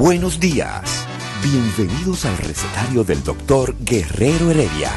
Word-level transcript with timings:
Buenos 0.00 0.40
días. 0.40 1.06
Bienvenidos 1.42 2.24
al 2.24 2.38
recetario 2.38 3.04
del 3.04 3.22
doctor 3.22 3.74
Guerrero 3.80 4.50
Heredia. 4.50 4.90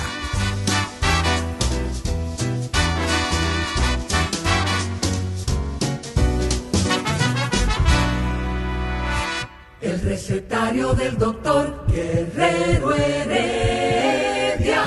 El 9.82 10.00
recetario 10.00 10.94
del 10.94 11.18
doctor 11.18 11.86
Guerrero 11.90 12.96
Heredia. 12.96 14.84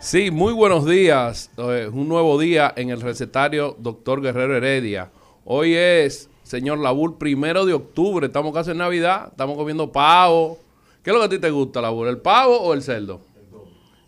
Sí, 0.00 0.30
muy 0.30 0.54
buenos 0.54 0.86
días. 0.86 1.50
Eh, 1.58 1.90
un 1.92 2.08
nuevo 2.08 2.40
día 2.40 2.72
en 2.74 2.88
el 2.88 3.02
recetario 3.02 3.76
Doctor 3.78 4.22
Guerrero 4.22 4.56
Heredia. 4.56 5.10
Hoy 5.44 5.74
es, 5.74 6.30
señor 6.44 6.78
Labur, 6.78 7.18
primero 7.18 7.66
de 7.66 7.72
octubre. 7.74 8.26
Estamos 8.26 8.54
casi 8.54 8.70
en 8.70 8.78
Navidad. 8.78 9.28
Estamos 9.32 9.56
comiendo 9.56 9.90
pavo. 9.90 10.58
¿Qué 11.02 11.10
es 11.10 11.14
lo 11.14 11.20
que 11.20 11.26
a 11.26 11.28
ti 11.30 11.38
te 11.38 11.50
gusta, 11.50 11.80
Labur? 11.82 12.06
¿El 12.08 12.18
pavo 12.18 12.56
o 12.60 12.72
el 12.72 12.82
cerdo? 12.82 13.20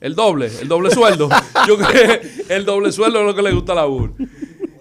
El 0.01 0.15
doble, 0.15 0.49
el 0.61 0.69
doble 0.69 0.91
sueldo. 0.91 1.29
Yo 1.67 1.77
creo 1.77 2.21
que 2.21 2.55
el 2.55 2.65
doble 2.65 2.93
sueldo 2.93 3.19
es 3.21 3.27
lo 3.27 3.35
que 3.35 3.43
le 3.43 3.53
gusta 3.53 3.73
a 3.73 3.77
Labur. 3.77 4.13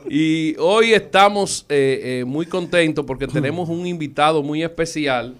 Y 0.07 0.55
hoy 0.59 0.93
estamos 0.93 1.65
eh, 1.67 2.19
eh, 2.21 2.25
muy 2.25 2.45
contentos 2.45 3.03
porque 3.05 3.27
tenemos 3.27 3.69
un 3.69 3.87
invitado 3.87 4.43
muy 4.43 4.61
especial. 4.63 5.33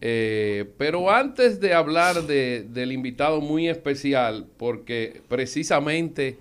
Eh, 0.00 0.64
pero 0.78 1.10
antes 1.10 1.60
de 1.60 1.74
hablar 1.74 2.22
de- 2.22 2.62
del 2.70 2.92
invitado 2.92 3.40
muy 3.40 3.68
especial, 3.68 4.46
porque 4.56 5.20
precisamente 5.28 6.38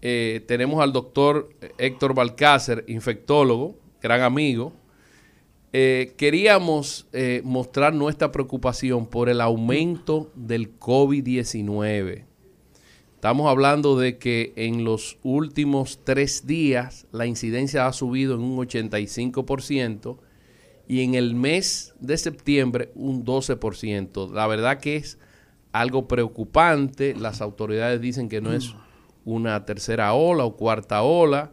tenemos 0.00 0.80
al 0.82 0.92
doctor 0.92 1.48
Héctor 1.76 2.14
Balcácer, 2.14 2.84
infectólogo, 2.88 3.74
gran 4.02 4.22
amigo, 4.22 4.72
eh, 5.72 6.14
queríamos 6.16 7.06
eh, 7.12 7.42
mostrar 7.44 7.92
nuestra 7.92 8.32
preocupación 8.32 9.06
por 9.06 9.28
el 9.28 9.40
aumento 9.40 10.32
del 10.34 10.78
COVID-19. 10.78 12.24
Estamos 13.14 13.50
hablando 13.50 13.98
de 13.98 14.16
que 14.16 14.52
en 14.56 14.84
los 14.84 15.18
últimos 15.22 16.00
tres 16.04 16.46
días 16.46 17.06
la 17.10 17.26
incidencia 17.26 17.86
ha 17.86 17.92
subido 17.92 18.34
en 18.34 18.40
un 18.40 18.56
85% 18.58 20.18
y 20.86 21.02
en 21.02 21.14
el 21.14 21.34
mes 21.34 21.94
de 22.00 22.16
septiembre 22.16 22.90
un 22.94 23.24
12%. 23.24 24.32
La 24.32 24.46
verdad 24.46 24.78
que 24.78 24.96
es 24.96 25.18
algo 25.72 26.08
preocupante. 26.08 27.14
Las 27.14 27.40
autoridades 27.42 28.00
dicen 28.00 28.28
que 28.28 28.40
no 28.40 28.52
es 28.52 28.74
una 29.24 29.64
tercera 29.66 30.14
ola 30.14 30.44
o 30.44 30.56
cuarta 30.56 31.02
ola, 31.02 31.50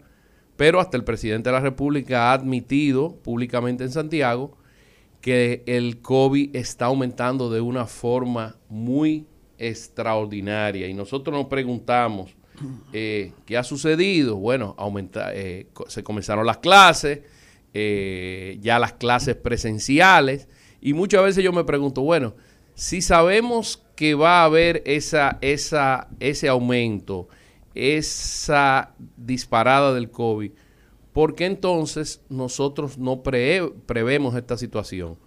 pero 0.57 0.79
hasta 0.79 0.97
el 0.97 1.03
presidente 1.03 1.49
de 1.49 1.53
la 1.53 1.59
República 1.59 2.29
ha 2.29 2.33
admitido 2.33 3.15
públicamente 3.17 3.83
en 3.83 3.91
Santiago 3.91 4.57
que 5.21 5.63
el 5.65 6.01
COVID 6.01 6.55
está 6.55 6.85
aumentando 6.85 7.49
de 7.49 7.59
una 7.59 7.87
forma 7.87 8.57
muy 8.69 9.25
extraordinaria. 9.57 10.87
Y 10.87 10.93
nosotros 10.93 11.35
nos 11.35 11.47
preguntamos, 11.47 12.35
eh, 12.93 13.31
¿qué 13.45 13.57
ha 13.57 13.63
sucedido? 13.63 14.35
Bueno, 14.35 14.75
aumenta, 14.77 15.33
eh, 15.33 15.67
se 15.87 16.03
comenzaron 16.03 16.45
las 16.45 16.57
clases, 16.57 17.21
eh, 17.73 18.57
ya 18.61 18.79
las 18.79 18.93
clases 18.93 19.35
presenciales, 19.35 20.47
y 20.79 20.93
muchas 20.93 21.23
veces 21.23 21.43
yo 21.43 21.51
me 21.51 21.63
pregunto, 21.63 22.01
bueno, 22.01 22.35
si 22.75 23.01
sabemos 23.01 23.83
que 23.95 24.13
va 24.13 24.41
a 24.41 24.45
haber 24.45 24.83
esa, 24.85 25.39
esa, 25.41 26.07
ese 26.19 26.47
aumento, 26.47 27.27
esa 27.75 28.93
disparada 29.17 29.93
del 29.93 30.09
COVID, 30.09 30.51
¿por 31.13 31.35
qué 31.35 31.45
entonces 31.45 32.21
nosotros 32.29 32.97
no 32.97 33.21
pre- 33.21 33.69
prevemos 33.85 34.35
esta 34.35 34.57
situación? 34.57 35.17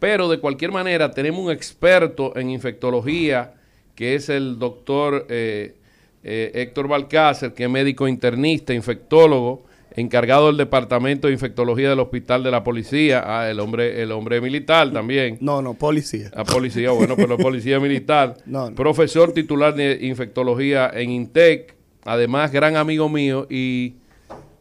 Pero 0.00 0.28
de 0.28 0.38
cualquier 0.38 0.72
manera 0.72 1.10
tenemos 1.10 1.44
un 1.44 1.50
experto 1.50 2.36
en 2.36 2.50
infectología, 2.50 3.54
que 3.94 4.14
es 4.14 4.28
el 4.28 4.58
doctor 4.58 5.26
eh, 5.28 5.74
eh, 6.22 6.50
Héctor 6.54 6.88
Balcácer, 6.88 7.52
que 7.52 7.64
es 7.64 7.70
médico 7.70 8.06
internista, 8.06 8.72
infectólogo, 8.72 9.64
encargado 9.96 10.46
del 10.46 10.56
departamento 10.56 11.26
de 11.26 11.32
infectología 11.32 11.88
del 11.90 11.98
hospital 11.98 12.44
de 12.44 12.50
la 12.52 12.62
policía, 12.62 13.24
ah, 13.26 13.50
el 13.50 13.58
hombre, 13.58 14.00
el 14.00 14.12
hombre 14.12 14.40
militar 14.40 14.92
también. 14.92 15.38
No, 15.40 15.60
no, 15.62 15.74
policía. 15.74 16.30
A 16.36 16.44
policía, 16.44 16.92
bueno, 16.92 17.16
pero 17.16 17.36
policía 17.36 17.80
militar. 17.80 18.36
No, 18.46 18.70
no. 18.70 18.76
Profesor 18.76 19.32
titular 19.32 19.74
de 19.74 19.98
infectología 20.02 20.90
en 20.94 21.10
INTEC. 21.10 21.74
Además, 22.08 22.50
gran 22.52 22.76
amigo 22.76 23.08
mío. 23.08 23.46
Y 23.50 23.94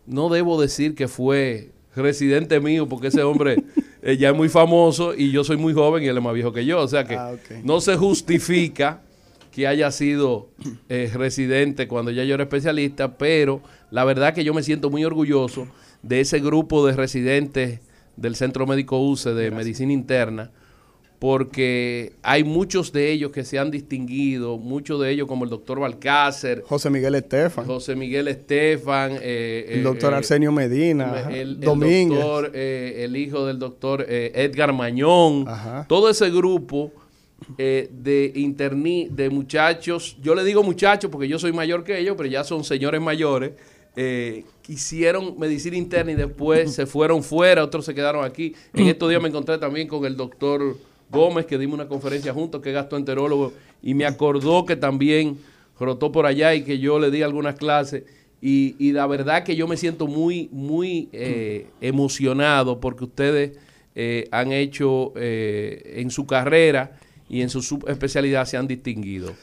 no 0.06 0.30
debo 0.30 0.60
decir 0.60 0.96
que 0.96 1.08
fue 1.08 1.72
residente 1.96 2.60
mío, 2.60 2.88
porque 2.88 3.08
ese 3.08 3.24
hombre 3.24 3.64
eh, 4.02 4.18
ya 4.18 4.30
es 4.30 4.36
muy 4.36 4.50
famoso 4.50 5.16
y 5.16 5.32
yo 5.32 5.44
soy 5.44 5.58
muy 5.58 5.74
joven 5.74 6.04
y 6.04 6.08
él 6.08 6.18
es 6.18 6.24
más 6.24 6.34
viejo 6.34 6.52
que 6.52 6.66
yo. 6.66 6.80
O 6.82 6.88
sea 6.88 7.06
que 7.06 7.16
Ah, 7.16 7.34
no 7.64 7.80
se 7.82 7.96
justifica 7.96 9.02
que 9.52 9.66
haya 9.66 9.90
sido 9.92 10.50
eh, 10.90 11.10
residente 11.14 11.88
cuando 11.88 12.12
ya 12.12 12.24
yo 12.24 12.36
era 12.36 12.44
especialista, 12.44 13.18
pero 13.18 13.62
la 13.90 14.04
verdad 14.04 14.34
que 14.34 14.44
yo 14.44 14.54
me 14.54 14.62
siento 14.62 14.90
muy 14.90 15.04
orgulloso 15.04 15.68
de 16.04 16.20
ese 16.20 16.40
grupo 16.40 16.86
de 16.86 16.94
residentes 16.94 17.80
del 18.18 18.36
Centro 18.36 18.68
Médico 18.68 19.00
UCE 19.00 19.34
de 19.34 19.50
Medicina 19.52 19.94
Interna, 19.94 20.52
porque 21.20 22.14
hay 22.22 22.44
muchos 22.44 22.92
de 22.92 23.12
ellos 23.12 23.32
que 23.32 23.44
se 23.44 23.58
han 23.58 23.72
distinguido, 23.72 24.58
muchos 24.58 25.02
de 25.02 25.10
ellos 25.12 25.28
como 25.28 25.44
el 25.46 25.50
doctor 25.50 25.80
Balcácer, 25.80 26.64
José 26.68 26.90
Miguel 26.92 27.16
Estefan, 27.16 27.66
José 27.66 27.96
Miguel 27.96 28.28
Estefan, 28.28 29.18
eh, 29.22 29.66
el 29.70 29.80
eh, 29.80 29.84
doctor 29.84 30.14
eh, 30.14 30.18
Arsenio 30.18 30.52
Medina, 30.52 31.28
el, 31.32 31.36
el 31.40 31.60
Domínguez. 31.60 32.20
doctor, 32.20 32.52
eh, 32.54 33.02
el 33.04 33.16
hijo 33.18 33.46
del 33.48 33.58
doctor 33.58 34.06
eh, 34.08 34.32
Edgar 34.36 34.74
Mañón, 34.74 35.46
Ajá. 35.48 35.86
todo 35.90 36.10
ese 36.10 36.30
grupo 36.30 36.92
de 37.58 38.32
interní, 38.36 39.08
de 39.10 39.30
muchachos, 39.30 40.18
yo 40.22 40.36
le 40.36 40.44
digo 40.44 40.64
muchachos 40.64 41.10
porque 41.12 41.28
yo 41.28 41.40
soy 41.40 41.54
mayor 41.54 41.84
que 41.84 41.98
ellos, 41.98 42.16
pero 42.18 42.28
ya 42.30 42.44
son 42.44 42.64
señores 42.64 43.00
mayores, 43.02 43.52
eh, 43.96 44.44
hicieron 44.68 45.38
medicina 45.40 45.78
interna 45.78 46.12
y 46.12 46.16
después 46.16 46.72
se 46.76 46.86
fueron 46.86 47.24
fuera, 47.24 47.64
otros 47.64 47.86
se 47.86 47.96
quedaron 47.96 48.24
aquí. 48.26 48.54
En 48.74 48.88
estos 48.88 49.10
días 49.10 49.22
me 49.22 49.30
encontré 49.30 49.58
también 49.58 49.88
con 49.88 50.06
el 50.06 50.16
doctor 50.16 50.78
Gómez, 51.10 51.46
que 51.46 51.58
dimos 51.58 51.76
una 51.76 51.88
conferencia 51.88 52.34
juntos, 52.34 52.62
que 52.62 52.70
es 52.70 52.76
gastroenterólogo, 52.76 53.54
y 53.82 53.94
me 53.94 54.06
acordó 54.06 54.66
que 54.66 54.76
también 54.76 55.38
rotó 55.80 56.12
por 56.12 56.26
allá 56.26 56.54
y 56.56 56.64
que 56.64 56.80
yo 56.80 57.00
le 57.00 57.12
di 57.12 57.22
algunas 57.22 57.56
clases. 57.56 58.04
Y, 58.42 58.76
y 58.78 58.92
la 58.92 59.08
verdad 59.08 59.44
que 59.44 59.56
yo 59.56 59.68
me 59.68 59.78
siento 59.78 60.08
muy, 60.08 60.50
muy 60.52 61.10
eh, 61.12 61.68
emocionado 61.82 62.80
porque 62.80 63.06
ustedes 63.06 63.58
eh, 63.96 64.28
han 64.32 64.52
hecho 64.52 65.14
eh, 65.16 65.96
en 65.96 66.12
su 66.12 66.28
carrera 66.28 67.00
y 67.30 67.42
en 67.42 67.50
su 67.50 67.62
subespecialidad 67.62 68.46
se 68.46 68.56
han 68.56 68.68
distinguido. 68.68 69.34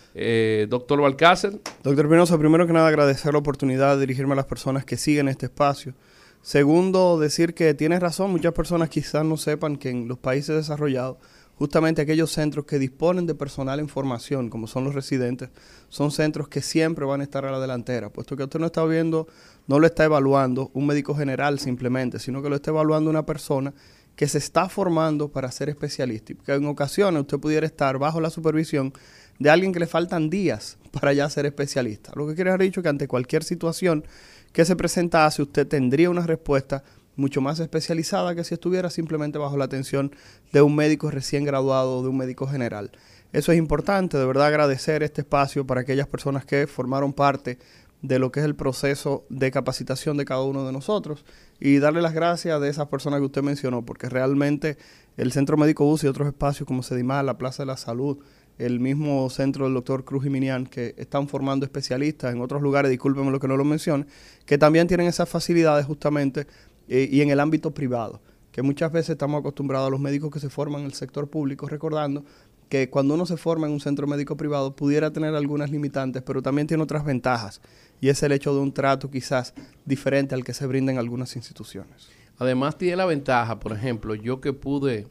Doctor 0.69 1.03
Balcácer, 1.03 1.61
Doctor 1.83 2.09
Pinoza, 2.09 2.39
primero 2.39 2.67
que 2.67 2.73
nada 2.73 2.89
agradecer 2.89 3.33
la 3.33 3.41
oportunidad 3.41 3.97
de 3.97 4.01
dirigirme 4.01 4.33
a 4.33 4.37
las 4.37 4.47
personas 4.47 4.85
que 4.85 4.97
siguen 4.97 5.29
este 5.29 5.47
espacio. 5.47 5.93
Segundo, 6.41 7.19
decir 7.19 7.55
que 7.55 7.75
tienes 7.75 8.01
razón, 8.01 8.31
muchas 8.31 8.53
personas 8.53 8.91
quizás 8.91 9.25
no 9.25 9.37
sepan 9.37 9.77
que 9.77 9.91
en 9.91 10.09
los 10.09 10.19
países 10.19 10.55
desarrollados, 10.55 11.17
justamente 11.57 12.03
aquellos 12.03 12.31
centros 12.31 12.65
que 12.65 12.79
disponen 12.79 13.27
de 13.27 13.35
personal 13.35 13.81
en 13.81 13.89
formación, 13.89 14.51
como 14.51 14.67
son 14.67 14.85
los 14.85 14.95
residentes, 14.95 15.51
son 15.89 16.11
centros 16.11 16.49
que 16.49 16.63
siempre 16.63 17.05
van 17.05 17.21
a 17.21 17.25
estar 17.25 17.45
a 17.45 17.53
la 17.53 17.61
delantera, 17.61 18.11
puesto 18.11 18.37
que 18.37 18.45
usted 18.45 18.61
no 18.61 18.67
está 18.67 18.85
viendo, 18.85 19.29
no 19.67 19.79
lo 19.79 19.87
está 19.87 20.05
evaluando 20.05 20.71
un 20.75 20.87
médico 20.87 21.15
general 21.15 21.59
simplemente, 21.59 22.19
sino 22.19 22.43
que 22.43 22.49
lo 22.49 22.57
está 22.57 22.71
evaluando 22.71 23.11
una 23.11 23.25
persona 23.25 23.73
que 24.17 24.29
se 24.29 24.39
está 24.39 24.69
formando 24.69 25.29
para 25.29 25.51
ser 25.51 25.69
especialista 25.69 26.33
y 26.33 26.37
que 26.37 26.53
en 26.53 26.67
ocasiones 26.67 27.23
usted 27.23 27.39
pudiera 27.39 27.67
estar 27.67 27.99
bajo 27.99 28.21
la 28.21 28.31
supervisión 28.31 28.93
de 29.39 29.51
alguien 29.51 29.73
que 29.73 29.81
le 29.81 29.87
faltan 29.87 30.31
días 30.31 30.79
para 30.93 31.13
ya 31.13 31.29
ser 31.29 31.47
especialista. 31.47 32.13
Lo 32.15 32.27
que 32.27 32.35
quiere 32.35 32.57
dicho 32.59 32.83
que 32.83 32.89
ante 32.89 33.09
cualquier 33.09 33.43
situación 33.43 34.05
que 34.53 34.65
se 34.65 34.77
presentase 34.77 35.43
usted 35.43 35.67
tendría 35.67 36.11
una 36.11 36.27
respuesta 36.27 36.85
mucho 37.17 37.41
más 37.41 37.61
especializada 37.61 38.35
que 38.35 38.45
si 38.45 38.55
estuviera 38.55 38.91
simplemente 38.91 39.39
bajo 39.39 39.57
la 39.57 39.65
atención 39.65 40.13
de 40.53 40.63
un 40.63 40.75
médico 40.75 41.11
recién 41.11 41.45
graduado 41.45 41.99
o 41.99 42.03
de 42.03 42.09
un 42.09 42.17
médico 42.17 42.47
general. 42.47 42.91
Eso 43.33 43.53
es 43.53 43.59
importante, 43.59 44.17
de 44.17 44.27
verdad 44.27 44.47
agradecer 44.47 45.03
este 45.03 45.23
espacio 45.23 45.67
para 45.67 45.81
aquellas 45.81 46.07
personas 46.07 46.45
que 46.45 46.67
formaron 46.67 47.13
parte 47.13 47.59
de 48.01 48.19
lo 48.19 48.31
que 48.31 48.41
es 48.41 48.47
el 48.47 48.55
proceso 48.55 49.25
de 49.31 49.51
capacitación 49.51 50.19
de 50.19 50.27
cada 50.27 50.43
uno 50.43 50.67
de 50.67 50.73
nosotros 50.73 51.25
y 51.59 51.79
darle 51.79 52.03
las 52.03 52.13
gracias 52.13 52.61
de 52.61 52.69
esas 52.69 52.89
personas 52.89 53.19
que 53.21 53.27
usted 53.27 53.43
mencionó, 53.43 53.85
porque 53.85 54.11
realmente 54.11 54.77
el 55.17 55.33
Centro 55.33 55.57
Médico 55.57 55.87
UCI 55.87 56.07
y 56.07 56.11
otros 56.11 56.29
espacios 56.29 56.67
como 56.67 56.83
Sedimar, 56.83 57.25
la 57.25 57.39
Plaza 57.39 57.63
de 57.63 57.69
la 57.69 57.79
Salud, 57.79 58.19
el 58.59 58.79
mismo 58.79 59.29
centro 59.31 59.65
del 59.65 59.75
doctor 59.75 60.05
Cruz 60.05 60.23
Jiminián, 60.25 60.67
que 60.67 60.95
están 60.99 61.29
formando 61.29 61.65
especialistas 61.65 62.35
en 62.35 62.41
otros 62.41 62.63
lugares, 62.63 62.91
discúlpenme 62.91 63.31
lo 63.31 63.41
que 63.41 63.49
no 63.49 63.57
lo 63.57 63.65
mencione, 63.65 64.07
que 64.47 64.59
también 64.59 64.87
tienen 64.87 65.07
esas 65.07 65.29
facilidades 65.29 65.87
justamente 65.87 66.47
eh, 66.89 67.09
y 67.11 67.21
en 67.21 67.31
el 67.31 67.41
ámbito 67.41 67.73
privado, 67.73 68.21
que 68.53 68.63
muchas 68.63 68.93
veces 68.93 69.11
estamos 69.11 69.41
acostumbrados 69.41 69.89
a 69.89 69.91
los 69.91 70.01
médicos 70.01 70.31
que 70.31 70.41
se 70.41 70.49
forman 70.49 70.83
en 70.83 70.87
el 70.87 70.95
sector 70.95 71.29
público, 71.29 71.69
recordando 71.69 72.25
que 72.69 72.89
cuando 72.91 73.15
uno 73.15 73.27
se 73.27 73.37
forma 73.37 73.67
en 73.67 73.73
un 73.73 73.81
centro 73.81 74.07
médico 74.07 74.37
privado 74.37 74.75
pudiera 74.75 75.13
tener 75.13 75.35
algunas 75.35 75.71
limitantes, 75.71 76.23
pero 76.23 76.43
también 76.43 76.67
tiene 76.67 76.83
otras 76.83 77.05
ventajas, 77.05 77.61
y 78.01 78.09
es 78.09 78.23
el 78.23 78.33
hecho 78.33 78.55
de 78.55 78.61
un 78.61 78.73
trato 78.73 79.11
quizás 79.11 79.55
diferente 79.85 80.35
al 80.35 80.45
que 80.45 80.55
se 80.55 80.67
brinda 80.67 80.93
en 80.93 80.99
algunas 80.99 81.37
instituciones. 81.37 82.09
Además 82.39 82.77
tiene 82.79 82.97
la 82.97 83.07
ventaja, 83.07 83.61
por 83.61 83.73
ejemplo, 83.73 84.15
yo 84.15 84.41
que 84.41 84.53
pude 84.53 85.07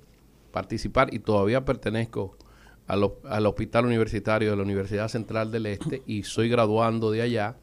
participar 0.51 1.13
y 1.13 1.19
todavía 1.19 1.65
pertenezco 1.65 2.37
al, 2.87 3.11
al 3.23 3.45
Hospital 3.45 3.85
Universitario 3.85 4.51
de 4.51 4.57
la 4.57 4.63
Universidad 4.63 5.07
Central 5.07 5.51
del 5.51 5.65
Este 5.65 6.03
y 6.05 6.23
soy 6.23 6.49
graduando 6.49 7.11
de 7.11 7.21
allá, 7.21 7.55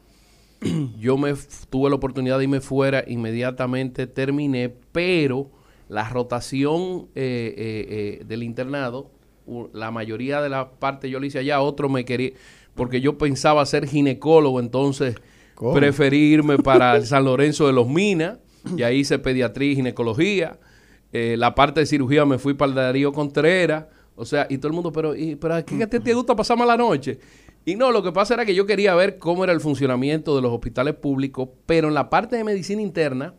yo 0.99 1.17
me 1.17 1.33
tuve 1.69 1.89
la 1.89 1.95
oportunidad 1.95 2.37
de 2.37 2.43
irme 2.43 2.61
fuera, 2.61 3.03
inmediatamente 3.07 4.07
terminé, 4.07 4.73
pero 4.91 5.49
la 5.89 6.07
rotación 6.07 7.07
eh, 7.15 7.53
eh, 7.57 8.19
eh, 8.21 8.25
del 8.25 8.43
internado, 8.43 9.11
la 9.73 9.91
mayoría 9.91 10.41
de 10.41 10.49
la 10.49 10.71
parte 10.71 11.09
yo 11.09 11.19
lo 11.19 11.25
hice 11.25 11.39
allá, 11.39 11.61
otro 11.61 11.89
me 11.89 12.05
quería, 12.05 12.31
porque 12.75 13.01
yo 13.01 13.17
pensaba 13.17 13.65
ser 13.65 13.87
ginecólogo, 13.87 14.59
entonces 14.59 15.15
preferí 15.73 16.31
irme 16.31 16.57
para 16.63 16.95
el 16.95 17.05
San 17.05 17.25
Lorenzo 17.25 17.67
de 17.67 17.73
los 17.73 17.87
Minas, 17.87 18.37
y 18.77 18.83
ahí 18.83 18.99
hice 18.99 19.17
pediatría 19.17 19.71
y 19.71 19.75
ginecología. 19.75 20.59
la 21.11 21.55
parte 21.55 21.79
de 21.79 21.87
cirugía 21.87 22.23
me 22.25 22.37
fui 22.37 22.53
para 22.53 22.69
el 22.69 22.75
Darío 22.75 23.11
Contreras, 23.11 23.85
o 24.15 24.25
sea, 24.25 24.45
y 24.49 24.59
todo 24.59 24.67
el 24.67 24.73
mundo, 24.73 24.91
pero, 24.91 25.15
y, 25.15 25.35
pero 25.35 25.65
¿qué 25.65 25.87
te, 25.87 25.99
te 25.99 26.13
gusta 26.13 26.35
pasar 26.35 26.57
la 26.59 26.77
noche? 26.77 27.17
Y 27.65 27.75
no, 27.75 27.91
lo 27.91 28.01
que 28.01 28.11
pasa 28.11 28.33
era 28.33 28.45
que 28.45 28.55
yo 28.55 28.65
quería 28.65 28.95
ver 28.95 29.19
cómo 29.19 29.43
era 29.43 29.53
el 29.53 29.61
funcionamiento 29.61 30.35
de 30.35 30.41
los 30.41 30.51
hospitales 30.51 30.95
públicos, 30.95 31.49
pero 31.65 31.87
en 31.87 31.93
la 31.93 32.09
parte 32.09 32.35
de 32.35 32.43
medicina 32.43 32.81
interna, 32.81 33.33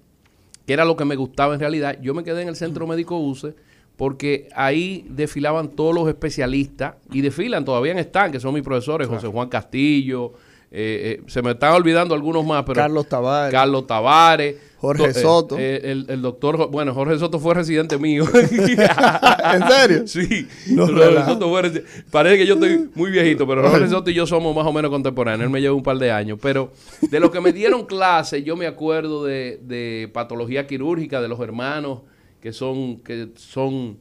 que 0.67 0.73
era 0.73 0.85
lo 0.85 0.97
que 0.97 1.05
me 1.05 1.17
gustaba 1.17 1.55
en 1.55 1.61
realidad, 1.61 1.99
yo 2.01 2.15
me 2.15 2.23
quedé 2.23 2.43
en 2.43 2.49
el 2.49 2.57
centro 2.57 2.87
médico 2.87 3.19
UCE 3.19 3.55
porque 3.97 4.49
ahí 4.55 5.05
desfilaban 5.09 5.69
todos 5.69 5.95
los 5.95 6.09
especialistas 6.09 6.95
y 7.13 7.21
desfilan, 7.21 7.65
todavía 7.65 7.93
están, 7.93 8.33
que 8.33 8.41
son 8.41 8.55
mis 8.55 8.63
profesores, 8.63 9.07
José 9.09 9.27
Juan 9.27 9.49
Castillo, 9.49 10.33
eh, 10.71 11.19
eh, 11.21 11.23
se 11.27 11.43
me 11.43 11.51
están 11.51 11.75
olvidando 11.75 12.15
algunos 12.15 12.47
más, 12.47 12.65
pero... 12.65 12.77
Carlos 12.77 13.07
Tavares. 13.07 13.53
Carlos 13.53 13.87
Tavares. 13.87 14.57
Jorge 14.83 15.11
eh, 15.11 15.15
Soto. 15.15 15.57
el, 15.59 16.23
doctor, 16.23 16.69
bueno, 16.69 16.93
Jorge 16.93 17.17
Soto 17.17 17.39
fue 17.39 17.55
residente 17.55 17.99
mío. 17.99 18.25
¿En 18.35 19.69
serio? 19.69 20.03
Sí. 20.07 20.49
Jorge 20.77 21.25
Soto 21.25 21.49
fue 21.51 21.85
Parece 22.11 22.39
que 22.39 22.47
yo 22.47 22.55
estoy 22.55 22.91
muy 22.97 23.13
viejito, 23.13 23.47
pero 23.47 23.71
Jorge 23.71 23.89
Soto 23.89 24.11
y 24.11 24.15
yo 24.15 24.27
somos 24.27 24.57
más 24.57 24.67
o 24.67 24.73
menos 24.73 24.91
contemporáneos. 24.91 25.47
Él 25.47 25.51
me 25.51 25.61
lleva 25.61 25.77
un 25.77 25.85
par 25.85 25.99
de 25.99 26.11
años. 26.11 26.37
Pero 26.43 26.73
de 27.01 27.21
lo 27.21 27.31
que 27.31 27.41
me 27.41 27.53
dieron 27.53 27.87
clase, 27.87 28.43
yo 28.43 28.57
me 28.57 28.67
acuerdo 28.67 29.25
de, 29.25 29.61
de 29.63 30.11
patología 30.13 30.67
quirúrgica 30.67 31.23
de 31.23 31.29
los 31.29 31.39
hermanos 31.39 32.01
que 32.41 32.53
son, 32.53 32.97
que 33.03 33.29
son 33.37 33.99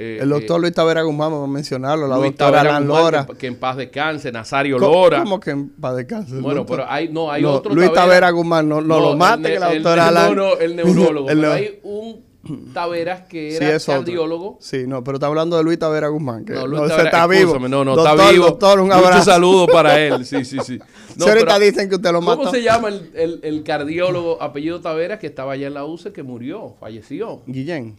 eh, 0.00 0.18
el 0.22 0.30
doctor 0.30 0.58
eh, 0.58 0.60
Luis 0.62 0.72
Tavera 0.72 1.02
Guzmán, 1.02 1.30
vamos 1.30 1.48
a 1.48 1.52
mencionarlo, 1.52 2.08
la 2.08 2.16
doctora 2.16 2.62
Alan 2.62 2.86
Lora. 2.86 3.26
Que, 3.38 3.48
en 3.48 3.56
paz 3.56 3.76
descanse, 3.76 4.32
Nazario 4.32 4.78
Lora. 4.78 5.22
¿Cómo 5.22 5.38
que 5.38 5.50
en 5.50 5.68
paz 5.68 5.96
descanse? 5.96 6.36
Bueno, 6.40 6.64
pero 6.64 6.86
hay, 6.88 7.08
no, 7.08 7.30
hay 7.30 7.44
otro 7.44 7.74
Luis 7.74 7.92
Tavera, 7.92 8.30
Guzmán, 8.30 8.68
no, 8.68 8.80
lo 8.80 9.16
mate 9.16 9.52
que 9.52 9.58
la 9.58 9.74
doctora 9.74 10.08
Alan. 10.08 10.34
No, 10.34 10.54
no, 10.54 10.58
el 10.58 10.76
neurólogo. 10.76 11.26
pero 11.26 11.52
hay 11.52 11.80
un 11.82 12.30
Taveras 12.72 13.28
que 13.28 13.54
era 13.54 13.78
cardiólogo. 13.78 14.56
Sí, 14.60 14.84
no, 14.86 15.04
pero 15.04 15.16
está 15.16 15.26
hablando 15.26 15.58
de 15.58 15.62
Luis 15.62 15.78
Tavera 15.78 16.08
Guzmán, 16.08 16.46
que 16.46 16.54
no, 16.54 16.66
Luis 16.66 16.88
Tavera, 16.88 17.10
está 17.10 17.26
vivo. 17.26 17.58
No, 17.68 17.84
no, 17.84 17.94
está 17.94 18.30
vivo. 18.30 18.46
Doctor, 18.46 18.80
un 18.80 18.90
abrazo. 18.90 19.10
Muchos 19.10 19.24
saludos 19.26 19.68
para 19.72 20.00
él, 20.00 20.24
sí, 20.24 20.46
sí, 20.46 20.56
sí. 20.64 20.78
No, 21.16 21.26
ahorita 21.26 21.58
dicen 21.58 21.90
que 21.90 21.96
usted 21.96 22.10
lo 22.10 22.22
mató. 22.22 22.38
¿Cómo 22.38 22.50
se 22.50 22.62
llama 22.62 22.88
el, 22.88 23.10
el, 23.14 23.40
el 23.42 23.62
cardiólogo 23.62 24.42
apellido 24.42 24.80
Taveras 24.80 25.18
que 25.18 25.26
estaba 25.26 25.52
allá 25.52 25.66
en 25.66 25.74
la 25.74 25.84
UCE 25.84 26.12
que 26.12 26.22
murió, 26.22 26.76
falleció? 26.80 27.42
Guillén. 27.46 27.98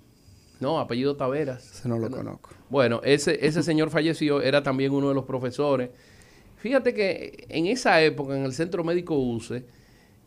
No, 0.62 0.80
apellido 0.80 1.16
Taveras. 1.18 1.72
Ese 1.72 1.90
no 1.90 2.00
lo 2.00 2.10
conozco. 2.10 2.52
Bueno, 2.70 3.02
ese, 3.04 3.46
ese 3.46 3.64
señor 3.64 3.90
falleció, 3.90 4.42
era 4.42 4.64
también 4.64 4.94
uno 4.94 5.10
de 5.10 5.16
los 5.16 5.26
profesores. 5.26 5.90
Fíjate 6.58 6.94
que 6.94 7.46
en 7.50 7.66
esa 7.66 8.02
época, 8.02 8.38
en 8.38 8.46
el 8.46 8.54
Centro 8.54 8.84
Médico 8.84 9.18
UCE, 9.18 9.66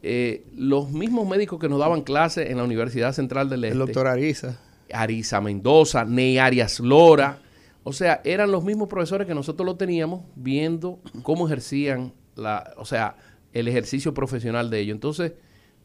eh, 0.02 0.44
los 0.54 0.90
mismos 0.90 1.26
médicos 1.26 1.58
que 1.58 1.68
nos 1.68 1.78
daban 1.78 2.02
clases 2.02 2.50
en 2.50 2.58
la 2.58 2.64
Universidad 2.64 3.12
Central 3.12 3.48
del 3.48 3.64
Este. 3.64 3.72
El 3.72 3.78
doctor 3.78 4.06
Ariza. 4.08 4.60
Ariza 4.92 5.40
Mendoza, 5.40 6.04
Ney 6.04 6.36
Arias 6.36 6.80
Lora. 6.80 7.40
O 7.84 7.92
sea, 7.92 8.20
eran 8.24 8.50
los 8.50 8.64
mismos 8.64 8.88
profesores 8.88 9.26
que 9.26 9.34
nosotros 9.34 9.64
lo 9.64 9.76
teníamos 9.76 10.22
viendo 10.34 11.00
cómo 11.22 11.46
ejercían 11.46 12.12
la, 12.34 12.74
o 12.76 12.84
sea, 12.84 13.16
el 13.52 13.68
ejercicio 13.68 14.12
profesional 14.12 14.68
de 14.68 14.80
ellos. 14.80 14.94
Entonces, 14.94 15.32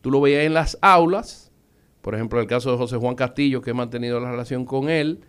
tú 0.02 0.10
lo 0.10 0.20
veías 0.20 0.44
en 0.44 0.54
las 0.54 0.78
aulas, 0.82 1.49
por 2.02 2.16
ejemplo, 2.16 2.40
el 2.40 2.48
caso 2.48 2.72
de 2.72 2.78
José 2.78 2.98
Juan 2.98 3.16
Castillo, 3.16 3.62
que 3.62 3.72
he 3.72 3.74
mantenido 3.74 4.20
la 4.20 4.32
relación 4.32 4.66
con 4.66 4.90
él, 4.90 5.20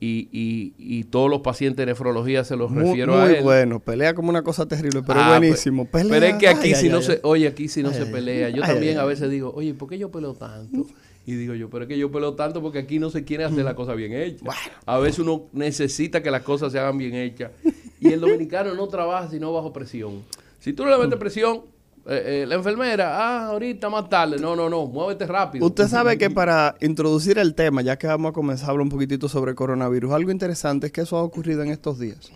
y, 0.00 0.28
y, 0.32 0.74
y 0.78 1.04
todos 1.04 1.30
los 1.30 1.42
pacientes 1.42 1.76
de 1.76 1.92
nefrología 1.92 2.42
se 2.42 2.56
los 2.56 2.72
refiero 2.72 3.16
a 3.20 3.26
él. 3.26 3.36
Muy 3.36 3.44
bueno, 3.44 3.78
pelea 3.78 4.14
como 4.14 4.30
una 4.30 4.42
cosa 4.42 4.66
terrible, 4.66 5.02
pero 5.06 5.20
ah, 5.20 5.38
buenísimo. 5.38 5.84
Pelea. 5.84 6.10
Pero 6.10 6.26
es 6.26 6.34
que 6.34 6.48
aquí 6.48 6.74
si 6.74 6.88
no 6.88 7.02
se, 7.02 7.20
oye, 7.22 7.46
aquí 7.46 7.68
si 7.68 7.84
no 7.84 7.92
se 7.92 8.06
pelea. 8.06 8.48
Yo 8.50 8.62
también 8.62 8.98
a 8.98 9.04
veces 9.04 9.30
digo, 9.30 9.52
oye, 9.54 9.74
¿por 9.74 9.88
qué 9.88 9.98
yo 9.98 10.10
peleo 10.10 10.34
tanto? 10.34 10.86
Y 11.24 11.34
digo 11.34 11.54
yo, 11.54 11.70
pero 11.70 11.84
es 11.84 11.88
que 11.88 11.96
yo 11.96 12.10
peleo 12.10 12.34
tanto 12.34 12.60
porque 12.60 12.80
aquí 12.80 12.98
no 12.98 13.08
se 13.10 13.22
quiere 13.22 13.44
hacer 13.44 13.64
la 13.64 13.76
cosa 13.76 13.94
bien 13.94 14.12
hecha. 14.12 14.44
A 14.86 14.98
veces 14.98 15.20
uno 15.20 15.44
necesita 15.52 16.20
que 16.20 16.32
las 16.32 16.42
cosas 16.42 16.72
se 16.72 16.80
hagan 16.80 16.98
bien 16.98 17.14
hechas. 17.14 17.52
Y 18.00 18.08
el 18.08 18.20
dominicano 18.20 18.74
no 18.74 18.88
trabaja 18.88 19.30
sino 19.30 19.52
bajo 19.52 19.72
presión. 19.72 20.24
Si 20.58 20.72
tú 20.72 20.84
no 20.84 20.90
le 20.90 20.98
metes 20.98 21.18
presión, 21.20 21.62
eh, 22.06 22.42
eh, 22.42 22.46
la 22.46 22.56
enfermera, 22.56 23.16
ah, 23.16 23.46
ahorita 23.46 23.88
más 23.88 24.08
tarde. 24.08 24.38
No, 24.38 24.56
no, 24.56 24.68
no, 24.68 24.86
muévete 24.86 25.26
rápido. 25.26 25.66
Usted 25.66 25.86
sabe 25.86 26.18
que 26.18 26.30
para 26.30 26.74
introducir 26.80 27.38
el 27.38 27.54
tema, 27.54 27.82
ya 27.82 27.96
que 27.96 28.06
vamos 28.06 28.30
a 28.30 28.32
comenzar 28.32 28.68
a 28.68 28.70
hablar 28.72 28.84
un 28.84 28.88
poquitito 28.88 29.28
sobre 29.28 29.54
coronavirus, 29.54 30.12
algo 30.12 30.30
interesante 30.30 30.86
es 30.86 30.92
que 30.92 31.02
eso 31.02 31.16
ha 31.16 31.22
ocurrido 31.22 31.62
en 31.62 31.70
estos 31.70 31.98
días. 31.98 32.32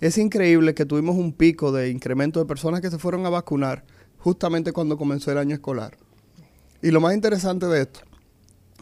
Es 0.00 0.18
increíble 0.18 0.74
que 0.74 0.86
tuvimos 0.86 1.16
un 1.16 1.32
pico 1.32 1.72
de 1.72 1.90
incremento 1.90 2.40
de 2.40 2.46
personas 2.46 2.80
que 2.80 2.90
se 2.90 2.98
fueron 2.98 3.26
a 3.26 3.30
vacunar 3.30 3.84
justamente 4.18 4.72
cuando 4.72 4.96
comenzó 4.96 5.30
el 5.30 5.38
año 5.38 5.54
escolar. 5.54 5.96
Y 6.82 6.90
lo 6.90 7.00
más 7.00 7.14
interesante 7.14 7.66
de 7.66 7.82
esto 7.82 8.00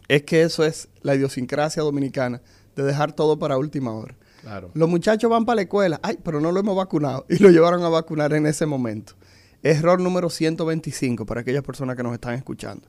es 0.06 0.23
que 0.23 0.42
eso 0.42 0.64
es 0.64 0.88
la 1.02 1.14
idiosincrasia 1.14 1.82
dominicana 1.82 2.40
de 2.76 2.82
dejar 2.82 3.12
todo 3.12 3.38
para 3.38 3.59
última 3.59 3.92
hora. 3.92 4.16
Claro. 4.40 4.71
Los 4.75 4.88
muchachos 4.88 5.30
van 5.30 5.44
para 5.44 5.56
la 5.56 5.62
escuela, 5.62 6.00
ay, 6.02 6.18
pero 6.23 6.40
no 6.40 6.52
lo 6.52 6.61
hemos 6.61 6.76
vacunado 6.76 7.26
y 7.28 7.38
lo 7.38 7.50
llevaron 7.50 7.82
a 7.82 7.88
vacunar 7.88 8.32
en 8.32 8.47
ese 8.47 8.64
momento. 8.64 9.14
Error 9.62 10.00
número 10.00 10.30
125 10.30 11.26
para 11.26 11.40
aquellas 11.40 11.64
personas 11.64 11.96
que 11.96 12.02
nos 12.02 12.14
están 12.14 12.34
escuchando. 12.34 12.86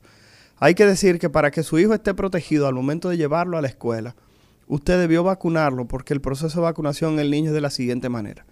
Hay 0.58 0.76
que 0.76 0.86
decir 0.86 1.20
que 1.20 1.30
para 1.30 1.52
que 1.52 1.64
su 1.64 1.80
hijo 1.80 1.94
esté 1.94 2.14
protegido 2.14 2.68
al 2.68 2.76
momento 2.76 3.10
de 3.10 3.18
llevarlo 3.18 3.58
a 3.58 3.62
la 3.62 3.68
escuela, 3.68 4.16
usted 4.68 5.00
debió 5.00 5.24
vacunarlo 5.24 5.88
porque 5.88 6.14
el 6.14 6.22
proceso 6.22 6.60
de 6.60 6.66
vacunación 6.66 7.14
en 7.14 7.20
el 7.20 7.32
niño 7.32 7.50
es 7.50 7.54
de 7.56 7.62
la 7.62 7.70
siguiente 7.70 8.10
manera. 8.10 8.46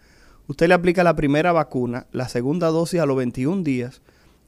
Usted 0.48 0.68
le 0.68 0.74
aplica 0.74 1.04
la 1.04 1.16
primera 1.16 1.52
vacuna, 1.52 2.08
la 2.12 2.30
segunda 2.30 2.68
dosis 2.68 3.02
a 3.02 3.06
los 3.06 3.18
21 3.18 3.64
días 3.64 4.02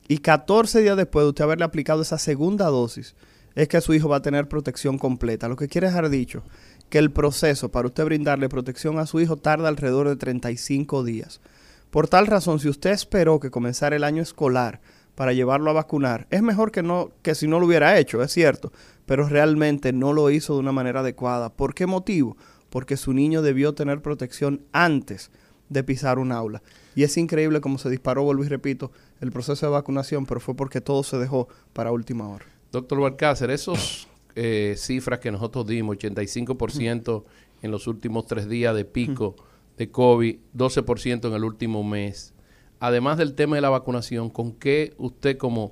y 0.08 0.20
14 0.20 0.82
días 0.82 0.98
después 0.98 1.24
de 1.24 1.30
usted 1.30 1.44
haberle 1.44 1.66
aplicado 1.66 2.02
esa 2.02 2.18
segunda 2.18 2.66
dosis, 2.68 3.16
es 3.56 3.68
que 3.68 3.82
su 3.82 3.94
hijo 3.94 4.10
va 4.10 4.18
a 4.18 4.22
tener 4.22 4.48
protección 4.48 4.98
completa. 4.98 5.48
Lo 5.48 5.58
que 5.58 5.68
quiere 5.68 5.88
dejar 5.88 6.10
dicho 6.10 6.44
que 6.90 6.98
el 6.98 7.12
proceso 7.12 7.70
para 7.70 7.88
usted 7.88 8.06
brindarle 8.06 8.50
protección 8.50 8.98
a 8.98 9.06
su 9.06 9.20
hijo 9.20 9.38
tarda 9.38 9.68
alrededor 9.68 10.08
de 10.08 10.16
35 10.16 11.04
días. 11.04 11.42
Por 11.90 12.08
tal 12.08 12.28
razón, 12.28 12.60
si 12.60 12.70
usted 12.70 12.92
esperó 12.92 13.40
que 13.40 13.50
comenzara 13.50 13.96
el 13.96 14.04
año 14.04 14.22
escolar 14.22 14.82
para 15.16 15.34
llevarlo 15.34 15.70
a 15.70 15.74
vacunar, 15.74 16.28
es 16.30 16.42
mejor 16.42 16.72
que 16.72 16.84
no 16.84 17.12
que 17.24 17.36
si 17.36 17.48
no 17.48 17.60
lo 17.60 17.66
hubiera 17.66 17.98
hecho, 17.98 18.22
es 18.22 18.32
cierto, 18.32 18.72
pero 19.06 19.28
realmente 19.28 19.92
no 19.92 20.14
lo 20.14 20.30
hizo 20.30 20.54
de 20.54 20.60
una 20.60 20.72
manera 20.72 21.00
adecuada. 21.00 21.52
¿Por 21.52 21.74
qué 21.74 21.88
motivo? 21.88 22.38
Porque 22.70 22.96
su 22.96 23.14
niño 23.14 23.42
debió 23.42 23.74
tener 23.74 24.02
protección 24.02 24.62
antes 24.72 25.32
de 25.70 25.84
pisar 25.84 26.20
un 26.20 26.32
aula. 26.32 26.62
Y 26.96 27.04
es 27.04 27.18
increíble 27.18 27.62
cómo 27.62 27.78
se 27.78 27.90
disparó, 27.90 28.24
vuelvo 28.24 28.44
y 28.44 28.48
repito, 28.48 28.92
el 29.22 29.32
proceso 29.32 29.66
de 29.66 29.72
vacunación, 29.72 30.26
pero 30.26 30.40
fue 30.40 30.56
porque 30.56 30.82
todo 30.82 31.04
se 31.04 31.18
dejó 31.18 31.48
para 31.74 31.92
última 31.92 32.28
hora. 32.28 32.46
Doctor 32.72 33.00
Balcácer, 33.00 33.50
esos 33.50 34.08
eh, 34.36 34.76
cifras 34.78 35.20
que 35.20 35.32
nosotros 35.32 35.66
dimos, 35.66 35.98
85% 35.98 37.24
en 37.62 37.72
los 37.72 37.88
últimos 37.88 38.28
tres 38.28 38.48
días 38.48 38.76
de 38.76 38.86
pico, 38.86 39.36
de 39.80 39.90
COVID, 39.90 40.38
12% 40.56 41.28
en 41.28 41.34
el 41.34 41.44
último 41.44 41.84
mes. 41.84 42.34
Además 42.80 43.18
del 43.18 43.34
tema 43.34 43.56
de 43.56 43.62
la 43.62 43.70
vacunación, 43.70 44.30
¿con 44.30 44.52
qué 44.52 44.94
usted 44.98 45.38
como 45.38 45.72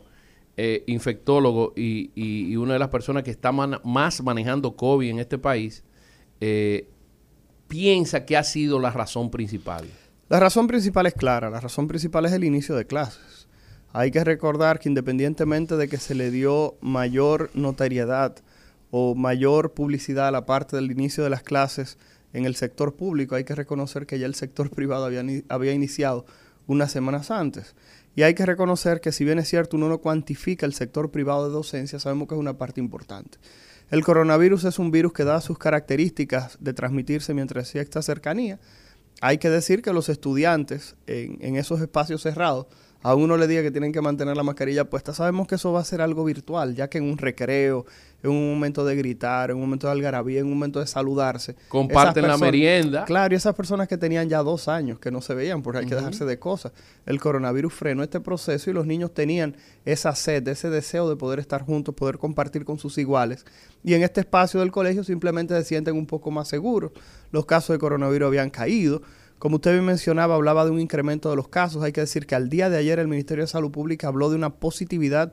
eh, 0.60 0.84
infectólogo 0.88 1.74
y, 1.76 2.10
y- 2.16 2.56
una 2.56 2.74
de 2.74 2.80
las 2.80 2.90
personas 2.90 3.22
que 3.22 3.30
está 3.30 3.52
más 3.52 4.24
manejando 4.24 4.76
COVID 4.76 5.08
en 5.12 5.20
este 5.20 5.38
país, 5.38 5.84
eh, 6.42 6.88
piensa 7.68 8.26
que 8.26 8.36
ha 8.38 8.44
sido 8.44 8.80
la 8.80 8.90
razón 8.90 9.30
principal. 9.30 9.86
La 10.30 10.40
razón 10.40 10.66
principal 10.68 11.06
es 11.06 11.14
clara, 11.14 11.52
la 11.52 11.60
razón 11.60 11.88
principal 11.88 12.26
es 12.26 12.32
el 12.32 12.44
inicio 12.44 12.76
de 12.76 12.88
clases. 12.88 13.48
Hay 13.94 14.10
que 14.10 14.24
recordar 14.24 14.80
que 14.80 14.90
independientemente 14.90 15.78
de 15.78 15.88
que 15.88 15.98
se 15.98 16.16
le 16.16 16.32
dio 16.32 16.76
mayor 16.82 17.52
notariedad 17.54 18.36
o 18.90 19.14
mayor 19.16 19.74
publicidad 19.74 20.28
a 20.30 20.32
la 20.32 20.46
parte 20.46 20.76
del 20.76 20.90
inicio 20.92 21.24
de 21.24 21.30
las 21.30 21.44
clases 21.44 21.98
en 22.38 22.46
el 22.46 22.56
sector 22.56 22.96
público, 22.96 23.36
hay 23.36 23.44
que 23.44 23.56
reconocer 23.56 24.06
que 24.06 24.20
ya 24.20 24.26
el 24.26 24.36
sector 24.36 24.70
privado 24.76 25.06
había, 25.06 25.24
ni- 25.24 25.44
había 25.50 25.74
iniciado 25.74 26.26
unas 26.68 26.92
semanas 26.92 27.32
antes. 27.32 27.76
Y 28.16 28.24
hay 28.24 28.34
que 28.34 28.46
reconocer 28.46 29.00
que 29.00 29.12
si 29.12 29.24
bien 29.24 29.40
es 29.40 29.48
cierto 29.48 29.78
uno 29.78 29.90
no 29.90 30.00
cuantifica 30.00 30.66
el 30.66 30.74
sector 30.74 31.12
privado 31.12 31.48
de 31.48 31.54
docencia, 31.54 32.00
sabemos 32.00 32.28
que 32.28 32.36
es 32.36 32.40
una 32.40 32.58
parte 32.58 32.82
importante. 32.82 33.38
El 33.90 34.04
coronavirus 34.04 34.66
es 34.66 34.80
un 34.80 34.92
virus 34.92 35.14
que 35.14 35.24
da 35.24 35.40
sus 35.40 35.58
características 35.58 36.58
de 36.60 36.74
transmitirse 36.74 37.34
mientras 37.34 37.74
exista 37.74 38.02
cercanía. 38.02 38.60
Hay 39.22 39.38
que 39.38 39.50
decir 39.50 39.82
que 39.82 39.94
los 39.94 40.10
estudiantes 40.10 40.96
en, 41.08 41.38
en 41.42 41.56
esos 41.56 41.80
espacios 41.82 42.22
cerrados, 42.22 42.68
a 43.02 43.16
uno 43.16 43.38
le 43.38 43.48
diga 43.48 43.62
que 43.62 43.72
tienen 43.72 43.94
que 43.94 44.02
mantener 44.02 44.36
la 44.36 44.44
mascarilla 44.44 44.90
puesta, 44.90 45.14
sabemos 45.14 45.48
que 45.48 45.56
eso 45.56 45.72
va 45.72 45.80
a 45.80 45.86
ser 45.86 46.02
algo 46.02 46.26
virtual, 46.26 46.76
ya 46.76 46.90
que 46.90 46.98
en 46.98 47.06
un 47.06 47.18
recreo, 47.18 47.86
en 48.24 48.32
un 48.32 48.50
momento 48.54 48.84
de 48.84 48.96
gritar, 48.96 49.52
en 49.52 49.58
un 49.58 49.62
momento 49.62 49.88
de 49.88 49.94
algarabía, 49.94 50.40
en 50.40 50.48
un 50.48 50.54
momento 50.54 50.80
de 50.80 50.88
saludarse. 50.88 51.56
Comparten 51.70 52.28
la 52.28 52.38
merienda. 52.38 53.06
Claro, 53.06 53.34
y 53.34 53.38
esas 53.38 53.54
personas 53.56 53.88
que 53.88 53.98
tenían 53.98 54.28
ya 54.28 54.40
dos 54.40 54.68
años 54.68 55.00
que 55.00 55.12
no 55.12 55.22
se 55.22 55.36
veían 55.36 55.62
porque 55.62 55.80
hay 55.80 55.86
que 55.86 55.94
Ujú. 55.94 56.04
dejarse 56.04 56.26
de 56.26 56.40
cosas. 56.40 56.72
El 57.06 57.20
coronavirus 57.20 57.74
frenó 57.74 58.04
este 58.04 58.20
proceso 58.20 58.70
y 58.70 58.74
los 58.74 58.86
niños 58.88 59.14
tenían 59.14 59.56
esa 59.86 60.16
sed, 60.16 60.48
ese 60.48 60.70
deseo 60.70 61.10
de 61.10 61.16
poder 61.16 61.40
estar 61.40 61.62
juntos, 61.64 61.94
poder 61.94 62.18
compartir 62.18 62.66
con 62.66 62.80
sus 62.80 62.98
iguales. 62.98 63.46
Y 63.84 63.94
en 63.94 64.04
este 64.04 64.22
espacio 64.22 64.60
del 64.60 64.72
colegio 64.72 65.04
simplemente 65.04 65.54
se 65.56 65.64
sienten 65.64 65.96
un 65.96 66.08
poco 66.08 66.32
más 66.32 66.48
seguros. 66.48 66.92
Los 67.32 67.46
casos 67.46 67.76
de 67.76 67.80
coronavirus 67.80 68.28
habían 68.28 68.50
caído. 68.50 69.02
Como 69.40 69.58
usted 69.58 69.72
bien 69.74 69.86
mencionaba, 69.86 70.34
hablaba 70.34 70.66
de 70.66 70.72
un 70.72 70.80
incremento 70.80 71.30
de 71.30 71.36
los 71.36 71.48
casos. 71.48 71.84
Hay 71.84 71.92
que 71.92 72.02
decir 72.02 72.26
que 72.26 72.34
al 72.34 72.50
día 72.50 72.72
de 72.72 72.78
ayer 72.78 72.98
el 72.98 73.08
Ministerio 73.08 73.44
de 73.44 73.48
Salud 73.48 73.70
Pública 73.70 74.08
habló 74.08 74.32
de 74.32 74.36
una 74.36 74.50
positividad 74.56 75.32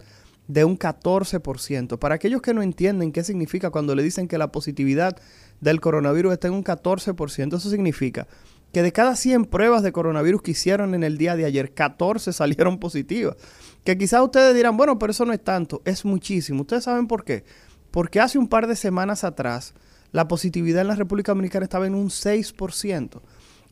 de 0.49 0.65
un 0.65 0.79
14%. 0.79 1.99
Para 1.99 2.17
aquellos 2.17 2.43
que 2.43 2.55
no 2.55 2.63
entienden 2.63 3.13
qué 3.13 3.25
significa 3.25 3.71
cuando 3.71 3.95
le 3.95 4.03
dicen 4.03 4.29
que 4.29 4.39
la 4.39 4.53
positividad 4.53 5.17
del 5.61 5.81
coronavirus 5.81 6.35
está 6.35 6.49
en 6.49 6.55
un 6.55 6.65
14%, 6.65 7.57
eso 7.57 7.71
significa 7.71 8.27
que 8.75 8.83
de 8.83 8.93
cada 8.93 9.15
100 9.15 9.47
pruebas 9.47 9.85
de 9.85 9.93
coronavirus 9.93 10.43
que 10.43 10.51
hicieron 10.51 10.95
en 10.95 11.05
el 11.05 11.17
día 11.17 11.37
de 11.37 11.45
ayer, 11.45 11.73
14 11.73 12.33
salieron 12.33 12.79
positivas. 12.81 13.37
Que 13.85 13.97
quizás 13.97 14.21
ustedes 14.21 14.55
dirán, 14.55 14.77
bueno, 14.77 14.99
pero 14.99 15.13
eso 15.13 15.25
no 15.25 15.33
es 15.33 15.43
tanto, 15.43 15.81
es 15.85 16.05
muchísimo. 16.05 16.63
¿Ustedes 16.63 16.85
saben 16.85 17.07
por 17.07 17.25
qué? 17.25 17.45
Porque 17.93 18.21
hace 18.21 18.37
un 18.37 18.49
par 18.49 18.67
de 18.67 18.75
semanas 18.75 19.23
atrás 19.23 19.75
la 20.11 20.27
positividad 20.27 20.83
en 20.83 20.89
la 20.89 20.97
República 20.97 21.33
Dominicana 21.33 21.65
estaba 21.65 21.87
en 21.87 21.95
un 21.95 22.09
6%. 22.09 23.21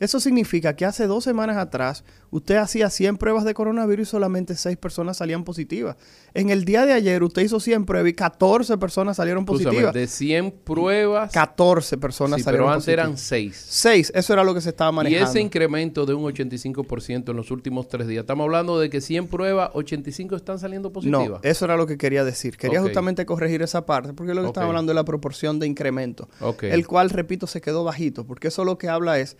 Eso 0.02 0.18
significa 0.18 0.75
que 0.75 0.85
hace 0.85 1.06
dos 1.06 1.23
semanas 1.23 1.56
atrás 1.59 2.02
usted 2.30 2.56
hacía 2.56 2.90
100 2.90 3.18
pruebas 3.18 3.44
de 3.44 3.54
coronavirus 3.54 4.09
y 4.09 4.11
solamente 4.11 4.56
6 4.56 4.76
personas 4.76 5.18
salían 5.18 5.44
positivas. 5.44 5.97
En 6.35 6.50
el 6.50 6.64
día 6.64 6.85
de 6.85 6.92
ayer 6.92 7.23
usted 7.23 7.42
hizo 7.42 7.61
100 7.61 7.85
pruebas 7.85 8.11
y 8.11 8.14
14 8.14 8.78
personas 8.78 9.18
salieron 9.18 9.44
positivas. 9.44 9.94
de 9.94 10.09
100 10.09 10.50
pruebas, 10.64 11.30
14 11.32 11.99
personas 11.99 12.38
sí, 12.38 12.42
salieron 12.42 12.66
pero 12.66 12.75
antes 12.75 12.88
eran 12.88 13.12
positivas. 13.12 13.54
6. 13.56 13.66
6, 13.68 14.12
eso 14.16 14.32
era 14.32 14.42
lo 14.42 14.54
que 14.54 14.61
se 14.61 14.71
estaba 14.71 14.90
Y 14.90 14.94
manejando. 14.97 15.30
ese 15.30 15.40
incremento 15.40 16.04
de 16.04 16.14
un 16.14 16.25
85% 16.25 17.30
en 17.30 17.37
los 17.37 17.52
últimos 17.52 17.87
tres 17.88 18.09
días, 18.09 18.23
estamos 18.23 18.42
hablando 18.42 18.80
de 18.80 18.90
que 18.90 19.00
100 19.00 19.28
pruebas, 19.28 19.71
85 19.75 20.35
están 20.35 20.59
saliendo 20.59 20.88
No, 20.88 20.92
positivas. 20.94 21.40
eso 21.44 21.64
era 21.64 21.76
lo 21.76 21.87
que 21.87 21.97
quería 21.97 22.25
decir. 22.25 22.56
Quería 22.56 22.82
justamente 22.82 23.25
corregir 23.25 23.62
esa 23.62 23.87
parte, 23.87 24.14
porque 24.14 24.35
lo 24.35 24.40
que 24.40 24.49
Ok. 24.49 24.54
estaba 24.56 24.66
hablando 24.66 24.90
es 24.90 24.97
la 24.97 25.04
proporción 25.04 25.61
de 25.61 25.68
incremento, 25.68 26.28
el 26.62 26.87
cual, 26.88 27.11
repito, 27.11 27.47
se 27.47 27.61
quedó 27.61 27.85
bajito, 27.85 28.26
porque 28.26 28.49
eso 28.49 28.64
lo 28.64 28.78
que 28.78 28.88
habla 28.88 29.21
es, 29.21 29.37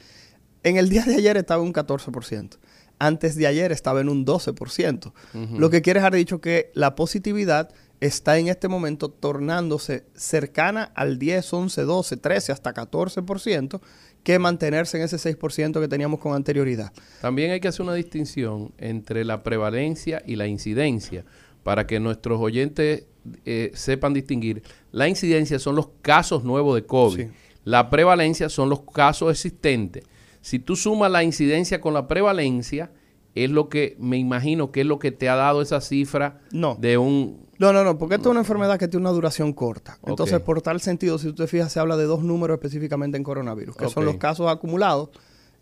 en 0.63 0.77
el 0.77 0.89
día 0.89 1.05
de 1.05 1.17
ayer 1.17 1.37
estaba 1.37 1.63
en 1.63 1.69
un 1.69 1.75
14%, 1.75 2.59
antes 2.99 3.35
de 3.37 3.47
ayer 3.47 3.73
estaba 3.73 4.01
en 4.01 4.09
un 4.09 4.25
12%, 4.25 5.13
lo 5.59 5.71
que 5.71 5.83
quiere 5.83 6.01
dejar 6.01 6.15
dicho 6.15 6.41
que 6.41 6.71
la 6.75 6.95
positividad 6.95 7.71
está 8.01 8.37
en 8.39 8.49
este 8.49 8.67
momento 8.67 9.11
tornándose 9.11 10.05
cercana 10.15 10.91
al 10.95 11.19
10, 11.19 11.53
11, 11.53 11.83
12, 11.83 12.17
13, 12.17 12.53
hasta 12.53 12.75
14%, 12.75 13.81
que 14.25 14.39
mantenerse 14.39 14.99
en 14.99 15.05
ese 15.05 15.17
6% 15.17 15.81
que 15.81 15.89
teníamos 15.89 16.21
con 16.21 16.35
anterioridad. 16.35 16.93
También 17.21 17.53
hay 17.53 17.61
que 17.61 17.69
hacer 17.69 17.83
una 17.83 17.95
distinción 17.95 18.73
entre 18.79 19.25
la 19.25 19.43
prevalencia 19.43 20.23
y 20.27 20.37
la 20.37 20.47
incidencia 20.47 21.25
para 21.63 21.87
que 21.87 22.01
nuestros 22.01 22.41
oyentes 22.41 23.05
eh, 23.45 23.71
sepan 23.75 24.15
distinguir. 24.15 24.63
La 24.91 25.09
incidencia 25.09 25.59
son 25.59 25.77
los 25.77 25.89
casos 26.03 26.45
nuevos 26.45 26.75
de 26.75 26.85
COVID. 26.85 27.25
Sí. 27.25 27.31
La 27.65 27.89
prevalencia 27.91 28.49
son 28.49 28.69
los 28.69 28.83
casos 28.83 29.31
existentes. 29.31 30.05
Si 30.43 30.59
tú 30.59 30.77
sumas 30.77 31.11
la 31.11 31.23
incidencia 31.25 31.81
con 31.81 31.95
la 31.95 32.07
prevalencia, 32.09 32.91
es 33.35 33.51
lo 33.51 33.69
que 33.71 33.97
me 33.99 34.19
imagino 34.19 34.71
que 34.71 34.83
es 34.83 34.87
lo 34.87 34.99
que 34.99 35.11
te 35.11 35.29
ha 35.31 35.37
dado 35.37 35.63
esa 35.63 35.81
cifra 35.81 36.41
No. 36.53 36.77
de 36.79 36.99
un... 36.99 37.47
No, 37.59 37.73
no, 37.73 37.85
no, 37.85 37.97
porque 37.97 38.17
esta 38.17 38.29
es 38.29 38.31
una 38.33 38.41
enfermedad 38.41 38.79
que 38.79 38.89
tiene 38.89 39.03
una 39.07 39.13
duración 39.15 39.53
corta. 39.53 39.99
Entonces, 40.05 40.41
por 40.41 40.61
tal 40.63 40.81
sentido, 40.81 41.17
si 41.19 41.29
usted 41.29 41.47
fija, 41.47 41.69
se 41.69 41.79
habla 41.81 41.97
de 41.97 42.05
dos 42.05 42.23
números 42.25 42.57
específicamente 42.57 43.17
en 43.17 43.23
coronavirus, 43.23 43.77
que 43.77 43.89
son 43.89 44.05
los 44.05 44.17
casos 44.17 44.51
acumulados, 44.51 45.11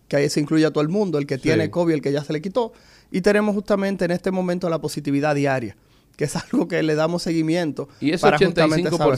que 0.08 0.16
ahí 0.16 0.28
se 0.30 0.40
incluye 0.40 0.64
a 0.64 0.70
todo 0.72 0.82
el 0.82 0.88
mundo, 0.88 1.18
el 1.18 1.26
que 1.26 1.36
Sí. 1.36 1.42
tiene 1.42 1.70
COVID, 1.70 1.92
el 1.94 2.00
que 2.02 2.10
ya 2.10 2.24
se 2.24 2.32
le 2.32 2.40
quitó, 2.40 2.72
y 3.12 3.20
tenemos 3.20 3.54
justamente 3.54 4.06
en 4.06 4.10
este 4.12 4.30
momento 4.30 4.68
la 4.70 4.80
positividad 4.80 5.34
diaria, 5.34 5.76
que 6.20 6.24
es 6.24 6.36
algo 6.36 6.68
que 6.68 6.82
le 6.82 6.94
damos 6.96 7.22
seguimiento. 7.22 7.88
Y 7.98 8.10
ese 8.10 8.20
para 8.20 8.36
justamente 8.36 8.90
85% 8.90 8.98
saber. 8.98 9.12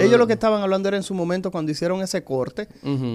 de- 0.00 0.04
Ellos 0.06 0.18
lo 0.18 0.26
que 0.26 0.32
estaban 0.32 0.60
hablando 0.60 0.88
era 0.88 0.96
en 0.96 1.04
su 1.04 1.14
momento 1.14 1.52
cuando 1.52 1.70
hicieron 1.70 2.02
ese 2.02 2.24
corte, 2.24 2.66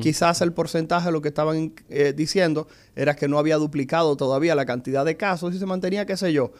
quizás 0.01 0.39
el 0.39 0.53
porcentaje, 0.53 1.11
lo 1.11 1.21
que 1.21 1.27
estaban 1.27 1.73
eh, 1.89 2.13
diciendo 2.15 2.69
era 2.95 3.17
que 3.17 3.27
no 3.27 3.37
había 3.37 3.57
duplicado 3.57 4.15
todavía 4.15 4.55
la 4.55 4.65
cantidad 4.65 5.03
de 5.03 5.17
casos 5.17 5.53
y 5.53 5.59
se 5.59 5.65
mantenía, 5.65 6.05
qué 6.05 6.15
sé 6.15 6.31
yo, 6.31 6.53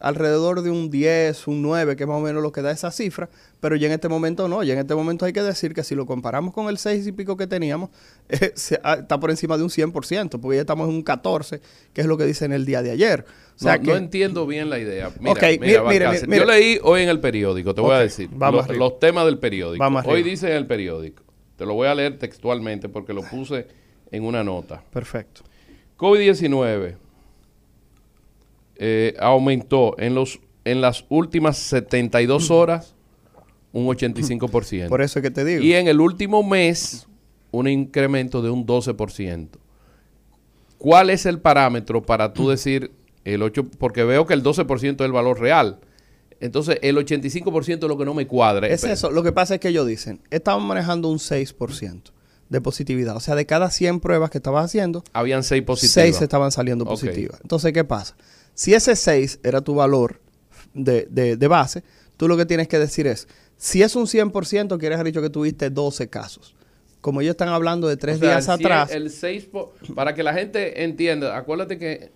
alrededor 0.00 0.62
de 0.62 0.70
un 0.70 0.90
10, 0.90 1.46
un 1.46 1.60
9, 1.62 1.94
que 1.94 2.04
es 2.04 2.08
más 2.08 2.16
o 2.16 2.20
menos 2.20 2.42
lo 2.42 2.50
que 2.52 2.62
da 2.62 2.70
esa 2.70 2.90
cifra, 2.90 3.28
pero 3.60 3.76
ya 3.76 3.86
en 3.86 3.92
este 3.92 4.08
momento 4.08 4.48
no, 4.48 4.62
ya 4.62 4.72
en 4.72 4.78
este 4.80 4.94
momento 4.94 5.26
hay 5.26 5.32
que 5.34 5.42
decir 5.42 5.74
que 5.74 5.84
si 5.84 5.94
lo 5.94 6.06
comparamos 6.06 6.54
con 6.54 6.68
el 6.68 6.78
6 6.78 7.06
y 7.06 7.12
pico 7.12 7.36
que 7.36 7.46
teníamos, 7.46 7.90
eh, 8.30 8.52
se- 8.54 8.80
ah, 8.82 8.94
está 9.00 9.20
por 9.20 9.30
encima 9.30 9.56
de 9.58 9.62
un 9.62 9.68
100%, 9.68 10.40
porque 10.40 10.56
ya 10.56 10.62
estamos 10.62 10.88
en 10.88 10.94
un 10.94 11.02
14, 11.02 11.60
que 11.92 12.00
es 12.00 12.06
lo 12.06 12.16
que 12.16 12.24
dice 12.24 12.46
en 12.46 12.52
el 12.52 12.64
día 12.64 12.82
de 12.82 12.90
ayer. 12.90 13.24
O 13.56 13.62
sea 13.62 13.76
no, 13.76 13.82
que, 13.82 13.90
no 13.90 13.96
entiendo 13.98 14.46
bien 14.46 14.70
la 14.70 14.78
idea. 14.78 15.10
Mira, 15.20 15.32
Ok, 15.32 15.42
mira, 15.60 15.82
mire. 15.84 16.06
Yo 16.38 16.44
leí 16.46 16.80
hoy 16.82 17.02
en 17.02 17.10
el 17.10 17.20
periódico, 17.20 17.74
te 17.74 17.82
voy 17.82 17.94
a 17.94 17.98
decir, 17.98 18.28
vamos 18.32 18.60
lo- 18.60 18.64
arriba. 18.70 18.78
los 18.86 18.98
temas 18.98 19.26
del 19.26 19.38
periódico. 19.38 19.78
Vamos 19.84 20.04
hoy 20.06 20.22
dice 20.22 20.50
en 20.50 20.56
el 20.56 20.66
periódico, 20.66 21.22
te 21.56 21.66
lo 21.66 21.74
voy 21.74 21.88
a 21.88 21.94
leer 21.94 22.18
textualmente 22.18 22.88
porque 22.88 23.12
lo 23.12 23.20
puse 23.22 23.66
en 24.10 24.24
una 24.24 24.42
nota. 24.42 24.82
perfecto. 24.90 25.42
COVID-19 25.98 26.96
eh, 28.82 29.14
aumentó 29.20 29.94
en, 29.98 30.14
los, 30.14 30.40
en 30.64 30.80
las 30.80 31.04
últimas 31.10 31.58
72 31.58 32.50
horas 32.50 32.96
un 33.72 33.86
85%. 33.86 34.88
Por 34.88 35.02
eso 35.02 35.18
es 35.18 35.22
que 35.22 35.30
te 35.30 35.44
digo. 35.44 35.62
Y 35.62 35.74
en 35.74 35.86
el 35.86 36.00
último 36.00 36.42
mes, 36.42 37.06
un 37.50 37.68
incremento 37.68 38.40
de 38.40 38.48
un 38.48 38.66
12%. 38.66 39.48
¿Cuál 40.78 41.10
es 41.10 41.26
el 41.26 41.40
parámetro 41.40 42.00
para 42.00 42.32
tú 42.32 42.48
decir 42.48 42.90
el 43.24 43.42
8? 43.42 43.66
Porque 43.78 44.02
veo 44.02 44.26
que 44.26 44.32
el 44.32 44.42
12% 44.42 44.94
es 44.94 45.00
el 45.02 45.12
valor 45.12 45.38
real. 45.38 45.78
Entonces, 46.40 46.78
el 46.80 46.96
85% 46.96 47.68
es 47.68 47.80
lo 47.82 47.98
que 47.98 48.06
no 48.06 48.14
me 48.14 48.26
cuadra. 48.26 48.66
Es 48.66 48.82
eso. 48.84 49.10
Lo 49.10 49.22
que 49.22 49.32
pasa 49.32 49.56
es 49.56 49.60
que 49.60 49.68
ellos 49.68 49.86
dicen, 49.86 50.22
estamos 50.30 50.66
manejando 50.66 51.08
un 51.08 51.18
6% 51.18 52.12
de 52.48 52.60
positividad. 52.62 53.14
O 53.14 53.20
sea, 53.20 53.34
de 53.34 53.44
cada 53.44 53.70
100 53.70 54.00
pruebas 54.00 54.30
que 54.30 54.38
estabas 54.38 54.64
haciendo, 54.64 55.04
Habían 55.12 55.44
6 55.44 55.62
positivos. 55.64 55.92
6 55.92 56.22
estaban 56.22 56.50
saliendo 56.50 56.86
positivas. 56.86 57.38
Entonces, 57.42 57.74
¿qué 57.74 57.84
pasa? 57.84 58.16
Si 58.60 58.74
ese 58.74 58.94
6 58.94 59.40
era 59.42 59.62
tu 59.62 59.74
valor 59.74 60.20
de, 60.74 61.06
de- 61.10 61.36
de 61.38 61.48
base, 61.48 61.82
tú 62.18 62.28
lo 62.28 62.36
que 62.36 62.44
tienes 62.44 62.68
que 62.68 62.78
decir 62.78 63.06
es, 63.06 63.26
si 63.56 63.82
es 63.82 63.96
un 63.96 64.04
100%, 64.06 64.78
quiere 64.78 64.96
decir 64.96 65.06
dicho 65.06 65.22
que 65.22 65.30
tuviste 65.30 65.70
12 65.70 66.10
casos. 66.10 66.54
Como 67.00 67.22
ellos 67.22 67.30
están 67.30 67.48
hablando 67.48 67.88
de 67.88 67.96
tres 67.96 68.16
O 68.16 68.18
sea, 68.20 68.28
días 68.36 68.44
el 68.48 68.52
atrás, 68.52 68.90
El 68.90 69.08
6 69.10 69.44
po- 69.46 69.72
para 69.94 70.12
que 70.14 70.22
la 70.22 70.34
gente 70.34 70.84
entienda, 70.84 71.34
acuérdate 71.38 71.78
que 71.78 72.10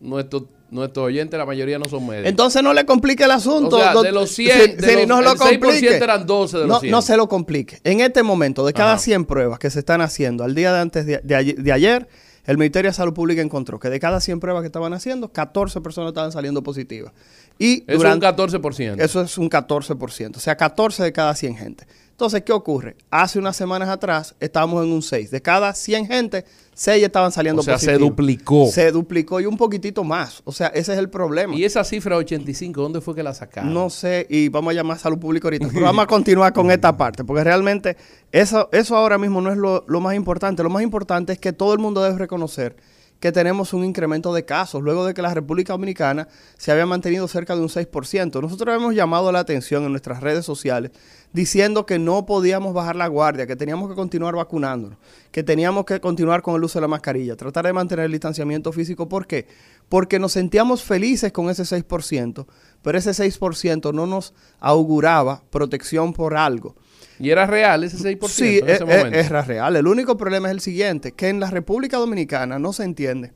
nuestros 0.00 0.42
nuestros 0.70 1.06
oyentes, 1.06 1.38
la 1.38 1.46
mayoría 1.46 1.78
no 1.78 1.86
son 1.86 2.06
médicos. 2.06 2.28
entonces 2.28 2.62
no 2.62 2.74
le 2.74 2.84
complique 2.84 3.24
el 3.24 3.30
asunto. 3.30 3.76
O 3.76 3.80
sea, 3.80 3.94
de 4.02 4.12
los 4.12 4.28
100, 4.30 4.52
Sí, 4.60 4.72
de 4.76 4.86
sí, 4.86 4.94
los- 4.96 5.06
no 5.06 5.18
el 5.20 5.24
lo 5.24 5.30
6% 5.36 5.60
complique. 5.60 5.96
eran 5.96 6.26
12 6.26 6.56
de 6.58 6.62
los 6.64 6.68
no, 6.68 6.80
100. 6.80 6.90
no 6.92 7.00
se 7.00 7.16
lo 7.16 7.26
complique. 7.26 7.78
En 7.84 8.02
este 8.02 8.22
momento, 8.22 8.66
de 8.66 8.74
cada 8.74 8.92
Ajá. 8.92 8.98
100 9.00 9.24
pruebas 9.24 9.58
que 9.58 9.70
se 9.70 9.78
están 9.78 10.02
haciendo 10.02 10.44
al 10.44 10.54
día 10.54 10.70
de 10.74 10.80
antes 10.80 11.06
de, 11.06 11.20
de 11.24 11.54
de 11.54 11.72
ayer, 11.72 12.06
el 12.48 12.56
Ministerio 12.56 12.88
de 12.90 12.94
Salud 12.94 13.12
Pública 13.12 13.42
encontró 13.42 13.78
que 13.78 13.90
de 13.90 14.00
cada 14.00 14.22
100 14.22 14.40
pruebas 14.40 14.62
que 14.62 14.68
estaban 14.68 14.94
haciendo, 14.94 15.30
14 15.30 15.82
personas 15.82 16.08
estaban 16.08 16.32
saliendo 16.32 16.62
positivas. 16.62 17.12
Y 17.58 17.84
Eso 17.86 17.98
durante, 17.98 18.26
es 18.26 18.32
un 18.32 18.62
14%. 18.62 19.00
Eso 19.02 19.20
es 19.20 19.36
un 19.36 19.50
14%. 19.50 20.36
O 20.36 20.40
sea, 20.40 20.56
14 20.56 21.02
de 21.02 21.12
cada 21.12 21.34
100 21.34 21.56
gente. 21.58 21.86
Entonces, 22.10 22.40
¿qué 22.40 22.54
ocurre? 22.54 22.96
Hace 23.10 23.38
unas 23.38 23.54
semanas 23.54 23.90
atrás 23.90 24.34
estábamos 24.40 24.82
en 24.82 24.92
un 24.92 25.02
6. 25.02 25.30
De 25.30 25.42
cada 25.42 25.74
100 25.74 26.06
gente, 26.06 26.46
6 26.78 27.04
estaban 27.04 27.32
saliendo 27.32 27.60
O 27.60 27.64
sea, 27.64 27.76
se 27.76 27.98
duplicó. 27.98 28.68
Se 28.68 28.92
duplicó 28.92 29.40
y 29.40 29.46
un 29.46 29.56
poquitito 29.56 30.04
más. 30.04 30.42
O 30.44 30.52
sea, 30.52 30.68
ese 30.68 30.92
es 30.92 30.98
el 31.00 31.10
problema. 31.10 31.56
Y 31.56 31.64
esa 31.64 31.82
cifra 31.82 32.16
85, 32.16 32.80
¿dónde 32.80 33.00
fue 33.00 33.16
que 33.16 33.24
la 33.24 33.34
sacaron? 33.34 33.74
No 33.74 33.90
sé, 33.90 34.28
y 34.30 34.48
vamos 34.48 34.70
a 34.70 34.74
llamar 34.74 34.96
a 34.96 35.00
salud 35.00 35.18
pública 35.18 35.48
ahorita, 35.48 35.70
pero 35.72 35.86
vamos 35.86 36.04
a 36.04 36.06
continuar 36.06 36.52
con 36.52 36.70
esta 36.70 36.96
parte, 36.96 37.24
porque 37.24 37.42
realmente 37.42 37.96
eso, 38.30 38.68
eso 38.70 38.96
ahora 38.96 39.18
mismo 39.18 39.40
no 39.40 39.50
es 39.50 39.58
lo, 39.58 39.84
lo 39.88 40.00
más 40.00 40.14
importante. 40.14 40.62
Lo 40.62 40.70
más 40.70 40.84
importante 40.84 41.32
es 41.32 41.40
que 41.40 41.52
todo 41.52 41.72
el 41.72 41.80
mundo 41.80 42.00
debe 42.00 42.16
reconocer 42.16 42.76
que 43.20 43.32
tenemos 43.32 43.72
un 43.72 43.84
incremento 43.84 44.32
de 44.32 44.44
casos, 44.44 44.82
luego 44.82 45.04
de 45.04 45.14
que 45.14 45.22
la 45.22 45.34
República 45.34 45.72
Dominicana 45.72 46.28
se 46.56 46.70
había 46.70 46.86
mantenido 46.86 47.26
cerca 47.26 47.56
de 47.56 47.62
un 47.62 47.68
6%. 47.68 48.40
Nosotros 48.40 48.76
hemos 48.76 48.94
llamado 48.94 49.32
la 49.32 49.40
atención 49.40 49.84
en 49.84 49.90
nuestras 49.90 50.20
redes 50.20 50.44
sociales 50.44 50.92
diciendo 51.32 51.84
que 51.84 51.98
no 51.98 52.26
podíamos 52.26 52.72
bajar 52.74 52.96
la 52.96 53.06
guardia, 53.08 53.46
que 53.46 53.56
teníamos 53.56 53.88
que 53.88 53.94
continuar 53.94 54.36
vacunándonos, 54.36 54.98
que 55.30 55.42
teníamos 55.42 55.84
que 55.84 56.00
continuar 56.00 56.42
con 56.42 56.54
el 56.54 56.64
uso 56.64 56.78
de 56.78 56.82
la 56.82 56.88
mascarilla, 56.88 57.36
tratar 57.36 57.66
de 57.66 57.72
mantener 57.72 58.06
el 58.06 58.12
distanciamiento 58.12 58.72
físico. 58.72 59.08
¿Por 59.08 59.26
qué? 59.26 59.46
Porque 59.88 60.18
nos 60.18 60.32
sentíamos 60.32 60.84
felices 60.84 61.32
con 61.32 61.50
ese 61.50 61.64
6%, 61.64 62.46
pero 62.82 62.98
ese 62.98 63.10
6% 63.10 63.92
no 63.92 64.06
nos 64.06 64.32
auguraba 64.60 65.42
protección 65.50 66.12
por 66.12 66.36
algo. 66.36 66.76
¿Y 67.18 67.30
era 67.30 67.46
real 67.46 67.82
ese 67.84 67.96
6% 67.98 68.28
Sí, 68.28 68.58
en 68.58 68.68
es, 68.68 68.80
momento? 68.80 69.18
es- 69.18 69.30
es 69.30 69.46
real. 69.46 69.76
El 69.76 69.86
único 69.86 70.16
problema 70.16 70.48
es 70.48 70.52
el 70.54 70.60
siguiente, 70.60 71.12
que 71.12 71.28
en 71.28 71.40
la 71.40 71.50
República 71.50 71.96
Dominicana 71.98 72.58
no 72.58 72.72
se 72.72 72.84
entiende 72.84 73.32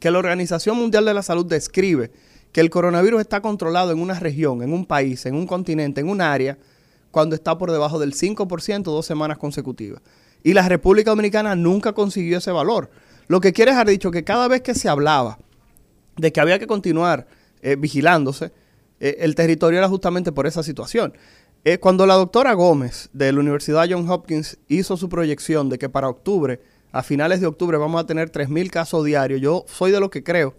que 0.00 0.10
la 0.10 0.18
Organización 0.18 0.76
Mundial 0.76 1.04
de 1.04 1.14
la 1.14 1.22
Salud 1.22 1.46
describe 1.46 2.10
que 2.52 2.60
el 2.60 2.70
coronavirus 2.70 3.20
está 3.20 3.40
controlado 3.40 3.92
en 3.92 4.00
una 4.00 4.18
región, 4.18 4.62
en 4.62 4.72
un 4.72 4.86
país, 4.86 5.26
en 5.26 5.34
un 5.34 5.46
continente, 5.46 6.00
en 6.00 6.08
un 6.08 6.20
área, 6.20 6.56
cuando 7.10 7.34
está 7.34 7.56
por 7.58 7.70
debajo 7.70 7.98
del 7.98 8.14
5% 8.14 8.82
dos 8.92 9.06
semanas 9.06 9.38
consecutivas. 9.38 10.00
Y 10.42 10.52
la 10.54 10.68
República 10.68 11.10
Dominicana 11.10 11.54
nunca 11.56 11.92
consiguió 11.92 12.38
ese 12.38 12.50
valor. 12.52 12.90
Lo 13.26 13.40
que 13.40 13.52
quiere 13.52 13.72
dejar 13.72 13.88
dicho 13.88 14.10
que 14.10 14.24
cada 14.24 14.48
vez 14.48 14.62
que 14.62 14.74
se 14.74 14.88
hablaba 14.88 15.38
de 16.16 16.32
que 16.32 16.40
había 16.40 16.58
que 16.58 16.66
continuar 16.66 17.26
eh, 17.60 17.76
vigilándose, 17.76 18.52
eh, 19.00 19.16
el 19.20 19.34
territorio 19.34 19.78
era 19.78 19.88
justamente 19.88 20.32
por 20.32 20.46
esa 20.46 20.62
situación. 20.62 21.12
Eh, 21.64 21.78
cuando 21.78 22.06
la 22.06 22.14
doctora 22.14 22.52
Gómez 22.54 23.10
de 23.12 23.32
la 23.32 23.40
Universidad 23.40 23.86
John 23.90 24.08
Hopkins 24.08 24.58
hizo 24.68 24.96
su 24.96 25.08
proyección 25.08 25.68
de 25.68 25.78
que 25.78 25.88
para 25.88 26.08
octubre, 26.08 26.60
a 26.92 27.02
finales 27.02 27.40
de 27.40 27.46
octubre, 27.46 27.76
vamos 27.76 28.00
a 28.00 28.06
tener 28.06 28.30
3.000 28.30 28.70
casos 28.70 29.04
diarios, 29.04 29.40
yo 29.40 29.64
soy 29.66 29.90
de 29.90 30.00
lo 30.00 30.08
que 30.08 30.22
creo 30.22 30.54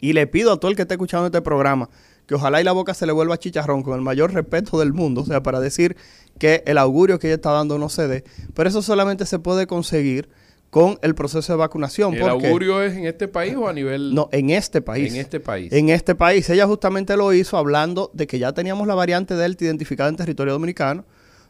y 0.00 0.12
le 0.12 0.26
pido 0.26 0.52
a 0.52 0.58
todo 0.58 0.70
el 0.70 0.76
que 0.76 0.82
esté 0.82 0.94
escuchando 0.94 1.26
este 1.26 1.40
programa 1.40 1.88
que 2.26 2.34
ojalá 2.34 2.60
y 2.60 2.64
la 2.64 2.72
boca 2.72 2.94
se 2.94 3.06
le 3.06 3.12
vuelva 3.12 3.38
chicharrón 3.38 3.82
con 3.82 3.94
el 3.94 4.02
mayor 4.02 4.34
respeto 4.34 4.78
del 4.78 4.92
mundo, 4.92 5.22
o 5.22 5.24
sea, 5.24 5.42
para 5.42 5.60
decir 5.60 5.96
que 6.38 6.62
el 6.66 6.76
augurio 6.76 7.18
que 7.18 7.28
ella 7.28 7.36
está 7.36 7.52
dando 7.52 7.78
no 7.78 7.88
se 7.88 8.06
dé, 8.06 8.24
pero 8.54 8.68
eso 8.68 8.82
solamente 8.82 9.24
se 9.24 9.38
puede 9.38 9.66
conseguir 9.66 10.28
con 10.70 10.98
el 11.02 11.14
proceso 11.14 11.52
de 11.52 11.56
vacunación. 11.58 12.14
¿El 12.14 12.20
¿Por 12.20 12.38
qué? 12.40 12.46
augurio 12.48 12.82
es 12.82 12.94
en 12.96 13.06
este 13.06 13.26
país 13.28 13.54
o 13.56 13.68
a 13.68 13.72
nivel...? 13.72 14.14
No, 14.14 14.28
en 14.32 14.50
este 14.50 14.82
país. 14.82 15.12
En 15.14 15.20
este 15.20 15.40
país. 15.40 15.72
En 15.72 15.88
este 15.88 16.14
país. 16.14 16.48
Ella 16.50 16.66
justamente 16.66 17.16
lo 17.16 17.32
hizo 17.32 17.56
hablando 17.56 18.10
de 18.12 18.26
que 18.26 18.38
ya 18.38 18.52
teníamos 18.52 18.86
la 18.86 18.94
variante 18.94 19.34
Delta 19.34 19.64
identificada 19.64 20.10
en 20.10 20.16
territorio 20.16 20.52
dominicano. 20.52 21.04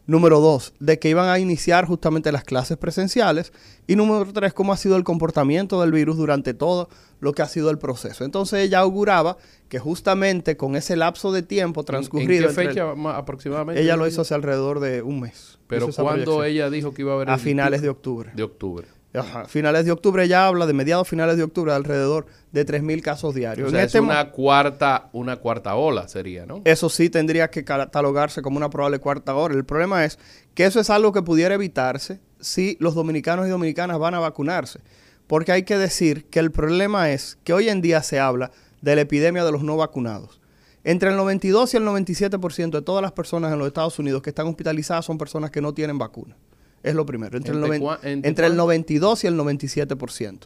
Número 0.06 0.40
dos, 0.40 0.72
de 0.80 0.98
que 0.98 1.10
iban 1.10 1.28
a 1.28 1.38
iniciar 1.38 1.84
justamente 1.84 2.32
las 2.32 2.42
clases 2.42 2.78
presenciales. 2.78 3.52
Y 3.86 3.94
número 3.94 4.32
tres, 4.32 4.54
cómo 4.54 4.72
ha 4.72 4.76
sido 4.78 4.96
el 4.96 5.04
comportamiento 5.04 5.80
del 5.82 5.92
virus 5.92 6.16
durante 6.16 6.54
todo 6.54 6.88
lo 7.20 7.34
que 7.34 7.42
ha 7.42 7.46
sido 7.46 7.68
el 7.68 7.76
proceso. 7.78 8.24
Entonces 8.24 8.60
ella 8.60 8.78
auguraba 8.78 9.36
que 9.68 9.78
justamente 9.78 10.56
con 10.56 10.76
ese 10.76 10.96
lapso 10.96 11.30
de 11.30 11.42
tiempo 11.42 11.80
¿En 11.80 11.86
transcurrido... 11.86 12.28
qué 12.28 12.36
entre 12.48 12.62
el- 12.64 12.68
fecha 12.70 12.94
ma- 12.94 13.18
aproximadamente? 13.18 13.82
ella 13.82 13.96
lo 13.96 14.06
hizo 14.06 14.22
hace 14.22 14.32
alrededor 14.32 14.80
de 14.80 15.02
un 15.02 15.20
mes. 15.20 15.58
Pero 15.66 15.82
Hizo 15.82 15.90
esa 15.90 16.02
¿cuándo 16.02 16.24
proyección. 16.36 16.46
ella 16.54 16.70
dijo 16.70 16.94
que 16.94 17.02
iba 17.02 17.12
a 17.12 17.16
haber 17.16 17.28
A 17.28 17.36
finales 17.36 17.82
de 17.82 17.90
octubre. 17.90 18.30
De 18.34 18.42
octubre. 18.44 18.86
Ajá, 19.14 19.46
finales 19.46 19.84
de 19.86 19.90
octubre 19.90 20.28
ya 20.28 20.46
habla 20.46 20.66
de 20.66 20.74
mediados 20.74 21.08
finales 21.08 21.36
de 21.38 21.42
octubre 21.42 21.70
de 21.72 21.76
alrededor 21.76 22.26
de 22.52 22.66
3.000 22.66 23.00
casos 23.02 23.34
diarios. 23.34 23.68
O 23.68 23.70
sea, 23.70 23.82
este 23.82 23.98
es 23.98 24.04
mo- 24.04 24.10
una 24.10 24.30
cuarta, 24.30 25.08
una 25.12 25.36
cuarta 25.36 25.74
ola 25.76 26.06
sería, 26.08 26.44
¿no? 26.44 26.60
Eso 26.64 26.88
sí 26.90 27.08
tendría 27.08 27.48
que 27.50 27.64
catalogarse 27.64 28.42
como 28.42 28.58
una 28.58 28.68
probable 28.70 28.98
cuarta 28.98 29.34
hora. 29.34 29.54
El 29.54 29.64
problema 29.64 30.04
es 30.04 30.18
que 30.54 30.66
eso 30.66 30.78
es 30.78 30.90
algo 30.90 31.12
que 31.12 31.22
pudiera 31.22 31.54
evitarse 31.54 32.20
si 32.38 32.76
los 32.80 32.94
dominicanos 32.94 33.46
y 33.46 33.50
dominicanas 33.50 33.98
van 33.98 34.14
a 34.14 34.18
vacunarse. 34.20 34.80
Porque 35.26 35.52
hay 35.52 35.62
que 35.62 35.78
decir 35.78 36.26
que 36.26 36.38
el 36.40 36.50
problema 36.50 37.10
es 37.10 37.38
que 37.44 37.52
hoy 37.54 37.68
en 37.70 37.80
día 37.80 38.02
se 38.02 38.20
habla 38.20 38.50
de 38.82 38.94
la 38.94 39.02
epidemia 39.02 39.44
de 39.44 39.52
los 39.52 39.62
no 39.62 39.76
vacunados. 39.76 40.40
Entre 40.84 41.10
el 41.10 41.16
92 41.16 41.74
y 41.74 41.76
el 41.78 41.82
97% 41.84 42.70
de 42.70 42.82
todas 42.82 43.02
las 43.02 43.12
personas 43.12 43.52
en 43.52 43.58
los 43.58 43.66
Estados 43.68 43.98
Unidos 43.98 44.22
que 44.22 44.30
están 44.30 44.46
hospitalizadas 44.46 45.04
son 45.04 45.18
personas 45.18 45.50
que 45.50 45.60
no 45.60 45.74
tienen 45.74 45.98
vacuna. 45.98 46.36
Es 46.82 46.94
lo 46.94 47.04
primero. 47.06 47.36
Entre, 47.36 47.52
el, 47.52 47.58
¿Entre 47.58 47.78
noven- 47.78 47.82
cua- 47.82 47.98
entre 48.02 48.28
entre 48.28 48.46
el 48.46 48.52
cuánto? 48.52 48.62
92 48.64 49.24
y 49.24 49.26
el 49.26 49.34
97%. 49.36 50.38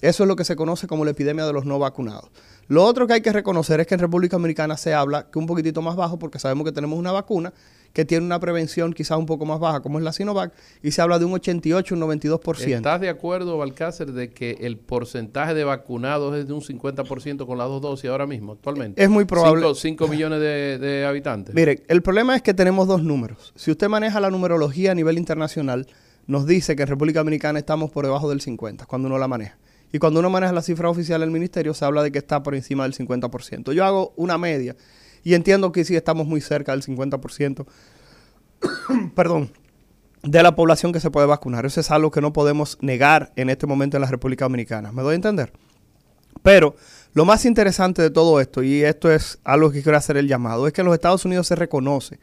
Eso 0.00 0.22
es 0.22 0.28
lo 0.28 0.36
que 0.36 0.44
se 0.44 0.54
conoce 0.54 0.86
como 0.86 1.04
la 1.04 1.10
epidemia 1.10 1.44
de 1.46 1.52
los 1.52 1.64
no 1.64 1.78
vacunados. 1.78 2.30
Lo 2.68 2.84
otro 2.84 3.06
que 3.06 3.14
hay 3.14 3.20
que 3.20 3.32
reconocer 3.32 3.80
es 3.80 3.86
que 3.86 3.94
en 3.94 4.00
República 4.00 4.36
Dominicana 4.36 4.76
se 4.76 4.94
habla 4.94 5.28
que 5.30 5.38
un 5.38 5.46
poquitito 5.46 5.82
más 5.82 5.96
bajo 5.96 6.18
porque 6.18 6.38
sabemos 6.38 6.64
que 6.66 6.72
tenemos 6.72 6.98
una 6.98 7.10
vacuna 7.12 7.52
que 7.92 8.04
tiene 8.04 8.24
una 8.24 8.38
prevención 8.38 8.92
quizás 8.92 9.18
un 9.18 9.26
poco 9.26 9.44
más 9.44 9.58
baja 9.58 9.80
como 9.80 9.98
es 9.98 10.04
la 10.04 10.12
Sinovac 10.12 10.52
y 10.82 10.90
se 10.92 11.02
habla 11.02 11.18
de 11.18 11.24
un 11.24 11.32
88, 11.32 11.94
un 11.94 12.00
92%. 12.00 12.76
¿Estás 12.76 13.00
de 13.00 13.08
acuerdo, 13.08 13.58
Balcácer, 13.58 14.12
de 14.12 14.30
que 14.30 14.58
el 14.60 14.76
porcentaje 14.76 15.54
de 15.54 15.64
vacunados 15.64 16.36
es 16.36 16.46
de 16.46 16.52
un 16.52 16.60
50% 16.60 17.46
con 17.46 17.58
las 17.58 17.68
dos 17.68 17.82
dosis 17.82 18.10
ahora 18.10 18.26
mismo, 18.26 18.52
actualmente? 18.52 19.02
Es 19.02 19.08
muy 19.08 19.24
probable. 19.24 19.66
5 19.74 20.08
millones 20.08 20.40
de, 20.40 20.78
de 20.78 21.06
habitantes. 21.06 21.54
Mire, 21.54 21.82
el 21.88 22.02
problema 22.02 22.36
es 22.36 22.42
que 22.42 22.54
tenemos 22.54 22.86
dos 22.86 23.02
números. 23.02 23.52
Si 23.56 23.70
usted 23.70 23.88
maneja 23.88 24.20
la 24.20 24.30
numerología 24.30 24.92
a 24.92 24.94
nivel 24.94 25.18
internacional, 25.18 25.86
nos 26.26 26.46
dice 26.46 26.76
que 26.76 26.82
en 26.82 26.88
República 26.88 27.20
Dominicana 27.20 27.58
estamos 27.58 27.90
por 27.90 28.04
debajo 28.04 28.28
del 28.28 28.40
50 28.40 28.86
cuando 28.86 29.08
uno 29.08 29.18
la 29.18 29.28
maneja. 29.28 29.56
Y 29.92 29.98
cuando 29.98 30.20
uno 30.20 30.28
maneja 30.28 30.52
la 30.52 30.62
cifra 30.62 30.90
oficial 30.90 31.20
del 31.20 31.30
ministerio, 31.30 31.72
se 31.72 31.84
habla 31.84 32.02
de 32.02 32.12
que 32.12 32.18
está 32.18 32.42
por 32.42 32.54
encima 32.54 32.82
del 32.82 32.94
50%. 32.94 33.72
Yo 33.72 33.84
hago 33.84 34.12
una 34.16 34.36
media 34.36 34.76
y 35.28 35.34
entiendo 35.34 35.72
que 35.72 35.84
sí 35.84 35.94
estamos 35.94 36.26
muy 36.26 36.40
cerca 36.40 36.72
del 36.72 36.82
50%, 36.82 37.66
perdón, 39.14 39.52
de 40.22 40.42
la 40.42 40.56
población 40.56 40.90
que 40.90 41.00
se 41.00 41.10
puede 41.10 41.26
vacunar. 41.26 41.66
Eso 41.66 41.80
es 41.80 41.90
algo 41.90 42.10
que 42.10 42.22
no 42.22 42.32
podemos 42.32 42.78
negar 42.80 43.30
en 43.36 43.50
este 43.50 43.66
momento 43.66 43.98
en 43.98 44.00
la 44.00 44.08
República 44.08 44.46
Dominicana. 44.46 44.90
¿Me 44.90 45.02
doy 45.02 45.12
a 45.12 45.16
entender? 45.16 45.52
Pero 46.42 46.76
lo 47.12 47.26
más 47.26 47.44
interesante 47.44 48.00
de 48.00 48.08
todo 48.08 48.40
esto, 48.40 48.62
y 48.62 48.82
esto 48.82 49.12
es 49.12 49.38
algo 49.44 49.70
que 49.70 49.82
quiero 49.82 49.98
hacer 49.98 50.16
el 50.16 50.28
llamado, 50.28 50.66
es 50.66 50.72
que 50.72 50.80
en 50.80 50.86
los 50.86 50.94
Estados 50.94 51.26
Unidos 51.26 51.46
se 51.46 51.56
reconoce 51.56 52.18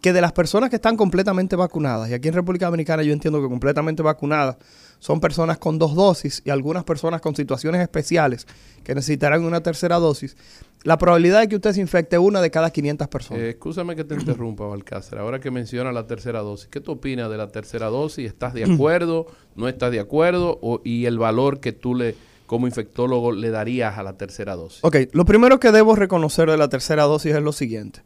que 0.00 0.12
de 0.12 0.20
las 0.20 0.32
personas 0.32 0.68
que 0.68 0.76
están 0.76 0.96
completamente 0.96 1.54
vacunadas, 1.54 2.10
y 2.10 2.14
aquí 2.14 2.26
en 2.26 2.34
República 2.34 2.66
Dominicana 2.66 3.04
yo 3.04 3.12
entiendo 3.12 3.40
que 3.40 3.48
completamente 3.48 4.02
vacunadas 4.02 4.56
son 5.02 5.18
personas 5.18 5.58
con 5.58 5.80
dos 5.80 5.96
dosis 5.96 6.42
y 6.44 6.50
algunas 6.50 6.84
personas 6.84 7.20
con 7.20 7.34
situaciones 7.34 7.80
especiales 7.80 8.46
que 8.84 8.94
necesitarán 8.94 9.42
una 9.42 9.60
tercera 9.60 9.96
dosis, 9.98 10.36
la 10.84 10.96
probabilidad 10.96 11.40
de 11.40 11.48
que 11.48 11.56
usted 11.56 11.72
se 11.72 11.80
infecte 11.80 12.18
una 12.18 12.40
de 12.40 12.52
cada 12.52 12.70
500 12.70 13.08
personas. 13.08 13.42
Eh, 13.42 13.50
escúchame 13.50 13.96
que 13.96 14.04
te 14.04 14.14
interrumpa, 14.14 14.64
Balcácer. 14.64 15.18
Ahora 15.18 15.40
que 15.40 15.50
menciona 15.50 15.90
la 15.90 16.06
tercera 16.06 16.38
dosis, 16.40 16.68
¿qué 16.68 16.80
tú 16.80 16.92
opinas 16.92 17.28
de 17.30 17.36
la 17.36 17.48
tercera 17.48 17.86
dosis? 17.88 18.28
¿Estás 18.28 18.54
de 18.54 18.62
acuerdo? 18.72 19.26
¿No 19.56 19.66
estás 19.66 19.90
de 19.90 19.98
acuerdo? 19.98 20.60
O- 20.62 20.80
¿Y 20.84 21.06
el 21.06 21.18
valor 21.18 21.58
que 21.58 21.72
tú 21.72 21.96
le, 21.96 22.14
como 22.46 22.68
infectólogo, 22.68 23.32
le 23.32 23.50
darías 23.50 23.98
a 23.98 24.04
la 24.04 24.12
tercera 24.12 24.54
dosis? 24.54 24.78
Ok, 24.84 24.96
lo 25.10 25.24
primero 25.24 25.58
que 25.58 25.72
debo 25.72 25.96
reconocer 25.96 26.48
de 26.48 26.56
la 26.56 26.68
tercera 26.68 27.02
dosis 27.02 27.34
es 27.34 27.42
lo 27.42 27.50
siguiente. 27.52 28.02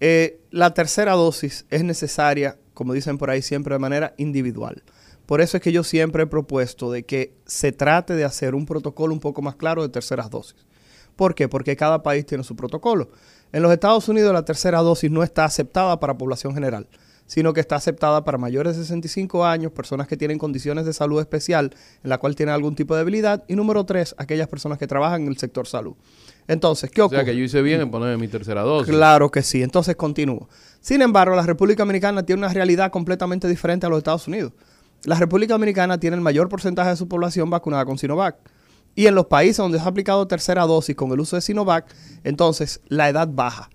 Eh, 0.00 0.40
la 0.50 0.74
tercera 0.74 1.12
dosis 1.12 1.66
es 1.70 1.84
necesaria, 1.84 2.56
como 2.74 2.94
dicen 2.94 3.16
por 3.16 3.30
ahí 3.30 3.42
siempre, 3.42 3.76
de 3.76 3.78
manera 3.78 4.14
individual. 4.16 4.82
Por 5.26 5.40
eso 5.40 5.56
es 5.56 5.62
que 5.62 5.72
yo 5.72 5.84
siempre 5.84 6.24
he 6.24 6.26
propuesto 6.26 6.90
de 6.90 7.04
que 7.04 7.34
se 7.46 7.72
trate 7.72 8.14
de 8.14 8.24
hacer 8.24 8.54
un 8.54 8.66
protocolo 8.66 9.14
un 9.14 9.20
poco 9.20 9.40
más 9.42 9.56
claro 9.56 9.82
de 9.82 9.88
terceras 9.88 10.30
dosis. 10.30 10.56
¿Por 11.16 11.34
qué? 11.34 11.48
Porque 11.48 11.76
cada 11.76 12.02
país 12.02 12.26
tiene 12.26 12.44
su 12.44 12.56
protocolo. 12.56 13.10
En 13.52 13.62
los 13.62 13.72
Estados 13.72 14.08
Unidos 14.08 14.32
la 14.32 14.44
tercera 14.44 14.80
dosis 14.80 15.10
no 15.10 15.22
está 15.22 15.44
aceptada 15.44 16.00
para 16.00 16.16
población 16.16 16.54
general, 16.54 16.88
sino 17.26 17.52
que 17.52 17.60
está 17.60 17.76
aceptada 17.76 18.24
para 18.24 18.38
mayores 18.38 18.76
de 18.76 18.82
65 18.82 19.44
años, 19.44 19.72
personas 19.72 20.08
que 20.08 20.16
tienen 20.16 20.38
condiciones 20.38 20.86
de 20.86 20.92
salud 20.92 21.20
especial 21.20 21.74
en 22.02 22.10
la 22.10 22.18
cual 22.18 22.34
tienen 22.34 22.54
algún 22.54 22.74
tipo 22.74 22.94
de 22.94 23.00
debilidad, 23.00 23.44
y 23.48 23.54
número 23.54 23.84
tres, 23.84 24.14
aquellas 24.18 24.48
personas 24.48 24.78
que 24.78 24.86
trabajan 24.86 25.22
en 25.22 25.28
el 25.28 25.36
sector 25.36 25.66
salud. 25.66 25.94
Entonces, 26.48 26.90
¿qué 26.90 27.02
O 27.02 27.06
ocurre? 27.06 27.18
sea 27.18 27.24
que 27.26 27.36
yo 27.36 27.44
hice 27.44 27.62
bien 27.62 27.80
en 27.80 27.90
ponerme 27.90 28.16
mi 28.16 28.28
tercera 28.28 28.62
dosis. 28.62 28.92
Claro 28.92 29.30
que 29.30 29.42
sí. 29.42 29.62
Entonces 29.62 29.96
continúo. 29.96 30.48
Sin 30.80 31.00
embargo, 31.02 31.36
la 31.36 31.42
República 31.42 31.82
Dominicana 31.82 32.24
tiene 32.24 32.40
una 32.40 32.52
realidad 32.52 32.90
completamente 32.90 33.46
diferente 33.48 33.86
a 33.86 33.88
los 33.88 33.98
Estados 33.98 34.26
Unidos. 34.26 34.52
La 35.04 35.16
República 35.16 35.54
Dominicana 35.54 35.98
tiene 35.98 36.16
el 36.16 36.22
mayor 36.22 36.48
porcentaje 36.48 36.90
de 36.90 36.96
su 36.96 37.08
población 37.08 37.50
vacunada 37.50 37.84
con 37.84 37.98
Sinovac. 37.98 38.36
Y 38.94 39.06
en 39.06 39.14
los 39.14 39.26
países 39.26 39.56
donde 39.56 39.78
se 39.78 39.84
ha 39.84 39.88
aplicado 39.88 40.26
tercera 40.26 40.66
dosis 40.66 40.94
con 40.94 41.10
el 41.12 41.20
uso 41.20 41.36
de 41.36 41.42
Sinovac, 41.42 41.86
entonces 42.24 42.80
la 42.88 43.08
edad 43.08 43.28
baja. 43.30 43.70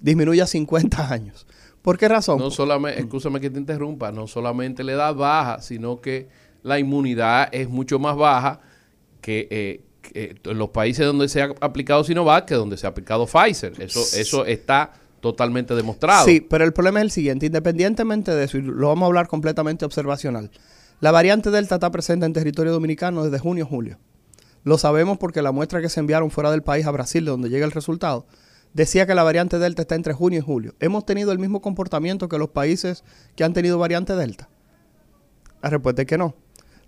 Disminuye 0.00 0.40
a 0.40 0.46
50 0.46 1.08
años. 1.12 1.46
¿Por 1.82 1.98
qué 1.98 2.08
razón? 2.08 2.38
No 2.38 2.50
solamente, 2.50 3.00
escúchame 3.00 3.40
que 3.40 3.50
te 3.50 3.58
interrumpa, 3.58 4.12
no 4.12 4.26
solamente 4.26 4.84
la 4.84 4.92
edad 4.92 5.14
baja, 5.14 5.60
sino 5.60 6.00
que 6.00 6.28
la 6.62 6.78
inmunidad 6.78 7.48
es 7.52 7.68
mucho 7.68 7.98
más 7.98 8.16
baja 8.16 8.60
que, 9.20 9.48
eh, 9.50 9.80
que 10.02 10.36
en 10.44 10.58
los 10.58 10.70
países 10.70 11.06
donde 11.06 11.28
se 11.28 11.42
ha 11.42 11.54
aplicado 11.60 12.04
Sinovac 12.04 12.46
que 12.46 12.54
donde 12.54 12.76
se 12.76 12.86
ha 12.86 12.90
aplicado 12.90 13.26
Pfizer. 13.26 13.72
Eso, 13.80 14.00
eso 14.18 14.46
está 14.46 14.92
totalmente 15.20 15.74
demostrado. 15.74 16.24
Sí, 16.24 16.40
pero 16.40 16.64
el 16.64 16.72
problema 16.72 17.00
es 17.00 17.04
el 17.04 17.10
siguiente. 17.10 17.46
Independientemente 17.46 18.34
de 18.34 18.44
eso, 18.44 18.58
y 18.58 18.62
lo 18.62 18.88
vamos 18.88 19.02
a 19.02 19.06
hablar 19.06 19.28
completamente 19.28 19.84
observacional. 19.84 20.50
La 21.00 21.12
variante 21.12 21.50
Delta 21.50 21.76
está 21.76 21.90
presente 21.90 22.26
en 22.26 22.32
territorio 22.32 22.72
dominicano 22.72 23.24
desde 23.24 23.38
junio 23.38 23.66
julio. 23.66 23.98
Lo 24.64 24.78
sabemos 24.78 25.18
porque 25.18 25.42
la 25.42 25.52
muestra 25.52 25.80
que 25.80 25.88
se 25.88 26.00
enviaron 26.00 26.30
fuera 26.30 26.50
del 26.50 26.62
país 26.62 26.86
a 26.86 26.90
Brasil, 26.90 27.24
de 27.24 27.30
donde 27.30 27.48
llega 27.48 27.64
el 27.64 27.72
resultado, 27.72 28.26
decía 28.74 29.06
que 29.06 29.14
la 29.14 29.22
variante 29.22 29.58
Delta 29.58 29.82
está 29.82 29.94
entre 29.94 30.12
junio 30.12 30.40
y 30.40 30.42
julio. 30.42 30.74
¿Hemos 30.80 31.06
tenido 31.06 31.32
el 31.32 31.38
mismo 31.38 31.60
comportamiento 31.60 32.28
que 32.28 32.38
los 32.38 32.50
países 32.50 33.04
que 33.36 33.44
han 33.44 33.52
tenido 33.52 33.78
variante 33.78 34.16
Delta? 34.16 34.48
La 35.62 35.70
respuesta 35.70 36.02
es 36.02 36.08
que 36.08 36.18
no. 36.18 36.34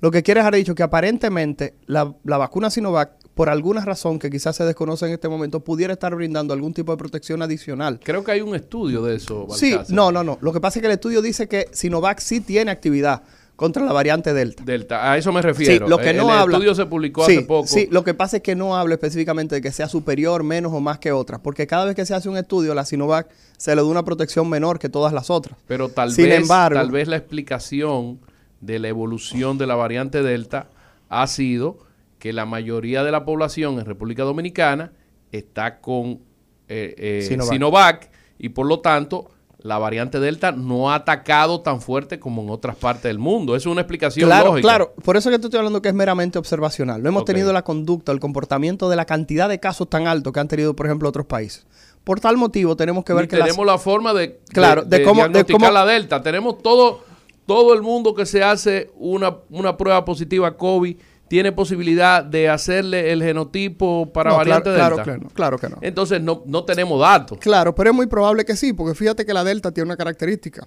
Lo 0.01 0.11
que 0.11 0.23
quiere 0.23 0.41
dejar 0.41 0.55
dicho 0.55 0.75
que 0.75 0.83
aparentemente 0.83 1.75
la, 1.87 2.15
la 2.25 2.39
vacuna 2.39 2.71
Sinovac, 2.71 3.13
por 3.41 3.49
alguna 3.49 3.83
razón 3.83 4.19
que 4.19 4.29
quizás 4.29 4.55
se 4.55 4.65
desconoce 4.65 5.07
en 5.07 5.13
este 5.15 5.27
momento, 5.27 5.61
pudiera 5.61 5.95
estar 5.95 6.15
brindando 6.15 6.53
algún 6.53 6.75
tipo 6.75 6.93
de 6.93 6.99
protección 6.99 7.41
adicional. 7.41 7.99
Creo 8.05 8.23
que 8.23 8.33
hay 8.33 8.43
un 8.43 8.55
estudio 8.55 9.03
de 9.03 9.17
eso. 9.17 9.47
Sí, 9.55 9.75
no, 9.89 10.13
no, 10.13 10.23
no. 10.23 10.37
Lo 10.43 10.53
que 10.53 10.61
pasa 10.61 10.79
es 10.79 10.83
que 10.83 10.89
el 10.89 10.93
estudio 10.93 11.23
dice 11.23 11.49
que 11.49 11.67
Sinovac 11.73 12.19
sí 12.21 12.43
tiene 12.43 12.71
actividad 12.71 13.23
contra 13.57 13.83
la 13.83 13.95
variante 13.95 14.35
Delta. 14.35 14.63
Delta, 14.63 15.11
a 15.11 15.17
eso 15.17 15.33
me 15.33 15.41
refiero. 15.41 15.87
Sí, 15.87 15.91
lo 15.91 15.97
que 15.97 16.11
el 16.11 16.19
no 16.19 16.31
habla. 16.31 16.59
estudio 16.59 16.75
se 16.75 16.85
publicó 16.85 17.25
Sí, 17.25 17.39
hace 17.39 17.47
poco. 17.47 17.67
Sí, 17.67 17.89
lo 17.91 18.05
que 18.05 18.13
pasa 18.13 18.37
es 18.37 18.43
que 18.43 18.55
no 18.55 18.77
habla 18.77 18.97
específicamente 18.97 19.55
de 19.55 19.63
que 19.63 19.73
sea 19.73 19.89
superior, 19.89 20.43
menos 20.43 20.75
o 20.75 20.81
más 20.81 20.99
que 20.99 21.11
otras, 21.11 21.41
porque 21.41 21.67
cada 21.67 21.87
vez 21.87 21.95
que 21.97 22.05
se 22.05 22.13
hace 22.13 22.29
un 22.29 22.37
estudio, 22.37 22.75
la 22.75 22.85
Sinovac 22.85 23.27
se 23.57 23.75
le 23.75 23.81
da 23.81 23.89
una 23.89 24.05
protección 24.05 24.51
menor 24.51 24.79
que 24.79 24.91
todas 24.91 25.15
las 25.15 25.31
otras. 25.31 25.57
Pero 25.67 25.89
tal 25.89 26.13
Sin 26.13 26.27
vez, 26.27 26.43
embargo- 26.43 26.79
tal 26.79 26.91
vez 26.91 27.09
la 27.09 27.17
explicación 27.17 28.21
de 28.61 28.79
la 28.81 28.89
evolución 28.89 29.57
de 29.57 29.67
la 29.67 29.77
variante 29.77 30.23
Delta 30.23 30.67
ha 31.09 31.27
sido 31.27 31.89
que 32.21 32.33
la 32.33 32.47
mayoría 32.47 33.03
de 33.03 33.11
la 33.11 33.25
población 33.25 33.81
en 33.81 33.85
República 33.87 34.23
Dominicana 34.23 34.93
está 35.33 35.81
con 35.81 36.21
eh, 36.69 36.95
eh, 36.97 37.25
Sinovac. 37.27 37.53
Sinovac. 37.53 38.11
y 38.39 38.51
por 38.51 38.67
lo 38.67 38.79
tanto 38.81 39.31
la 39.63 39.77
variante 39.79 40.21
Delta 40.21 40.53
no 40.53 40.91
ha 40.91 40.95
atacado 40.95 41.61
tan 41.61 41.81
fuerte 41.83 42.19
como 42.19 42.41
en 42.43 42.49
otras 42.49 42.77
partes 42.77 43.03
del 43.05 43.19
mundo. 43.19 43.55
Es 43.57 43.67
una 43.67 43.83
explicación 43.83 44.27
Claro, 44.29 44.47
lógica. 44.51 44.63
claro. 44.67 44.95
Por 45.05 45.17
eso 45.19 45.29
es 45.29 45.35
que 45.37 45.39
te 45.41 45.47
estoy 45.49 45.59
hablando 45.59 45.83
que 45.83 45.89
es 45.91 45.95
meramente 45.95 46.39
observacional. 46.39 47.03
No 47.03 47.09
hemos 47.11 47.27
tenido 47.27 47.53
la 47.53 47.63
conducta, 47.63 48.11
el 48.13 48.21
comportamiento 48.21 48.89
de 48.89 48.97
la 48.97 49.05
cantidad 49.05 49.51
de 49.51 49.61
casos 49.61 49.91
tan 49.91 50.07
altos 50.07 50.33
que 50.33 50.41
han 50.41 50.49
tenido, 50.49 50.75
por 50.75 50.87
ejemplo, 50.87 51.09
otros 51.11 51.27
países. 51.27 51.67
Por 52.05 52.21
tal 52.21 52.39
motivo, 52.39 52.75
tenemos 52.77 53.05
que 53.05 53.13
ver 53.13 53.25
Ni 53.25 53.29
que 53.29 53.37
las- 53.37 53.49
tenemos 53.49 53.67
la 53.67 53.77
forma 53.77 54.15
de, 54.15 54.41
Claro, 54.49 54.83
de 54.83 55.03
cómo- 55.03 55.29
de 55.29 55.45
cómo- 55.45 55.71
la 55.71 55.85
Delta. 55.85 56.23
Tenemos 56.23 56.63
todo, 56.63 57.01
todo 57.45 57.75
el 57.75 57.83
mundo 57.83 58.15
que 58.15 58.25
se 58.25 58.43
hace 58.43 58.91
una, 58.97 59.37
una 59.51 59.77
prueba 59.77 60.07
positiva 60.07 60.57
COVID 60.57 60.97
tiene 61.31 61.53
posibilidad 61.53 62.25
de 62.25 62.49
hacerle 62.49 63.13
el 63.13 63.23
genotipo 63.23 64.13
para 64.13 64.31
No, 64.31 64.39
variante 64.39 64.75
claro, 64.75 64.97
Delta. 64.97 65.05
Claro, 65.05 65.21
claro, 65.21 65.35
claro 65.35 65.59
que 65.59 65.69
no. 65.69 65.79
Entonces 65.81 66.21
no, 66.21 66.43
no 66.45 66.65
tenemos 66.65 67.01
datos. 67.01 67.39
Claro, 67.39 67.73
pero 67.73 67.91
es 67.91 67.95
muy 67.95 68.09
probable 68.09 68.45
que 68.45 68.57
sí, 68.57 68.73
porque 68.73 68.97
fíjate 68.97 69.25
que 69.25 69.33
la 69.33 69.45
Delta 69.45 69.71
tiene 69.71 69.87
una 69.87 69.97
característica. 69.97 70.67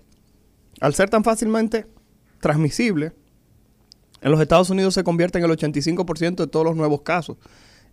Al 0.79 0.93
ser 0.93 1.09
tan 1.09 1.21
fácilmente 1.21 1.85
transmisible, 2.39 3.11
en 4.21 4.31
los 4.31 4.39
Estados 4.39 4.69
Unidos 4.69 4.93
se 4.93 5.03
convierte 5.03 5.37
en 5.37 5.43
el 5.43 5.51
85% 5.51 6.35
de 6.35 6.47
todos 6.47 6.65
los 6.65 6.77
nuevos 6.77 7.01
casos. 7.01 7.35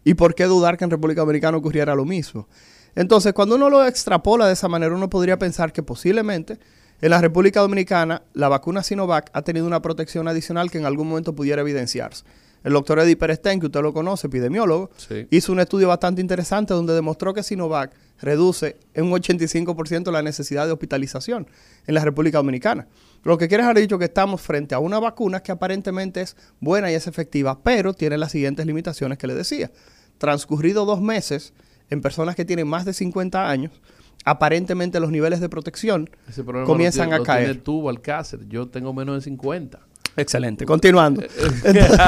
¿Y 0.04 0.14
por 0.14 0.36
qué 0.36 0.44
dudar 0.44 0.78
que 0.78 0.84
en 0.84 0.92
República 0.92 1.22
Dominicana 1.22 1.56
ocurriera 1.56 1.96
lo 1.96 2.04
mismo? 2.04 2.46
Entonces, 2.94 3.32
cuando 3.32 3.56
uno 3.56 3.68
lo 3.68 3.84
extrapola 3.84 4.46
de 4.46 4.52
esa 4.52 4.68
manera, 4.68 4.94
uno 4.94 5.10
podría 5.10 5.40
pensar 5.40 5.72
que 5.72 5.82
posiblemente 5.82 6.60
en 7.00 7.10
la 7.10 7.20
República 7.20 7.62
Dominicana 7.62 8.22
la 8.32 8.48
vacuna 8.48 8.84
Sinovac 8.84 9.28
ha 9.32 9.42
tenido 9.42 9.66
una 9.66 9.82
protección 9.82 10.28
adicional 10.28 10.70
que 10.70 10.78
en 10.78 10.86
algún 10.86 11.08
momento 11.08 11.34
pudiera 11.34 11.62
evidenciarse. 11.62 12.24
El 12.62 12.74
doctor 12.74 12.98
Eddie 12.98 13.16
Perestén, 13.16 13.58
que 13.58 13.66
usted 13.66 13.80
lo 13.80 13.92
conoce, 13.94 14.26
epidemiólogo, 14.26 14.90
Sí. 14.96 15.26
hizo 15.30 15.52
un 15.52 15.60
estudio 15.60 15.88
bastante 15.88 16.20
interesante 16.20 16.74
donde 16.74 16.92
demostró 16.92 17.32
que 17.32 17.42
Sinovac 17.42 17.92
reduce 18.20 18.76
en 18.92 19.04
un 19.06 19.12
85% 19.12 20.10
la 20.12 20.20
necesidad 20.22 20.66
de 20.66 20.72
hospitalización 20.72 21.46
en 21.86 21.94
la 21.94 22.04
República 22.04 22.36
Dominicana. 22.38 22.86
Lo 23.24 23.38
que 23.38 23.48
quiere 23.48 23.62
dejar 23.62 23.78
dicho 23.78 23.98
que 23.98 24.04
estamos 24.06 24.42
frente 24.42 24.74
a 24.74 24.78
una 24.78 24.98
vacuna 24.98 25.40
que 25.40 25.52
aparentemente 25.52 26.20
es 26.20 26.36
buena 26.60 26.90
y 26.90 26.94
es 26.94 27.06
efectiva, 27.06 27.62
pero 27.62 27.94
tiene 27.94 28.18
las 28.18 28.32
siguientes 28.32 28.66
limitaciones 28.66 29.16
que 29.16 29.26
le 29.26 29.34
decía. 29.34 29.70
Transcurrido 30.18 30.84
dos 30.84 31.00
meses 31.00 31.54
en 31.88 32.02
personas 32.02 32.36
que 32.36 32.44
tienen 32.44 32.68
más 32.68 32.84
de 32.84 32.92
50 32.92 33.48
años, 33.48 33.72
aparentemente 34.24 35.00
los 35.00 35.10
niveles 35.10 35.40
de 35.40 35.48
protección 35.48 36.10
comienzan 36.66 37.08
lo 37.10 37.10
tiene- 37.10 37.14
a 37.14 37.18
lo 37.18 37.24
caer. 37.24 37.44
tienes 37.46 37.64
tú, 37.64 37.82
Balcácer. 37.82 38.46
Yo 38.48 38.68
tengo 38.68 38.92
menos 38.92 39.14
de 39.16 39.20
50. 39.22 39.80
Excelente. 40.20 40.66
Continuando. 40.66 41.22
Entonces, 41.64 41.98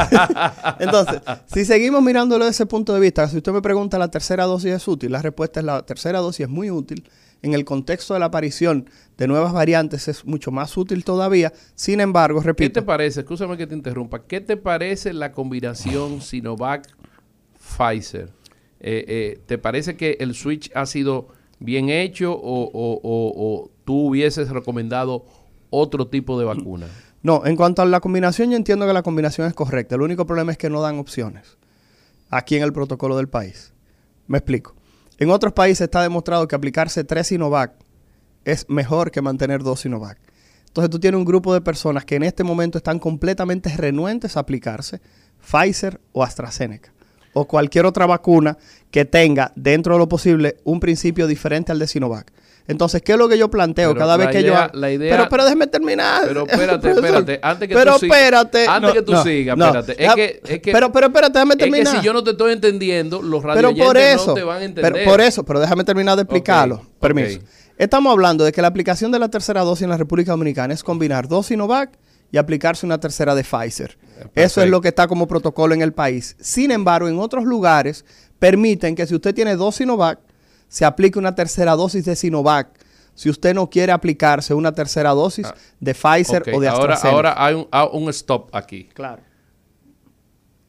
entonces, 0.79 1.21
si 1.53 1.65
seguimos 1.65 2.01
mirándolo 2.03 2.45
desde 2.45 2.57
ese 2.63 2.67
punto 2.67 2.95
de 2.95 3.01
vista, 3.01 3.27
si 3.29 3.39
usted 3.39 3.51
me 3.53 3.63
pregunta 3.63 3.99
la 3.99 4.11
tercera 4.11 4.45
dosis 4.45 4.73
es 4.73 4.87
útil, 4.89 5.11
la 5.13 5.23
respuesta 5.23 5.61
es 5.61 5.67
la 5.67 5.85
tercera 5.87 6.19
dosis 6.21 6.45
es 6.45 6.49
muy 6.51 6.71
útil. 6.71 7.05
En 7.43 7.55
el 7.55 7.65
contexto 7.65 8.15
de 8.15 8.21
la 8.21 8.27
aparición 8.27 8.89
de 9.19 9.27
nuevas 9.27 9.53
variantes 9.53 10.07
es 10.07 10.25
mucho 10.25 10.53
más 10.53 10.77
útil 10.77 11.03
todavía. 11.05 11.53
Sin 11.75 11.99
embargo, 12.01 12.41
¿Qué 12.41 12.47
repito, 12.47 12.81
te 12.81 12.87
parece? 12.87 13.21
Escúchame 13.21 13.57
que 13.57 13.67
te 13.67 13.75
interrumpa. 13.75 14.23
¿Qué 14.25 14.41
te 14.41 14.57
parece 14.57 15.13
la 15.13 15.33
combinación 15.33 16.21
Sinovac-Pfizer? 16.21 18.29
Eh, 18.81 19.05
eh, 19.09 19.41
¿Te 19.47 19.59
parece 19.59 19.97
que 19.97 20.17
el 20.21 20.35
switch 20.35 20.71
ha 20.75 20.87
sido 20.87 21.29
bien 21.59 21.89
hecho 21.89 22.33
o, 22.33 22.65
o- 22.65 23.01
o- 23.03 23.33
o 23.35 23.71
tú 23.85 24.09
hubieses 24.09 24.49
recomendado 24.51 25.25
otro 25.71 26.07
tipo 26.09 26.39
de 26.39 26.45
vacuna? 26.45 26.87
No, 27.23 27.47
en 27.47 27.57
cuanto 27.57 27.83
a 27.83 27.87
la 27.87 28.01
combinación, 28.01 28.51
yo 28.51 28.57
entiendo 28.57 28.87
que 28.87 28.93
la 28.93 29.03
combinación 29.03 29.47
es 29.47 29.55
correcta. 29.55 29.95
El 29.95 30.03
único 30.03 30.27
problema 30.27 30.53
es 30.53 30.59
que 30.59 30.71
no 30.71 30.81
dan 30.81 30.99
opciones 30.99 31.57
aquí 32.31 32.57
en 32.57 32.63
el 32.63 32.73
protocolo 32.73 33.17
del 33.17 33.29
país. 33.29 33.73
Me 34.27 34.39
explico. 34.39 34.75
En 35.19 35.31
otros 35.31 35.53
países 35.53 35.83
está 35.83 36.03
demostrado 36.03 36.49
que 36.49 36.57
aplicarse 36.57 37.05
tres 37.05 37.29
Sinovac 37.29 37.75
es 38.45 38.69
mejor 38.69 39.11
que 39.11 39.23
mantener 39.23 39.63
dos 39.63 39.81
Sinovac. 39.81 40.19
Entonces 40.67 40.91
tú 40.91 40.99
tienes 40.99 41.19
un 41.19 41.25
grupo 41.25 41.53
de 41.55 41.61
personas 41.61 42.05
que 42.05 42.17
en 42.17 42.23
este 42.23 42.45
momento 42.45 42.79
están 42.79 42.99
completamente 42.99 43.77
renuentes 43.77 44.37
a 44.37 44.41
aplicarse 44.41 45.01
Pfizer 45.39 46.01
o 46.13 46.25
AstraZeneca 46.25 46.93
o 47.35 47.47
cualquier 47.47 47.87
otra 47.87 48.07
vacuna 48.07 48.59
que 48.91 49.05
tenga 49.05 49.53
dentro 49.55 49.95
de 49.95 49.99
lo 49.99 50.09
posible 50.09 50.57
un 50.65 50.81
principio 50.81 51.27
diferente 51.27 51.73
al 51.73 51.79
de 51.79 51.87
Sinovac. 51.87 52.33
Entonces, 52.69 53.03
¿qué 53.03 53.13
es 53.13 53.19
lo 53.19 53.29
que 53.29 53.37
yo 53.37 53.51
planteo 53.51 53.91
Pero 53.91 53.99
cada 54.01 54.17
vez 54.17 54.29
que 54.29 54.41
idea- 54.41 54.71
yo... 54.73 54.79
la 54.79 54.91
idea- 54.93 55.11
Pero, 55.17 55.29
pero 55.29 55.45
déjeme 55.45 55.67
terminar. 55.67 56.23
Pero 56.29 56.47
espérate, 56.47 56.91
espérate, 56.91 57.41
antes 57.43 57.69
que 57.69 57.75
pero 57.75 57.93
tú 57.95 57.99
sigas- 58.01 58.17
espérate. 58.19 58.67
antes 58.69 58.93
que 58.93 59.03
tú 59.03 59.13
sigas, 59.23 59.59
espérate, 59.59 60.05
es 60.05 60.15
que- 60.15 60.41
es 60.45 60.61
que- 60.63 60.73
pero, 60.73 60.93
pero 60.93 61.07
espérate, 61.09 61.33
déjame 61.35 61.55
Es 61.55 61.59
que 61.59 61.65
terminar. 61.65 61.97
si 62.01 62.07
yo 62.07 62.13
no 62.13 62.23
te 62.23 62.31
estoy 62.31 62.53
entendiendo, 62.53 63.21
los 63.21 63.43
Pero 63.55 63.75
por 63.75 63.97
eso, 63.97 64.27
no 64.29 64.35
te 64.35 64.43
van 64.45 64.63
a 64.63 64.65
entender. 64.65 64.93
pero 64.93 65.05
por 65.11 65.21
eso, 65.21 65.45
pero 65.45 65.61
déjame 65.61 65.85
terminar 65.85 66.17
de 66.17 66.23
explicarlo. 66.23 66.83
Permiso. 67.01 67.41
Estamos 67.79 68.13
hablando 68.13 68.45
de 68.45 68.53
que 68.53 68.63
la 68.63 68.69
aplicación 68.69 69.11
de 69.11 69.19
la 69.19 69.29
tercera 69.29 69.63
dosis 69.63 69.83
en 69.83 69.91
la 69.91 69.97
República 69.97 70.31
Dominicana 70.33 70.73
es 70.73 70.85
combinar 70.85 71.27
dos 71.27 71.47
Sinovac 71.47 71.91
y 72.31 72.39
aplicarse 72.39 72.87
una 72.87 73.01
tercera 73.01 73.35
de 73.35 73.43
Pfizer. 73.43 73.99
Eso 74.37 74.63
es 74.63 74.71
lo 74.71 74.81
que 74.81 74.89
está 74.89 75.09
como 75.09 75.27
protocolo 75.27 75.75
en 75.75 75.83
el 75.83 75.93
país. 75.93 76.37
Sin 76.39 76.71
embargo, 76.71 77.09
en 77.09 77.19
otros 77.19 77.45
lugares 77.45 78.05
permiten 78.39 78.95
que 78.95 79.07
si 79.07 79.15
usted 79.17 79.35
tiene 79.35 79.57
dos 79.57 79.75
Sinovac, 79.77 80.21
se 80.73 80.87
aplique 80.87 81.19
una 81.19 81.35
tercera 81.35 81.77
dosis 81.77 82.05
de 82.07 82.17
Sinovac. 82.17 82.69
Si 83.15 83.29
usted 83.29 83.53
no 83.55 83.69
quiere 83.69 83.93
aplicarse 83.93 84.55
una 84.55 84.73
tercera 84.73 85.11
dosis 85.11 85.45
Ah, 85.47 85.55
de 85.79 85.93
Pfizer 85.95 86.45
o 86.55 86.61
de 86.61 86.69
ahora, 86.69 86.95
AstraZeneca. 86.95 87.15
ahora 87.15 87.35
hay 87.37 87.55
un, 87.55 88.03
un 88.03 88.09
stop 88.09 88.49
aquí. 88.55 88.89
claro. 88.95 89.21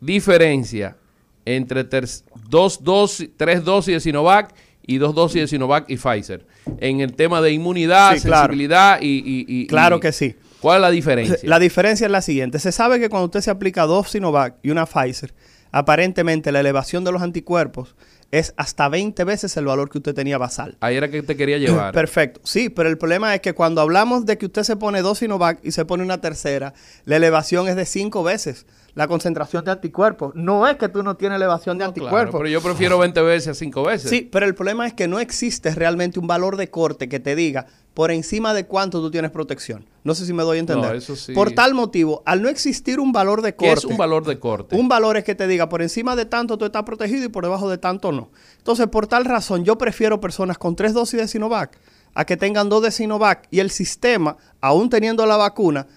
Diferencia 0.02 0.98
entre 1.46 1.86
ter- 1.86 2.08
dos 2.50 2.84
dosis, 2.84 3.30
tres 3.38 3.63
dosis 3.63 3.94
de 3.94 4.00
Sinovac 4.02 4.54
y 4.86 4.98
dos 4.98 5.16
dosis 5.16 5.42
de 5.42 5.48
Sinovac 5.48 5.89
y 5.89 5.96
Pfizer. 5.96 6.46
En 6.80 7.00
el 7.00 7.13
tema 7.16 7.39
de 7.42 7.52
inmunidad, 7.52 8.16
Sí, 8.16 8.22
claro. 8.24 8.48
sensibilidad 8.48 9.00
y, 9.02 9.08
y- 9.08 9.46
y- 9.48 9.68
Claro 9.68 9.98
y- 9.98 10.00
que 10.02 10.12
sí. 10.12 10.36
¿Cuál 10.60 10.78
es 10.78 10.82
la 10.82 10.92
diferencia? 10.92 11.38
La 11.44 11.60
diferencia 11.60 12.06
es 12.06 12.12
la 12.12 12.22
siguiente. 12.22 12.60
Se 12.60 12.72
sabe 12.74 13.00
que 13.00 13.08
cuando 13.10 13.26
usted 13.26 13.39
se 13.42 13.52
aplica 13.52 13.86
dos 13.86 14.10
Sinovac 14.12 14.56
y 14.63 14.70
una 14.72 14.86
Pfizer, 14.86 15.34
aparentemente 15.72 16.52
la 16.52 16.60
elevación 16.60 17.04
de 17.06 17.12
los 17.13 17.22
anticuerpos 17.22 17.96
es 18.34 18.56
hasta 18.58 18.89
20 18.89 19.24
veces 19.26 19.56
el 19.58 19.65
valor 19.65 19.91
que 19.91 20.00
usted 20.00 20.15
tenía 20.15 20.39
basal. 20.39 20.76
Ahí 20.80 20.98
era 20.98 21.08
que 21.08 21.22
te 21.22 21.38
quería 21.38 21.60
llevar. 21.60 21.93
Perfecto. 21.93 22.41
Sí, 22.43 22.69
pero 22.69 22.89
el 22.89 22.98
problema 22.98 23.36
es 23.36 23.41
que 23.41 23.54
cuando 23.54 23.80
hablamos 23.80 24.26
de 24.26 24.39
que 24.39 24.48
usted 24.48 24.63
se 24.63 24.76
pone 24.76 25.04
dos 25.04 25.19
Sinovac 25.19 25.60
y 25.63 25.72
se 25.72 25.86
pone 25.86 26.04
una 26.04 26.19
tercera, 26.19 26.74
la 27.06 27.17
elevación 27.17 27.67
es 27.67 27.76
de 27.76 27.86
cinco 27.86 28.24
veces 28.24 28.65
la 28.95 29.08
concentración 29.08 29.65
de 29.65 29.71
anticuerpos. 29.71 30.36
No 30.36 30.67
es 30.67 30.77
que 30.77 30.88
tú 30.89 31.01
no 31.01 31.15
tienes 31.15 31.38
elevación 31.38 31.77
de 31.77 31.86
No, 31.86 31.93
claro, 31.93 32.06
anticuerpos. 32.08 32.39
pero 32.39 32.49
yo 32.49 32.62
prefiero 32.62 32.99
20 32.99 33.21
veces 33.21 33.47
a 33.49 33.53
5 33.56 33.84
veces. 33.84 34.10
Sí, 34.10 34.29
pero 34.32 34.45
el 34.45 34.53
problema 34.53 34.86
es 34.86 34.93
que 34.93 35.08
no 35.08 35.19
existe 35.19 35.73
realmente 35.73 36.19
un 36.19 36.27
valor 36.27 36.58
de 36.58 36.69
corte 36.69 37.10
que 37.10 37.19
te 37.19 37.36
diga 37.36 37.65
por 37.95 38.12
encima 38.12 38.53
de 38.53 38.65
cuánto 38.65 39.01
tú 39.01 39.10
tienes 39.12 39.32
protección. 39.32 39.86
No 40.03 40.13
sé 40.15 40.25
si 40.25 40.34
me 40.34 40.43
doy 40.43 40.58
a 40.58 40.60
entender. 40.60 40.91
No, 40.91 40.95
eso 40.97 41.15
sí. 41.15 41.34
Por 41.34 41.51
tal 41.51 41.73
motivo, 41.73 42.21
al 42.25 42.41
no 42.41 42.49
existir 42.49 42.99
un 42.99 43.12
valor 43.12 43.41
de 43.41 43.56
¿Qué 43.56 43.67
corte, 43.67 43.79
es 43.79 43.86
un 43.86 43.97
valor 43.97 44.25
de 44.25 44.39
corte? 44.39 44.75
un 44.75 44.88
valor 44.88 45.17
es 45.17 45.23
que 45.23 45.36
te 45.36 45.47
diga 45.47 45.69
por 45.69 45.82
encima 45.82 46.15
de 46.15 46.25
tanto 46.25 46.58
tú 46.58 46.65
estás 46.65 46.84
protegido 46.84 47.25
y 47.25 47.29
por 47.29 47.43
debajo 47.43 47.69
de 47.69 47.77
tanto 47.77 48.12
no. 48.12 48.29
Entonces, 48.58 48.88
por 48.88 49.08
tal 49.08 49.25
razón, 49.25 49.63
yo 49.63 49.77
prefiero 49.77 50.19
personas 50.19 50.58
con 50.58 50.75
tres 50.75 50.93
dosis 50.93 51.19
de 51.19 51.27
Sinovac 51.27 51.79
a 52.15 52.25
que 52.25 52.38
tengan 52.38 52.69
dos 52.69 52.84
de 52.84 52.91
Sinovac 52.91 53.47
y 53.49 53.60
el 53.60 53.71
sistema, 53.71 54.38
aún 54.62 54.89
teniendo 54.89 55.25
la 55.25 55.36
vacuna, 55.38 55.88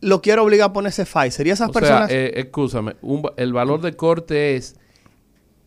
lo 0.00 0.22
quiero 0.22 0.44
obligar 0.44 0.70
a 0.70 0.72
ponerse 0.72 1.04
Pfizer. 1.04 1.46
Y 1.46 1.50
esas 1.50 1.70
o 1.70 1.72
personas... 1.72 2.08
sea, 2.08 2.18
eh, 2.18 2.32
escúchame, 2.36 2.96
un 3.02 3.22
el 3.36 3.52
valor 3.52 3.80
de 3.80 3.94
corte 3.96 4.56
es 4.56 4.76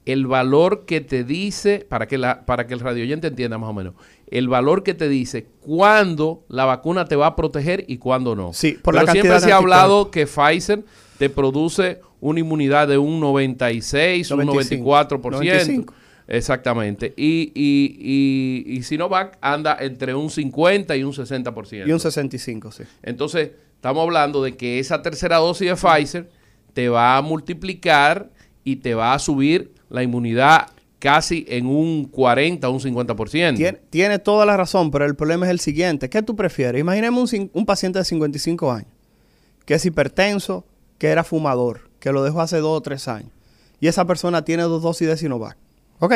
el 0.05 0.27
valor 0.27 0.85
que 0.85 1.01
te 1.01 1.23
dice, 1.23 1.85
para 1.87 2.07
que, 2.07 2.17
la, 2.17 2.45
para 2.45 2.67
que 2.67 2.73
el 2.73 2.79
radioyente 2.79 3.27
entienda 3.27 3.57
más 3.57 3.69
o 3.69 3.73
menos, 3.73 3.93
el 4.27 4.49
valor 4.49 4.83
que 4.83 4.93
te 4.93 5.07
dice 5.07 5.45
cuándo 5.61 6.43
la 6.49 6.65
vacuna 6.65 7.05
te 7.05 7.15
va 7.15 7.27
a 7.27 7.35
proteger 7.35 7.85
y 7.87 7.97
cuándo 7.97 8.35
no. 8.35 8.53
Sí, 8.53 8.73
por 8.73 8.95
Pero 8.95 9.05
la 9.05 9.11
siempre 9.11 9.39
se 9.39 9.51
ha 9.51 9.57
hablado 9.57 10.11
que 10.11 10.25
Pfizer 10.25 10.83
te 11.17 11.29
produce 11.29 12.01
una 12.19 12.39
inmunidad 12.39 12.87
de 12.87 12.97
un 12.97 13.19
96, 13.19 14.31
un 14.31 14.45
95, 14.45 14.89
94%. 14.89 15.31
95. 15.31 15.93
Exactamente. 16.27 17.13
Y, 17.15 17.51
y, 17.53 18.65
y, 18.65 18.77
y 18.77 18.83
Sinovac 18.83 19.37
anda 19.41 19.77
entre 19.79 20.15
un 20.15 20.29
50 20.29 20.95
y 20.95 21.03
un 21.03 21.13
60%. 21.13 21.87
Y 21.87 21.91
un 21.91 21.99
65, 21.99 22.71
sí. 22.71 22.83
Entonces, 23.03 23.51
estamos 23.83 24.03
hablando 24.03 24.41
de 24.41 24.55
que 24.55 24.79
esa 24.79 25.01
tercera 25.01 25.39
dosis 25.39 25.67
de 25.67 25.75
Pfizer 25.75 26.29
te 26.73 26.87
va 26.87 27.17
a 27.17 27.21
multiplicar 27.21 28.31
y 28.63 28.77
te 28.77 28.95
va 28.95 29.13
a 29.13 29.19
subir 29.19 29.73
la 29.89 30.01
inmunidad 30.01 30.67
casi 30.99 31.45
en 31.49 31.65
un 31.65 32.05
40 32.05 32.69
o 32.69 32.71
un 32.71 32.79
50%. 32.79 33.57
Tiene, 33.57 33.77
tiene 33.89 34.19
toda 34.19 34.45
la 34.45 34.55
razón, 34.55 34.89
pero 34.89 35.03
el 35.03 35.15
problema 35.15 35.47
es 35.47 35.51
el 35.51 35.59
siguiente. 35.59 36.09
¿Qué 36.09 36.21
tú 36.21 36.33
prefieres? 36.33 36.79
Imaginemos 36.79 37.33
un, 37.33 37.51
un 37.53 37.65
paciente 37.65 37.99
de 37.99 38.05
55 38.05 38.71
años, 38.71 38.87
que 39.65 39.73
es 39.73 39.85
hipertenso, 39.85 40.65
que 40.97 41.09
era 41.09 41.25
fumador, 41.25 41.89
que 41.99 42.13
lo 42.13 42.23
dejó 42.23 42.39
hace 42.39 42.59
dos 42.59 42.77
o 42.77 42.81
tres 42.81 43.09
años. 43.09 43.31
Y 43.81 43.87
esa 43.89 44.05
persona 44.05 44.45
tiene 44.45 44.63
dos 44.63 44.81
dosis 44.81 45.09
de 45.09 45.17
Sinovac. 45.17 45.57
¿Ok? 45.99 46.13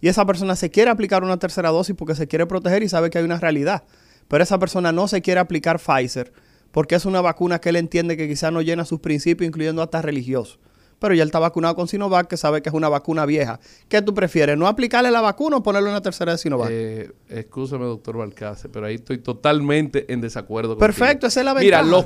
Y 0.00 0.08
esa 0.08 0.24
persona 0.24 0.56
se 0.56 0.70
quiere 0.70 0.90
aplicar 0.90 1.24
una 1.24 1.36
tercera 1.36 1.68
dosis 1.68 1.94
porque 1.94 2.14
se 2.14 2.26
quiere 2.26 2.46
proteger 2.46 2.82
y 2.82 2.88
sabe 2.88 3.10
que 3.10 3.18
hay 3.18 3.24
una 3.24 3.38
realidad. 3.38 3.82
Pero 4.28 4.42
esa 4.42 4.58
persona 4.58 4.92
no 4.92 5.08
se 5.08 5.20
quiere 5.20 5.40
aplicar 5.40 5.78
Pfizer 5.78 6.32
porque 6.72 6.96
es 6.96 7.04
una 7.04 7.20
vacuna 7.20 7.60
que 7.60 7.68
él 7.68 7.76
entiende 7.76 8.16
que 8.16 8.26
quizás 8.26 8.52
no 8.52 8.60
llena 8.62 8.84
sus 8.84 8.98
principios, 8.98 9.46
incluyendo 9.46 9.80
hasta 9.82 10.02
religiosos. 10.02 10.58
Pero 10.98 11.14
ya 11.14 11.22
él 11.24 11.28
está 11.30 11.40
vacunado 11.40 11.74
con 11.74 11.88
Sinovac, 11.88 12.28
que 12.28 12.36
sabe 12.36 12.62
que 12.62 12.68
es 12.68 12.74
una 12.74 12.88
vacuna 12.88 13.26
vieja. 13.26 13.58
¿Qué 13.88 14.02
tú 14.02 14.14
prefieres? 14.14 14.56
¿No 14.56 14.68
aplicarle 14.68 15.10
la 15.10 15.20
vacuna 15.20 15.56
o 15.56 15.62
ponerle 15.62 15.88
una 15.90 16.00
tercera 16.00 16.30
de 16.32 16.38
Sinovac? 16.38 16.68
Eh, 16.70 17.10
excúsame, 17.28 17.84
doctor 17.86 18.16
Balcácer, 18.18 18.70
pero 18.70 18.86
ahí 18.86 18.94
estoy 18.96 19.18
totalmente 19.18 20.12
en 20.12 20.20
desacuerdo. 20.20 20.78
Perfecto, 20.78 21.12
contigo. 21.12 21.26
esa 21.28 21.40
es 21.40 21.44
la 21.46 21.54
Mira, 21.54 21.78
ventaja. 21.82 21.90
los 22.02 22.04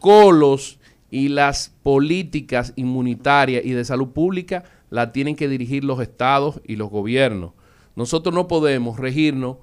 protocolos 0.00 0.78
y 1.10 1.28
las 1.28 1.72
políticas 1.82 2.72
inmunitarias 2.76 3.64
y 3.64 3.72
de 3.72 3.84
salud 3.84 4.08
pública 4.08 4.64
la 4.90 5.12
tienen 5.12 5.36
que 5.36 5.48
dirigir 5.48 5.84
los 5.84 6.00
estados 6.00 6.60
y 6.64 6.76
los 6.76 6.88
gobiernos. 6.90 7.52
Nosotros 7.94 8.34
no 8.34 8.48
podemos 8.48 8.98
regirnos 8.98 9.58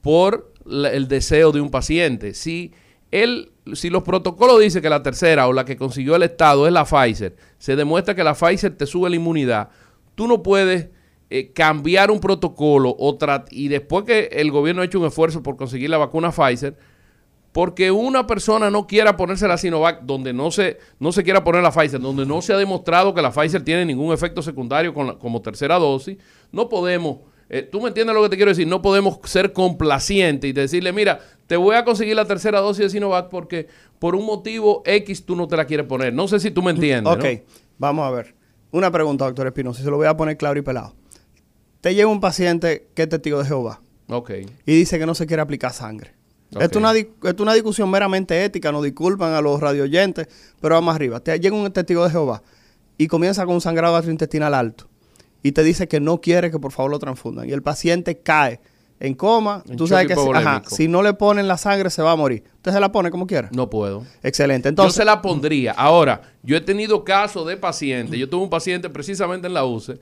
por 0.00 0.52
la- 0.64 0.90
el 0.92 1.06
deseo 1.08 1.52
de 1.52 1.60
un 1.60 1.70
paciente. 1.70 2.34
Si 2.34 2.72
él, 3.12 3.52
si 3.74 3.90
los 3.90 4.02
protocolos 4.02 4.58
dicen 4.60 4.82
que 4.82 4.90
la 4.90 5.02
tercera 5.02 5.46
o 5.46 5.52
la 5.52 5.64
que 5.64 5.76
consiguió 5.76 6.16
el 6.16 6.24
estado 6.24 6.66
es 6.66 6.72
la 6.72 6.84
Pfizer, 6.84 7.36
se 7.58 7.76
demuestra 7.76 8.14
que 8.14 8.24
la 8.24 8.34
Pfizer 8.34 8.76
te 8.76 8.86
sube 8.86 9.08
la 9.10 9.16
inmunidad, 9.16 9.68
tú 10.16 10.26
no 10.26 10.42
puedes 10.42 10.88
eh, 11.30 11.52
cambiar 11.52 12.10
un 12.10 12.20
protocolo 12.20 12.90
o 12.98 13.16
y 13.50 13.68
después 13.68 14.04
que 14.04 14.28
el 14.32 14.50
gobierno 14.50 14.82
ha 14.82 14.84
hecho 14.84 14.98
un 15.00 15.06
esfuerzo 15.06 15.42
por 15.42 15.56
conseguir 15.56 15.88
la 15.90 15.98
vacuna 15.98 16.32
Pfizer, 16.32 16.76
porque 17.52 17.90
una 17.90 18.26
persona 18.26 18.70
no 18.70 18.86
quiera 18.86 19.16
ponerse 19.16 19.46
la 19.46 19.58
Sinovac 19.58 20.02
donde 20.02 20.32
no 20.32 20.50
se, 20.50 20.78
no 20.98 21.12
se 21.12 21.22
quiera 21.22 21.44
poner 21.44 21.62
la 21.62 21.70
Pfizer, 21.70 22.00
donde 22.00 22.24
no 22.24 22.40
se 22.40 22.54
ha 22.54 22.56
demostrado 22.56 23.14
que 23.14 23.20
la 23.22 23.30
Pfizer 23.30 23.62
tiene 23.62 23.84
ningún 23.84 24.12
efecto 24.12 24.40
secundario 24.42 24.94
con 24.94 25.06
la- 25.06 25.14
como 25.18 25.42
tercera 25.42 25.78
dosis, 25.78 26.16
no 26.50 26.68
podemos, 26.70 27.18
eh, 27.50 27.62
tú 27.70 27.80
me 27.82 27.88
entiendes 27.88 28.14
lo 28.16 28.22
que 28.22 28.30
te 28.30 28.36
quiero 28.36 28.50
decir, 28.50 28.66
no 28.66 28.80
podemos 28.80 29.18
ser 29.24 29.52
complacientes 29.52 30.48
y 30.48 30.52
decirle, 30.54 30.92
mira, 30.92 31.20
te 31.52 31.58
voy 31.58 31.76
a 31.76 31.84
conseguir 31.84 32.16
la 32.16 32.24
tercera 32.24 32.60
dosis 32.60 32.84
de 32.84 32.88
Sinovac 32.88 33.28
porque 33.28 33.68
por 33.98 34.14
un 34.14 34.24
motivo 34.24 34.82
X 34.86 35.26
tú 35.26 35.36
no 35.36 35.48
te 35.48 35.54
la 35.58 35.66
quieres 35.66 35.84
poner. 35.84 36.14
No 36.14 36.26
sé 36.26 36.40
si 36.40 36.50
tú 36.50 36.62
me 36.62 36.70
entiendes. 36.70 37.12
Ok, 37.12 37.24
¿no? 37.24 37.40
vamos 37.76 38.06
a 38.06 38.10
ver. 38.10 38.34
Una 38.70 38.90
pregunta, 38.90 39.26
doctor 39.26 39.48
Espinosa, 39.48 39.82
se 39.82 39.90
lo 39.90 39.98
voy 39.98 40.06
a 40.06 40.16
poner 40.16 40.38
claro 40.38 40.58
y 40.58 40.62
pelado. 40.62 40.94
Te 41.82 41.94
llega 41.94 42.08
un 42.08 42.20
paciente 42.22 42.88
que 42.94 43.02
es 43.02 43.08
testigo 43.10 43.38
de 43.38 43.44
Jehová 43.44 43.82
Ok. 44.08 44.30
y 44.64 44.74
dice 44.74 44.98
que 44.98 45.04
no 45.04 45.14
se 45.14 45.26
quiere 45.26 45.42
aplicar 45.42 45.74
sangre. 45.74 46.14
Esto, 46.52 46.64
es 46.64 46.76
una, 46.76 46.96
esto 46.96 47.12
es 47.28 47.40
una 47.40 47.52
discusión 47.52 47.90
meramente 47.90 48.42
ética, 48.42 48.72
nos 48.72 48.82
disculpan 48.82 49.34
a 49.34 49.42
los 49.42 49.60
radioyentes, 49.60 50.28
pero 50.58 50.76
vamos 50.76 50.94
arriba. 50.94 51.20
Te 51.20 51.38
llega 51.38 51.54
un 51.54 51.70
testigo 51.70 52.02
de 52.02 52.12
Jehová 52.12 52.42
y 52.96 53.08
comienza 53.08 53.44
con 53.44 53.56
un 53.56 53.60
sangrado 53.60 53.92
gastrointestinal 53.92 54.54
alto 54.54 54.88
y 55.42 55.52
te 55.52 55.62
dice 55.62 55.86
que 55.86 56.00
no 56.00 56.22
quiere 56.22 56.50
que 56.50 56.58
por 56.58 56.72
favor 56.72 56.92
lo 56.92 56.98
transfundan. 56.98 57.46
Y 57.46 57.52
el 57.52 57.62
paciente 57.62 58.20
cae 58.20 58.62
en 59.02 59.14
coma. 59.14 59.64
En 59.68 59.76
Tú 59.76 59.88
sabes 59.88 60.06
que 60.06 60.14
si, 60.14 60.20
ajá, 60.20 60.30
hipovolémico. 60.30 60.76
si 60.76 60.86
no 60.86 61.02
le 61.02 61.12
ponen 61.12 61.48
la 61.48 61.56
sangre 61.58 61.90
se 61.90 62.02
va 62.02 62.12
a 62.12 62.16
morir. 62.16 62.44
Usted 62.56 62.72
se 62.72 62.78
la 62.78 62.92
pone 62.92 63.10
como 63.10 63.26
quiera. 63.26 63.48
No 63.52 63.68
puedo. 63.68 64.04
Excelente. 64.22 64.66
yo 64.66 64.70
Entonces, 64.70 64.94
se 64.94 65.04
la 65.04 65.20
pondría. 65.20 65.72
Ahora, 65.72 66.22
yo 66.44 66.56
he 66.56 66.60
tenido 66.60 67.02
casos 67.02 67.44
de 67.48 67.56
pacientes. 67.56 68.16
Yo 68.16 68.28
tuve 68.28 68.44
un 68.44 68.50
paciente 68.50 68.88
precisamente 68.88 69.48
en 69.48 69.54
la 69.54 69.64
UCE 69.64 69.98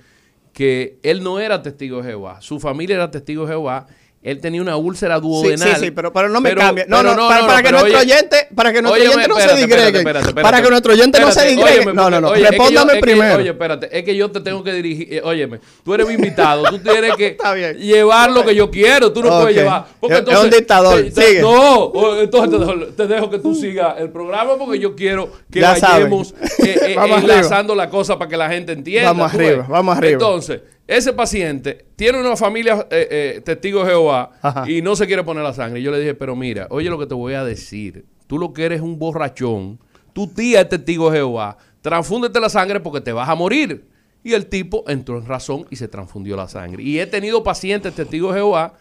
que 0.52 0.98
él 1.02 1.22
no 1.22 1.40
era 1.40 1.62
testigo 1.62 2.02
de 2.02 2.10
Jehová. 2.10 2.42
Su 2.42 2.60
familia 2.60 2.96
era 2.96 3.10
testigo 3.10 3.46
de 3.46 3.52
Jehová. 3.52 3.86
Él 4.22 4.38
tenía 4.38 4.60
una 4.60 4.76
úlcera 4.76 5.18
duodenal. 5.18 5.76
sí, 5.76 5.84
sí, 5.86 5.90
pero, 5.92 6.12
pero 6.12 6.28
no 6.28 6.42
me 6.42 6.50
Pero- 6.50 6.60
cambie. 6.60 6.84
No, 6.86 6.98
pero 6.98 7.16
no, 7.16 7.26
para, 7.26 7.46
para 7.46 7.62
que 7.62 7.70
nuestro 7.70 7.90
oye- 7.98 8.12
oyente, 8.12 8.48
para 8.54 8.70
que 8.70 8.82
nuestro 8.82 9.02
oyente 9.02 9.28
no 9.28 9.36
se 9.40 9.56
digregue. 9.56 10.04
para 10.42 10.60
que 10.62 10.68
nuestro 10.68 10.92
oyente 10.92 11.20
no 11.20 11.32
se 11.32 11.48
digregue. 11.48 11.86
no, 11.94 12.10
no, 12.10 12.20
no. 12.20 12.28
oye, 12.28 12.42
es 12.42 12.50
que 12.50 12.56
Respóndame 12.58 12.74
yo- 12.74 12.90
es 12.90 12.94
que- 12.96 13.00
primero. 13.00 13.36
oye, 13.38 13.48
espérate, 13.50 13.98
es 13.98 14.04
que 14.04 14.14
yo 14.14 14.30
te 14.30 14.40
tengo 14.42 14.62
que 14.62 14.74
dirigir. 14.74 15.08
eh, 15.14 15.22
óyeme, 15.24 15.60
tú 15.82 15.94
eres 15.94 16.06
mi 16.06 16.14
invitado, 16.14 16.64
tú 16.68 16.78
tienes 16.80 17.14
que 17.16 17.38
llevar 17.80 18.30
lo 18.30 18.44
que 18.44 18.54
yo 18.54 18.70
quiero, 18.70 19.10
tú 19.10 19.22
no 19.22 19.40
puedes 19.40 19.56
llevar. 19.56 19.86
Porque 19.98 20.14
Es- 20.16 20.20
es 20.20 20.26
entonces, 20.28 20.44
un 20.44 20.50
dictador, 20.58 20.96
te- 21.02 21.10
te- 21.12 21.26
sigue. 21.26 21.40
no, 21.40 21.92
entonces 22.20 22.50
te 22.50 22.58
dejo, 22.58 22.86
te 22.94 23.06
dejo 23.06 23.30
que 23.30 23.38
tú 23.38 23.54
sigas 23.54 23.94
el 24.00 24.10
programa 24.10 24.56
porque 24.58 24.78
yo 24.78 24.94
quiero 24.94 25.30
que 25.50 25.60
Ya 25.60 25.72
vayamos 25.80 26.34
eh, 26.58 26.78
eh, 26.88 26.96
enlazando 27.22 27.74
la 27.74 27.88
cosa 27.88 28.18
para 28.18 28.28
que 28.28 28.36
la 28.36 28.50
gente 28.50 28.72
entienda. 28.72 29.12
Vamos 29.12 29.32
arriba, 29.32 29.66
vamos 29.66 29.96
arriba. 29.96 30.12
Entonces, 30.12 30.60
ese 30.90 31.12
paciente 31.12 31.86
tiene 31.94 32.18
una 32.18 32.34
familia 32.34 32.84
eh, 32.90 33.36
eh, 33.36 33.40
testigo 33.44 33.84
de 33.84 33.90
Jehová 33.90 34.32
Ajá. 34.42 34.68
y 34.68 34.82
no 34.82 34.96
se 34.96 35.06
quiere 35.06 35.22
poner 35.22 35.44
la 35.44 35.54
sangre. 35.54 35.78
Y 35.78 35.84
yo 35.84 35.92
le 35.92 36.00
dije, 36.00 36.14
pero 36.14 36.34
mira, 36.34 36.66
oye 36.68 36.90
lo 36.90 36.98
que 36.98 37.06
te 37.06 37.14
voy 37.14 37.34
a 37.34 37.44
decir. 37.44 38.06
Tú 38.26 38.38
lo 38.38 38.52
que 38.52 38.64
eres 38.64 38.78
es 38.78 38.82
un 38.82 38.98
borrachón. 38.98 39.78
Tu 40.12 40.26
tía 40.26 40.62
es 40.62 40.68
testigo 40.68 41.08
de 41.08 41.18
Jehová. 41.18 41.56
Transfúndete 41.80 42.40
la 42.40 42.48
sangre 42.48 42.80
porque 42.80 43.00
te 43.00 43.12
vas 43.12 43.28
a 43.28 43.36
morir. 43.36 43.84
Y 44.24 44.32
el 44.32 44.46
tipo 44.46 44.82
entró 44.88 45.16
en 45.18 45.26
razón 45.26 45.64
y 45.70 45.76
se 45.76 45.86
transfundió 45.86 46.34
la 46.34 46.48
sangre. 46.48 46.82
Y 46.82 46.98
he 46.98 47.06
tenido 47.06 47.44
pacientes 47.44 47.94
testigos 47.94 48.34
de 48.34 48.40
Jehová 48.40 48.74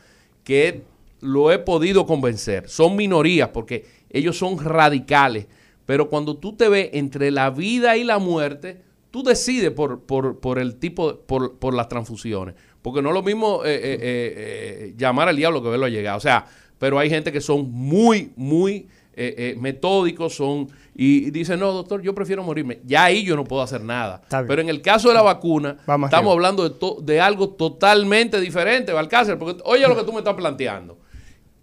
que 0.43 0.81
lo 1.21 1.51
he 1.51 1.59
podido 1.59 2.07
convencer. 2.07 2.67
Son 2.69 2.95
minorías 2.95 3.49
porque 3.49 3.85
ellos 4.09 4.35
son 4.35 4.57
radicales. 4.57 5.45
Pero 5.85 6.09
cuando 6.09 6.37
tú 6.37 6.55
te 6.55 6.69
ves 6.69 6.89
entre 6.93 7.29
la 7.29 7.51
vida 7.51 7.97
y 7.97 8.03
la 8.03 8.17
muerte, 8.17 8.81
tú 9.11 9.23
decides 9.23 9.71
por, 9.71 10.01
por, 10.01 10.39
por 10.39 10.59
el 10.59 10.75
tipo, 10.75 11.15
por, 11.19 11.57
por 11.57 11.73
las 11.73 11.89
transfusiones. 11.89 12.55
Porque 12.81 13.01
no 13.01 13.09
es 13.09 13.13
lo 13.15 13.23
mismo 13.23 13.63
eh, 13.65 13.73
eh, 13.75 13.79
eh, 13.81 13.99
eh, 14.01 14.93
llamar 14.97 15.27
al 15.27 15.35
diablo 15.35 15.61
que 15.61 15.69
verlo 15.69 15.87
llegar. 15.87 16.15
O 16.15 16.19
sea, 16.19 16.45
pero 16.77 16.97
hay 16.99 17.09
gente 17.09 17.31
que 17.31 17.41
son 17.41 17.69
muy, 17.71 18.31
muy 18.37 18.87
eh, 19.13 19.35
eh, 19.37 19.55
metódicos, 19.59 20.33
son 20.35 20.69
y, 20.95 21.29
dicen, 21.31 21.59
no, 21.59 21.73
doctor, 21.73 22.01
yo 22.01 22.15
prefiero 22.15 22.41
morirme. 22.43 22.79
Ya 22.85 23.03
ahí 23.05 23.23
yo 23.23 23.35
no 23.35 23.43
puedo 23.43 23.61
hacer 23.61 23.81
nada. 23.83 24.21
Pero 24.47 24.61
en 24.61 24.69
el 24.69 24.81
caso 24.81 25.09
de 25.09 25.13
la 25.15 25.21
vacuna, 25.21 25.77
Vamos 25.85 26.07
estamos 26.07 26.31
arriba. 26.31 26.33
hablando 26.33 26.69
de, 26.69 26.75
to- 26.75 26.97
de 27.01 27.19
algo 27.19 27.49
totalmente 27.49 28.39
diferente, 28.39 28.93
Balcácer. 28.93 29.37
Porque 29.37 29.61
oye 29.65 29.85
lo 29.87 29.95
que 29.97 30.03
tú 30.03 30.11
me 30.13 30.19
estás 30.19 30.35
planteando 30.35 30.97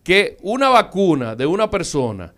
que 0.02 0.36
una 0.42 0.68
vacuna 0.68 1.34
de 1.34 1.46
una 1.46 1.68
persona 1.70 2.32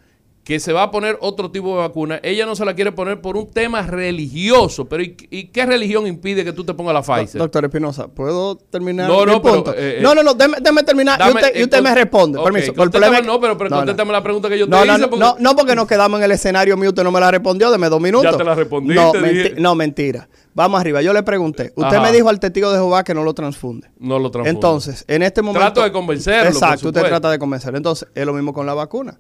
que 0.49 0.61
se 0.61 0.73
va 0.73 0.85
a 0.85 0.91
poner 0.91 1.19
otro 1.21 1.51
tipo 1.51 1.73
de 1.73 1.83
vacuna, 1.83 2.21
ella 2.23 2.47
no 2.47 2.57
se 2.57 2.65
la 2.65 2.75
quiere 2.75 2.91
poner 2.93 3.21
por 3.21 3.37
un 3.37 3.51
tema 3.51 3.83
religioso. 3.83 4.87
Pero 4.89 5.03
¿y, 5.03 5.15
y 5.31 5.49
qué 5.49 5.67
religión 5.67 6.07
impide 6.07 6.43
que 6.43 6.55
tú 6.55 6.65
te 6.65 6.73
pongas 6.73 6.95
la 6.95 7.03
Pfizer? 7.03 7.39
Doctor 7.39 7.67
Espinosa, 7.67 8.09
¿puedo 8.09 8.57
terminar 8.57 9.11
No, 9.11 9.21
mi 9.21 9.27
no, 9.27 9.43
pero, 9.43 9.55
punto? 9.57 9.75
eh, 9.75 9.99
eh, 9.99 10.01
no, 10.01 10.15
no, 10.15 10.23
no, 10.23 10.33
déme, 10.33 10.57
déme 10.63 10.83
terminar 10.85 11.21
y 11.21 11.29
usted, 11.35 11.55
y 11.55 11.63
usted 11.65 11.83
me 11.83 11.95
responde. 11.95 12.39
ok, 12.39 12.45
Permiso. 12.45 12.71
El 12.83 12.91
problema 12.91 13.19
es- 13.19 13.27
no, 13.27 13.39
pero, 13.39 13.59
pero 13.59 13.69
No, 13.69 13.77
no. 13.77 13.81
contéstame 13.83 14.11
la 14.13 14.23
pregunta 14.23 14.49
que 14.49 14.59
yo 14.59 14.65
te 14.65 14.71
No, 14.71 14.79
no, 14.87 14.93
hice. 14.93 14.99
no, 15.03 15.11
porque- 15.11 15.25
no, 15.27 15.37
no, 15.39 15.55
porque 15.55 15.75
nos 15.75 15.87
quedamos 15.87 16.19
en 16.19 16.25
el 16.25 16.31
escenario 16.33 16.79
mío, 16.79 16.89
usted 16.89 17.05
no 17.05 17.13
me 17.13 17.21
la 17.21 17.31
respondió, 17.31 17.71
deme 17.71 17.91
dos 17.91 18.01
minutos. 18.01 18.35
te 18.39 18.43
la 18.45 18.55
respondí, 18.55 18.95
No, 18.95 19.13
menti- 19.13 19.29
dije. 19.35 19.55
no, 19.59 19.75
mentira. 19.75 20.31
Vamos 20.55 20.81
arriba, 20.81 21.03
yo 21.03 21.13
le 21.13 21.23
pregunté. 21.25 21.73
Usted 21.77 21.97
Ajá. 21.97 22.01
me 22.01 22.11
dijo 22.11 22.31
al 22.31 22.41
testigo 22.41 22.71
de 22.71 22.79
Jehová 22.79 23.05
que 23.05 23.13
no 23.13 23.23
lo 23.23 23.35
transfunde. 23.35 23.91
No 23.99 24.19
lo 24.19 24.31
transfunde. 24.31 24.49
Entonces, 24.49 25.05
en 25.09 25.23
este 25.23 25.43
momento... 25.43 25.61
Trato 25.61 25.83
de 25.83 25.93
convencerlo, 25.93 26.49
Exacto, 26.49 26.89
usted 26.89 27.03
trata 27.03 27.31
de 27.31 27.39
convencerlo. 27.39 27.77
Entonces, 27.77 28.09
es 28.15 28.25
lo 28.25 28.33
mismo 28.33 28.55
con 28.55 28.65
la 28.65 28.73
vacuna. 28.73 29.19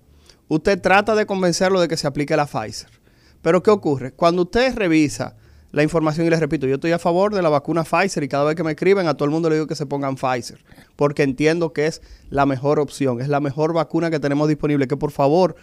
Usted 0.48 0.80
trata 0.80 1.14
de 1.14 1.26
convencerlo 1.26 1.80
de 1.80 1.88
que 1.88 1.96
se 1.96 2.06
aplique 2.06 2.36
la 2.36 2.46
Pfizer. 2.46 2.88
Pero, 3.42 3.62
¿qué 3.62 3.70
ocurre? 3.70 4.12
Cuando 4.12 4.42
usted 4.42 4.74
revisa 4.74 5.36
la 5.70 5.82
información, 5.82 6.26
y 6.26 6.30
les 6.30 6.40
repito, 6.40 6.66
yo 6.66 6.76
estoy 6.76 6.92
a 6.92 6.98
favor 6.98 7.34
de 7.34 7.42
la 7.42 7.50
vacuna 7.50 7.84
Pfizer 7.84 8.22
y 8.22 8.28
cada 8.28 8.44
vez 8.44 8.56
que 8.56 8.64
me 8.64 8.70
escriben 8.70 9.06
a 9.06 9.14
todo 9.14 9.26
el 9.26 9.30
mundo 9.30 9.50
le 9.50 9.56
digo 9.56 9.66
que 9.66 9.74
se 9.74 9.84
pongan 9.84 10.16
Pfizer, 10.16 10.64
porque 10.96 11.22
entiendo 11.22 11.74
que 11.74 11.86
es 11.86 12.00
la 12.30 12.46
mejor 12.46 12.80
opción, 12.80 13.20
es 13.20 13.28
la 13.28 13.40
mejor 13.40 13.74
vacuna 13.74 14.10
que 14.10 14.18
tenemos 14.18 14.48
disponible. 14.48 14.88
Que 14.88 14.96
por 14.96 15.10
favor 15.10 15.56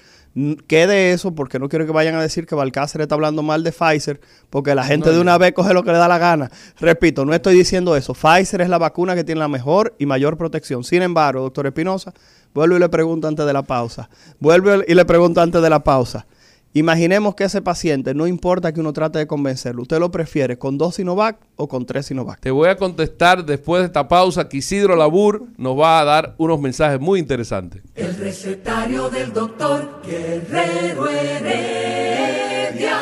quede 0.67 1.12
eso, 1.12 1.34
porque 1.34 1.58
no 1.58 1.69
quiero 1.69 1.88
que 1.88 1.91
vayan 1.91 2.13
a 2.13 2.21
decir 2.21 2.45
que 2.45 2.54
Balcácer 2.54 3.02
está 3.02 3.15
hablando 3.15 3.41
mal 3.41 3.63
de 3.63 3.71
Pfizer, 3.71 4.21
porque 4.52 4.76
la 4.76 4.84
gente 4.84 5.10
No, 5.10 5.15
de 5.15 5.21
una 5.21 5.39
vez 5.39 5.54
coge 5.54 5.74
lo 5.74 5.84
que 5.84 5.91
le 5.91 5.98
da 5.98 6.08
la 6.08 6.19
gana. 6.19 6.52
Repito, 6.80 7.26
no 7.26 7.34
estoy 7.34 7.56
diciendo 7.56 7.95
eso. 7.95 8.13
Pfizer 8.13 8.62
es 8.62 8.69
la 8.69 8.78
vacuna 8.78 9.15
que 9.15 9.24
tiene 9.24 9.39
la 9.39 9.48
mejor 9.48 9.95
y 9.98 10.06
mayor 10.06 10.38
protección. 10.38 10.84
Sin 10.84 11.02
embargo, 11.02 11.41
doctor 11.41 11.65
Espinosa, 11.65 12.13
vuelvo 12.56 12.78
y 12.78 12.80
le 12.80 12.89
pregunto 12.89 13.28
antes 13.28 13.46
de 13.46 13.54
la 13.54 13.62
pausa. 13.62 14.10
Vuelvo 14.39 14.82
y 14.88 14.96
le 14.96 15.06
pregunto 15.06 15.41
antes 15.41 15.62
de 15.62 15.70
la 15.70 15.84
pausa. 15.84 16.26
Imaginemos 16.74 17.36
que 17.36 17.46
ese 17.46 17.62
paciente, 17.62 18.13
no 18.13 18.28
importa 18.28 18.74
que 18.74 18.82
uno 18.82 18.91
trate 18.91 19.20
de 19.20 19.28
convencerlo, 19.28 19.84
¿usted 19.84 19.98
lo 20.00 20.12
prefiere 20.12 20.58
con 20.58 20.78
dos 20.78 20.96
Sinovac 20.96 21.38
o 21.56 21.70
con 21.70 21.86
tres 21.86 22.08
Sinovac? 22.08 22.41
Te 22.41 22.52
voy 22.52 22.68
a 22.68 22.76
contestar 22.76 23.46
después 23.46 23.82
de 23.82 23.86
esta 23.86 24.10
pausa 24.10 24.50
que 24.50 24.58
Isidro 24.58 24.98
Labur 24.98 25.44
nos 25.58 25.80
va 25.80 26.02
a 26.02 26.04
dar 26.04 26.36
unos 26.38 26.60
mensajes 26.60 27.00
muy 27.00 27.20
interesantes. 27.20 27.82
El 27.96 28.13
recetario 28.18 29.10
del 29.10 29.32
doctor 29.32 30.02
Guerrero 30.06 31.08
Heredia. 31.08 33.00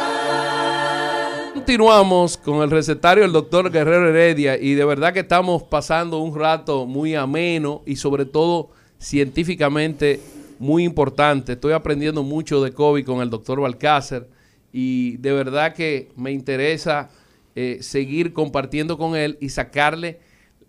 Continuamos 1.56 2.38
con 2.38 2.62
el 2.62 2.70
recetario 2.70 3.24
del 3.24 3.32
doctor 3.32 3.72
Guerrero 3.72 4.10
Heredia 4.10 4.56
y 4.56 4.76
de 4.76 4.86
verdad 4.86 5.14
que 5.14 5.22
estamos 5.22 5.64
pasando 5.64 6.20
un 6.20 6.36
rato 6.36 6.86
muy 6.86 7.16
ameno 7.16 7.82
y 7.88 7.96
sobre 7.96 8.26
todo 8.26 8.70
científicamente 9.04 10.22
muy 10.60 10.86
importante. 10.86 11.54
Estoy 11.54 11.74
aprendiendo 11.74 12.24
mucho 12.24 12.64
de 12.64 12.72
COVID 12.72 13.06
con 13.06 13.22
el 13.22 13.30
doctor 13.30 13.60
Balcácer 13.60 14.30
y 14.72 15.18
de 15.18 15.34
verdad 15.34 15.74
que 15.74 16.10
me 16.16 16.32
interesa 16.32 17.10
eh, 17.54 17.80
seguir 17.82 18.32
compartiendo 18.32 18.98
con 18.98 19.16
él 19.16 19.38
y 19.42 19.50
sacarle 19.50 20.20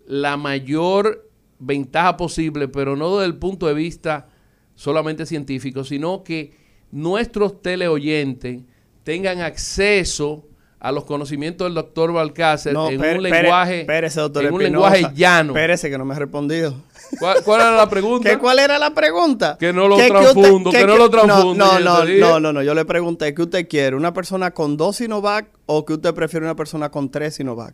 la 0.05 0.35
mayor 0.35 1.29
ventaja 1.59 2.17
posible, 2.17 2.67
pero 2.67 2.97
no 2.97 3.17
desde 3.17 3.27
el 3.27 3.37
punto 3.37 3.67
de 3.67 3.73
vista 3.73 4.27
solamente 4.75 5.25
científico, 5.25 5.85
sino 5.85 6.23
que 6.23 6.53
nuestros 6.91 7.61
teleoyentes 7.61 8.63
tengan 9.03 9.39
acceso 9.39 10.45
a 10.79 10.91
los 10.91 11.05
conocimientos 11.05 11.65
del 11.65 11.73
doctor 11.73 12.11
Balcácer 12.13 12.73
No, 12.73 12.89
en 12.89 13.01
un 13.01 13.23
lenguaje, 13.23 13.81
espérese, 13.81 14.19
doctor 14.21 14.45
en 14.45 14.53
un 14.53 14.61
Espinosa. 14.61 14.89
lenguaje 14.95 15.15
llano. 15.17 15.53
Espérese 15.53 15.89
que 15.89 15.97
no 15.97 16.05
me 16.05 16.13
ha 16.15 16.19
respondido. 16.19 16.75
¿Cuál, 17.19 17.37
cuál 17.43 17.61
era 17.61 17.75
la 17.75 17.89
pregunta? 17.89 18.29
¿Qué, 18.29 18.37
¿Cuál 18.37 18.59
era 18.59 18.77
la 18.77 18.93
pregunta? 18.93 19.57
Que 19.59 19.73
no 19.73 19.87
lo 19.87 19.95
¿Qué- 19.97 20.07
qué 20.07 20.11
usted- 20.11 20.31
transfundo, 20.33 20.71
que 20.71 20.85
no 20.85 20.97
lo 20.97 21.09
transfundo, 21.09 21.65
No, 21.65 21.79
no, 21.79 22.01
dije. 22.05 22.19
no, 22.19 22.39
no, 22.39 22.53
no, 22.53 22.61
yo 22.61 22.73
le 22.75 22.85
pregunté, 22.85 23.33
¿qué 23.33 23.41
usted 23.43 23.67
quiere? 23.67 23.95
¿Una 23.95 24.13
persona 24.13 24.51
con 24.51 24.77
dos 24.77 24.97
Sinovac 24.97 25.47
o 25.65 25.85
que 25.85 25.93
usted 25.93 26.13
prefiere 26.13 26.45
una 26.45 26.55
persona 26.55 26.89
con 26.89 27.09
tres 27.09 27.35
Sinovac? 27.35 27.73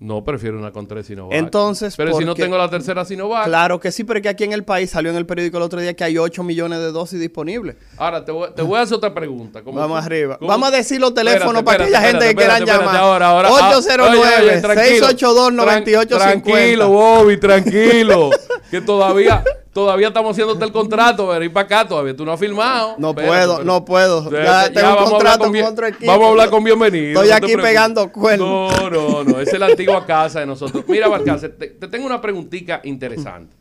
No, 0.00 0.22
prefiero 0.22 0.58
una 0.58 0.70
con 0.70 0.86
tres 0.86 1.06
Sinovac. 1.06 1.36
Entonces, 1.36 1.96
Pero 1.96 2.16
si 2.16 2.24
no 2.24 2.34
tengo 2.36 2.56
la 2.56 2.70
tercera 2.70 3.04
Sinovac. 3.04 3.46
Claro 3.46 3.80
que 3.80 3.90
sí, 3.90 4.04
pero 4.04 4.18
es 4.18 4.22
que 4.22 4.28
aquí 4.28 4.44
en 4.44 4.52
el 4.52 4.62
país 4.62 4.90
salió 4.90 5.10
en 5.10 5.16
el 5.16 5.26
periódico 5.26 5.56
el 5.56 5.64
otro 5.64 5.80
día 5.80 5.94
que 5.94 6.04
hay 6.04 6.18
8 6.18 6.44
millones 6.44 6.78
de 6.78 6.92
dosis 6.92 7.18
disponibles. 7.18 7.74
Ahora 7.96 8.24
te 8.24 8.30
voy, 8.30 8.48
te 8.54 8.62
voy 8.62 8.78
a 8.78 8.82
hacer 8.82 8.96
otra 8.96 9.12
pregunta. 9.12 9.60
Vamos 9.64 10.04
arriba. 10.04 10.38
Vamos 10.40 10.68
a 10.68 10.76
decir 10.76 11.00
los 11.00 11.14
teléfonos 11.14 11.56
Espérate, 11.56 11.64
para 11.64 11.84
aquella 11.84 11.98
espérate, 11.98 12.26
gente 12.26 12.34
que 12.34 12.46
quieran 12.46 12.64
llamar. 12.64 12.96
Ahora, 12.96 13.26
ahora, 13.30 13.48
ah, 13.48 13.70
809 13.76 14.18
oye, 14.18 14.50
oye, 14.52 14.60
tranquilo. 14.60 15.06
682 15.08 16.06
Tran- 16.06 16.18
Tranquilo, 16.42 16.88
Bobby, 16.90 17.40
tranquilo. 17.40 18.30
que 18.70 18.80
todavía, 18.80 19.42
todavía 19.78 20.08
estamos 20.08 20.32
haciéndote 20.32 20.64
el 20.64 20.72
contrato, 20.72 21.28
pero 21.28 21.44
ir 21.44 21.52
para 21.52 21.64
acá 21.66 21.86
todavía 21.88 22.16
tú 22.16 22.24
no 22.24 22.32
has 22.32 22.40
firmado. 22.40 22.96
No 22.98 23.14
puedo, 23.14 23.28
pero- 23.58 23.64
no 23.64 23.84
puedo. 23.84 24.30
Ya, 24.30 24.66
Ya 24.68 24.72
tengo 24.72 25.04
un 25.04 25.10
contrato 25.10 25.38
con 25.44 25.52
bien- 25.52 25.64
con 25.64 25.72
otro 25.74 25.86
equipo. 25.86 26.06
Vamos 26.10 26.26
a 26.26 26.30
hablar 26.30 26.50
con 26.50 26.64
bienvenido. 26.64 27.20
Estoy 27.22 27.28
no 27.28 27.34
aquí 27.46 27.56
pegando 27.56 28.10
cuernos. 28.10 28.72
No, 28.80 28.90
no, 28.90 29.24
no. 29.24 29.40
Esa 29.40 29.52
es 29.52 29.58
la 29.60 29.66
antigua 29.66 30.04
casa 30.04 30.40
de 30.40 30.46
nosotros. 30.46 30.84
Mira, 30.88 31.06
Balcácer, 31.08 31.56
te, 31.56 31.68
te 31.68 31.86
tengo 31.88 32.06
una 32.06 32.20
preguntita 32.20 32.80
interesante. 32.84 33.56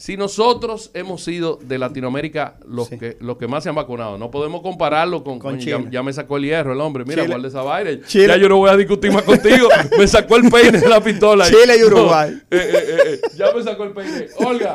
Si 0.00 0.16
nosotros 0.16 0.90
hemos 0.94 1.22
sido 1.22 1.58
de 1.62 1.76
Latinoamérica 1.76 2.54
los, 2.66 2.88
Sí. 2.88 2.96
que, 2.98 3.18
los 3.20 3.36
que 3.36 3.46
más 3.46 3.62
se 3.62 3.68
han 3.68 3.74
vacunado, 3.74 4.16
no 4.16 4.30
podemos 4.30 4.62
compararlo 4.62 5.22
con, 5.22 5.38
Con 5.38 5.58
ya, 5.58 5.76
Chile. 5.76 5.88
ya 5.90 6.02
me 6.02 6.10
sacó 6.10 6.38
el 6.38 6.44
hierro 6.44 6.72
el 6.72 6.80
hombre. 6.80 7.04
Mira, 7.04 7.26
guarda 7.26 7.46
esa 7.48 7.60
vaina. 7.60 7.90
Chile. 8.06 8.28
Ya 8.28 8.36
yo 8.38 8.48
no 8.48 8.56
voy 8.56 8.70
a 8.70 8.78
discutir 8.78 9.12
más 9.12 9.24
contigo. 9.24 9.68
me 9.98 10.08
sacó 10.08 10.36
el 10.36 10.48
peine 10.50 10.80
de 10.80 10.88
la 10.88 11.02
pistola. 11.02 11.44
Chile 11.46 11.76
y 11.78 11.84
Uruguay. 11.84 12.30
eh, 12.30 12.40
eh, 12.50 12.70
eh, 12.72 12.96
eh, 13.08 13.20
ya 13.36 13.52
me 13.54 13.62
sacó 13.62 13.84
el 13.84 13.90
peine. 13.92 14.28
Olga, 14.38 14.74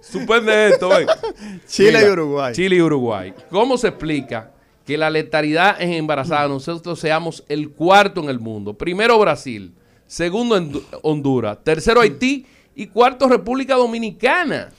suspende 0.00 0.68
esto, 0.68 0.88
ven. 0.88 1.08
Chile 1.66 1.88
Mira, 1.98 2.06
y 2.08 2.10
Uruguay. 2.12 2.54
Chile 2.54 2.76
y 2.76 2.80
Uruguay. 2.80 3.34
¿Cómo 3.50 3.76
se 3.76 3.88
explica 3.88 4.52
que 4.86 4.96
la 4.96 5.10
letalidad 5.10 5.82
en 5.82 5.94
embarazadas 5.94 6.48
nosotros 6.48 7.00
seamos 7.00 7.42
el 7.48 7.70
cuarto 7.70 8.22
en 8.22 8.28
el 8.28 8.38
mundo? 8.38 8.74
Primero 8.74 9.18
Brasil, 9.18 9.74
segundo 10.06 10.56
Hondu- 10.56 10.84
Honduras, 11.02 11.58
tercero 11.64 12.00
Haití 12.00 12.46
y 12.74 12.86
cuarto 12.88 13.28
República 13.28 13.74
Dominicana. 13.74 14.70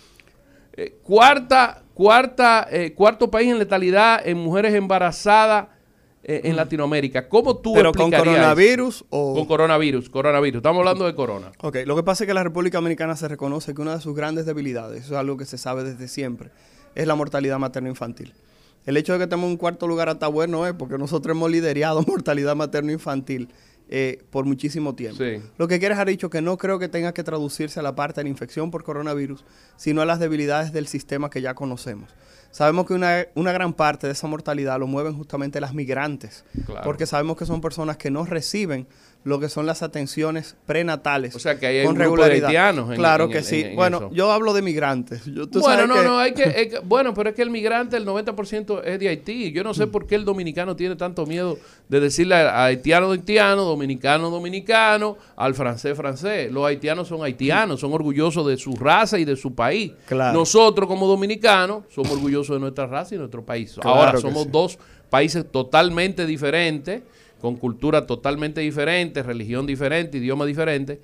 Eh, 0.74 0.98
cuarta, 1.04 1.84
cuarta, 1.94 2.68
eh, 2.70 2.94
cuarto 2.94 3.32
país 3.32 3.50
en 3.50 3.60
letalidad 3.60 4.28
en 4.28 4.38
mujeres 4.38 4.74
embarazadas 4.74 5.68
eh, 6.28 6.42
en 6.44 6.56
Latinoamérica. 6.56 7.30
¿Cómo 7.30 7.58
tú 7.58 7.74
Pero 7.74 7.94
con 7.94 8.14
eso? 8.14 8.24
coronavirus 8.24 9.06
o... 9.10 9.36
Con 9.36 9.46
coronavirus, 9.46 10.10
coronavirus. 10.10 10.58
Estamos 10.58 10.80
hablando 10.80 11.06
de 11.06 11.16
corona. 11.16 11.52
Ok, 11.62 11.78
lo 11.86 11.96
que 11.96 12.04
pasa 12.04 12.24
es 12.24 12.28
que 12.28 12.34
la 12.34 12.44
República 12.44 12.80
Dominicana 12.80 13.16
se 13.16 13.28
reconoce 13.28 13.74
que 13.74 13.82
una 13.82 13.96
de 13.96 14.02
sus 14.02 14.16
grandes 14.16 14.46
debilidades, 14.46 15.06
eso 15.06 15.14
es 15.14 15.20
algo 15.20 15.38
que 15.38 15.46
se 15.46 15.58
sabe 15.58 15.84
desde 15.84 16.08
siempre, 16.08 16.50
es 16.96 17.08
la 17.08 17.16
mortalidad 17.16 17.60
materno-infantil. 17.60 18.34
El 18.86 18.98
hecho 18.98 19.14
de 19.14 19.20
que 19.20 19.24
estemos 19.24 19.46
en 19.46 19.52
un 19.52 19.58
cuarto 19.58 19.88
lugar 19.88 20.10
hasta 20.10 20.28
bueno 20.28 20.68
es 20.68 20.74
porque 20.74 20.98
nosotros 20.98 21.36
hemos 21.36 21.50
liderado 21.50 22.04
mortalidad 22.08 22.56
materno-infantil 22.56 23.50
eh, 23.90 24.24
por 24.32 24.46
muchísimo 24.46 24.96
tiempo. 24.96 25.18
Sí. 25.24 25.42
Lo 25.58 25.68
que 25.68 25.80
quieres 25.80 25.98
ha 26.00 26.06
dicho 26.06 26.30
que 26.30 26.42
no 26.42 26.58
creo 26.58 26.80
que 26.80 26.88
tenga 26.90 27.14
que 27.14 27.24
traducirse 27.24 27.80
a 27.80 27.84
la 27.84 27.96
parte 27.96 28.20
de 28.22 28.24
la 28.26 28.30
infección 28.30 28.72
por 28.72 28.84
coronavirus, 28.84 29.46
sino 29.78 30.02
a 30.02 30.06
las 30.06 30.20
debilidades 30.20 30.72
del 30.74 30.88
sistema 30.88 31.30
que 31.30 31.42
ya 31.42 31.54
conocemos. 31.54 32.10
Sabemos 32.52 32.86
que 32.88 32.94
una, 32.94 33.26
una 33.36 33.52
gran 33.52 33.74
parte 33.74 34.08
de 34.08 34.14
esa 34.14 34.28
mortalidad 34.28 34.80
lo 34.80 34.88
mueven 34.88 35.14
justamente 35.16 35.60
las 35.60 35.74
migrantes, 35.74 36.46
Claro. 36.66 36.82
porque 36.86 37.06
sabemos 37.06 37.36
que 37.38 37.46
son 37.46 37.60
personas 37.62 37.98
que 37.98 38.10
no 38.10 38.24
reciben 38.26 38.88
lo 39.26 39.40
que 39.40 39.50
son 39.50 39.66
las 39.66 39.82
atenciones 39.82 40.56
prenatales 40.68 41.36
O 41.36 41.40
sea, 41.40 41.58
que 41.60 41.66
ahí 41.66 41.78
hay 41.80 41.86
con 41.86 41.96
un 41.96 42.00
grupo 42.02 42.24
de 42.24 42.38
en- 42.38 42.96
claro 42.96 43.26
en 43.26 43.32
que 43.32 43.42
sí. 43.42 43.62
en- 43.62 43.68
en 43.72 43.76
bueno, 43.76 43.98
eso. 43.98 44.12
yo 44.14 44.32
hablo 44.32 44.54
de 44.54 44.62
migrantes. 44.62 45.26
Yo- 45.26 45.48
tú 45.50 45.60
Bueno, 45.62 45.82
sabes 45.84 45.88
no, 45.90 45.96
que- 45.96 46.04
no, 46.04 46.20
hay 46.20 46.34
que, 46.34 46.44
hay 46.44 46.70
que- 46.70 46.80
Bueno, 46.86 47.12
pero 47.16 47.32
es 47.32 47.36
que 47.36 47.42
el 47.42 47.50
migrante, 47.50 47.98
el 47.98 48.06
90% 48.06 48.84
es 48.84 49.00
de 49.00 49.10
Haití. 49.10 49.52
Yo 49.52 49.64
no 49.64 49.74
sé 49.74 49.88
por 49.88 50.06
qué 50.06 50.14
el 50.14 50.26
dominicano 50.26 50.76
tiene 50.76 50.96
tanto 50.96 51.26
miedo 51.26 51.58
de 51.90 52.00
decirle 52.00 52.36
a 52.36 52.66
haitiano 52.66 53.10
haitiano, 53.12 53.64
dominicano 53.64 54.30
dominicano, 54.30 55.18
al 55.36 55.56
francés 55.56 55.98
francés. 55.98 56.52
Los 56.52 56.64
haitianos 56.66 57.08
son 57.08 57.24
haitianos, 57.24 57.80
son 57.80 57.92
orgullosos 57.94 58.46
de 58.48 58.58
su 58.58 58.76
raza 58.76 59.18
y 59.18 59.26
de 59.26 59.36
su 59.36 59.56
país. 59.56 59.92
Claro. 60.08 60.38
Nosotros, 60.38 60.88
como 60.88 61.08
dominicanos, 61.08 61.84
somos 61.90 62.12
orgullosos 62.12 62.56
de 62.58 62.60
nuestra 62.60 62.86
raza 62.86 63.16
y 63.16 63.18
nuestro 63.18 63.44
país. 63.44 63.74
Claro 63.82 63.90
Ahora, 63.98 64.18
somos 64.20 64.44
sí. 64.44 64.50
dos 64.52 64.78
países 65.10 65.46
totalmente 65.52 66.26
diferentes, 66.26 67.02
con 67.40 67.56
cultura 67.56 68.06
totalmente 68.08 68.62
diferente, 68.62 69.24
religión 69.24 69.66
diferente, 69.66 70.18
idioma 70.18 70.46
diferente, 70.46 71.02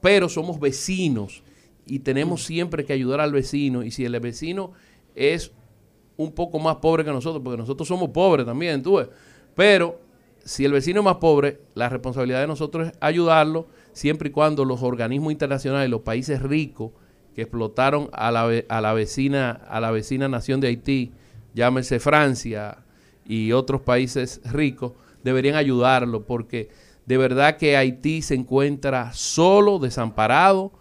pero 0.00 0.28
somos 0.28 0.60
vecinos 0.60 1.42
y 1.86 2.00
tenemos 2.00 2.44
siempre 2.44 2.84
que 2.84 2.92
ayudar 2.92 3.20
al 3.20 3.32
vecino. 3.32 3.82
Y 3.82 3.90
si 3.90 4.04
el 4.04 4.18
vecino 4.20 4.72
es 5.14 5.52
un 6.16 6.32
poco 6.32 6.58
más 6.58 6.76
pobre 6.76 7.04
que 7.04 7.10
nosotros, 7.10 7.42
porque 7.42 7.58
nosotros 7.58 7.86
somos 7.86 8.10
pobres 8.10 8.46
también, 8.46 8.82
tú 8.82 8.96
ves. 8.96 9.08
Pero 9.54 10.00
si 10.44 10.64
el 10.64 10.72
vecino 10.72 11.00
es 11.00 11.04
más 11.04 11.16
pobre, 11.16 11.60
la 11.74 11.88
responsabilidad 11.88 12.40
de 12.40 12.46
nosotros 12.46 12.88
es 12.88 12.94
ayudarlo 13.00 13.66
siempre 13.92 14.28
y 14.28 14.32
cuando 14.32 14.64
los 14.64 14.82
organismos 14.82 15.32
internacionales, 15.32 15.90
los 15.90 16.02
países 16.02 16.42
ricos 16.42 16.92
que 17.34 17.42
explotaron 17.42 18.08
a 18.12 18.30
la, 18.30 18.50
a 18.68 18.80
la 18.80 18.92
vecina 18.94 19.50
a 19.50 19.80
la 19.80 19.90
vecina 19.90 20.28
nación 20.28 20.60
de 20.60 20.68
Haití, 20.68 21.12
llámese 21.54 21.98
Francia 22.00 22.78
y 23.26 23.52
otros 23.52 23.82
países 23.82 24.40
ricos, 24.44 24.92
deberían 25.26 25.56
ayudarlo 25.56 26.22
porque 26.24 26.70
de 27.04 27.18
verdad 27.18 27.56
que 27.58 27.76
Haití 27.76 28.22
se 28.22 28.34
encuentra 28.34 29.12
solo, 29.12 29.78
desamparado 29.78 30.72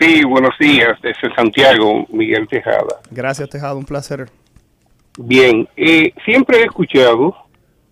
Sí, 0.00 0.24
buenos 0.24 0.52
días. 0.58 0.98
Desde 1.02 1.32
Santiago, 1.34 2.06
Miguel 2.10 2.46
Tejada. 2.48 3.00
Gracias, 3.10 3.48
Tejada. 3.48 3.74
Un 3.74 3.84
placer. 3.84 4.28
Bien, 5.18 5.68
eh, 5.76 6.12
siempre 6.24 6.60
he 6.60 6.64
escuchado 6.64 7.34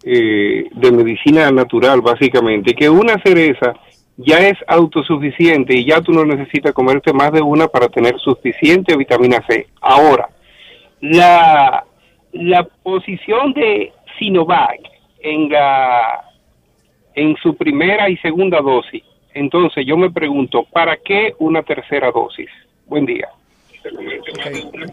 eh, 0.05 0.65
de 0.73 0.93
medicina 0.93 1.51
natural, 1.51 2.01
básicamente, 2.01 2.75
que 2.75 2.89
una 2.89 3.21
cereza 3.23 3.75
ya 4.17 4.39
es 4.39 4.59
autosuficiente 4.67 5.75
y 5.75 5.87
ya 5.87 6.01
tú 6.01 6.13
no 6.13 6.25
necesitas 6.25 6.73
comerte 6.73 7.13
más 7.13 7.33
de 7.33 7.41
una 7.41 7.69
para 7.69 7.89
tener 7.89 8.19
suficiente 8.19 8.97
vitamina 8.97 9.43
C. 9.49 9.67
Ahora, 9.81 10.29
la, 11.01 11.85
la 12.33 12.65
posición 12.83 13.53
de 13.55 13.93
Sinovac 14.19 14.81
en, 15.21 15.49
la, 15.49 16.25
en 17.15 17.37
su 17.37 17.57
primera 17.57 18.11
y 18.11 18.17
segunda 18.19 18.61
dosis, 18.61 19.03
entonces 19.33 19.87
yo 19.87 19.97
me 19.97 20.11
pregunto, 20.11 20.67
¿para 20.71 20.97
qué 20.97 21.35
una 21.39 21.63
tercera 21.63 22.11
dosis? 22.11 22.51
Buen 22.87 23.07
día. 23.07 23.29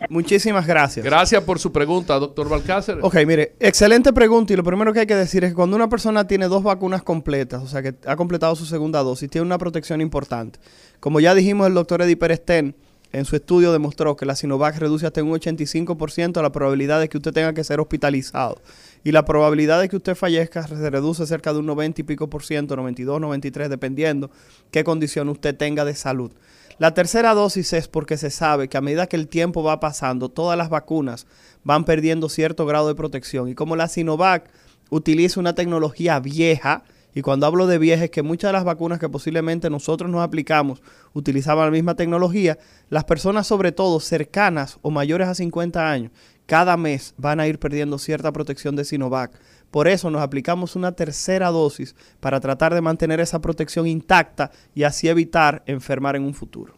Muchísimas 0.09 0.65
gracias. 0.65 1.05
Gracias 1.05 1.43
por 1.43 1.59
su 1.59 1.71
pregunta, 1.71 2.17
doctor 2.19 2.49
Balcácer. 2.49 2.99
Ok, 3.01 3.15
mire, 3.25 3.53
excelente 3.59 4.13
pregunta 4.13 4.53
y 4.53 4.55
lo 4.55 4.63
primero 4.63 4.93
que 4.93 5.01
hay 5.01 5.07
que 5.07 5.15
decir 5.15 5.43
es 5.43 5.51
que 5.51 5.55
cuando 5.55 5.75
una 5.75 5.89
persona 5.89 6.27
tiene 6.27 6.47
dos 6.47 6.63
vacunas 6.63 7.03
completas, 7.03 7.61
o 7.63 7.67
sea 7.67 7.81
que 7.81 7.95
ha 8.05 8.15
completado 8.15 8.55
su 8.55 8.65
segunda 8.65 9.03
dosis, 9.03 9.29
tiene 9.29 9.45
una 9.45 9.57
protección 9.57 10.01
importante. 10.01 10.59
Como 10.99 11.19
ya 11.19 11.35
dijimos, 11.35 11.67
el 11.67 11.73
doctor 11.73 12.01
Eddie 12.01 12.17
Perestén 12.17 12.75
en 13.13 13.25
su 13.25 13.35
estudio 13.35 13.71
demostró 13.71 14.15
que 14.15 14.25
la 14.25 14.35
Sinovac 14.35 14.77
reduce 14.77 15.05
hasta 15.05 15.23
un 15.23 15.31
85% 15.31 16.41
la 16.41 16.51
probabilidad 16.51 16.99
de 16.99 17.07
que 17.07 17.17
usted 17.17 17.31
tenga 17.31 17.53
que 17.53 17.63
ser 17.63 17.79
hospitalizado. 17.79 18.61
Y 19.03 19.11
la 19.11 19.23
probabilidad 19.23 19.79
de 19.79 19.87
que 19.87 19.95
usted 19.95 20.15
fallezca 20.15 20.67
se 20.67 20.89
reduce 20.89 21.25
cerca 21.25 21.53
de 21.53 21.59
un 21.59 21.65
90 21.67 22.01
y 22.01 22.03
pico 22.03 22.29
por 22.29 22.43
ciento, 22.43 22.75
92, 22.75 23.21
93, 23.21 23.69
dependiendo 23.69 24.29
qué 24.71 24.83
condición 24.83 25.29
usted 25.29 25.55
tenga 25.55 25.85
de 25.85 25.95
salud. 25.95 26.31
La 26.79 26.93
tercera 26.93 27.33
dosis 27.33 27.73
es 27.73 27.87
porque 27.87 28.17
se 28.17 28.29
sabe 28.29 28.67
que 28.67 28.77
a 28.77 28.81
medida 28.81 29.07
que 29.07 29.15
el 29.15 29.27
tiempo 29.27 29.63
va 29.63 29.79
pasando, 29.79 30.29
todas 30.29 30.55
las 30.55 30.69
vacunas 30.69 31.25
van 31.63 31.85
perdiendo 31.85 32.29
cierto 32.29 32.67
grado 32.67 32.87
de 32.87 32.93
protección. 32.93 33.49
Y 33.49 33.55
como 33.55 33.75
la 33.75 33.87
Sinovac 33.87 34.47
utiliza 34.91 35.39
una 35.39 35.55
tecnología 35.55 36.19
vieja, 36.19 36.83
y 37.15 37.23
cuando 37.23 37.47
hablo 37.47 37.65
de 37.65 37.79
vieja 37.79 38.03
es 38.03 38.11
que 38.11 38.21
muchas 38.21 38.49
de 38.49 38.53
las 38.53 38.63
vacunas 38.63 38.99
que 38.99 39.09
posiblemente 39.09 39.71
nosotros 39.71 40.11
nos 40.11 40.21
aplicamos 40.21 40.83
utilizaban 41.13 41.65
la 41.65 41.71
misma 41.71 41.95
tecnología, 41.95 42.59
las 42.89 43.05
personas 43.05 43.47
sobre 43.47 43.71
todo 43.71 43.99
cercanas 43.99 44.77
o 44.83 44.91
mayores 44.91 45.27
a 45.27 45.33
50 45.33 45.89
años, 45.89 46.11
cada 46.45 46.77
mes 46.77 47.15
van 47.17 47.39
a 47.39 47.47
ir 47.47 47.57
perdiendo 47.57 47.97
cierta 47.97 48.31
protección 48.31 48.75
de 48.75 48.85
Sinovac. 48.85 49.31
Por 49.77 49.87
eso 49.87 50.09
nos 50.09 50.23
aplicamos 50.23 50.75
una 50.75 50.93
tercera 50.93 51.49
dosis 51.49 51.95
para 52.19 52.39
tratar 52.39 52.73
de 52.73 52.81
mantener 52.81 53.19
esa 53.19 53.39
protección 53.39 53.85
intacta 53.85 54.49
y 54.73 54.81
así 54.81 55.07
evitar 55.07 55.61
enfermar 55.67 56.15
en 56.15 56.23
un 56.23 56.33
futuro. 56.33 56.73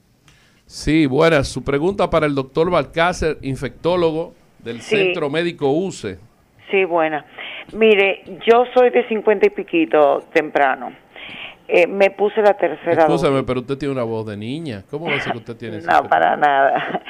Sí, 0.66 1.06
buena. 1.06 1.46
Su 1.46 1.64
pregunta 1.64 2.10
para 2.10 2.26
el 2.26 2.36
doctor 2.36 2.70
Balcácer, 2.70 3.38
infectólogo 3.42 4.34
del 4.62 4.82
Centro 4.82 5.30
Médico 5.30 5.72
UCE. 5.72 6.18
Sí, 6.70 6.84
buena. 6.84 7.26
Mire, 7.72 8.22
yo 8.46 8.66
soy 8.74 8.90
de 8.90 9.08
50 9.08 9.48
y 9.48 9.50
piquito 9.52 10.26
temprano. 10.34 10.92
Eh, 11.70 11.88
me 11.88 12.10
puse 12.10 12.42
la 12.42 12.56
tercera 12.56 13.04
Escúchame, 13.04 13.44
pero 13.44 13.62
usted 13.62 13.78
tiene 13.78 13.94
una 13.94 14.04
voz 14.04 14.26
de 14.26 14.36
niña. 14.36 14.84
¿Cómo 14.92 15.06
va 15.06 15.16
a 15.16 15.22
ser 15.22 15.32
que 15.32 15.38
usted 15.38 15.56
tiene 15.56 15.80
No, 15.84 16.04
para 16.10 16.36
nada. 16.36 17.02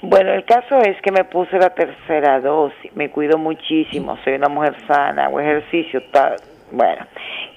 Bueno, 0.00 0.32
el 0.32 0.44
caso 0.44 0.78
es 0.78 1.00
que 1.02 1.10
me 1.10 1.24
puse 1.24 1.58
la 1.58 1.70
tercera 1.70 2.40
dosis, 2.40 2.94
me 2.94 3.10
cuido 3.10 3.36
muchísimo, 3.36 4.16
soy 4.22 4.34
una 4.34 4.48
mujer 4.48 4.76
sana, 4.86 5.26
hago 5.26 5.40
ejercicio, 5.40 6.00
tal. 6.12 6.36
Bueno, 6.70 7.04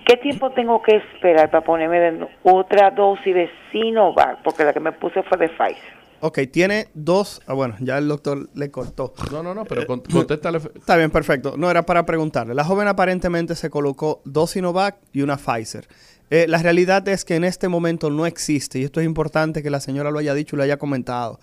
¿qué 0.05 0.17
tiempo 0.17 0.49
tengo 0.51 0.81
que 0.81 0.95
esperar 0.95 1.51
para 1.51 1.63
ponerme 1.63 2.27
otra 2.43 2.89
dosis 2.89 3.35
de 3.35 3.49
Sinovac? 3.71 4.41
Porque 4.43 4.63
la 4.63 4.73
que 4.73 4.79
me 4.79 4.91
puse 4.91 5.21
fue 5.23 5.37
de 5.37 5.49
Pfizer. 5.49 6.01
Ok, 6.23 6.39
tiene 6.51 6.87
dos. 6.93 7.41
Ah, 7.47 7.53
bueno, 7.53 7.75
ya 7.79 7.97
el 7.97 8.07
doctor 8.07 8.47
le 8.53 8.69
cortó. 8.69 9.13
No, 9.31 9.41
no, 9.41 9.55
no, 9.55 9.65
pero 9.65 9.87
contéstale. 9.87 10.59
Está 10.59 10.95
bien, 10.95 11.09
perfecto. 11.09 11.55
No, 11.57 11.69
era 11.69 11.83
para 11.83 12.05
preguntarle. 12.05 12.53
La 12.53 12.63
joven 12.63 12.87
aparentemente 12.87 13.55
se 13.55 13.71
colocó 13.71 14.21
dos 14.23 14.51
Sinovac 14.51 14.97
y 15.13 15.23
una 15.23 15.37
Pfizer. 15.37 15.87
Eh, 16.29 16.45
la 16.47 16.59
realidad 16.59 17.07
es 17.07 17.25
que 17.25 17.35
en 17.35 17.43
este 17.43 17.67
momento 17.67 18.09
no 18.09 18.25
existe, 18.25 18.79
y 18.79 18.83
esto 18.83 18.99
es 18.99 19.05
importante 19.05 19.61
que 19.61 19.69
la 19.69 19.79
señora 19.79 20.11
lo 20.11 20.19
haya 20.19 20.33
dicho 20.33 20.55
y 20.55 20.57
lo 20.57 20.63
haya 20.63 20.77
comentado. 20.77 21.39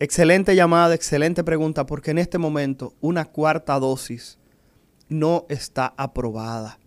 Excelente 0.00 0.54
llamada, 0.54 0.94
excelente 0.94 1.42
pregunta, 1.42 1.84
porque 1.84 2.12
en 2.12 2.18
este 2.18 2.38
momento 2.38 2.94
una 3.00 3.24
cuarta 3.24 3.80
dosis 3.80 4.38
no 5.08 5.44
está 5.48 5.92
aprobada. 5.96 6.78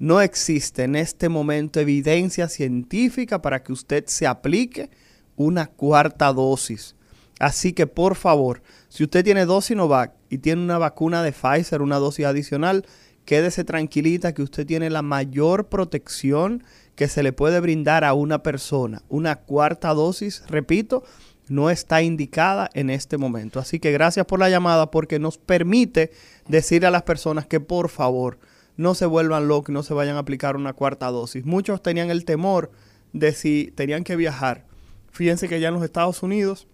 No 0.00 0.20
existe 0.20 0.82
en 0.82 0.96
este 0.96 1.28
momento 1.28 1.78
evidencia 1.78 2.48
científica 2.48 3.40
para 3.40 3.62
que 3.62 3.72
usted 3.72 4.06
se 4.06 4.26
aplique 4.26 4.90
una 5.36 5.68
cuarta 5.68 6.32
dosis. 6.32 6.96
Así 7.38 7.72
que 7.72 7.86
por 7.86 8.16
favor, 8.16 8.62
si 8.88 9.04
usted 9.04 9.22
tiene 9.22 9.46
dos 9.46 9.66
Sinovac 9.66 10.14
y 10.28 10.38
tiene 10.38 10.60
una 10.60 10.78
vacuna 10.78 11.22
de 11.22 11.30
Pfizer, 11.30 11.82
una 11.82 11.98
dosis 11.98 12.26
adicional, 12.26 12.84
quédese 13.24 13.62
tranquilita 13.62 14.34
que 14.34 14.42
usted 14.42 14.66
tiene 14.66 14.90
la 14.90 15.02
mayor 15.02 15.68
protección 15.68 16.64
que 16.96 17.06
se 17.06 17.22
le 17.22 17.32
puede 17.32 17.60
brindar 17.60 18.02
a 18.02 18.14
una 18.14 18.42
persona. 18.42 19.02
Una 19.08 19.36
cuarta 19.36 19.94
dosis, 19.94 20.42
repito, 20.48 21.04
no 21.48 21.70
está 21.70 22.02
indicada 22.02 22.70
en 22.74 22.90
este 22.90 23.18
momento. 23.18 23.60
Así 23.60 23.78
que 23.78 23.92
gracias 23.92 24.26
por 24.26 24.38
la 24.38 24.50
llamada 24.50 24.90
porque 24.90 25.18
nos 25.18 25.38
permite 25.38 26.10
decir 26.48 26.86
a 26.86 26.90
las 26.90 27.02
personas 27.02 27.46
que 27.46 27.60
por 27.60 27.88
favor 27.88 28.38
no 28.76 28.94
se 28.94 29.06
vuelvan 29.06 29.48
locos 29.48 29.72
no 29.72 29.82
se 29.82 29.94
vayan 29.94 30.16
a 30.16 30.20
aplicar 30.20 30.56
una 30.56 30.74
cuarta 30.74 31.10
dosis. 31.10 31.44
Muchos 31.44 31.82
tenían 31.82 32.10
el 32.10 32.24
temor 32.24 32.70
de 33.12 33.32
si 33.32 33.72
tenían 33.74 34.04
que 34.04 34.16
viajar. 34.16 34.64
Fíjense 35.10 35.48
que 35.48 35.60
ya 35.60 35.68
en 35.68 35.74
los 35.74 35.82
Estados 35.82 36.22
Unidos 36.22 36.68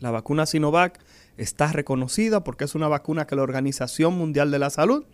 la 0.00 0.10
vacuna 0.10 0.46
Sinovac 0.46 0.98
está 1.36 1.72
reconocida 1.72 2.42
porque 2.42 2.64
es 2.64 2.74
una 2.74 2.88
vacuna 2.88 3.26
que 3.26 3.36
la 3.36 3.42
Organización 3.42 4.18
Mundial 4.18 4.50
de 4.50 4.58
la 4.58 4.70
Salud 4.70 5.04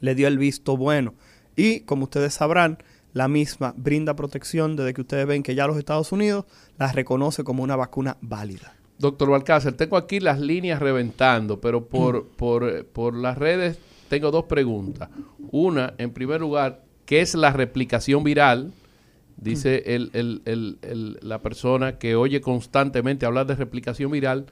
le 0.00 0.14
dio 0.14 0.28
el 0.28 0.38
visto 0.38 0.76
bueno. 0.76 1.14
Y 1.56 1.80
como 1.80 2.04
ustedes 2.04 2.34
sabrán, 2.34 2.78
la 3.12 3.28
misma 3.28 3.74
brinda 3.76 4.14
protección 4.14 4.76
desde 4.76 4.94
que 4.94 5.00
ustedes 5.00 5.26
ven 5.26 5.42
que 5.42 5.54
ya 5.54 5.66
los 5.66 5.76
Estados 5.76 6.12
Unidos 6.12 6.44
la 6.78 6.92
reconoce 6.92 7.44
como 7.44 7.62
una 7.62 7.76
vacuna 7.76 8.16
válida. 8.20 8.74
Doctor 8.98 9.30
Balcácer, 9.30 9.72
tengo 9.72 9.96
aquí 9.96 10.20
las 10.20 10.38
líneas 10.40 10.80
reventando, 10.80 11.60
pero 11.60 11.86
por, 11.86 12.26
por, 12.28 12.84
por 12.86 13.14
las 13.14 13.38
redes 13.38 13.78
tengo 14.08 14.30
dos 14.30 14.44
preguntas. 14.44 15.08
Una, 15.50 15.94
en 15.98 16.10
primer 16.10 16.40
lugar, 16.40 16.82
¿qué 17.06 17.22
es 17.22 17.34
la 17.34 17.52
replicación 17.52 18.22
viral? 18.22 18.72
Dice 19.36 19.82
el, 19.86 20.10
el, 20.12 20.42
el, 20.44 21.18
la 21.22 21.38
persona 21.40 21.96
que 21.96 22.14
oye 22.14 22.42
constantemente 22.42 23.24
hablar 23.24 23.46
de 23.46 23.54
replicación 23.54 24.10
viral. 24.10 24.46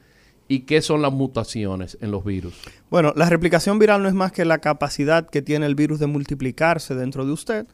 ¿Y 0.51 0.61
qué 0.61 0.81
son 0.81 1.03
las 1.03 1.13
mutaciones 1.13 1.99
en 2.01 2.11
los 2.11 2.25
virus? 2.25 2.55
Bueno, 2.89 3.13
la 3.15 3.29
replicación 3.29 3.79
viral 3.79 4.03
no 4.03 4.09
es 4.09 4.15
más 4.15 4.33
que 4.33 4.47
la 4.47 4.59
capacidad 4.59 5.29
que 5.29 5.43
tiene 5.43 5.67
el 5.67 5.75
virus 5.75 5.99
de 5.99 6.07
multiplicarse 6.07 6.95
dentro 6.95 7.27
de 7.27 7.33
usted 7.33 7.67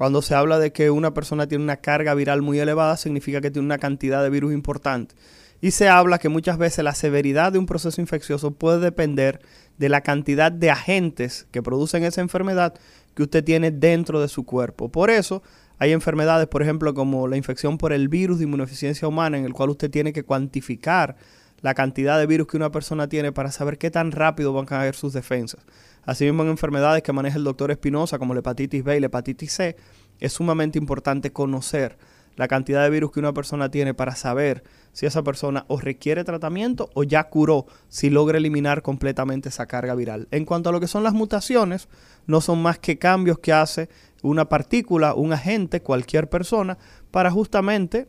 cuando 0.00 0.22
se 0.22 0.34
habla 0.34 0.58
de 0.58 0.72
que 0.72 0.90
una 0.90 1.12
persona 1.12 1.46
tiene 1.46 1.62
una 1.62 1.76
carga 1.76 2.14
viral 2.14 2.40
muy 2.40 2.58
elevada, 2.58 2.96
significa 2.96 3.42
que 3.42 3.50
tiene 3.50 3.66
una 3.66 3.76
cantidad 3.76 4.22
de 4.22 4.30
virus 4.30 4.54
importante. 4.54 5.14
Y 5.60 5.72
se 5.72 5.90
habla 5.90 6.16
que 6.16 6.30
muchas 6.30 6.56
veces 6.56 6.82
la 6.82 6.94
severidad 6.94 7.52
de 7.52 7.58
un 7.58 7.66
proceso 7.66 8.00
infeccioso 8.00 8.52
puede 8.52 8.80
depender 8.80 9.42
de 9.76 9.90
la 9.90 10.00
cantidad 10.00 10.50
de 10.50 10.70
agentes 10.70 11.46
que 11.50 11.62
producen 11.62 12.02
esa 12.02 12.22
enfermedad 12.22 12.72
que 13.14 13.24
usted 13.24 13.44
tiene 13.44 13.72
dentro 13.72 14.22
de 14.22 14.28
su 14.28 14.46
cuerpo. 14.46 14.88
Por 14.88 15.10
eso 15.10 15.42
hay 15.78 15.92
enfermedades, 15.92 16.46
por 16.46 16.62
ejemplo, 16.62 16.94
como 16.94 17.28
la 17.28 17.36
infección 17.36 17.76
por 17.76 17.92
el 17.92 18.08
virus 18.08 18.38
de 18.38 18.44
inmunodeficiencia 18.44 19.06
humana, 19.06 19.36
en 19.36 19.44
el 19.44 19.52
cual 19.52 19.68
usted 19.68 19.90
tiene 19.90 20.14
que 20.14 20.22
cuantificar 20.22 21.16
la 21.60 21.74
cantidad 21.74 22.18
de 22.18 22.24
virus 22.24 22.46
que 22.46 22.56
una 22.56 22.72
persona 22.72 23.06
tiene 23.10 23.32
para 23.32 23.52
saber 23.52 23.76
qué 23.76 23.90
tan 23.90 24.12
rápido 24.12 24.54
van 24.54 24.64
a 24.64 24.68
caer 24.68 24.94
sus 24.94 25.12
defensas. 25.12 25.60
Asimismo, 26.04 26.42
en 26.42 26.50
enfermedades 26.50 27.02
que 27.02 27.12
maneja 27.12 27.38
el 27.38 27.44
doctor 27.44 27.70
Espinosa, 27.70 28.18
como 28.18 28.34
la 28.34 28.40
hepatitis 28.40 28.82
B 28.82 28.96
y 28.96 29.00
la 29.00 29.06
hepatitis 29.06 29.52
C, 29.52 29.76
es 30.18 30.32
sumamente 30.32 30.78
importante 30.78 31.32
conocer 31.32 31.98
la 32.36 32.48
cantidad 32.48 32.82
de 32.82 32.90
virus 32.90 33.12
que 33.12 33.20
una 33.20 33.34
persona 33.34 33.70
tiene 33.70 33.92
para 33.92 34.14
saber 34.14 34.62
si 34.92 35.06
esa 35.06 35.22
persona 35.22 35.64
o 35.68 35.78
requiere 35.78 36.24
tratamiento 36.24 36.90
o 36.94 37.02
ya 37.02 37.24
curó, 37.24 37.66
si 37.88 38.10
logra 38.10 38.38
eliminar 38.38 38.82
completamente 38.82 39.50
esa 39.50 39.66
carga 39.66 39.94
viral. 39.94 40.26
En 40.30 40.44
cuanto 40.44 40.70
a 40.70 40.72
lo 40.72 40.80
que 40.80 40.86
son 40.86 41.02
las 41.02 41.12
mutaciones, 41.12 41.88
no 42.26 42.40
son 42.40 42.62
más 42.62 42.78
que 42.78 42.98
cambios 42.98 43.38
que 43.38 43.52
hace 43.52 43.88
una 44.22 44.48
partícula, 44.48 45.14
un 45.14 45.32
agente, 45.32 45.82
cualquier 45.82 46.28
persona, 46.28 46.78
para 47.10 47.30
justamente 47.30 48.08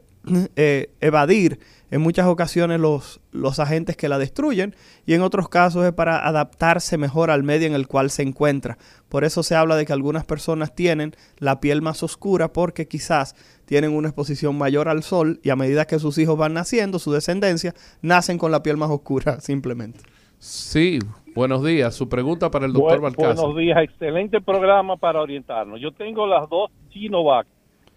eh, 0.56 0.94
evadir 1.02 1.60
en 1.92 2.02
muchas 2.02 2.26
ocasiones 2.26 2.80
los, 2.80 3.20
los 3.32 3.60
agentes 3.60 3.98
que 3.98 4.10
la 4.10 4.18
destruyen 4.18 4.76
y 5.06 5.14
en 5.14 5.22
otros 5.22 5.50
casos 5.50 5.86
es 5.86 5.92
para 5.92 6.26
adaptarse 6.26 6.98
mejor 6.98 7.30
al 7.30 7.44
medio 7.44 7.68
en 7.68 7.74
el 7.74 7.88
cual 7.88 8.10
se 8.10 8.24
encuentra. 8.24 8.78
Por 9.10 9.26
eso 9.26 9.44
se 9.44 9.56
habla 9.56 9.76
de 9.76 9.86
que 9.86 9.94
algunas 9.94 10.26
personas 10.26 10.74
tienen 10.74 11.14
la 11.38 11.60
piel 11.60 11.82
más 11.82 12.02
oscura 12.02 12.54
porque 12.54 12.88
quizás 12.88 13.36
tienen 13.66 13.94
una 13.94 14.08
exposición 14.08 14.58
mayor 14.58 14.88
al 14.88 15.04
sol 15.04 15.40
y 15.44 15.50
a 15.50 15.56
medida 15.58 15.86
que 15.86 16.00
sus 16.00 16.18
hijos 16.18 16.38
van 16.38 16.54
naciendo, 16.54 16.98
su 16.98 17.12
descendencia, 17.12 17.74
nacen 18.02 18.38
con 18.38 18.52
la 18.52 18.64
piel 18.64 18.78
más 18.78 18.90
oscura 18.90 19.40
simplemente. 19.42 20.00
Sí, 20.40 20.98
buenos 21.36 21.64
días. 21.64 21.94
Su 21.94 22.10
pregunta 22.10 22.50
para 22.50 22.66
el 22.66 22.74
doctor 22.74 23.02
Balcázar. 23.02 23.36
Buenos 23.36 23.58
días, 23.58 23.78
excelente 23.84 24.42
programa 24.42 24.96
para 24.96 25.22
orientarnos. 25.22 25.80
Yo 25.80 25.92
tengo 25.92 26.26
las 26.26 26.50
dos 26.50 26.72
Sinovac 26.92 27.46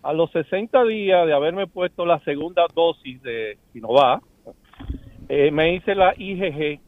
A 0.05 0.13
los 0.13 0.31
60 0.33 0.85
días 0.85 1.27
de 1.27 1.33
haberme 1.33 1.67
puesto 1.67 2.05
la 2.05 2.21
segunda 2.21 2.67
dosis 2.75 3.23
de 3.23 3.57
Sinovac, 3.73 4.23
eh, 5.31 5.51
me 5.51 5.75
hice 5.75 5.95
la 5.95 6.13
IgG, 6.15 6.79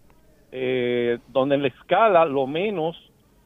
eh, 0.53 1.19
donde 1.29 1.55
en 1.55 1.63
la 1.63 1.69
escala, 1.69 2.27
lo 2.27 2.47
menos, 2.47 2.95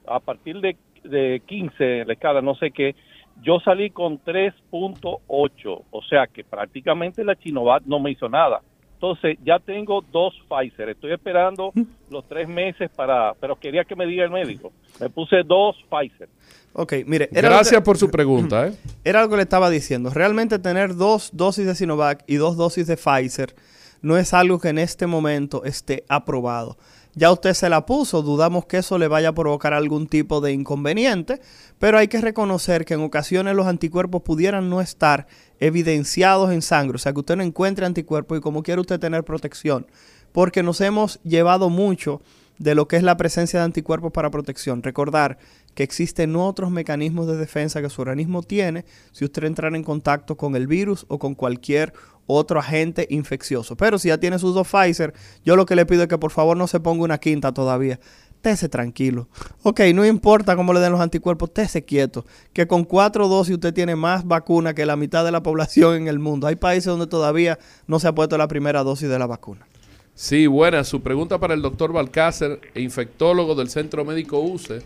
a 0.08 0.18
partir 0.18 0.60
de, 0.60 0.76
de 1.04 1.40
15, 1.46 2.00
en 2.00 2.08
la 2.08 2.14
escala, 2.14 2.42
no 2.42 2.56
sé 2.56 2.72
qué, 2.72 2.96
yo 3.42 3.60
salí 3.60 3.90
con 3.90 4.18
3.8, 4.18 5.84
o 5.88 6.02
sea 6.02 6.26
que 6.26 6.42
prácticamente 6.42 7.22
la 7.22 7.36
Sinovac 7.36 7.84
no 7.86 8.00
me 8.00 8.10
hizo 8.10 8.28
nada. 8.28 8.62
Entonces 9.00 9.38
ya 9.42 9.58
tengo 9.58 10.04
dos 10.12 10.34
Pfizer. 10.46 10.90
Estoy 10.90 11.12
esperando 11.12 11.72
los 12.10 12.28
tres 12.28 12.46
meses 12.46 12.90
para, 12.94 13.32
pero 13.40 13.56
quería 13.58 13.82
que 13.84 13.96
me 13.96 14.04
diga 14.04 14.24
el 14.24 14.30
médico. 14.30 14.72
Me 15.00 15.08
puse 15.08 15.42
dos 15.42 15.74
Pfizer. 15.88 16.28
Ok, 16.74 16.92
mire. 17.06 17.30
Gracias 17.32 17.80
por 17.80 17.96
su 17.96 18.10
pregunta. 18.10 18.66
¿eh? 18.66 18.74
Era 19.04 19.20
algo 19.20 19.30
que 19.30 19.36
le 19.38 19.42
estaba 19.44 19.70
diciendo. 19.70 20.10
Realmente 20.10 20.58
tener 20.58 20.96
dos 20.96 21.30
dosis 21.32 21.64
de 21.64 21.74
Sinovac 21.74 22.24
y 22.26 22.34
dos 22.34 22.58
dosis 22.58 22.86
de 22.86 22.98
Pfizer 22.98 23.54
no 24.02 24.18
es 24.18 24.34
algo 24.34 24.58
que 24.58 24.68
en 24.68 24.78
este 24.78 25.06
momento 25.06 25.64
esté 25.64 26.04
aprobado. 26.08 26.76
Ya 27.14 27.32
usted 27.32 27.54
se 27.54 27.68
la 27.68 27.86
puso, 27.86 28.22
dudamos 28.22 28.66
que 28.66 28.78
eso 28.78 28.96
le 28.96 29.08
vaya 29.08 29.30
a 29.30 29.34
provocar 29.34 29.74
algún 29.74 30.06
tipo 30.06 30.40
de 30.40 30.52
inconveniente, 30.52 31.40
pero 31.78 31.98
hay 31.98 32.06
que 32.06 32.20
reconocer 32.20 32.84
que 32.84 32.94
en 32.94 33.02
ocasiones 33.02 33.56
los 33.56 33.66
anticuerpos 33.66 34.22
pudieran 34.22 34.70
no 34.70 34.80
estar 34.80 35.26
evidenciados 35.58 36.52
en 36.52 36.62
sangre, 36.62 36.96
o 36.96 36.98
sea 36.98 37.12
que 37.12 37.20
usted 37.20 37.36
no 37.36 37.42
encuentre 37.42 37.84
anticuerpos 37.84 38.38
y 38.38 38.40
como 38.40 38.62
quiere 38.62 38.80
usted 38.80 39.00
tener 39.00 39.24
protección, 39.24 39.86
porque 40.32 40.62
nos 40.62 40.80
hemos 40.80 41.20
llevado 41.22 41.68
mucho 41.68 42.22
de 42.60 42.74
lo 42.74 42.86
que 42.86 42.96
es 42.96 43.02
la 43.02 43.16
presencia 43.16 43.58
de 43.58 43.64
anticuerpos 43.64 44.12
para 44.12 44.30
protección. 44.30 44.82
Recordar 44.82 45.38
que 45.74 45.82
existen 45.82 46.36
otros 46.36 46.70
mecanismos 46.70 47.26
de 47.26 47.38
defensa 47.38 47.80
que 47.80 47.88
su 47.88 48.02
organismo 48.02 48.42
tiene 48.42 48.84
si 49.12 49.24
usted 49.24 49.44
entra 49.44 49.68
en 49.68 49.82
contacto 49.82 50.36
con 50.36 50.54
el 50.54 50.66
virus 50.66 51.06
o 51.08 51.18
con 51.18 51.34
cualquier 51.34 51.94
otro 52.30 52.60
agente 52.60 53.06
infeccioso. 53.10 53.76
Pero 53.76 53.98
si 53.98 54.08
ya 54.08 54.18
tiene 54.18 54.38
sus 54.38 54.54
dos 54.54 54.68
Pfizer, 54.68 55.12
yo 55.44 55.56
lo 55.56 55.66
que 55.66 55.76
le 55.76 55.86
pido 55.86 56.02
es 56.02 56.08
que 56.08 56.18
por 56.18 56.30
favor 56.30 56.56
no 56.56 56.66
se 56.66 56.80
ponga 56.80 57.04
una 57.04 57.18
quinta 57.18 57.52
todavía. 57.52 57.98
Tese 58.40 58.70
tranquilo. 58.70 59.28
Ok, 59.62 59.80
no 59.94 60.06
importa 60.06 60.56
cómo 60.56 60.72
le 60.72 60.80
den 60.80 60.92
los 60.92 61.00
anticuerpos, 61.00 61.52
tese 61.52 61.84
quieto. 61.84 62.24
Que 62.54 62.66
con 62.66 62.84
cuatro 62.84 63.28
dosis 63.28 63.54
usted 63.54 63.74
tiene 63.74 63.96
más 63.96 64.26
vacuna 64.26 64.72
que 64.72 64.86
la 64.86 64.96
mitad 64.96 65.24
de 65.24 65.30
la 65.30 65.42
población 65.42 65.96
en 65.96 66.08
el 66.08 66.18
mundo. 66.18 66.46
Hay 66.46 66.56
países 66.56 66.86
donde 66.86 67.06
todavía 67.06 67.58
no 67.86 67.98
se 67.98 68.08
ha 68.08 68.14
puesto 68.14 68.38
la 68.38 68.48
primera 68.48 68.82
dosis 68.82 69.10
de 69.10 69.18
la 69.18 69.26
vacuna. 69.26 69.66
Sí, 70.14 70.46
buena. 70.46 70.84
Su 70.84 71.02
pregunta 71.02 71.38
para 71.38 71.52
el 71.52 71.60
doctor 71.60 71.92
Balcácer, 71.92 72.60
infectólogo 72.74 73.54
del 73.54 73.68
Centro 73.68 74.04
Médico 74.04 74.40
UCE. 74.40 74.80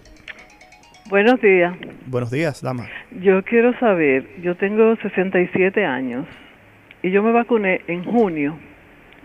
Buenos 1.09 1.41
días. 1.41 1.77
Buenos 2.07 2.31
días, 2.31 2.63
dama. 2.63 2.89
Yo 3.21 3.43
quiero 3.45 3.79
saber, 3.79 4.27
yo 4.43 4.57
tengo 4.57 4.97
67 4.97 5.85
años 5.85 6.27
y 7.05 7.11
yo 7.11 7.23
me 7.23 7.33
vacuné 7.33 7.83
en 7.87 8.03
junio 8.03 8.59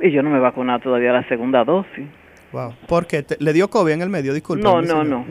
y 0.02 0.12
yo 0.12 0.22
no 0.22 0.30
me 0.30 0.38
he 0.38 0.42
vacunado 0.42 0.82
todavía 0.82 1.14
la 1.14 1.26
segunda 1.30 1.64
dosis. 1.64 2.06
Wow. 2.52 2.74
¿Por 2.90 3.08
qué? 3.08 3.26
¿Le 3.40 3.54
dio 3.54 3.70
COVID 3.70 3.94
en 3.94 4.02
el 4.02 4.10
medio? 4.10 4.34
Disculpe. 4.34 4.64
No, 4.64 4.82
no, 4.82 5.06
no. 5.06 5.26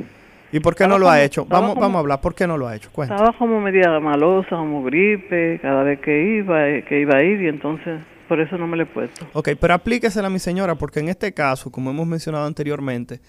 ¿Y 0.50 0.60
por 0.60 0.74
qué 0.74 0.88
no 0.88 0.98
lo 0.98 1.10
ha 1.10 1.22
hecho? 1.22 1.44
Vamos, 1.44 1.74
vamos 1.74 1.96
a 1.96 1.98
hablar. 1.98 2.22
¿Por 2.22 2.34
qué 2.34 2.46
no 2.46 2.56
lo 2.56 2.66
ha 2.66 2.74
hecho? 2.74 2.88
Cuenta. 2.90 3.16
Estaba 3.16 3.36
como 3.36 3.60
media 3.60 4.00
malosa, 4.00 4.56
como 4.56 4.82
gripe, 4.82 5.58
cada 5.60 5.82
vez 5.82 6.00
que 6.00 6.38
iba, 6.38 6.80
que 6.88 7.00
iba 7.00 7.18
a 7.18 7.22
ir 7.22 7.42
y 7.42 7.48
entonces 7.48 8.00
por 8.28 8.40
eso 8.40 8.56
no 8.56 8.66
me 8.66 8.78
lo 8.78 8.84
he 8.84 8.86
puesto. 8.86 9.26
Ok, 9.34 9.50
pero 9.60 9.74
aplíquesela 9.74 10.28
a 10.28 10.30
mi 10.30 10.38
señora 10.38 10.74
porque 10.74 11.00
en 11.00 11.10
este 11.10 11.34
caso, 11.34 11.70
como 11.70 11.90
hemos 11.90 12.06
mencionado 12.06 12.46
anteriormente, 12.46 13.20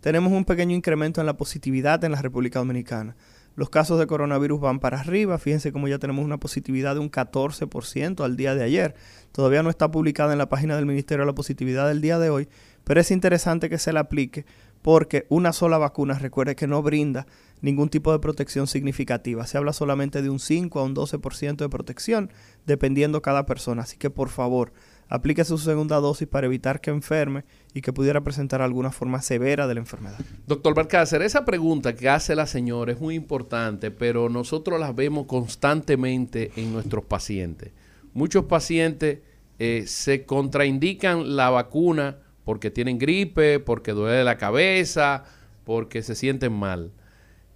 tenemos 0.00 0.32
un 0.32 0.44
pequeño 0.44 0.76
incremento 0.76 1.20
en 1.20 1.26
la 1.26 1.36
positividad 1.36 2.04
en 2.04 2.12
la 2.12 2.22
República 2.22 2.60
Dominicana. 2.60 3.16
Los 3.58 3.70
casos 3.70 3.98
de 3.98 4.06
coronavirus 4.06 4.60
van 4.60 4.78
para 4.78 5.00
arriba. 5.00 5.36
Fíjense 5.36 5.72
cómo 5.72 5.88
ya 5.88 5.98
tenemos 5.98 6.24
una 6.24 6.38
positividad 6.38 6.94
de 6.94 7.00
un 7.00 7.10
14% 7.10 8.24
al 8.24 8.36
día 8.36 8.54
de 8.54 8.62
ayer. 8.62 8.94
Todavía 9.32 9.64
no 9.64 9.68
está 9.68 9.90
publicada 9.90 10.30
en 10.30 10.38
la 10.38 10.48
página 10.48 10.76
del 10.76 10.86
Ministerio 10.86 11.24
la 11.24 11.34
positividad 11.34 11.88
del 11.88 12.00
día 12.00 12.20
de 12.20 12.30
hoy, 12.30 12.48
pero 12.84 13.00
es 13.00 13.10
interesante 13.10 13.68
que 13.68 13.78
se 13.78 13.92
la 13.92 13.98
aplique 13.98 14.46
porque 14.80 15.26
una 15.28 15.52
sola 15.52 15.76
vacuna, 15.76 16.14
recuerde 16.14 16.54
que 16.54 16.68
no 16.68 16.82
brinda 16.82 17.26
ningún 17.60 17.88
tipo 17.88 18.12
de 18.12 18.20
protección 18.20 18.68
significativa. 18.68 19.44
Se 19.44 19.58
habla 19.58 19.72
solamente 19.72 20.22
de 20.22 20.30
un 20.30 20.38
5 20.38 20.78
a 20.78 20.84
un 20.84 20.94
12% 20.94 21.56
de 21.56 21.68
protección, 21.68 22.30
dependiendo 22.64 23.22
cada 23.22 23.44
persona. 23.44 23.82
Así 23.82 23.96
que 23.96 24.08
por 24.08 24.28
favor, 24.28 24.72
aplique 25.08 25.44
su 25.44 25.58
segunda 25.58 25.96
dosis 25.96 26.28
para 26.28 26.46
evitar 26.46 26.80
que 26.80 26.90
enferme 26.90 27.44
y 27.74 27.80
que 27.80 27.92
pudiera 27.92 28.22
presentar 28.22 28.62
alguna 28.62 28.90
forma 28.90 29.22
severa 29.22 29.66
de 29.66 29.74
la 29.74 29.80
enfermedad. 29.80 30.18
Doctor 30.46 30.74
Balcácer, 30.74 31.22
esa 31.22 31.44
pregunta 31.44 31.94
que 31.94 32.08
hace 32.08 32.34
la 32.34 32.46
señora 32.46 32.92
es 32.92 33.00
muy 33.00 33.14
importante, 33.14 33.90
pero 33.90 34.28
nosotros 34.28 34.78
la 34.78 34.92
vemos 34.92 35.26
constantemente 35.26 36.52
en 36.56 36.72
nuestros 36.72 37.04
pacientes. 37.04 37.72
Muchos 38.12 38.44
pacientes 38.44 39.20
eh, 39.58 39.84
se 39.86 40.24
contraindican 40.24 41.36
la 41.36 41.50
vacuna 41.50 42.18
porque 42.44 42.70
tienen 42.70 42.98
gripe, 42.98 43.60
porque 43.60 43.92
duele 43.92 44.24
la 44.24 44.38
cabeza, 44.38 45.24
porque 45.64 46.02
se 46.02 46.14
sienten 46.14 46.52
mal. 46.52 46.92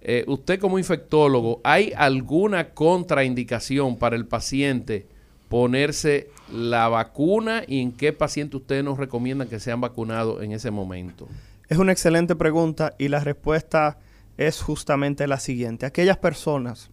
Eh, 0.01 0.25
usted 0.27 0.59
como 0.59 0.77
infectólogo, 0.77 1.61
¿hay 1.63 1.93
alguna 1.95 2.73
contraindicación 2.73 3.97
para 3.97 4.15
el 4.15 4.27
paciente 4.27 5.07
ponerse 5.53 6.31
la 6.51 6.89
vacuna 6.89 7.61
y 7.67 7.79
en 7.79 7.91
qué 7.91 8.11
paciente 8.11 8.57
ustedes 8.57 8.83
nos 8.83 8.97
recomiendan 8.97 9.47
que 9.47 9.59
sean 9.59 9.81
vacunados 9.81 10.41
en 10.41 10.51
ese 10.51 10.71
momento? 10.71 11.27
Es 11.69 11.77
una 11.77 11.91
excelente 11.91 12.35
pregunta 12.35 12.95
y 12.97 13.09
la 13.09 13.19
respuesta 13.19 13.99
es 14.35 14.63
justamente 14.63 15.27
la 15.27 15.39
siguiente. 15.39 15.85
Aquellas 15.85 16.17
personas 16.17 16.89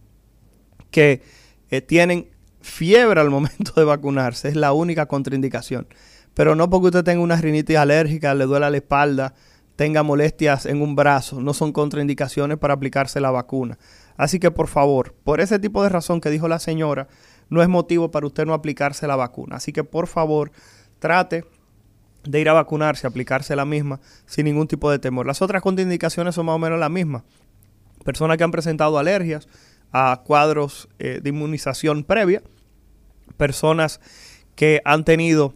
que 0.91 1.23
eh, 1.71 1.81
tienen 1.81 2.27
fiebre 2.61 3.19
al 3.19 3.31
momento 3.31 3.73
de 3.75 3.83
vacunarse 3.83 4.49
es 4.49 4.55
la 4.55 4.73
única 4.73 5.07
contraindicación. 5.07 5.87
Pero 6.35 6.53
no 6.53 6.69
porque 6.69 6.89
usted 6.89 7.03
tenga 7.03 7.23
una 7.23 7.37
rinitis 7.37 7.77
alérgica, 7.77 8.35
le 8.35 8.45
duela 8.45 8.69
la 8.69 8.77
espalda, 8.77 9.33
tenga 9.75 10.03
molestias 10.03 10.67
en 10.67 10.83
un 10.83 10.95
brazo, 10.95 11.41
no 11.41 11.55
son 11.55 11.71
contraindicaciones 11.71 12.59
para 12.59 12.75
aplicarse 12.75 13.19
la 13.21 13.31
vacuna. 13.31 13.79
Así 14.17 14.37
que 14.37 14.51
por 14.51 14.67
favor, 14.67 15.15
por 15.23 15.41
ese 15.41 15.57
tipo 15.57 15.81
de 15.81 15.89
razón 15.89 16.21
que 16.21 16.29
dijo 16.29 16.47
la 16.47 16.59
señora, 16.59 17.07
no 17.51 17.61
es 17.61 17.67
motivo 17.67 18.09
para 18.09 18.25
usted 18.25 18.45
no 18.45 18.53
aplicarse 18.53 19.05
la 19.05 19.17
vacuna. 19.17 19.57
Así 19.57 19.73
que 19.73 19.83
por 19.83 20.07
favor, 20.07 20.51
trate 20.99 21.43
de 22.23 22.39
ir 22.39 22.47
a 22.49 22.53
vacunarse, 22.53 23.05
aplicarse 23.05 23.55
la 23.55 23.65
misma 23.65 23.99
sin 24.25 24.45
ningún 24.45 24.67
tipo 24.67 24.89
de 24.89 24.99
temor. 24.99 25.27
Las 25.27 25.41
otras 25.41 25.61
contraindicaciones 25.61 26.33
son 26.33 26.45
más 26.45 26.55
o 26.55 26.59
menos 26.59 26.79
las 26.79 26.89
mismas. 26.89 27.23
Personas 28.05 28.37
que 28.37 28.45
han 28.45 28.51
presentado 28.51 28.97
alergias 28.97 29.49
a 29.91 30.21
cuadros 30.25 30.87
eh, 30.97 31.19
de 31.21 31.29
inmunización 31.29 32.05
previa, 32.05 32.41
personas 33.35 33.99
que 34.55 34.81
han 34.85 35.03
tenido 35.03 35.53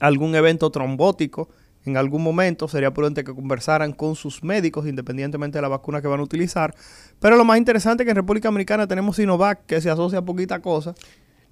algún 0.00 0.34
evento 0.34 0.70
trombótico 0.70 1.50
en 1.84 1.96
algún 1.96 2.22
momento, 2.22 2.68
sería 2.68 2.92
prudente 2.92 3.24
que 3.24 3.34
conversaran 3.34 3.92
con 3.92 4.14
sus 4.14 4.42
médicos, 4.44 4.86
independientemente 4.86 5.58
de 5.58 5.62
la 5.62 5.68
vacuna 5.68 6.00
que 6.00 6.08
van 6.08 6.20
a 6.20 6.22
utilizar. 6.22 6.74
Pero 7.20 7.36
lo 7.36 7.44
más 7.44 7.58
interesante 7.58 8.02
es 8.02 8.06
que 8.06 8.10
en 8.10 8.16
República 8.16 8.48
Dominicana 8.48 8.86
tenemos 8.86 9.16
Sinovac, 9.16 9.66
que 9.66 9.80
se 9.80 9.90
asocia 9.90 10.20
a 10.20 10.24
poquita 10.24 10.60
cosa. 10.60 10.94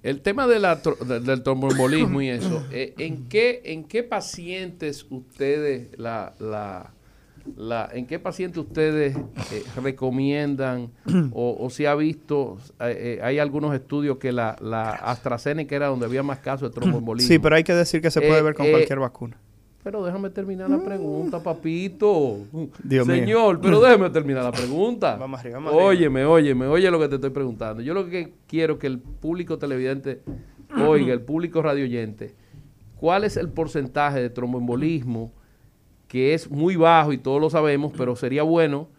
El 0.03 0.21
tema 0.21 0.47
de 0.47 0.59
la, 0.59 0.77
del 0.77 1.43
tromboembolismo 1.43 2.21
y 2.21 2.29
eso, 2.29 2.65
eh, 2.71 2.93
¿en, 2.97 3.27
qué, 3.27 3.61
¿en 3.65 3.83
qué 3.83 4.03
pacientes 4.03 5.05
ustedes 5.09 5.89
la, 5.99 6.33
la, 6.39 6.91
la, 7.55 7.89
¿en 7.93 8.07
qué 8.07 8.17
pacientes 8.17 8.57
ustedes 8.57 9.15
eh, 9.15 9.63
recomiendan 9.83 10.89
o, 11.33 11.69
si 11.69 11.85
ha 11.85 11.93
visto, 11.93 12.57
eh, 12.79 13.19
hay 13.21 13.37
algunos 13.37 13.75
estudios 13.75 14.17
que 14.17 14.31
la, 14.31 14.55
la 14.59 14.89
AstraZeneca 14.91 15.75
era 15.75 15.87
donde 15.87 16.07
había 16.07 16.23
más 16.23 16.39
casos 16.39 16.71
de 16.71 16.75
tromboembolismo? 16.79 17.27
Sí, 17.27 17.37
pero 17.37 17.55
hay 17.55 17.63
que 17.63 17.75
decir 17.75 18.01
que 18.01 18.09
se 18.09 18.21
puede 18.21 18.41
ver 18.41 18.55
con 18.55 18.71
cualquier 18.71 18.99
vacuna. 18.99 19.37
Pero 19.83 20.05
déjame 20.05 20.29
terminar 20.29 20.69
la 20.69 20.83
pregunta, 20.83 21.41
papito. 21.41 22.39
Señor, 23.05 23.59
pero 23.59 23.81
déjame 23.81 24.09
terminar 24.11 24.43
la 24.43 24.51
pregunta. 24.51 25.15
Vamos 25.15 25.39
arriba, 25.39 25.59
vamos 25.59 25.73
Óyeme, 25.75 26.23
óyeme, 26.23 26.67
oye 26.67 26.91
lo 26.91 26.99
que 26.99 27.07
te 27.07 27.15
estoy 27.15 27.31
preguntando. 27.31 27.81
Yo 27.81 27.93
lo 27.93 28.07
que 28.07 28.33
quiero 28.47 28.77
que 28.77 28.87
el 28.87 28.99
público 28.99 29.57
televidente 29.57 30.21
oiga, 30.87 31.13
el 31.13 31.21
público 31.21 31.61
radioyente, 31.61 32.35
¿cuál 32.95 33.23
es 33.23 33.37
el 33.37 33.49
porcentaje 33.49 34.21
de 34.21 34.29
tromboembolismo 34.29 35.33
que 36.11 36.33
es 36.33 36.51
muy 36.51 36.75
bajo 36.75 37.13
y 37.13 37.17
todos 37.17 37.39
lo 37.39 37.49
sabemos, 37.49 37.93
pero 37.97 38.17
sería 38.17 38.43
bueno 38.43 38.89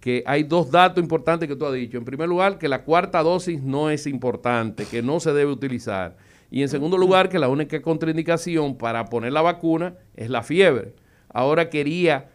que 0.00 0.24
hay 0.24 0.42
dos 0.42 0.70
datos 0.70 1.02
importantes 1.02 1.46
que 1.46 1.54
tú 1.54 1.66
has 1.66 1.74
dicho. 1.74 1.98
En 1.98 2.04
primer 2.06 2.30
lugar, 2.30 2.56
que 2.56 2.66
la 2.66 2.82
cuarta 2.82 3.22
dosis 3.22 3.62
no 3.62 3.90
es 3.90 4.06
importante, 4.06 4.86
que 4.86 5.02
no 5.02 5.20
se 5.20 5.34
debe 5.34 5.52
utilizar. 5.52 6.16
Y 6.52 6.60
en 6.60 6.68
segundo 6.68 6.98
lugar, 6.98 7.30
que 7.30 7.38
la 7.38 7.48
única 7.48 7.80
contraindicación 7.80 8.76
para 8.76 9.06
poner 9.06 9.32
la 9.32 9.40
vacuna 9.40 9.94
es 10.14 10.28
la 10.28 10.42
fiebre. 10.42 10.92
Ahora 11.30 11.70
quería 11.70 12.28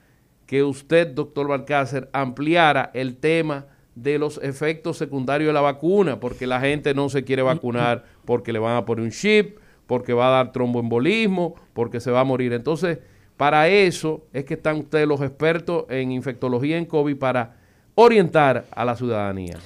que 0.47 0.63
usted, 0.63 1.07
doctor 1.07 1.47
Balcácer, 1.47 2.09
ampliara 2.13 2.89
el 2.95 3.17
tema 3.17 3.67
de 3.93 4.17
los 4.17 4.39
efectos 4.41 4.97
secundarios 4.97 5.49
de 5.49 5.53
la 5.53 5.61
vacuna, 5.61 6.19
porque 6.19 6.47
la 6.47 6.59
gente 6.59 6.95
no 6.95 7.09
se 7.09 7.23
quiere 7.23 7.43
vacunar 7.43 8.05
porque 8.25 8.51
le 8.51 8.57
van 8.57 8.75
a 8.75 8.85
poner 8.85 9.05
un 9.05 9.11
chip, 9.11 9.59
porque 9.85 10.13
va 10.13 10.29
a 10.29 10.43
dar 10.43 10.51
tromboembolismo, 10.51 11.53
porque 11.73 11.99
se 11.99 12.09
va 12.09 12.21
a 12.21 12.23
morir. 12.23 12.53
Entonces, 12.53 12.97
para 13.37 13.67
eso 13.67 14.25
es 14.33 14.45
que 14.45 14.55
están 14.55 14.77
ustedes 14.77 15.07
los 15.07 15.21
expertos 15.21 15.85
en 15.89 16.11
infectología 16.11 16.79
en 16.79 16.85
COVID 16.85 17.17
para 17.17 17.57
orientar 17.93 18.65
a 18.71 18.83
la 18.83 18.95
ciudadanía. 18.95 19.59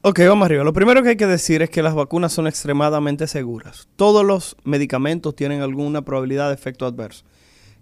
Ok, 0.00 0.20
vamos 0.28 0.46
arriba. 0.46 0.62
Lo 0.62 0.72
primero 0.72 1.02
que 1.02 1.08
hay 1.08 1.16
que 1.16 1.26
decir 1.26 1.60
es 1.60 1.70
que 1.70 1.82
las 1.82 1.92
vacunas 1.92 2.32
son 2.32 2.46
extremadamente 2.46 3.26
seguras. 3.26 3.88
Todos 3.96 4.24
los 4.24 4.56
medicamentos 4.62 5.34
tienen 5.34 5.60
alguna 5.60 6.02
probabilidad 6.02 6.48
de 6.48 6.54
efecto 6.54 6.86
adverso. 6.86 7.24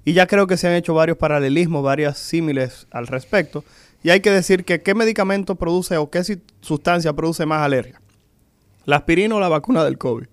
Y 0.02 0.14
ya 0.14 0.26
creo 0.26 0.46
que 0.46 0.56
se 0.56 0.66
han 0.66 0.74
hecho 0.74 0.94
varios 0.94 1.18
paralelismos, 1.18 1.82
varias 1.82 2.16
símiles 2.16 2.86
al 2.90 3.06
respecto. 3.06 3.64
Y 4.02 4.08
hay 4.08 4.20
que 4.20 4.30
decir 4.30 4.64
que 4.64 4.80
qué 4.80 4.94
medicamento 4.94 5.56
produce 5.56 5.98
o 5.98 6.08
qué 6.08 6.22
sustancia 6.62 7.12
produce 7.12 7.44
más 7.44 7.60
alergia. 7.60 8.00
¿La 8.86 8.96
aspirina 8.96 9.34
o 9.34 9.40
la 9.40 9.48
vacuna 9.48 9.84
del 9.84 9.98
COVID? 9.98 10.26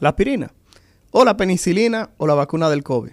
La 0.00 0.08
aspirina. 0.08 0.52
O 1.12 1.24
la 1.24 1.36
penicilina 1.36 2.10
o 2.16 2.26
la 2.26 2.34
vacuna 2.34 2.68
del 2.70 2.82
COVID. 2.82 3.12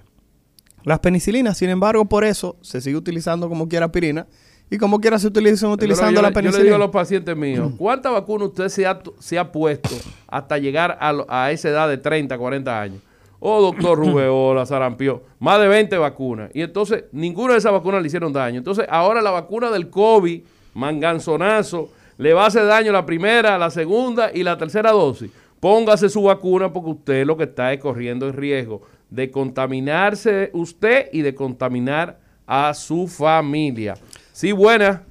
Las 0.85 0.99
penicilinas, 0.99 1.59
sin 1.59 1.69
embargo, 1.69 2.05
por 2.05 2.23
eso 2.23 2.57
se 2.61 2.81
sigue 2.81 2.97
utilizando 2.97 3.47
como 3.47 3.69
quiera 3.69 3.85
aspirina 3.85 4.25
y 4.71 4.77
como 4.77 5.01
quiera 5.01 5.19
se 5.19 5.27
utilizan 5.27 5.69
utilizando 5.69 6.21
la 6.21 6.31
penicilina. 6.31 6.51
Yo 6.51 6.57
le 6.59 6.63
digo 6.63 6.75
a 6.77 6.79
los 6.79 6.91
pacientes 6.91 7.35
míos, 7.35 7.73
¿cuántas 7.77 8.13
vacunas 8.13 8.47
usted 8.47 8.69
se 8.69 8.87
ha, 8.87 8.97
se 9.19 9.37
ha 9.37 9.51
puesto 9.51 9.93
hasta 10.27 10.57
llegar 10.57 10.97
a, 11.01 11.13
a, 11.27 11.51
esa 11.51 11.67
edad 11.67 11.89
de 11.89 11.97
30, 11.97 12.37
40 12.37 12.81
años? 12.81 13.01
Oh, 13.41 13.61
doctor 13.61 13.97
rubeola, 13.97 14.65
sarampión, 14.65 15.21
más 15.39 15.59
de 15.59 15.67
20 15.67 15.97
vacunas. 15.97 16.51
Y 16.53 16.61
entonces, 16.61 17.03
ninguna 17.11 17.51
de 17.53 17.59
esas 17.59 17.73
vacunas 17.73 18.01
le 18.01 18.07
hicieron 18.07 18.31
daño. 18.31 18.59
Entonces, 18.59 18.85
ahora 18.89 19.21
la 19.21 19.31
vacuna 19.31 19.69
del 19.71 19.89
COVID, 19.89 20.41
manganzonazo, 20.73 21.89
le 22.17 22.31
va 22.31 22.45
a 22.45 22.47
hacer 22.47 22.65
daño 22.65 22.93
la 22.93 23.05
primera, 23.05 23.57
la 23.57 23.71
segunda 23.71 24.31
y 24.33 24.41
la 24.41 24.57
tercera 24.57 24.91
dosis. 24.91 25.31
Póngase 25.59 26.07
su 26.07 26.23
vacuna 26.23 26.71
porque 26.71 26.91
usted 26.91 27.25
lo 27.25 27.35
que 27.35 27.43
está 27.43 27.73
es 27.73 27.81
corriendo 27.81 28.25
el 28.25 28.33
riesgo 28.33 28.83
de 29.09 29.29
contaminarse 29.31 30.49
usted 30.53 31.09
y 31.11 31.23
de 31.23 31.35
contaminar 31.35 32.19
a 32.47 32.73
su 32.73 33.07
familia. 33.07 33.95
Sí, 34.31 34.51
buena. 34.51 35.03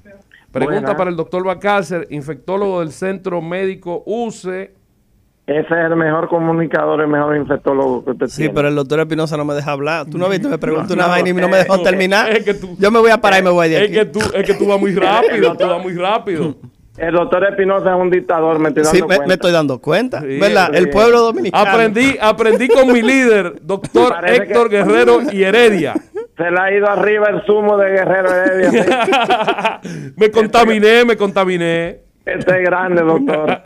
Pregunta 0.51 0.97
para 0.97 1.09
el 1.09 1.15
doctor 1.15 1.45
Bacácer, 1.45 2.07
infectólogo 2.09 2.81
del 2.81 2.91
Centro 2.91 3.41
Médico 3.41 4.03
UCE. 4.05 4.73
Ese 5.47 5.59
es 5.59 5.71
el 5.71 5.95
mejor 5.95 6.29
comunicador, 6.29 7.01
el 7.01 7.07
mejor 7.07 7.35
infectólogo 7.35 8.05
que 8.05 8.11
usted 8.11 8.27
sí, 8.27 8.49
pero 8.49 8.67
el 8.67 8.75
doctor 8.75 8.99
Espinosa 8.99 9.35
no 9.37 9.45
me 9.45 9.53
deja 9.53 9.71
hablar. 9.71 10.05
Tú 10.05 10.17
no 10.17 10.29
viste, 10.29 10.47
me 10.47 10.57
preguntó 10.57 10.93
una 10.93 11.07
vaina 11.07 11.29
y 11.29 11.33
no 11.33 11.49
me 11.49 11.57
dejó 11.57 11.81
terminar. 11.81 12.29
Yo 12.77 12.91
me 12.91 12.99
voy 12.99 13.11
a 13.11 13.19
parar 13.19 13.41
y 13.41 13.43
me 13.43 13.49
voy 13.49 13.69
de 13.69 13.77
aquí. 13.77 13.85
Es 13.85 13.99
que 13.99 14.05
tú, 14.05 14.19
es 14.33 14.45
que 14.45 14.53
tú 14.53 14.67
vas 14.67 14.79
muy 14.79 14.93
rápido, 14.93 15.55
tú 15.55 15.67
vas 15.67 15.81
muy 15.81 15.93
rápido. 15.93 16.55
El 16.97 17.13
doctor 17.13 17.43
Espinosa 17.45 17.95
es 17.95 18.01
un 18.01 18.09
dictador, 18.09 18.59
me 18.59 18.69
estoy 18.69 18.83
dando 18.83 18.97
sí, 18.97 19.01
cuenta. 19.01 19.25
Me, 19.25 19.33
estoy 19.33 19.51
dando 19.51 19.79
cuenta. 19.79 20.19
¿Verdad? 20.19 20.75
El 20.75 20.89
pueblo 20.89 21.21
dominicano. 21.21 21.69
Aprendí, 21.69 22.17
aprendí 22.21 22.67
con 22.67 22.91
mi 22.91 23.01
líder, 23.01 23.55
doctor 23.61 24.17
Héctor 24.27 24.69
Guerrero 24.69 25.21
y 25.31 25.41
Heredia. 25.41 25.95
Se 26.41 26.49
le 26.49 26.59
ha 26.59 26.73
ido 26.73 26.89
arriba 26.89 27.27
el 27.29 27.45
zumo 27.45 27.77
de 27.77 27.91
Guerrero 27.91 28.33
Heredia. 28.33 29.79
me 30.17 30.31
contaminé, 30.31 31.05
me 31.05 31.15
contaminé. 31.15 31.99
Este 32.25 32.57
es 32.57 32.65
grande, 32.65 33.03
doctor. 33.03 33.61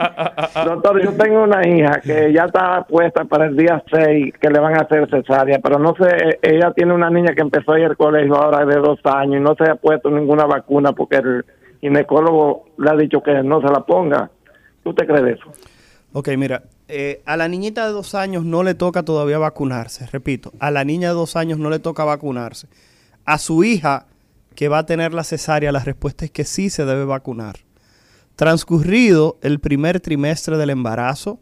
doctor, 0.65 1.01
yo 1.01 1.13
tengo 1.13 1.43
una 1.43 1.65
hija 1.65 2.01
que 2.01 2.33
ya 2.33 2.45
está 2.45 2.85
puesta 2.85 3.23
para 3.23 3.45
el 3.45 3.55
día 3.55 3.81
6 3.89 4.33
que 4.41 4.49
le 4.49 4.59
van 4.59 4.75
a 4.75 4.81
hacer 4.81 5.09
cesárea, 5.09 5.59
pero 5.59 5.79
no 5.79 5.95
sé, 5.95 6.39
ella 6.41 6.73
tiene 6.75 6.93
una 6.93 7.09
niña 7.09 7.33
que 7.33 7.43
empezó 7.43 7.71
a 7.71 7.79
ir 7.79 7.85
al 7.85 7.95
colegio 7.95 8.35
ahora 8.35 8.65
de 8.65 8.75
dos 8.75 8.99
años 9.05 9.37
y 9.37 9.39
no 9.39 9.55
se 9.55 9.71
ha 9.71 9.75
puesto 9.75 10.09
ninguna 10.09 10.45
vacuna 10.45 10.91
porque 10.91 11.15
el 11.15 11.45
ginecólogo 11.79 12.65
le 12.77 12.89
ha 12.89 12.95
dicho 12.97 13.23
que 13.23 13.41
no 13.41 13.61
se 13.61 13.67
la 13.67 13.85
ponga. 13.85 14.29
¿Tú 14.83 14.93
te 14.93 15.07
crees 15.07 15.37
eso? 15.39 15.49
Ok, 16.11 16.27
mira, 16.37 16.61
eh, 16.87 17.21
a 17.25 17.37
la 17.37 17.47
niñita 17.47 17.85
de 17.85 17.93
dos 17.93 18.15
años 18.15 18.45
no 18.45 18.63
le 18.63 18.75
toca 18.75 19.03
todavía 19.03 19.37
vacunarse, 19.37 20.05
repito, 20.07 20.53
a 20.59 20.71
la 20.71 20.83
niña 20.83 21.09
de 21.09 21.15
dos 21.15 21.35
años 21.35 21.57
no 21.57 21.69
le 21.69 21.79
toca 21.79 22.03
vacunarse. 22.03 22.67
A 23.25 23.37
su 23.37 23.63
hija 23.63 24.05
que 24.55 24.67
va 24.69 24.79
a 24.79 24.85
tener 24.85 25.13
la 25.13 25.23
cesárea, 25.23 25.71
la 25.71 25.83
respuesta 25.83 26.25
es 26.25 26.31
que 26.31 26.45
sí 26.45 26.69
se 26.69 26.85
debe 26.85 27.05
vacunar. 27.05 27.57
Transcurrido 28.35 29.37
el 29.41 29.59
primer 29.59 29.99
trimestre 29.99 30.57
del 30.57 30.69
embarazo, 30.69 31.39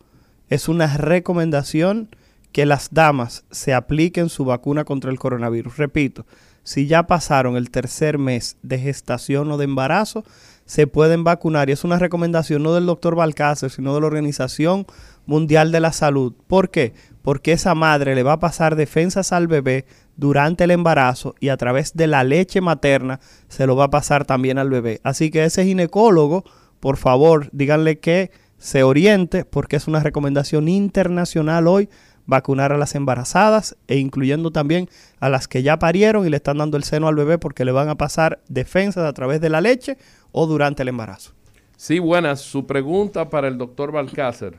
es 0.49 0.67
una 0.67 0.97
recomendación 0.97 2.09
que 2.51 2.65
las 2.65 2.89
damas 2.91 3.45
se 3.51 3.73
apliquen 3.73 4.29
su 4.29 4.45
vacuna 4.45 4.85
contra 4.85 5.11
el 5.11 5.19
coronavirus. 5.19 5.77
Repito, 5.77 6.25
si 6.63 6.87
ya 6.87 7.07
pasaron 7.07 7.57
el 7.57 7.71
tercer 7.71 8.17
mes 8.17 8.57
de 8.61 8.79
gestación 8.79 9.51
o 9.51 9.57
de 9.57 9.65
embarazo, 9.65 10.23
se 10.65 10.87
pueden 10.87 11.23
vacunar. 11.23 11.69
Y 11.69 11.73
es 11.73 11.83
una 11.83 11.99
recomendación 11.99 12.63
no 12.63 12.73
del 12.73 12.85
doctor 12.85 13.15
Balcácer, 13.15 13.69
sino 13.69 13.93
de 13.93 14.01
la 14.01 14.07
Organización 14.07 14.85
Mundial 15.25 15.71
de 15.71 15.79
la 15.79 15.93
Salud. 15.93 16.33
¿Por 16.47 16.69
qué? 16.69 16.93
Porque 17.21 17.53
esa 17.53 17.75
madre 17.75 18.15
le 18.15 18.23
va 18.23 18.33
a 18.33 18.39
pasar 18.39 18.75
defensas 18.75 19.31
al 19.31 19.47
bebé 19.47 19.85
durante 20.15 20.65
el 20.65 20.71
embarazo 20.71 21.35
y 21.39 21.49
a 21.49 21.57
través 21.57 21.93
de 21.93 22.07
la 22.07 22.23
leche 22.23 22.61
materna 22.61 23.19
se 23.47 23.65
lo 23.65 23.75
va 23.75 23.85
a 23.85 23.89
pasar 23.89 24.25
también 24.25 24.57
al 24.57 24.69
bebé. 24.69 24.99
Así 25.03 25.31
que 25.31 25.45
ese 25.45 25.65
ginecólogo, 25.65 26.43
por 26.79 26.97
favor, 26.97 27.49
díganle 27.51 27.99
que 27.99 28.31
se 28.57 28.83
oriente 28.83 29.45
porque 29.45 29.75
es 29.75 29.87
una 29.87 30.01
recomendación 30.01 30.67
internacional 30.67 31.67
hoy 31.67 31.89
vacunar 32.25 32.71
a 32.71 32.77
las 32.77 32.95
embarazadas 32.95 33.75
e 33.87 33.97
incluyendo 33.97 34.51
también 34.51 34.89
a 35.19 35.29
las 35.29 35.47
que 35.47 35.63
ya 35.63 35.79
parieron 35.79 36.25
y 36.25 36.29
le 36.29 36.37
están 36.37 36.57
dando 36.57 36.77
el 36.77 36.83
seno 36.83 37.07
al 37.07 37.15
bebé 37.15 37.37
porque 37.37 37.65
le 37.65 37.71
van 37.71 37.89
a 37.89 37.95
pasar 37.95 38.41
defensas 38.47 39.05
a 39.05 39.13
través 39.13 39.41
de 39.41 39.49
la 39.49 39.61
leche 39.61 39.97
o 40.33 40.45
durante 40.45 40.81
el 40.81 40.89
embarazo. 40.89 41.31
Sí, 41.77 41.99
buenas. 41.99 42.41
Su 42.41 42.67
pregunta 42.67 43.29
para 43.29 43.47
el 43.47 43.57
doctor 43.57 43.93
Balcácer. 43.93 44.55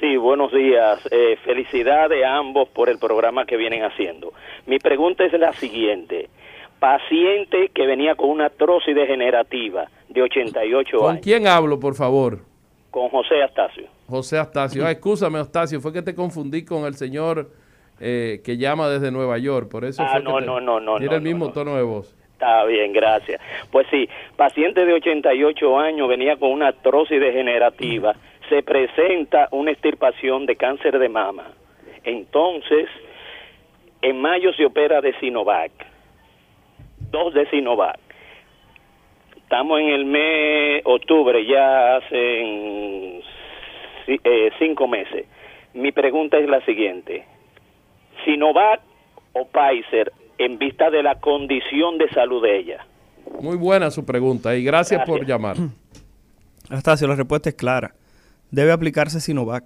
Sí, 0.00 0.16
buenos 0.16 0.52
días. 0.52 0.98
Eh, 1.10 1.36
felicidades 1.44 2.24
a 2.24 2.36
ambos 2.36 2.68
por 2.68 2.88
el 2.88 2.98
programa 2.98 3.46
que 3.46 3.56
vienen 3.56 3.84
haciendo. 3.84 4.32
Mi 4.66 4.78
pregunta 4.78 5.24
es 5.24 5.32
la 5.32 5.52
siguiente. 5.52 6.28
Paciente 6.80 7.70
que 7.72 7.86
venía 7.86 8.16
con 8.16 8.30
una 8.30 8.46
artrosis 8.46 8.94
degenerativa 8.94 9.88
de 10.08 10.22
88 10.22 10.96
años. 10.96 11.02
¿Con 11.02 11.18
quién 11.18 11.46
hablo, 11.46 11.78
por 11.78 11.94
favor? 11.94 12.40
Con 12.90 13.08
José 13.10 13.42
Astacio. 13.42 13.86
José 14.08 14.38
Astacio. 14.38 14.84
Ah, 14.84 14.90
escúchame, 14.90 15.38
Astacio, 15.38 15.80
fue 15.80 15.92
que 15.92 16.02
te 16.02 16.14
confundí 16.14 16.64
con 16.64 16.84
el 16.84 16.94
señor 16.94 17.50
eh, 18.00 18.40
que 18.44 18.56
llama 18.56 18.88
desde 18.88 19.12
Nueva 19.12 19.38
York. 19.38 19.68
Por 19.70 19.84
eso 19.84 20.02
ah, 20.02 20.18
no, 20.18 20.40
no, 20.40 20.60
no, 20.60 20.80
no. 20.80 20.98
Tiene 20.98 21.14
el 21.14 21.22
mismo 21.22 21.52
tono 21.52 21.76
de 21.76 21.82
voz. 21.82 22.16
Está 22.42 22.64
bien, 22.64 22.92
gracias. 22.92 23.40
Pues 23.70 23.86
sí, 23.88 24.08
paciente 24.34 24.84
de 24.84 24.94
88 24.94 25.78
años 25.78 26.08
venía 26.08 26.34
con 26.34 26.50
una 26.50 26.66
artrosis 26.68 27.20
degenerativa. 27.20 28.16
Se 28.48 28.64
presenta 28.64 29.46
una 29.52 29.70
extirpación 29.70 30.44
de 30.46 30.56
cáncer 30.56 30.98
de 30.98 31.08
mama. 31.08 31.52
Entonces, 32.02 32.88
en 34.02 34.20
mayo 34.20 34.52
se 34.54 34.66
opera 34.66 35.00
de 35.00 35.16
Sinovac. 35.20 35.70
Dos 37.12 37.32
de 37.32 37.46
Sinovac 37.46 38.00
Estamos 39.36 39.78
en 39.78 39.90
el 39.90 40.04
mes 40.04 40.82
octubre, 40.84 41.46
ya 41.46 41.94
hace 41.98 43.22
eh, 44.08 44.50
cinco 44.58 44.88
meses. 44.88 45.26
Mi 45.74 45.92
pregunta 45.92 46.38
es 46.38 46.48
la 46.48 46.60
siguiente. 46.64 47.24
¿Sinovac 48.24 48.80
o 49.32 49.46
Pfizer 49.46 50.12
en 50.44 50.58
vista 50.58 50.90
de 50.90 51.02
la 51.02 51.20
condición 51.20 51.98
de 51.98 52.08
salud 52.10 52.42
de 52.42 52.58
ella? 52.58 52.86
Muy 53.40 53.56
buena 53.56 53.90
su 53.90 54.04
pregunta 54.04 54.54
y 54.56 54.64
gracias, 54.64 55.02
por 55.06 55.26
llamar. 55.26 55.56
Astacio, 56.68 57.06
la 57.06 57.16
respuesta 57.16 57.48
es 57.48 57.54
clara. 57.54 57.94
Debe 58.50 58.72
aplicarse 58.72 59.20
Sinovac. 59.20 59.64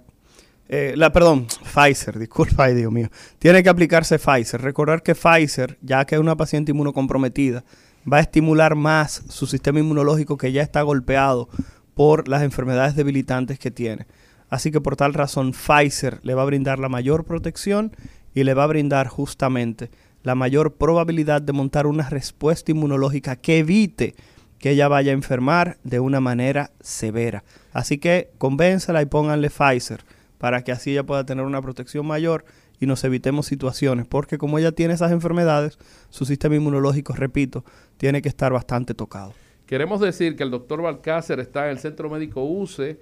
Eh, 0.69 0.93
la, 0.97 1.11
perdón, 1.11 1.47
Pfizer, 1.47 2.19
disculpa, 2.19 2.65
ay 2.65 2.75
Dios 2.75 2.91
mío. 2.91 3.07
Tiene 3.39 3.63
que 3.63 3.69
aplicarse 3.69 4.19
Pfizer. 4.19 4.61
Recordar 4.61 5.01
que 5.01 5.15
Pfizer, 5.15 5.77
ya 5.81 6.05
que 6.05 6.15
es 6.15 6.21
una 6.21 6.35
paciente 6.35 6.71
inmunocomprometida, 6.71 7.63
va 8.11 8.17
a 8.17 8.21
estimular 8.21 8.75
más 8.75 9.23
su 9.29 9.47
sistema 9.47 9.79
inmunológico 9.79 10.37
que 10.37 10.51
ya 10.51 10.61
está 10.61 10.81
golpeado 10.81 11.49
por 11.93 12.27
las 12.27 12.43
enfermedades 12.43 12.95
debilitantes 12.95 13.59
que 13.59 13.71
tiene. 13.71 14.05
Así 14.49 14.71
que 14.71 14.81
por 14.81 14.95
tal 14.95 15.13
razón 15.13 15.51
Pfizer 15.51 16.19
le 16.23 16.33
va 16.33 16.43
a 16.43 16.45
brindar 16.45 16.79
la 16.79 16.89
mayor 16.89 17.25
protección 17.25 17.91
y 18.33 18.43
le 18.43 18.53
va 18.53 18.63
a 18.63 18.67
brindar 18.67 19.07
justamente 19.07 19.89
la 20.27 20.35
mayor 20.35 20.73
probabilidad 20.73 21.41
de 21.41 21.53
montar 21.53 21.87
una 21.87 22.09
respuesta 22.09 22.71
inmunológica 22.71 23.37
que 23.37 23.59
evite 23.59 24.13
que 24.59 24.71
ella 24.71 24.89
vaya 24.89 25.11
a 25.11 25.13
enfermar 25.13 25.77
de 25.85 26.01
una 26.01 26.19
manera 26.19 26.71
severa. 26.81 27.45
Así 27.71 27.97
que 27.97 28.31
convénzala 28.37 29.01
y 29.01 29.05
pónganle 29.05 29.49
Pfizer 29.49 30.01
para 30.37 30.65
que 30.65 30.73
así 30.73 30.91
ella 30.91 31.05
pueda 31.05 31.25
tener 31.25 31.45
una 31.45 31.61
protección 31.61 32.05
mayor 32.05 32.43
y 32.77 32.87
nos 32.87 33.05
evitemos 33.05 33.45
situaciones, 33.45 34.05
porque 34.05 34.37
como 34.37 34.59
ella 34.59 34.73
tiene 34.73 34.95
esas 34.95 35.13
enfermedades, 35.13 35.79
su 36.09 36.25
sistema 36.25 36.57
inmunológico, 36.57 37.13
repito, 37.13 37.63
tiene 37.95 38.21
que 38.21 38.27
estar 38.27 38.51
bastante 38.51 38.93
tocado. 38.93 39.33
Queremos 39.65 40.01
decir 40.01 40.35
que 40.35 40.43
el 40.43 40.51
doctor 40.51 40.81
Balcácer 40.81 41.39
está 41.39 41.67
en 41.67 41.71
el 41.71 41.79
Centro 41.79 42.09
Médico 42.09 42.43
UCE, 42.43 42.89
eh, 42.89 42.99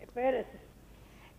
Espérese. 0.00 0.57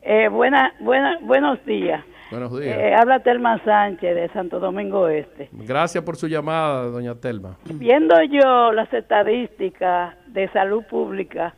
Eh, 0.01 0.29
buena, 0.29 0.73
buena, 0.79 1.17
buenos 1.21 1.63
días. 1.65 2.03
Buenos 2.31 2.59
días. 2.59 2.77
Eh, 2.77 2.93
habla 2.93 3.19
Telma 3.21 3.57
Sánchez 3.63 4.15
de 4.15 4.29
Santo 4.29 4.59
Domingo 4.59 5.07
Este. 5.07 5.49
Gracias 5.51 6.03
por 6.03 6.15
su 6.15 6.27
llamada, 6.27 6.85
doña 6.85 7.15
Telma. 7.15 7.57
Viendo 7.65 8.21
yo 8.23 8.71
las 8.71 8.91
estadísticas 8.93 10.15
de 10.27 10.47
salud 10.49 10.83
pública, 10.89 11.55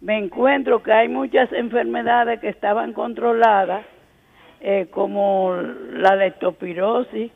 me 0.00 0.18
encuentro 0.18 0.82
que 0.82 0.92
hay 0.92 1.08
muchas 1.08 1.50
enfermedades 1.52 2.40
que 2.40 2.48
estaban 2.48 2.92
controladas, 2.92 3.86
eh, 4.60 4.88
como 4.90 5.54
la 5.54 6.14
leptospirosis, 6.14 7.32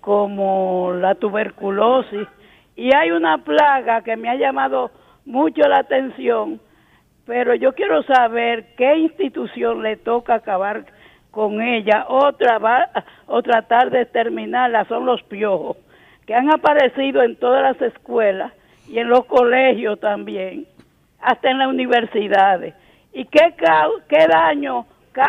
como 0.00 0.92
la 0.94 1.14
tuberculosis, 1.14 2.28
y 2.76 2.94
hay 2.94 3.10
una 3.10 3.38
plaga 3.38 4.02
que 4.02 4.16
me 4.16 4.28
ha 4.28 4.36
llamado 4.36 4.90
mucho 5.26 5.62
la 5.68 5.78
atención, 5.80 6.60
pero 7.30 7.54
yo 7.54 7.72
quiero 7.74 8.02
saber 8.02 8.74
qué 8.76 8.96
institución 8.96 9.84
le 9.84 9.96
toca 9.96 10.34
acabar 10.34 10.84
con 11.30 11.62
ella 11.62 12.06
o, 12.08 12.32
traba- 12.32 12.88
o 13.28 13.40
tratar 13.40 13.88
de 13.92 14.00
exterminarla, 14.02 14.84
son 14.86 15.06
los 15.06 15.22
piojos, 15.22 15.76
que 16.26 16.34
han 16.34 16.52
aparecido 16.52 17.22
en 17.22 17.36
todas 17.36 17.62
las 17.62 17.80
escuelas 17.92 18.52
y 18.88 18.98
en 18.98 19.08
los 19.08 19.26
colegios 19.26 20.00
también, 20.00 20.66
hasta 21.20 21.52
en 21.52 21.58
las 21.58 21.68
universidades. 21.68 22.74
¿Y 23.12 23.24
qué, 23.26 23.54
qué 24.08 24.26
daño 24.26 24.86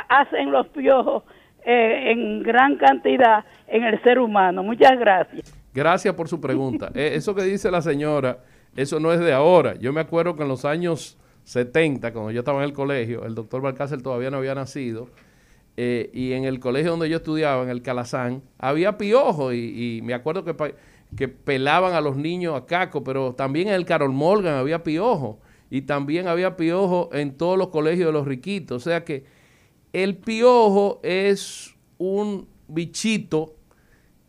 hacen 0.10 0.52
los 0.52 0.68
piojos 0.70 1.22
eh, 1.64 2.14
en 2.14 2.42
gran 2.42 2.78
cantidad 2.78 3.46
en 3.68 3.84
el 3.84 4.02
ser 4.02 4.18
humano? 4.18 4.64
Muchas 4.64 4.98
gracias. 4.98 5.56
Gracias 5.72 6.16
por 6.16 6.28
su 6.28 6.42
pregunta. 6.42 6.90
Eh, 6.96 7.12
eso 7.14 7.36
que 7.36 7.44
dice 7.44 7.70
la 7.70 7.82
señora, 7.84 8.38
eso 8.76 9.00
no 9.00 9.14
es 9.14 9.20
de 9.20 9.34
ahora. 9.34 9.76
Yo 9.76 9.94
me 9.94 10.02
acuerdo 10.02 10.36
que 10.36 10.42
en 10.42 10.50
los 10.50 10.66
años 10.66 11.20
70, 11.44 12.14
cuando 12.14 12.32
yo 12.32 12.40
estaba 12.40 12.60
en 12.60 12.70
el 12.70 12.74
colegio, 12.74 13.26
el 13.26 13.36
doctor 13.36 13.62
Balcácer 13.62 14.02
todavía 14.02 14.32
no 14.32 14.38
había 14.38 14.56
nacido, 14.56 15.10
eh, 15.78 16.10
y 16.14 16.34
en 16.34 16.46
el 16.46 16.60
colegio 16.60 16.92
donde 16.92 17.10
yo 17.10 17.18
estudiaba, 17.18 17.64
en 17.64 17.70
el 17.70 17.82
Calazán, 17.82 18.44
había 18.58 18.98
piojos, 18.98 19.54
y, 19.54 20.02
me 20.04 20.14
acuerdo 20.14 20.44
que, 20.44 20.76
que 21.16 21.28
pelaban 21.28 21.94
a 21.94 22.02
los 22.02 22.18
niños 22.18 22.56
a 22.56 22.66
caco, 22.66 23.04
pero 23.04 23.34
también 23.34 23.70
en 23.70 23.76
el 23.76 23.86
Carol 23.86 24.12
Morgan 24.12 24.56
había 24.56 24.84
piojos, 24.84 25.38
y 25.72 25.84
también 25.84 26.28
había 26.28 26.58
piojos 26.58 27.08
en 27.14 27.38
todos 27.38 27.58
los 27.58 27.70
colegios 27.70 28.08
de 28.08 28.12
los 28.12 28.28
riquitos. 28.28 28.86
O 28.86 28.90
sea 28.90 29.06
que 29.06 29.24
el 29.94 30.18
piojo 30.18 31.00
es 31.02 31.74
un 31.98 32.48
bichito 32.68 33.56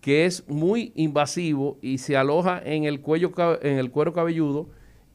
que 0.00 0.24
es 0.24 0.48
muy 0.48 0.92
invasivo 0.94 1.78
y 1.82 1.98
se 1.98 2.16
aloja 2.16 2.60
en 2.64 2.84
el 2.84 3.00
cuello 3.00 3.32
en 3.60 3.78
el 3.78 3.90
cuero 3.90 4.12
cabelludo 4.12 4.68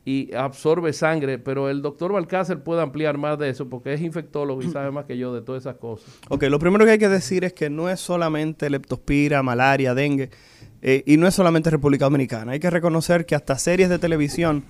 y 0.10 0.34
absorbe 0.34 0.94
sangre, 0.94 1.38
pero 1.38 1.70
el 1.70 1.82
doctor 1.82 2.14
Balcácer 2.14 2.64
puede 2.64 2.82
ampliar 2.82 3.18
más 3.18 3.38
de 3.38 3.50
eso 3.50 3.68
porque 3.68 3.94
es 3.94 4.00
infectólogo 4.00 4.62
y 4.62 4.70
sabe 4.70 4.90
más 4.98 5.04
que 5.04 5.18
yo 5.18 5.34
de 5.34 5.42
todas 5.42 5.64
esas 5.64 5.76
cosas. 5.76 6.08
Ok, 6.30 6.44
lo 6.44 6.60
primero 6.60 6.86
que 6.86 6.92
hay 6.92 6.98
que 6.98 7.10
decir 7.10 7.44
es 7.44 7.52
que 7.52 7.70
no 7.70 7.90
es 7.90 8.00
solamente 8.00 8.70
leptospira, 8.70 9.44
malaria, 9.44 9.94
dengue, 9.94 10.30
eh, 10.82 11.04
y 11.06 11.18
no 11.18 11.28
es 11.28 11.36
solamente 11.36 11.70
República 11.70 12.06
Dominicana. 12.06 12.54
Hay 12.54 12.60
que 12.62 12.70
reconocer 12.70 13.26
que 13.26 13.36
hasta 13.36 13.58
series 13.58 13.90
de 13.90 14.00
televisión, 14.00 14.64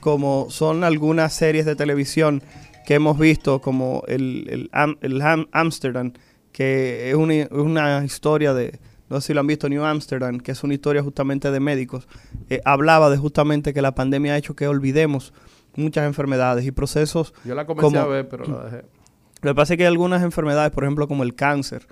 como 0.00 0.46
son 0.48 0.82
algunas 0.84 1.34
series 1.34 1.66
de 1.66 1.76
televisión 1.76 2.42
que 2.86 2.94
hemos 2.94 3.18
visto, 3.18 3.60
como 3.60 4.04
el, 4.08 4.46
el, 4.48 4.70
Am- 4.72 4.96
el 5.02 5.20
Am- 5.20 5.48
Amsterdam, 5.52 6.14
que 6.50 7.10
es 7.10 7.14
una, 7.14 7.34
es 7.34 7.50
una 7.50 8.02
historia 8.06 8.54
de, 8.54 8.78
no 9.10 9.20
sé 9.20 9.28
si 9.28 9.34
lo 9.34 9.40
han 9.40 9.46
visto, 9.46 9.68
New 9.68 9.84
Amsterdam, 9.84 10.38
que 10.38 10.52
es 10.52 10.62
una 10.64 10.74
historia 10.74 11.02
justamente 11.02 11.50
de 11.50 11.60
médicos, 11.60 12.06
eh, 12.50 12.60
hablaba 12.64 13.10
de 13.10 13.16
justamente 13.16 13.72
que 13.74 13.82
la 13.82 13.94
pandemia 13.94 14.34
ha 14.34 14.36
hecho 14.38 14.54
que 14.56 14.66
olvidemos 14.68 15.32
muchas 15.76 16.06
enfermedades 16.06 16.64
y 16.66 16.70
procesos 16.72 17.32
Yo 17.44 17.54
la 17.54 17.66
comencé 17.66 17.84
como- 17.86 18.00
a 18.00 18.06
ver, 18.06 18.28
pero 18.28 18.44
la 18.46 18.64
dejé. 18.64 18.84
lo 19.42 19.50
que 19.50 19.54
pasa 19.54 19.74
es 19.74 19.76
que 19.78 19.84
hay 19.84 19.88
algunas 19.88 20.22
enfermedades, 20.22 20.72
por 20.72 20.84
ejemplo, 20.84 21.06
como 21.08 21.22
el 21.22 21.34
cáncer 21.34 21.86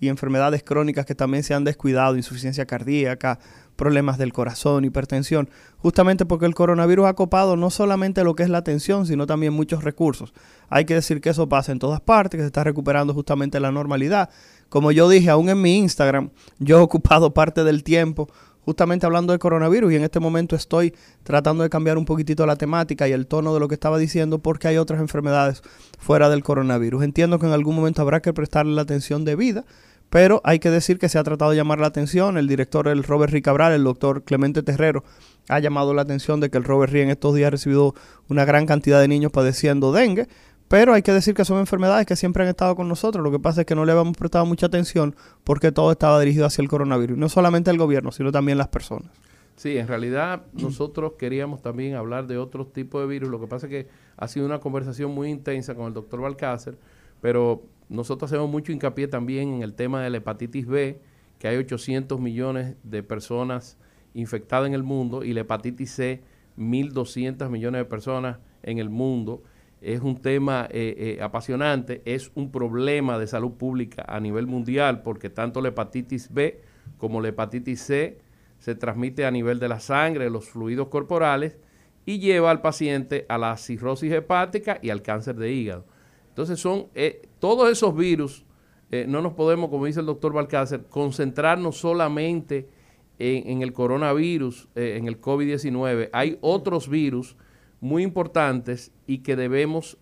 y 0.00 0.08
enfermedades 0.08 0.62
crónicas 0.62 1.06
que 1.06 1.14
también 1.14 1.42
se 1.44 1.54
han 1.54 1.64
descuidado, 1.64 2.16
insuficiencia 2.16 2.66
cardíaca, 2.66 3.38
problemas 3.76 4.18
del 4.18 4.32
corazón, 4.32 4.84
hipertensión, 4.84 5.48
justamente 5.78 6.24
porque 6.26 6.46
el 6.46 6.54
coronavirus 6.54 7.06
ha 7.06 7.14
copado 7.14 7.56
no 7.56 7.70
solamente 7.70 8.24
lo 8.24 8.34
que 8.34 8.42
es 8.42 8.50
la 8.50 8.58
atención, 8.58 9.06
sino 9.06 9.26
también 9.26 9.52
muchos 9.52 9.84
recursos. 9.84 10.32
Hay 10.68 10.84
que 10.84 10.94
decir 10.94 11.20
que 11.20 11.30
eso 11.30 11.48
pasa 11.48 11.72
en 11.72 11.78
todas 11.78 12.00
partes, 12.00 12.38
que 12.38 12.42
se 12.42 12.46
está 12.46 12.64
recuperando 12.64 13.14
justamente 13.14 13.60
la 13.60 13.72
normalidad. 13.72 14.30
Como 14.68 14.92
yo 14.92 15.08
dije, 15.08 15.30
aún 15.30 15.48
en 15.48 15.60
mi 15.60 15.78
Instagram, 15.78 16.30
yo 16.58 16.78
he 16.78 16.80
ocupado 16.82 17.34
parte 17.34 17.64
del 17.64 17.82
tiempo 17.82 18.28
justamente 18.64 19.06
hablando 19.06 19.32
de 19.32 19.38
coronavirus 19.38 19.92
y 19.92 19.96
en 19.96 20.04
este 20.04 20.20
momento 20.20 20.56
estoy 20.56 20.94
tratando 21.22 21.62
de 21.62 21.70
cambiar 21.70 21.98
un 21.98 22.04
poquitito 22.04 22.46
la 22.46 22.56
temática 22.56 23.08
y 23.08 23.12
el 23.12 23.26
tono 23.26 23.52
de 23.54 23.60
lo 23.60 23.68
que 23.68 23.74
estaba 23.74 23.98
diciendo 23.98 24.38
porque 24.38 24.68
hay 24.68 24.78
otras 24.78 25.00
enfermedades 25.00 25.62
fuera 25.98 26.28
del 26.30 26.42
coronavirus. 26.42 27.02
Entiendo 27.02 27.38
que 27.38 27.46
en 27.46 27.52
algún 27.52 27.76
momento 27.76 28.02
habrá 28.02 28.22
que 28.22 28.32
prestarle 28.32 28.74
la 28.74 28.82
atención 28.82 29.24
debida, 29.24 29.64
pero 30.12 30.42
hay 30.44 30.58
que 30.58 30.68
decir 30.70 30.98
que 30.98 31.08
se 31.08 31.18
ha 31.18 31.24
tratado 31.24 31.52
de 31.52 31.56
llamar 31.56 31.80
la 31.80 31.86
atención. 31.86 32.36
El 32.36 32.46
director, 32.46 32.86
el 32.86 33.02
Robert 33.02 33.32
Rick 33.32 33.46
Cabral, 33.46 33.72
el 33.72 33.82
doctor 33.82 34.24
Clemente 34.24 34.62
Terrero, 34.62 35.04
ha 35.48 35.58
llamado 35.58 35.94
la 35.94 36.02
atención 36.02 36.38
de 36.38 36.50
que 36.50 36.58
el 36.58 36.64
Robert 36.64 36.92
Rick 36.92 37.04
en 37.04 37.08
estos 37.08 37.34
días 37.34 37.46
ha 37.46 37.50
recibido 37.52 37.94
una 38.28 38.44
gran 38.44 38.66
cantidad 38.66 39.00
de 39.00 39.08
niños 39.08 39.32
padeciendo 39.32 39.90
dengue. 39.90 40.28
Pero 40.68 40.92
hay 40.92 41.00
que 41.00 41.12
decir 41.12 41.32
que 41.34 41.46
son 41.46 41.60
enfermedades 41.60 42.04
que 42.04 42.14
siempre 42.14 42.42
han 42.42 42.50
estado 42.50 42.76
con 42.76 42.90
nosotros. 42.90 43.24
Lo 43.24 43.30
que 43.30 43.38
pasa 43.38 43.62
es 43.62 43.66
que 43.66 43.74
no 43.74 43.86
le 43.86 43.92
habíamos 43.92 44.14
prestado 44.14 44.44
mucha 44.44 44.66
atención 44.66 45.16
porque 45.44 45.72
todo 45.72 45.90
estaba 45.90 46.20
dirigido 46.20 46.44
hacia 46.44 46.60
el 46.60 46.68
coronavirus. 46.68 47.16
No 47.16 47.30
solamente 47.30 47.70
el 47.70 47.78
gobierno, 47.78 48.12
sino 48.12 48.30
también 48.30 48.58
las 48.58 48.68
personas. 48.68 49.10
Sí, 49.56 49.78
en 49.78 49.88
realidad 49.88 50.42
nosotros 50.52 51.14
queríamos 51.18 51.62
también 51.62 51.94
hablar 51.94 52.26
de 52.26 52.36
otros 52.36 52.70
tipos 52.74 53.00
de 53.00 53.06
virus. 53.06 53.30
Lo 53.30 53.40
que 53.40 53.46
pasa 53.46 53.64
es 53.64 53.70
que 53.70 53.88
ha 54.18 54.28
sido 54.28 54.44
una 54.44 54.58
conversación 54.58 55.10
muy 55.10 55.30
intensa 55.30 55.74
con 55.74 55.86
el 55.86 55.94
doctor 55.94 56.20
Balcácer, 56.20 56.76
pero 57.22 57.62
nosotros 57.92 58.32
hacemos 58.32 58.50
mucho 58.50 58.72
hincapié 58.72 59.06
también 59.06 59.52
en 59.52 59.62
el 59.62 59.74
tema 59.74 60.02
de 60.02 60.08
la 60.08 60.16
hepatitis 60.16 60.66
B, 60.66 60.98
que 61.38 61.48
hay 61.48 61.56
800 61.58 62.18
millones 62.18 62.74
de 62.82 63.02
personas 63.02 63.76
infectadas 64.14 64.66
en 64.66 64.74
el 64.74 64.82
mundo 64.82 65.24
y 65.24 65.34
la 65.34 65.42
hepatitis 65.42 65.90
C, 65.92 66.22
1.200 66.56 67.50
millones 67.50 67.80
de 67.80 67.84
personas 67.84 68.38
en 68.62 68.78
el 68.78 68.88
mundo. 68.88 69.42
Es 69.82 70.00
un 70.00 70.22
tema 70.22 70.68
eh, 70.70 71.16
eh, 71.18 71.22
apasionante, 71.22 72.00
es 72.04 72.30
un 72.34 72.50
problema 72.50 73.18
de 73.18 73.26
salud 73.26 73.52
pública 73.52 74.04
a 74.08 74.20
nivel 74.20 74.46
mundial 74.46 75.02
porque 75.02 75.28
tanto 75.28 75.60
la 75.60 75.68
hepatitis 75.68 76.32
B 76.32 76.62
como 76.96 77.20
la 77.20 77.28
hepatitis 77.28 77.82
C 77.82 78.18
se 78.58 78.74
transmite 78.74 79.26
a 79.26 79.30
nivel 79.30 79.58
de 79.58 79.68
la 79.68 79.80
sangre, 79.80 80.24
de 80.24 80.30
los 80.30 80.48
fluidos 80.48 80.88
corporales 80.88 81.58
y 82.06 82.20
lleva 82.20 82.50
al 82.50 82.62
paciente 82.62 83.26
a 83.28 83.36
la 83.36 83.56
cirrosis 83.56 84.12
hepática 84.12 84.78
y 84.80 84.90
al 84.90 85.02
cáncer 85.02 85.36
de 85.36 85.52
hígado. 85.52 85.91
Entonces 86.32 86.60
son 86.60 86.86
eh, 86.94 87.28
todos 87.40 87.70
esos 87.70 87.94
virus, 87.94 88.42
eh, 88.90 89.04
no 89.06 89.20
nos 89.20 89.34
podemos, 89.34 89.68
como 89.68 89.84
dice 89.84 90.00
el 90.00 90.06
doctor 90.06 90.32
Balcácer, 90.32 90.84
concentrarnos 90.88 91.76
solamente 91.76 92.70
en, 93.18 93.60
el 93.60 93.74
coronavirus, 93.74 94.66
eh, 94.74 94.94
en 94.96 95.08
el 95.08 95.20
COVID-19. 95.20 96.08
Hay 96.10 96.38
otros 96.40 96.88
virus 96.88 97.36
muy 97.82 98.02
importantes 98.02 98.92
y 99.06 99.18
que 99.18 99.36
debemos 99.36 99.98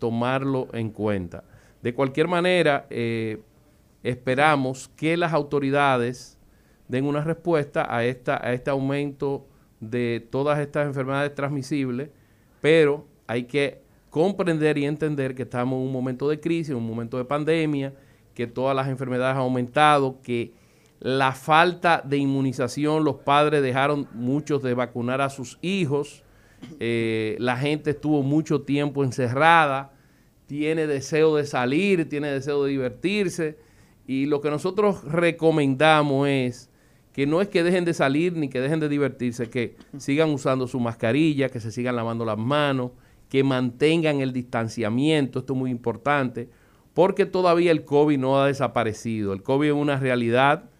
tomarlo 0.00 0.66
en 0.72 0.90
cuenta. 0.90 1.44
De 1.80 1.94
cualquier 1.94 2.26
manera, 2.26 2.88
esperamos 4.02 4.88
que 4.96 5.16
las 5.16 5.32
autoridades 5.32 6.38
den 6.88 7.04
una 7.04 7.22
respuesta 7.22 7.86
a, 7.94 8.04
esta, 8.04 8.44
a 8.44 8.52
este 8.52 8.70
aumento 8.70 9.46
de 9.78 10.26
todas 10.30 10.58
estas 10.58 10.86
enfermedades 10.86 11.34
transmisibles, 11.34 12.10
pero 12.60 13.06
hay 13.26 13.44
que 13.44 13.87
comprender 14.10 14.78
y 14.78 14.84
entender 14.84 15.34
que 15.34 15.42
estamos 15.42 15.78
en 15.78 15.86
un 15.86 15.92
momento 15.92 16.28
de 16.28 16.40
crisis, 16.40 16.70
en 16.70 16.76
un 16.76 16.86
momento 16.86 17.18
de 17.18 17.24
pandemia, 17.24 17.94
que 18.34 18.46
todas 18.46 18.74
las 18.74 18.88
enfermedades 18.88 19.34
han 19.34 19.42
aumentado, 19.42 20.20
que 20.22 20.52
la 21.00 21.32
falta 21.32 22.02
de 22.04 22.18
inmunización, 22.18 23.04
los 23.04 23.16
padres 23.16 23.62
dejaron 23.62 24.08
muchos 24.12 24.62
de 24.62 24.74
vacunar 24.74 25.20
a 25.20 25.30
sus 25.30 25.58
hijos, 25.62 26.24
eh, 26.80 27.36
la 27.38 27.56
gente 27.56 27.90
estuvo 27.90 28.22
mucho 28.22 28.62
tiempo 28.62 29.04
encerrada, 29.04 29.92
tiene 30.46 30.86
deseo 30.86 31.36
de 31.36 31.46
salir, 31.46 32.08
tiene 32.08 32.28
deseo 32.28 32.64
de 32.64 32.70
divertirse, 32.70 33.58
y 34.06 34.26
lo 34.26 34.40
que 34.40 34.50
nosotros 34.50 35.04
recomendamos 35.04 36.28
es 36.28 36.70
que 37.12 37.26
no 37.26 37.40
es 37.40 37.48
que 37.48 37.62
dejen 37.62 37.84
de 37.84 37.94
salir 37.94 38.32
ni 38.34 38.48
que 38.48 38.60
dejen 38.60 38.80
de 38.80 38.88
divertirse, 38.88 39.50
que 39.50 39.76
sigan 39.98 40.30
usando 40.30 40.66
su 40.66 40.80
mascarilla, 40.80 41.48
que 41.48 41.60
se 41.60 41.70
sigan 41.70 41.96
lavando 41.96 42.24
las 42.24 42.38
manos, 42.38 42.92
que 43.28 43.44
mantengan 43.44 44.20
el 44.20 44.32
distanciamiento, 44.32 45.40
esto 45.40 45.52
es 45.52 45.58
muy 45.58 45.70
importante, 45.70 46.48
porque 46.94 47.26
todavía 47.26 47.70
el 47.70 47.84
COVID 47.84 48.18
no 48.18 48.40
ha 48.40 48.46
desaparecido. 48.46 49.32
El 49.32 49.42
COVID 49.42 49.68
es 49.68 49.74
una 49.74 49.98
realidad 49.98 50.70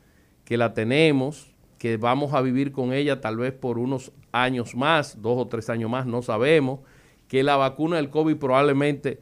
que 0.45 0.57
la 0.57 0.75
tenemos, 0.75 1.55
que 1.79 1.97
vamos 1.97 2.35
a 2.35 2.41
vivir 2.41 2.73
con 2.73 2.93
ella 2.93 3.21
tal 3.21 3.37
vez 3.37 3.53
por 3.53 3.79
unos 3.79 4.13
años 4.33 4.75
más, 4.75 5.21
dos 5.23 5.39
o 5.39 5.47
tres 5.47 5.71
años 5.71 5.91
más, 5.91 6.07
no 6.07 6.23
sabemos, 6.23 6.81
que 7.29 7.43
la 7.43 7.57
vacuna 7.57 7.97
del 7.97 8.11
COVID 8.11 8.37
probablemente 8.37 9.21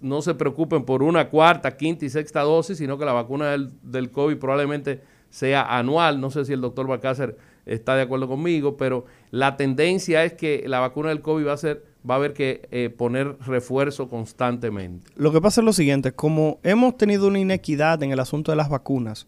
no 0.00 0.22
se 0.22 0.34
preocupen 0.34 0.84
por 0.84 1.02
una 1.02 1.28
cuarta, 1.28 1.76
quinta 1.76 2.04
y 2.04 2.10
sexta 2.10 2.42
dosis, 2.42 2.78
sino 2.78 2.98
que 2.98 3.04
la 3.04 3.12
vacuna 3.12 3.56
del, 3.82 4.10
COVID 4.10 4.36
probablemente 4.36 5.02
sea 5.30 5.78
anual. 5.78 6.20
No 6.20 6.30
sé 6.30 6.44
si 6.44 6.52
el 6.52 6.60
doctor 6.60 6.86
Balcácer 6.86 7.36
está 7.66 7.96
de 7.96 8.02
acuerdo 8.02 8.28
conmigo, 8.28 8.76
pero 8.76 9.06
la 9.30 9.56
tendencia 9.56 10.24
es 10.24 10.34
que 10.34 10.64
la 10.66 10.80
vacuna 10.80 11.08
del 11.08 11.22
COVID 11.22 11.46
va 11.46 11.52
a 11.54 11.56
ser 11.56 11.87
va 12.08 12.14
a 12.14 12.16
haber 12.16 12.32
que 12.32 12.68
eh, 12.70 12.90
poner 12.90 13.36
refuerzo 13.40 14.08
constantemente. 14.08 15.10
Lo 15.16 15.32
que 15.32 15.40
pasa 15.40 15.60
es 15.60 15.64
lo 15.64 15.72
siguiente, 15.72 16.12
como 16.12 16.58
hemos 16.62 16.96
tenido 16.96 17.28
una 17.28 17.38
inequidad 17.38 18.02
en 18.02 18.12
el 18.12 18.20
asunto 18.20 18.52
de 18.52 18.56
las 18.56 18.68
vacunas, 18.68 19.26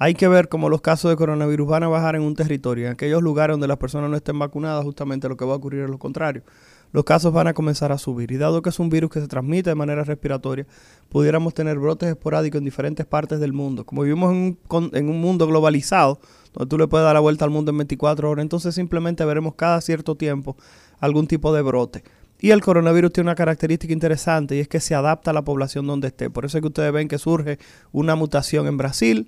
hay 0.00 0.14
que 0.14 0.28
ver 0.28 0.48
cómo 0.48 0.68
los 0.68 0.80
casos 0.80 1.10
de 1.10 1.16
coronavirus 1.16 1.66
van 1.66 1.82
a 1.82 1.88
bajar 1.88 2.14
en 2.14 2.22
un 2.22 2.36
territorio. 2.36 2.86
En 2.86 2.92
aquellos 2.92 3.20
lugares 3.20 3.54
donde 3.54 3.66
las 3.66 3.78
personas 3.78 4.08
no 4.08 4.16
estén 4.16 4.38
vacunadas, 4.38 4.84
justamente 4.84 5.28
lo 5.28 5.36
que 5.36 5.44
va 5.44 5.54
a 5.54 5.56
ocurrir 5.56 5.82
es 5.82 5.90
lo 5.90 5.98
contrario. 5.98 6.44
Los 6.92 7.04
casos 7.04 7.32
van 7.32 7.48
a 7.48 7.52
comenzar 7.52 7.90
a 7.90 7.98
subir. 7.98 8.30
Y 8.30 8.36
dado 8.36 8.62
que 8.62 8.70
es 8.70 8.78
un 8.78 8.90
virus 8.90 9.10
que 9.10 9.20
se 9.20 9.26
transmite 9.26 9.70
de 9.70 9.74
manera 9.74 10.04
respiratoria, 10.04 10.66
pudiéramos 11.08 11.52
tener 11.52 11.80
brotes 11.80 12.08
esporádicos 12.08 12.60
en 12.60 12.64
diferentes 12.64 13.06
partes 13.06 13.40
del 13.40 13.52
mundo. 13.52 13.84
Como 13.84 14.02
vivimos 14.02 14.32
en 14.32 14.56
un, 14.70 14.90
en 14.94 15.08
un 15.08 15.20
mundo 15.20 15.48
globalizado, 15.48 16.20
donde 16.54 16.70
tú 16.70 16.78
le 16.78 16.86
puedes 16.86 17.04
dar 17.04 17.14
la 17.14 17.20
vuelta 17.20 17.44
al 17.44 17.50
mundo 17.50 17.72
en 17.72 17.78
24 17.78 18.30
horas, 18.30 18.42
entonces 18.42 18.76
simplemente 18.76 19.24
veremos 19.24 19.56
cada 19.56 19.80
cierto 19.80 20.14
tiempo 20.14 20.56
algún 21.00 21.26
tipo 21.26 21.52
de 21.54 21.62
brote. 21.62 22.02
Y 22.40 22.50
el 22.50 22.60
coronavirus 22.60 23.12
tiene 23.12 23.28
una 23.28 23.34
característica 23.34 23.92
interesante 23.92 24.56
y 24.56 24.60
es 24.60 24.68
que 24.68 24.80
se 24.80 24.94
adapta 24.94 25.32
a 25.32 25.34
la 25.34 25.42
población 25.42 25.86
donde 25.86 26.08
esté. 26.08 26.30
Por 26.30 26.44
eso 26.44 26.58
es 26.58 26.62
que 26.62 26.68
ustedes 26.68 26.92
ven 26.92 27.08
que 27.08 27.18
surge 27.18 27.58
una 27.90 28.14
mutación 28.14 28.68
en 28.68 28.76
Brasil, 28.76 29.26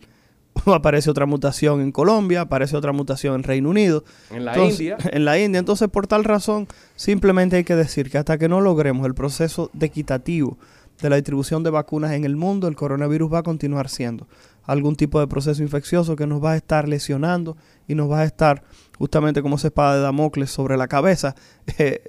aparece 0.66 1.10
otra 1.10 1.26
mutación 1.26 1.80
en 1.80 1.90
Colombia, 1.90 2.42
aparece 2.42 2.76
otra 2.76 2.92
mutación 2.92 3.34
en 3.34 3.42
Reino 3.42 3.70
Unido. 3.70 4.04
En 4.30 4.44
la 4.44 4.56
India. 4.58 4.96
En 5.12 5.24
la 5.24 5.38
India. 5.38 5.58
Entonces, 5.58 5.88
por 5.88 6.06
tal 6.06 6.24
razón, 6.24 6.68
simplemente 6.94 7.56
hay 7.56 7.64
que 7.64 7.74
decir 7.74 8.10
que 8.10 8.18
hasta 8.18 8.38
que 8.38 8.48
no 8.48 8.60
logremos 8.60 9.06
el 9.06 9.14
proceso 9.14 9.70
de 9.72 9.86
equitativo 9.86 10.56
de 11.00 11.10
la 11.10 11.16
distribución 11.16 11.62
de 11.62 11.70
vacunas 11.70 12.12
en 12.12 12.24
el 12.24 12.36
mundo, 12.36 12.68
el 12.68 12.76
coronavirus 12.76 13.32
va 13.32 13.38
a 13.38 13.42
continuar 13.42 13.88
siendo 13.88 14.28
algún 14.64 14.96
tipo 14.96 15.18
de 15.18 15.26
proceso 15.26 15.62
infeccioso 15.62 16.14
que 16.14 16.26
nos 16.26 16.44
va 16.44 16.52
a 16.52 16.56
estar 16.56 16.88
lesionando 16.88 17.56
y 17.88 17.94
nos 17.94 18.10
va 18.10 18.20
a 18.20 18.24
estar 18.24 18.62
justamente 19.00 19.40
como 19.40 19.56
esa 19.56 19.68
espada 19.68 19.96
de 19.96 20.02
Damocles 20.02 20.50
sobre 20.50 20.76
la 20.76 20.86
cabeza, 20.86 21.34
eh, 21.78 22.02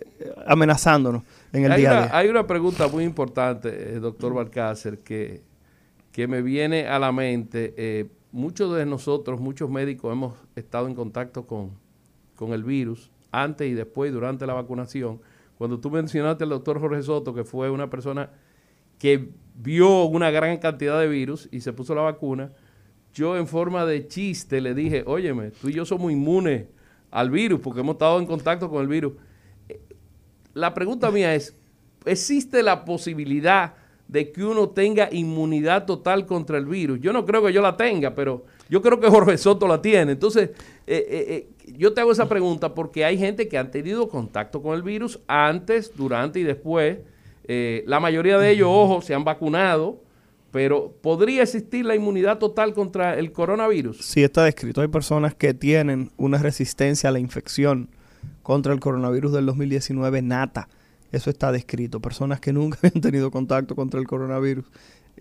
amenazándonos 0.46 1.24
en 1.54 1.64
el 1.64 1.78
día 1.78 1.92
a 1.92 2.02
día. 2.02 2.18
Hay 2.18 2.28
una 2.28 2.46
pregunta 2.46 2.90
muy 2.90 3.06
importante, 3.06 3.70
eh, 3.70 4.00
doctor 4.02 4.34
Balcácer, 4.34 5.00
que, 5.00 5.42
que 6.12 6.28
me 6.28 6.42
viene 6.42 6.88
a 6.88 7.00
la 7.00 7.14
mente. 7.14 7.74
Eh, 7.78 8.10
muchos 8.34 8.76
de 8.76 8.86
nosotros, 8.86 9.40
muchos 9.40 9.70
médicos, 9.70 10.12
hemos 10.12 10.34
estado 10.58 10.88
en 10.88 10.94
contacto 10.94 11.48
con, 11.48 11.72
con 12.36 12.52
el 12.52 12.66
virus 12.66 13.10
antes 13.32 13.72
y 13.72 13.74
después, 13.74 14.12
durante 14.12 14.46
la 14.46 14.54
vacunación. 14.54 15.22
Cuando 15.58 15.80
tú 15.80 15.92
mencionaste 15.92 16.44
al 16.44 16.50
doctor 16.50 16.78
Jorge 16.82 17.04
Soto, 17.04 17.34
que 17.34 17.46
fue 17.46 17.70
una 17.70 17.90
persona 17.90 18.32
que 19.00 19.30
vio 19.56 20.04
una 20.04 20.30
gran 20.30 20.58
cantidad 20.58 21.00
de 21.00 21.08
virus 21.08 21.48
y 21.54 21.62
se 21.62 21.72
puso 21.72 21.96
la 21.96 22.02
vacuna, 22.02 22.52
yo 23.14 23.38
en 23.38 23.48
forma 23.48 23.86
de 23.86 24.10
chiste 24.10 24.60
le 24.60 24.74
dije, 24.74 25.06
óyeme, 25.08 25.52
tú 25.52 25.70
y 25.70 25.74
yo 25.74 25.86
somos 25.86 26.12
inmunes 26.12 26.66
al 27.12 27.30
virus 27.30 27.60
porque 27.60 27.82
hemos 27.82 27.94
estado 27.94 28.20
en 28.20 28.26
contacto 28.26 28.70
con 28.70 28.82
el 28.82 28.88
virus. 28.88 29.14
La 30.54 30.74
pregunta 30.74 31.12
mía 31.12 31.36
es, 31.36 31.56
¿existe 32.06 32.64
la 32.64 32.84
posibilidad 32.84 33.74
de 34.08 34.32
que 34.32 34.44
uno 34.44 34.70
tenga 34.70 35.08
inmunidad 35.12 35.86
total 35.86 36.26
contra 36.26 36.58
el 36.58 36.66
virus? 36.66 37.00
Yo 37.00 37.14
no 37.14 37.26
creo 37.26 37.46
que 37.46 37.54
yo 37.54 37.62
la 37.62 37.78
tenga, 37.78 38.16
pero 38.16 38.46
yo 38.70 38.82
creo 38.82 39.00
que 39.00 39.10
Jorge 39.10 39.38
Soto 39.38 39.68
la 39.68 39.82
tiene. 39.82 40.14
Entonces, 40.14 40.50
eh, 40.88 41.06
eh, 41.10 41.48
eh, 41.68 41.74
yo 41.78 41.94
te 41.94 42.02
hago 42.02 42.12
esa 42.12 42.28
pregunta 42.28 42.74
porque 42.74 43.06
hay 43.06 43.18
gente 43.18 43.48
que 43.48 43.58
han 43.58 43.72
tenido 43.72 44.10
contacto 44.10 44.62
con 44.62 44.76
el 44.76 44.82
virus 44.82 45.20
antes, 45.28 45.96
durante 45.96 46.40
y 46.40 46.44
después 46.44 46.98
eh, 47.54 47.84
la 47.88 48.00
mayoría 48.00 48.38
de 48.38 48.52
ellos, 48.52 48.70
ojo, 48.72 49.02
se 49.02 49.14
han 49.14 49.24
vacunado, 49.24 50.02
pero 50.52 50.94
¿podría 51.02 51.44
existir 51.44 51.86
la 51.86 51.96
inmunidad 51.96 52.38
total 52.38 52.74
contra 52.74 53.18
el 53.18 53.32
coronavirus? 53.32 53.98
Sí, 53.98 54.24
está 54.24 54.44
descrito. 54.44 54.82
Hay 54.82 54.90
personas 54.90 55.34
que 55.34 55.54
tienen 55.54 56.12
una 56.18 56.38
resistencia 56.38 57.10
a 57.10 57.14
la 57.14 57.20
infección 57.20 57.90
contra 58.44 58.74
el 58.74 58.80
coronavirus 58.80 59.32
del 59.32 59.46
2019 59.46 60.22
nata. 60.22 60.68
Eso 61.12 61.30
está 61.30 61.52
descrito. 61.52 62.02
Personas 62.02 62.40
que 62.42 62.52
nunca 62.52 62.80
habían 62.84 63.02
tenido 63.02 63.32
contacto 63.32 63.76
contra 63.76 64.00
el 64.00 64.08
coronavirus, 64.08 64.66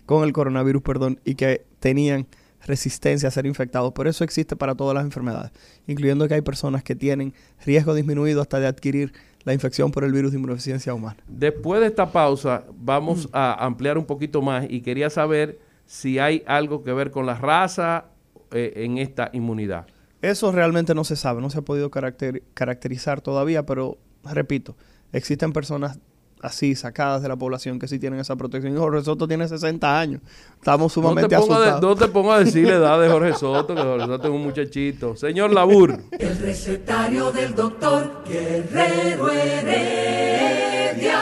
con 0.05 0.23
el 0.23 0.33
coronavirus, 0.33 0.81
perdón, 0.81 1.19
y 1.23 1.35
que 1.35 1.65
tenían 1.79 2.27
resistencia 2.65 3.29
a 3.29 3.31
ser 3.31 3.45
infectados. 3.45 3.93
Por 3.93 4.07
eso 4.07 4.23
existe 4.23 4.55
para 4.55 4.75
todas 4.75 4.95
las 4.95 5.03
enfermedades, 5.03 5.51
incluyendo 5.87 6.27
que 6.27 6.35
hay 6.35 6.41
personas 6.41 6.83
que 6.83 6.95
tienen 6.95 7.33
riesgo 7.65 7.93
disminuido 7.93 8.41
hasta 8.41 8.59
de 8.59 8.67
adquirir 8.67 9.13
la 9.43 9.53
infección 9.53 9.91
por 9.91 10.03
el 10.03 10.11
virus 10.11 10.31
de 10.31 10.37
inmunodeficiencia 10.37 10.93
humana. 10.93 11.17
Después 11.27 11.81
de 11.81 11.87
esta 11.87 12.11
pausa, 12.11 12.63
vamos 12.73 13.29
a 13.31 13.65
ampliar 13.65 13.97
un 13.97 14.05
poquito 14.05 14.41
más 14.41 14.65
y 14.69 14.81
quería 14.81 15.09
saber 15.09 15.59
si 15.85 16.19
hay 16.19 16.43
algo 16.45 16.83
que 16.83 16.93
ver 16.93 17.11
con 17.11 17.25
la 17.25 17.35
raza 17.35 18.05
eh, 18.51 18.73
en 18.77 18.97
esta 18.97 19.29
inmunidad. 19.33 19.87
Eso 20.21 20.51
realmente 20.51 20.93
no 20.93 21.03
se 21.03 21.15
sabe, 21.15 21.41
no 21.41 21.49
se 21.49 21.59
ha 21.59 21.63
podido 21.63 21.89
caracterizar 21.89 23.21
todavía, 23.21 23.65
pero 23.65 23.97
repito, 24.23 24.75
existen 25.11 25.51
personas 25.51 25.99
así 26.41 26.75
sacadas 26.75 27.21
de 27.21 27.29
la 27.29 27.35
población 27.35 27.79
que 27.79 27.87
sí 27.87 27.99
tienen 27.99 28.19
esa 28.19 28.35
protección. 28.35 28.73
Y 28.73 28.77
Jorge 28.77 29.03
Soto 29.03 29.27
tiene 29.27 29.47
60 29.47 29.99
años. 29.99 30.21
Estamos 30.55 30.93
sumamente 30.93 31.35
no 31.35 31.43
asustados. 31.43 31.81
no 31.81 31.95
te 31.95 32.07
pongo 32.07 32.31
a 32.33 32.39
decir 32.39 32.67
la 32.67 32.75
edad 32.75 33.01
de 33.01 33.09
Jorge 33.09 33.33
Soto, 33.33 33.75
que 33.75 33.81
Jorge 33.81 34.05
Soto 34.05 34.27
es 34.27 34.33
un 34.33 34.43
muchachito. 34.43 35.15
Señor 35.15 35.51
Labur. 35.51 35.99
El 36.11 36.37
recetario 36.39 37.31
del 37.31 37.55
doctor 37.55 38.23
Guerrero 38.27 39.29
Heredia. 39.31 41.19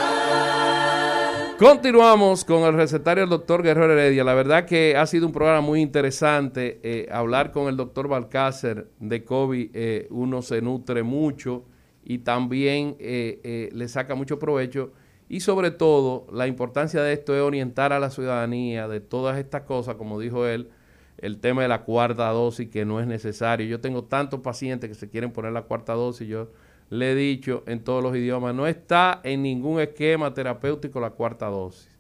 Continuamos 1.58 2.46
con 2.46 2.64
el 2.64 2.74
recetario 2.74 3.24
del 3.24 3.30
doctor 3.30 3.62
Guerrero 3.62 3.92
Heredia. 3.92 4.24
La 4.24 4.34
verdad 4.34 4.66
que 4.66 4.96
ha 4.96 5.06
sido 5.06 5.28
un 5.28 5.34
programa 5.34 5.60
muy 5.60 5.82
interesante. 5.82 6.80
Eh, 6.84 7.10
hablar 7.12 7.52
con 7.52 7.68
el 7.68 7.76
doctor 7.76 8.08
Balcácer 8.08 8.88
de 9.00 9.26
COVID, 9.26 9.72
eh, 9.74 10.08
uno 10.10 10.42
se 10.42 10.62
nutre 10.62 11.04
mucho 11.04 11.66
y 12.06 12.20
también 12.20 12.96
eh, 13.00 13.70
le 13.74 13.88
saca 13.90 14.16
mucho 14.16 14.40
provecho 14.40 14.94
y 15.30 15.42
sobre 15.42 15.70
todo, 15.70 16.26
la 16.34 16.48
importancia 16.48 17.04
de 17.04 17.14
esto 17.14 17.36
es 17.36 17.42
orientar 17.42 17.94
a 17.94 18.00
la 18.00 18.10
ciudadanía 18.10 18.88
de 18.88 19.00
todas 19.00 19.38
estas 19.38 19.62
cosas, 19.62 19.96
como 19.96 20.20
dijo 20.20 20.48
él, 20.48 20.72
el 21.20 21.40
tema 21.40 21.62
de 21.62 21.68
la 21.68 21.84
cuarta 21.84 22.30
dosis, 22.30 22.68
que 22.70 22.84
no 22.84 23.00
es 23.00 23.06
necesario. 23.06 23.68
Yo 23.68 23.80
tengo 23.80 24.06
tantos 24.06 24.40
pacientes 24.40 24.90
que 24.90 24.96
se 24.96 25.08
quieren 25.08 25.32
poner 25.32 25.52
la 25.52 25.62
cuarta 25.62 25.94
dosis, 25.94 26.28
yo 26.28 26.50
le 26.90 27.12
he 27.12 27.16
dicho 27.16 27.64
en 27.68 27.84
todos 27.84 28.02
los 28.02 28.16
idiomas, 28.16 28.56
no 28.56 28.66
está 28.66 29.22
en 29.24 29.44
ningún 29.44 29.80
esquema 29.80 30.34
terapéutico 30.34 31.00
la 31.00 31.12
cuarta 31.12 31.46
dosis. 31.46 31.96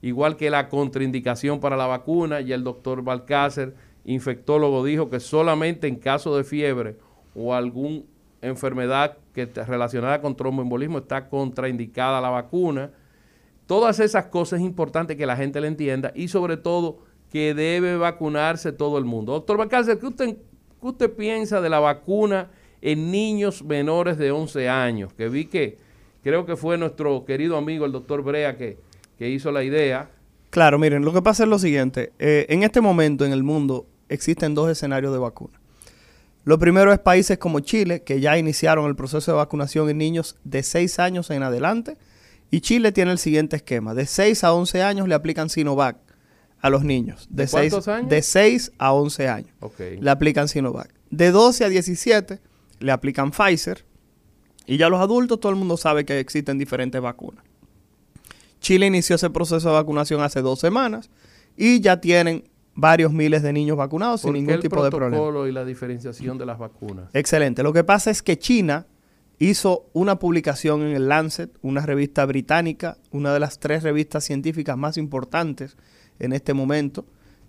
Igual 0.00 0.38
que 0.38 0.48
la 0.48 0.70
contraindicación 0.70 1.60
para 1.60 1.76
la 1.76 1.86
vacuna, 1.86 2.40
y 2.40 2.54
el 2.54 2.64
doctor 2.64 3.02
Balcácer, 3.02 3.74
infectólogo, 4.06 4.82
dijo 4.82 5.10
que 5.10 5.20
solamente 5.20 5.86
en 5.86 5.96
caso 5.96 6.34
de 6.34 6.44
fiebre 6.44 6.96
o 7.34 7.54
algún 7.54 8.06
enfermedad 8.42 9.18
que 9.34 9.42
está 9.42 9.64
relacionada 9.64 10.20
con 10.20 10.36
tromboembolismo 10.36 10.98
está 10.98 11.28
contraindicada 11.28 12.20
la 12.20 12.30
vacuna. 12.30 12.90
Todas 13.66 14.00
esas 14.00 14.26
cosas 14.26 14.60
es 14.60 14.66
importante 14.66 15.16
que 15.16 15.26
la 15.26 15.36
gente 15.36 15.60
le 15.60 15.68
entienda 15.68 16.12
y 16.14 16.28
sobre 16.28 16.56
todo 16.56 16.98
que 17.30 17.54
debe 17.54 17.96
vacunarse 17.96 18.72
todo 18.72 18.98
el 18.98 19.04
mundo. 19.04 19.32
Doctor 19.32 19.56
Bacalcer, 19.56 19.98
¿qué 19.98 20.06
usted, 20.06 20.36
¿qué 20.80 20.86
usted 20.86 21.12
piensa 21.12 21.60
de 21.60 21.68
la 21.68 21.78
vacuna 21.78 22.50
en 22.80 23.10
niños 23.10 23.62
menores 23.62 24.18
de 24.18 24.32
11 24.32 24.68
años? 24.68 25.12
Que 25.12 25.28
vi 25.28 25.46
que 25.46 25.78
creo 26.22 26.44
que 26.44 26.56
fue 26.56 26.76
nuestro 26.76 27.24
querido 27.24 27.56
amigo 27.56 27.86
el 27.86 27.92
doctor 27.92 28.22
Brea 28.22 28.56
que, 28.56 28.78
que 29.16 29.28
hizo 29.28 29.52
la 29.52 29.62
idea. 29.62 30.10
Claro, 30.50 30.78
miren, 30.78 31.04
lo 31.04 31.12
que 31.12 31.22
pasa 31.22 31.44
es 31.44 31.48
lo 31.48 31.60
siguiente. 31.60 32.12
Eh, 32.18 32.46
en 32.48 32.64
este 32.64 32.80
momento 32.80 33.24
en 33.24 33.32
el 33.32 33.44
mundo 33.44 33.86
existen 34.08 34.54
dos 34.54 34.68
escenarios 34.68 35.12
de 35.12 35.18
vacuna. 35.18 35.60
Lo 36.44 36.58
primero 36.58 36.92
es 36.92 36.98
países 36.98 37.38
como 37.38 37.60
Chile, 37.60 38.02
que 38.02 38.20
ya 38.20 38.38
iniciaron 38.38 38.86
el 38.86 38.96
proceso 38.96 39.30
de 39.30 39.36
vacunación 39.36 39.90
en 39.90 39.98
niños 39.98 40.36
de 40.44 40.62
6 40.62 40.98
años 40.98 41.30
en 41.30 41.42
adelante. 41.42 41.98
Y 42.50 42.62
Chile 42.62 42.92
tiene 42.92 43.12
el 43.12 43.18
siguiente 43.18 43.56
esquema. 43.56 43.94
De 43.94 44.06
6 44.06 44.44
a 44.44 44.52
11 44.52 44.82
años 44.82 45.08
le 45.08 45.14
aplican 45.14 45.50
Sinovac 45.50 45.98
a 46.60 46.70
los 46.70 46.84
niños. 46.84 47.26
¿De, 47.30 47.44
¿De 47.44 47.50
cuántos 47.50 47.88
años? 47.88 48.10
De 48.10 48.22
6 48.22 48.72
a 48.78 48.92
11 48.92 49.28
años. 49.28 49.54
Le 49.78 50.10
aplican 50.10 50.48
Sinovac. 50.48 50.92
De 51.10 51.30
12 51.30 51.64
a 51.64 51.68
17 51.68 52.40
le 52.80 52.92
aplican 52.92 53.30
Pfizer. 53.30 53.84
Y 54.66 54.76
ya 54.76 54.88
los 54.88 55.00
adultos, 55.00 55.40
todo 55.40 55.50
el 55.50 55.58
mundo 55.58 55.76
sabe 55.76 56.04
que 56.04 56.18
existen 56.18 56.58
diferentes 56.58 57.00
vacunas. 57.00 57.44
Chile 58.60 58.86
inició 58.86 59.16
ese 59.16 59.30
proceso 59.30 59.68
de 59.68 59.74
vacunación 59.74 60.20
hace 60.22 60.42
dos 60.42 60.60
semanas 60.60 61.10
y 61.56 61.80
ya 61.80 62.00
tienen 62.00 62.44
varios 62.74 63.12
miles 63.12 63.42
de 63.42 63.52
niños 63.52 63.76
vacunados 63.76 64.20
sin 64.20 64.28
¿Por 64.28 64.34
qué 64.34 64.40
ningún 64.40 64.60
tipo 64.60 64.84
de 64.84 64.90
problema. 64.90 65.16
protocolo 65.16 65.46
y 65.46 65.52
la 65.52 65.64
diferenciación 65.64 66.38
de 66.38 66.46
las 66.46 66.58
vacunas? 66.58 67.10
Excelente. 67.12 67.62
Lo 67.62 67.72
que 67.72 67.84
pasa 67.84 68.10
es 68.10 68.22
que 68.22 68.38
China 68.38 68.86
hizo 69.38 69.86
una 69.92 70.18
publicación 70.18 70.82
en 70.82 70.94
el 70.94 71.08
Lancet, 71.08 71.50
una 71.62 71.84
revista 71.84 72.24
británica, 72.26 72.98
una 73.10 73.32
de 73.32 73.40
las 73.40 73.58
tres 73.58 73.82
revistas 73.82 74.24
científicas 74.24 74.76
más 74.76 74.96
importantes 74.96 75.76
en 76.18 76.32
este 76.32 76.54
momento, 76.54 77.06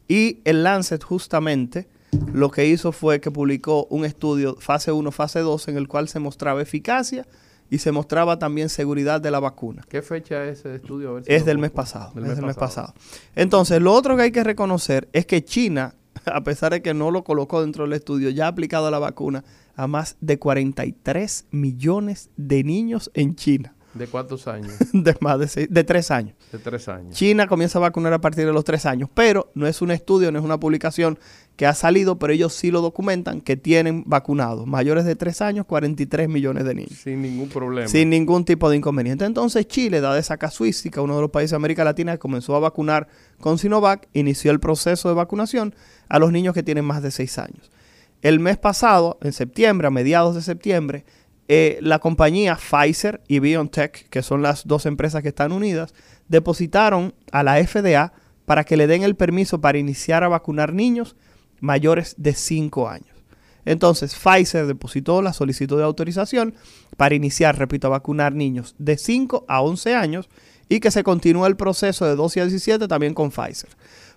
y 0.07 0.39
el 0.45 0.63
Lancet 0.63 1.03
justamente 1.03 1.87
lo 2.33 2.49
que 2.49 2.67
hizo 2.67 2.91
fue 2.91 3.21
que 3.21 3.31
publicó 3.31 3.85
un 3.85 4.05
estudio 4.05 4.55
fase 4.59 4.91
1, 4.91 5.11
fase 5.11 5.39
2, 5.39 5.67
en 5.69 5.77
el 5.77 5.87
cual 5.87 6.07
se 6.07 6.19
mostraba 6.19 6.61
eficacia 6.61 7.25
y 7.71 7.79
se 7.79 7.91
mostraba 7.91 8.37
también 8.37 8.69
seguridad 8.69 9.19
de 9.21 9.31
la 9.31 9.39
vacuna. 9.39 9.83
¿Qué 9.89 10.03
fecha 10.03 10.45
es 10.45 10.59
ese 10.59 10.75
estudio? 10.75 11.09
A 11.09 11.13
ver 11.13 11.25
si 11.25 11.33
Es 11.33 11.45
del 11.45 11.57
mes 11.57 11.71
pasado. 11.71 12.11
Del 12.13 12.25
es 12.25 12.29
mes 12.29 12.37
del 12.37 12.45
mes 12.45 12.55
pasado. 12.55 12.93
pasado. 12.93 13.29
Entonces, 13.35 13.81
lo 13.81 13.93
otro 13.93 14.15
que 14.15 14.21
hay 14.23 14.31
que 14.31 14.43
reconocer 14.43 15.07
es 15.13 15.25
que 15.25 15.43
China, 15.43 15.95
a 16.25 16.41
pesar 16.43 16.73
de 16.73 16.83
que 16.83 16.93
no 16.93 17.09
lo 17.09 17.23
colocó 17.23 17.61
dentro 17.61 17.85
del 17.85 17.93
estudio, 17.93 18.29
ya 18.29 18.45
ha 18.45 18.49
aplicado 18.49 18.91
la 18.91 18.99
vacuna 18.99 19.43
a 19.75 19.87
más 19.87 20.17
de 20.21 20.37
43 20.37 21.45
millones 21.51 22.29
de 22.37 22.63
niños 22.63 23.09
en 23.13 23.35
China. 23.35 23.73
¿De 23.93 24.07
cuántos 24.07 24.47
años? 24.47 24.73
De 24.93 25.15
más 25.19 25.37
de, 25.37 25.47
seis- 25.49 25.67
de 25.69 25.83
tres 25.83 26.11
años. 26.11 26.33
De 26.51 26.59
tres 26.59 26.87
años. 26.87 27.13
China 27.13 27.45
comienza 27.47 27.77
a 27.77 27.81
vacunar 27.81 28.13
a 28.13 28.21
partir 28.21 28.45
de 28.45 28.53
los 28.53 28.63
tres 28.63 28.85
años, 28.85 29.09
pero 29.13 29.51
no 29.53 29.67
es 29.67 29.81
un 29.81 29.91
estudio, 29.91 30.31
no 30.31 30.39
es 30.39 30.45
una 30.45 30.57
publicación 30.59 31.19
que 31.55 31.65
ha 31.65 31.73
salido, 31.73 32.17
pero 32.17 32.33
ellos 32.33 32.53
sí 32.53 32.71
lo 32.71 32.81
documentan 32.81 33.41
que 33.41 33.55
tienen 33.55 34.03
vacunados 34.07 34.65
mayores 34.65 35.05
de 35.05 35.15
tres 35.15 35.41
años 35.41 35.65
43 35.65 36.27
millones 36.27 36.65
de 36.65 36.73
niños. 36.73 36.99
Sin 37.03 37.21
ningún 37.21 37.49
problema. 37.49 37.87
Sin 37.87 38.09
ningún 38.09 38.45
tipo 38.45 38.69
de 38.69 38.77
inconveniente. 38.77 39.25
Entonces 39.25 39.67
Chile, 39.67 40.01
dada 40.01 40.17
esa 40.17 40.37
casuística, 40.37 41.01
uno 41.01 41.15
de 41.15 41.21
los 41.21 41.29
países 41.29 41.51
de 41.51 41.57
América 41.57 41.83
Latina 41.83 42.13
que 42.13 42.19
comenzó 42.19 42.55
a 42.55 42.59
vacunar 42.59 43.07
con 43.39 43.57
Sinovac, 43.57 44.07
inició 44.13 44.51
el 44.51 44.59
proceso 44.59 45.09
de 45.09 45.15
vacunación 45.15 45.75
a 46.09 46.19
los 46.19 46.31
niños 46.31 46.53
que 46.53 46.63
tienen 46.63 46.85
más 46.85 47.03
de 47.03 47.11
6 47.11 47.37
años. 47.37 47.71
El 48.21 48.39
mes 48.39 48.57
pasado, 48.57 49.17
en 49.21 49.33
septiembre, 49.33 49.87
a 49.87 49.91
mediados 49.91 50.35
de 50.35 50.41
septiembre, 50.41 51.05
eh, 51.47 51.79
la 51.81 51.99
compañía 51.99 52.55
Pfizer 52.55 53.21
y 53.27 53.39
BioNTech, 53.39 54.09
que 54.09 54.21
son 54.21 54.41
las 54.41 54.65
dos 54.67 54.85
empresas 54.85 55.21
que 55.21 55.29
están 55.29 55.51
unidas, 55.51 55.93
depositaron 56.27 57.13
a 57.31 57.43
la 57.43 57.57
FDA 57.57 58.13
para 58.45 58.63
que 58.63 58.77
le 58.77 58.87
den 58.87 59.03
el 59.03 59.15
permiso 59.15 59.59
para 59.59 59.77
iniciar 59.77 60.23
a 60.23 60.27
vacunar 60.27 60.73
niños 60.73 61.15
mayores 61.61 62.15
de 62.17 62.33
5 62.33 62.89
años. 62.89 63.07
Entonces, 63.63 64.15
Pfizer 64.15 64.65
depositó 64.65 65.21
la 65.21 65.33
solicitud 65.33 65.77
de 65.77 65.83
autorización 65.83 66.55
para 66.97 67.15
iniciar, 67.15 67.57
repito, 67.57 67.87
a 67.87 67.91
vacunar 67.91 68.33
niños 68.33 68.75
de 68.77 68.97
5 68.97 69.45
a 69.47 69.61
11 69.61 69.95
años 69.95 70.29
y 70.67 70.79
que 70.79 70.91
se 70.91 71.03
continúe 71.03 71.45
el 71.45 71.55
proceso 71.55 72.05
de 72.05 72.15
12 72.15 72.41
a 72.41 72.45
17 72.45 72.87
también 72.87 73.13
con 73.13 73.29
Pfizer. 73.29 73.69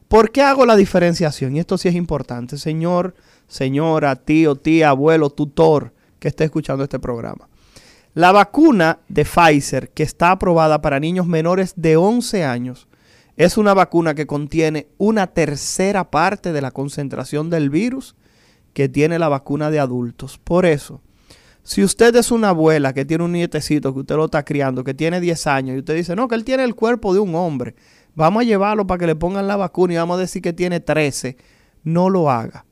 ¿Por 0.08 0.30
qué 0.30 0.42
hago 0.42 0.66
la 0.66 0.76
diferenciación? 0.76 1.56
Y 1.56 1.60
esto 1.60 1.78
sí 1.78 1.88
es 1.88 1.94
importante, 1.94 2.58
señor, 2.58 3.14
señora, 3.48 4.16
tío, 4.16 4.54
tía, 4.54 4.90
abuelo, 4.90 5.30
tutor 5.30 5.92
que 6.18 6.28
esté 6.28 6.44
escuchando 6.44 6.84
este 6.84 6.98
programa. 6.98 7.48
La 8.14 8.30
vacuna 8.30 9.00
de 9.08 9.24
Pfizer, 9.24 9.90
que 9.90 10.04
está 10.04 10.30
aprobada 10.30 10.80
para 10.80 11.00
niños 11.00 11.26
menores 11.26 11.74
de 11.76 11.96
11 11.96 12.44
años, 12.44 12.86
es 13.36 13.56
una 13.56 13.74
vacuna 13.74 14.14
que 14.14 14.26
contiene 14.26 14.88
una 14.98 15.26
tercera 15.26 16.10
parte 16.10 16.52
de 16.52 16.60
la 16.60 16.70
concentración 16.70 17.50
del 17.50 17.70
virus 17.70 18.14
que 18.72 18.88
tiene 18.88 19.18
la 19.18 19.28
vacuna 19.28 19.70
de 19.70 19.80
adultos. 19.80 20.38
Por 20.38 20.66
eso, 20.66 21.00
si 21.62 21.82
usted 21.82 22.14
es 22.16 22.30
una 22.30 22.50
abuela 22.50 22.92
que 22.92 23.04
tiene 23.04 23.24
un 23.24 23.32
nietecito 23.32 23.92
que 23.92 24.00
usted 24.00 24.16
lo 24.16 24.26
está 24.26 24.44
criando, 24.44 24.84
que 24.84 24.94
tiene 24.94 25.20
10 25.20 25.46
años, 25.46 25.76
y 25.76 25.78
usted 25.80 25.96
dice, 25.96 26.14
no, 26.14 26.28
que 26.28 26.34
él 26.34 26.44
tiene 26.44 26.64
el 26.64 26.74
cuerpo 26.74 27.14
de 27.14 27.20
un 27.20 27.34
hombre, 27.34 27.74
vamos 28.14 28.42
a 28.42 28.44
llevarlo 28.44 28.86
para 28.86 28.98
que 28.98 29.06
le 29.06 29.16
pongan 29.16 29.48
la 29.48 29.56
vacuna 29.56 29.94
y 29.94 29.96
vamos 29.96 30.16
a 30.16 30.20
decir 30.20 30.42
que 30.42 30.52
tiene 30.52 30.80
13, 30.80 31.36
no 31.82 32.10
lo 32.10 32.30
haga. 32.30 32.66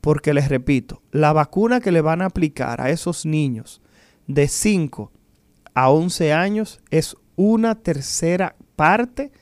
Porque 0.00 0.34
les 0.34 0.48
repito, 0.48 1.02
la 1.12 1.32
vacuna 1.32 1.80
que 1.80 1.92
le 1.92 2.02
van 2.02 2.20
a 2.20 2.26
aplicar 2.26 2.80
a 2.82 2.90
esos 2.90 3.24
niños 3.24 3.80
de 4.26 4.48
5 4.48 5.10
a 5.72 5.90
11 5.90 6.32
años 6.32 6.80
es 6.90 7.16
una 7.36 7.74
tercera 7.76 8.56
parte 8.76 9.32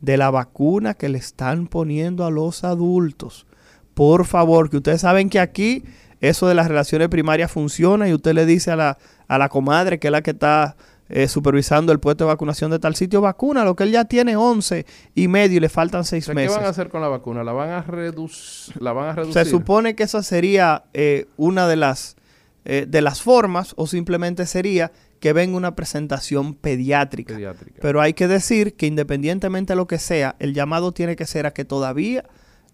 de 0.00 0.16
la 0.16 0.30
vacuna 0.30 0.94
que 0.94 1.08
le 1.08 1.18
están 1.18 1.66
poniendo 1.66 2.24
a 2.24 2.30
los 2.30 2.64
adultos. 2.64 3.46
Por 3.94 4.24
favor, 4.26 4.70
que 4.70 4.76
ustedes 4.78 5.00
saben 5.00 5.28
que 5.28 5.40
aquí 5.40 5.82
eso 6.20 6.46
de 6.48 6.54
las 6.54 6.68
relaciones 6.68 7.08
primarias 7.08 7.50
funciona 7.50 8.08
y 8.08 8.14
usted 8.14 8.32
le 8.34 8.46
dice 8.46 8.70
a 8.70 8.76
la, 8.76 8.98
a 9.26 9.38
la 9.38 9.48
comadre, 9.48 9.98
que 9.98 10.08
es 10.08 10.12
la 10.12 10.22
que 10.22 10.30
está 10.32 10.76
eh, 11.08 11.26
supervisando 11.26 11.90
el 11.90 12.00
puesto 12.00 12.24
de 12.24 12.28
vacunación 12.28 12.70
de 12.70 12.78
tal 12.78 12.94
sitio, 12.94 13.20
vacuna, 13.20 13.64
lo 13.64 13.74
que 13.74 13.84
él 13.84 13.92
ya 13.92 14.04
tiene 14.04 14.36
11 14.36 14.84
y 15.14 15.26
medio 15.28 15.56
y 15.56 15.60
le 15.60 15.68
faltan 15.68 16.04
6 16.04 16.24
O 16.24 16.26
sea, 16.26 16.34
meses. 16.34 16.50
¿Qué 16.52 16.56
van 16.58 16.66
a 16.66 16.70
hacer 16.70 16.88
con 16.90 17.00
la 17.00 17.08
vacuna? 17.08 17.42
¿La 17.44 17.52
van 17.52 17.70
a, 17.70 17.84
reduc- 17.86 18.74
la 18.80 18.92
van 18.92 19.08
a 19.08 19.12
reducir? 19.14 19.42
Se 19.44 19.50
supone 19.50 19.94
que 19.96 20.02
esa 20.04 20.22
sería 20.22 20.84
eh, 20.92 21.26
una 21.36 21.66
de 21.66 21.76
las, 21.76 22.16
eh, 22.64 22.84
de 22.88 23.00
las 23.00 23.22
formas 23.22 23.72
o 23.76 23.86
simplemente 23.86 24.44
sería 24.46 24.92
que 25.20 25.32
venga 25.32 25.56
una 25.56 25.74
presentación 25.74 26.54
pediátrica. 26.54 27.34
Pediátrica. 27.34 27.80
Pero 27.80 28.00
hay 28.00 28.14
que 28.14 28.28
decir 28.28 28.74
que 28.74 28.86
independientemente 28.86 29.72
de 29.72 29.76
lo 29.76 29.86
que 29.86 29.98
sea, 29.98 30.36
el 30.38 30.54
llamado 30.54 30.92
tiene 30.92 31.16
que 31.16 31.26
ser 31.26 31.46
a 31.46 31.52
que 31.52 31.64
todavía 31.64 32.24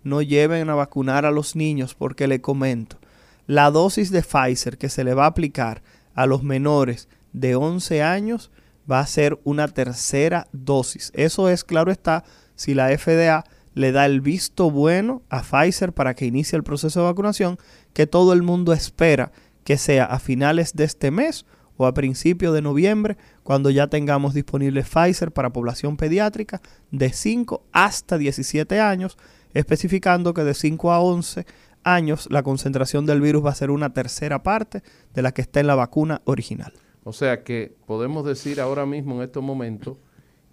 no 0.02 0.22
lleven 0.22 0.68
a 0.68 0.74
vacunar 0.74 1.24
a 1.24 1.30
los 1.30 1.56
niños 1.56 1.94
porque 1.94 2.28
le 2.28 2.40
comento, 2.40 2.98
la 3.46 3.70
dosis 3.70 4.10
de 4.10 4.22
Pfizer 4.22 4.78
que 4.78 4.88
se 4.88 5.04
le 5.04 5.14
va 5.14 5.24
a 5.24 5.28
aplicar 5.28 5.82
a 6.14 6.26
los 6.26 6.42
menores 6.42 7.08
de 7.32 7.56
11 7.56 8.02
años 8.02 8.50
va 8.90 9.00
a 9.00 9.06
ser 9.06 9.38
una 9.44 9.68
tercera 9.68 10.46
dosis. 10.52 11.10
Eso 11.14 11.48
es, 11.48 11.64
claro 11.64 11.90
está, 11.90 12.24
si 12.54 12.74
la 12.74 12.96
FDA 12.96 13.44
le 13.74 13.92
da 13.92 14.06
el 14.06 14.20
visto 14.20 14.70
bueno 14.70 15.22
a 15.30 15.42
Pfizer 15.42 15.92
para 15.92 16.14
que 16.14 16.26
inicie 16.26 16.56
el 16.56 16.62
proceso 16.62 17.00
de 17.00 17.06
vacunación, 17.06 17.58
que 17.92 18.06
todo 18.06 18.32
el 18.32 18.42
mundo 18.42 18.72
espera 18.72 19.32
que 19.64 19.78
sea 19.78 20.04
a 20.04 20.18
finales 20.18 20.74
de 20.74 20.84
este 20.84 21.10
mes 21.10 21.46
o 21.76 21.86
a 21.86 21.94
principios 21.94 22.54
de 22.54 22.62
noviembre, 22.62 23.16
cuando 23.42 23.70
ya 23.70 23.88
tengamos 23.88 24.34
disponible 24.34 24.82
Pfizer 24.82 25.32
para 25.32 25.52
población 25.52 25.96
pediátrica 25.96 26.60
de 26.90 27.10
5 27.12 27.62
hasta 27.72 28.18
17 28.18 28.80
años, 28.80 29.18
especificando 29.52 30.34
que 30.34 30.44
de 30.44 30.54
5 30.54 30.92
a 30.92 31.00
11 31.00 31.46
años 31.82 32.28
la 32.30 32.42
concentración 32.42 33.06
del 33.06 33.20
virus 33.20 33.44
va 33.44 33.50
a 33.50 33.54
ser 33.54 33.70
una 33.70 33.92
tercera 33.92 34.42
parte 34.42 34.82
de 35.12 35.22
la 35.22 35.32
que 35.32 35.42
está 35.42 35.60
en 35.60 35.66
la 35.66 35.74
vacuna 35.74 36.22
original. 36.24 36.72
O 37.04 37.12
sea 37.12 37.44
que 37.44 37.74
podemos 37.86 38.24
decir 38.24 38.60
ahora 38.60 38.86
mismo 38.86 39.16
en 39.16 39.22
estos 39.22 39.42
momentos 39.42 39.98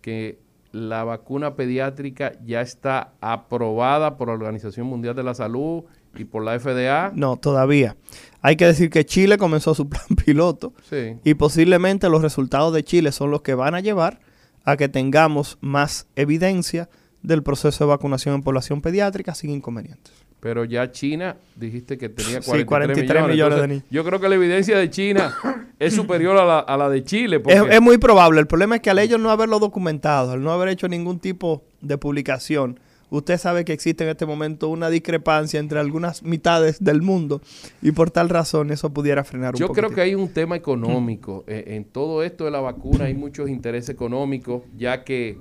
que 0.01 0.39
la 0.71 1.03
vacuna 1.03 1.55
pediátrica 1.55 2.33
ya 2.45 2.61
está 2.61 3.13
aprobada 3.21 4.17
por 4.17 4.27
la 4.27 4.33
Organización 4.33 4.87
Mundial 4.87 5.15
de 5.15 5.23
la 5.23 5.33
Salud 5.33 5.83
y 6.15 6.25
por 6.25 6.43
la 6.43 6.59
FDA. 6.59 7.11
No, 7.15 7.37
todavía. 7.37 7.95
Hay 8.41 8.55
que 8.55 8.65
decir 8.65 8.89
que 8.89 9.05
Chile 9.05 9.37
comenzó 9.37 9.75
su 9.75 9.87
plan 9.89 10.03
piloto 10.25 10.73
Sí. 10.89 11.17
y 11.23 11.33
posiblemente 11.35 12.09
los 12.09 12.21
resultados 12.21 12.73
de 12.73 12.83
Chile 12.83 13.11
son 13.11 13.31
los 13.31 13.41
que 13.41 13.53
van 13.53 13.75
a 13.75 13.79
llevar 13.79 14.19
a 14.63 14.77
que 14.77 14.89
tengamos 14.89 15.57
más 15.61 16.07
evidencia 16.15 16.89
del 17.23 17.43
proceso 17.43 17.83
de 17.83 17.89
vacunación 17.89 18.35
en 18.35 18.43
población 18.43 18.81
pediátrica 18.81 19.33
sin 19.35 19.51
inconvenientes. 19.51 20.13
Pero 20.39 20.65
ya 20.65 20.91
China, 20.91 21.37
dijiste 21.55 21.99
que 21.99 22.09
tenía 22.09 22.41
Sí, 22.41 22.63
43, 22.65 22.65
43 22.65 23.27
millones. 23.27 23.59
Entonces. 23.59 23.83
Yo 23.91 24.03
creo 24.03 24.19
que 24.19 24.27
la 24.27 24.33
evidencia 24.35 24.75
de 24.75 24.89
China 24.89 25.35
es 25.79 25.93
superior 25.93 26.35
a 26.37 26.45
la, 26.45 26.59
a 26.59 26.77
la 26.77 26.89
de 26.89 27.03
Chile. 27.03 27.39
Es, 27.45 27.61
es 27.69 27.79
muy 27.81 27.99
probable. 27.99 28.39
El 28.39 28.47
problema 28.47 28.75
es 28.77 28.81
que 28.81 28.89
al 28.89 28.97
ellos 28.97 29.19
no 29.19 29.29
haberlo 29.29 29.59
documentado, 29.59 30.31
al 30.31 30.41
no 30.41 30.51
haber 30.51 30.69
hecho 30.69 30.87
ningún 30.87 31.19
tipo 31.19 31.63
de 31.81 31.99
publicación, 31.99 32.79
usted 33.11 33.37
sabe 33.37 33.63
que 33.65 33.73
existe 33.73 34.03
en 34.03 34.09
este 34.09 34.25
momento 34.25 34.69
una 34.69 34.89
discrepancia 34.89 35.59
entre 35.59 35.79
algunas 35.79 36.23
mitades 36.23 36.83
del 36.83 37.01
mundo 37.01 37.41
y 37.81 37.91
por 37.91 38.09
tal 38.09 38.29
razón 38.29 38.71
eso 38.71 38.91
pudiera 38.91 39.23
frenar 39.23 39.53
un 39.53 39.59
Yo 39.59 39.67
creo 39.69 39.91
que 39.91 40.01
hay 40.01 40.15
un 40.15 40.29
tema 40.29 40.55
económico. 40.55 41.43
Eh, 41.45 41.65
en 41.67 41.85
todo 41.85 42.23
esto 42.23 42.45
de 42.45 42.51
la 42.51 42.61
vacuna 42.61 43.05
hay 43.05 43.13
muchos 43.13 43.49
intereses 43.49 43.89
económicos, 43.89 44.63
ya 44.75 45.03
que 45.03 45.37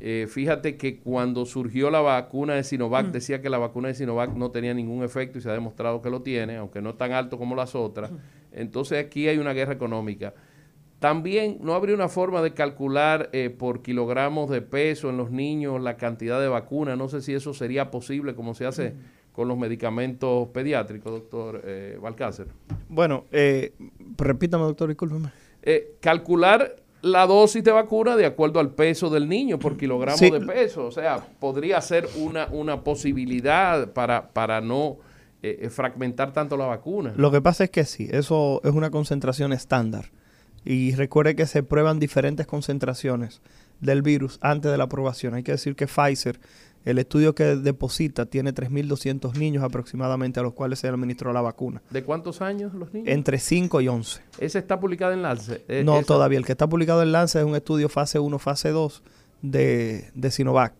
eh, 0.00 0.26
fíjate 0.28 0.76
que 0.76 0.98
cuando 0.98 1.44
surgió 1.44 1.90
la 1.90 2.00
vacuna 2.00 2.54
de 2.54 2.64
Sinovac, 2.64 3.08
decía 3.12 3.42
que 3.42 3.50
la 3.50 3.58
vacuna 3.58 3.88
de 3.88 3.94
Sinovac 3.94 4.34
no 4.34 4.50
tenía 4.50 4.72
ningún 4.72 5.04
efecto 5.04 5.38
y 5.38 5.42
se 5.42 5.50
ha 5.50 5.52
demostrado 5.52 6.00
que 6.00 6.08
lo 6.08 6.22
tiene, 6.22 6.56
aunque 6.56 6.80
no 6.80 6.94
tan 6.94 7.12
alto 7.12 7.38
como 7.38 7.54
las 7.54 7.74
otras. 7.74 8.10
Entonces 8.52 9.04
aquí 9.04 9.28
hay 9.28 9.38
una 9.38 9.52
guerra 9.52 9.74
económica. 9.74 10.34
También 11.00 11.58
no 11.62 11.74
habría 11.74 11.94
una 11.94 12.08
forma 12.08 12.42
de 12.42 12.52
calcular 12.52 13.30
eh, 13.32 13.50
por 13.50 13.82
kilogramos 13.82 14.50
de 14.50 14.60
peso 14.62 15.10
en 15.10 15.16
los 15.16 15.30
niños 15.30 15.80
la 15.80 15.96
cantidad 15.96 16.40
de 16.40 16.46
vacuna. 16.48 16.94
No 16.94 17.08
sé 17.08 17.22
si 17.22 17.32
eso 17.34 17.52
sería 17.54 17.90
posible 17.90 18.34
como 18.34 18.54
se 18.54 18.66
hace 18.66 18.94
con 19.32 19.48
los 19.48 19.56
medicamentos 19.58 20.48
pediátricos, 20.48 21.10
doctor 21.12 21.62
eh, 21.64 21.98
Balcácer. 22.00 22.48
Bueno, 22.88 23.24
eh, 23.32 23.72
repítame, 24.18 24.64
doctor, 24.64 24.88
discúlpeme. 24.88 25.30
Eh, 25.62 25.96
calcular 26.00 26.76
la 27.02 27.26
dosis 27.26 27.64
de 27.64 27.72
vacuna 27.72 28.14
de 28.16 28.26
acuerdo 28.26 28.60
al 28.60 28.70
peso 28.74 29.08
del 29.08 29.26
niño 29.26 29.58
por 29.58 29.78
kilogramo 29.78 30.18
Sí. 30.18 30.30
de 30.30 30.40
peso. 30.40 30.84
O 30.86 30.90
sea, 30.90 31.26
podría 31.38 31.80
ser 31.80 32.06
una, 32.18 32.46
una 32.52 32.84
posibilidad 32.84 33.90
para, 33.94 34.28
para 34.32 34.60
no 34.60 34.98
eh, 35.42 35.60
eh, 35.62 35.70
fragmentar 35.70 36.34
tanto 36.34 36.58
la 36.58 36.66
vacuna. 36.66 37.14
Lo 37.16 37.30
que 37.30 37.40
pasa 37.40 37.64
es 37.64 37.70
que 37.70 37.84
sí, 37.84 38.06
eso 38.10 38.60
es 38.64 38.72
una 38.72 38.90
concentración 38.90 39.54
estándar. 39.54 40.10
Y 40.64 40.94
recuerde 40.94 41.34
que 41.36 41.46
se 41.46 41.62
prueban 41.62 41.98
diferentes 41.98 42.46
concentraciones 42.46 43.40
del 43.80 44.02
virus 44.02 44.38
antes 44.42 44.70
de 44.70 44.76
la 44.78 44.84
aprobación. 44.84 45.34
Hay 45.34 45.42
que 45.42 45.52
decir 45.52 45.74
que 45.74 45.86
Pfizer 45.86 46.38
El 46.84 46.98
estudio 46.98 47.34
que 47.34 47.44
deposita 47.56 48.24
tiene 48.26 48.54
3.200 48.54 49.34
niños 49.36 49.62
aproximadamente 49.62 50.40
a 50.40 50.42
los 50.42 50.54
cuales 50.54 50.78
se 50.78 50.88
administró 50.88 51.30
la 51.34 51.42
vacuna. 51.42 51.82
¿De 51.90 52.02
cuántos 52.04 52.40
años 52.40 52.72
los 52.74 52.92
niños? 52.94 53.08
Entre 53.10 53.38
5 53.38 53.80
y 53.82 53.88
11. 53.88 54.22
¿Ese 54.38 54.58
está 54.58 54.80
publicado 54.80 55.12
en 55.12 55.20
Lance? 55.20 55.62
Eh, 55.68 55.82
no, 55.84 55.96
esa- 55.98 56.06
todavía. 56.06 56.38
El 56.38 56.46
que 56.46 56.52
está 56.52 56.68
publicado 56.70 57.02
en 57.02 57.12
Lance 57.12 57.38
es 57.38 57.44
un 57.44 57.54
estudio 57.54 57.90
fase 57.90 58.18
1, 58.18 58.38
fase 58.38 58.70
2 58.70 59.02
de, 59.42 60.10
de 60.14 60.30
Sinovac 60.30 60.72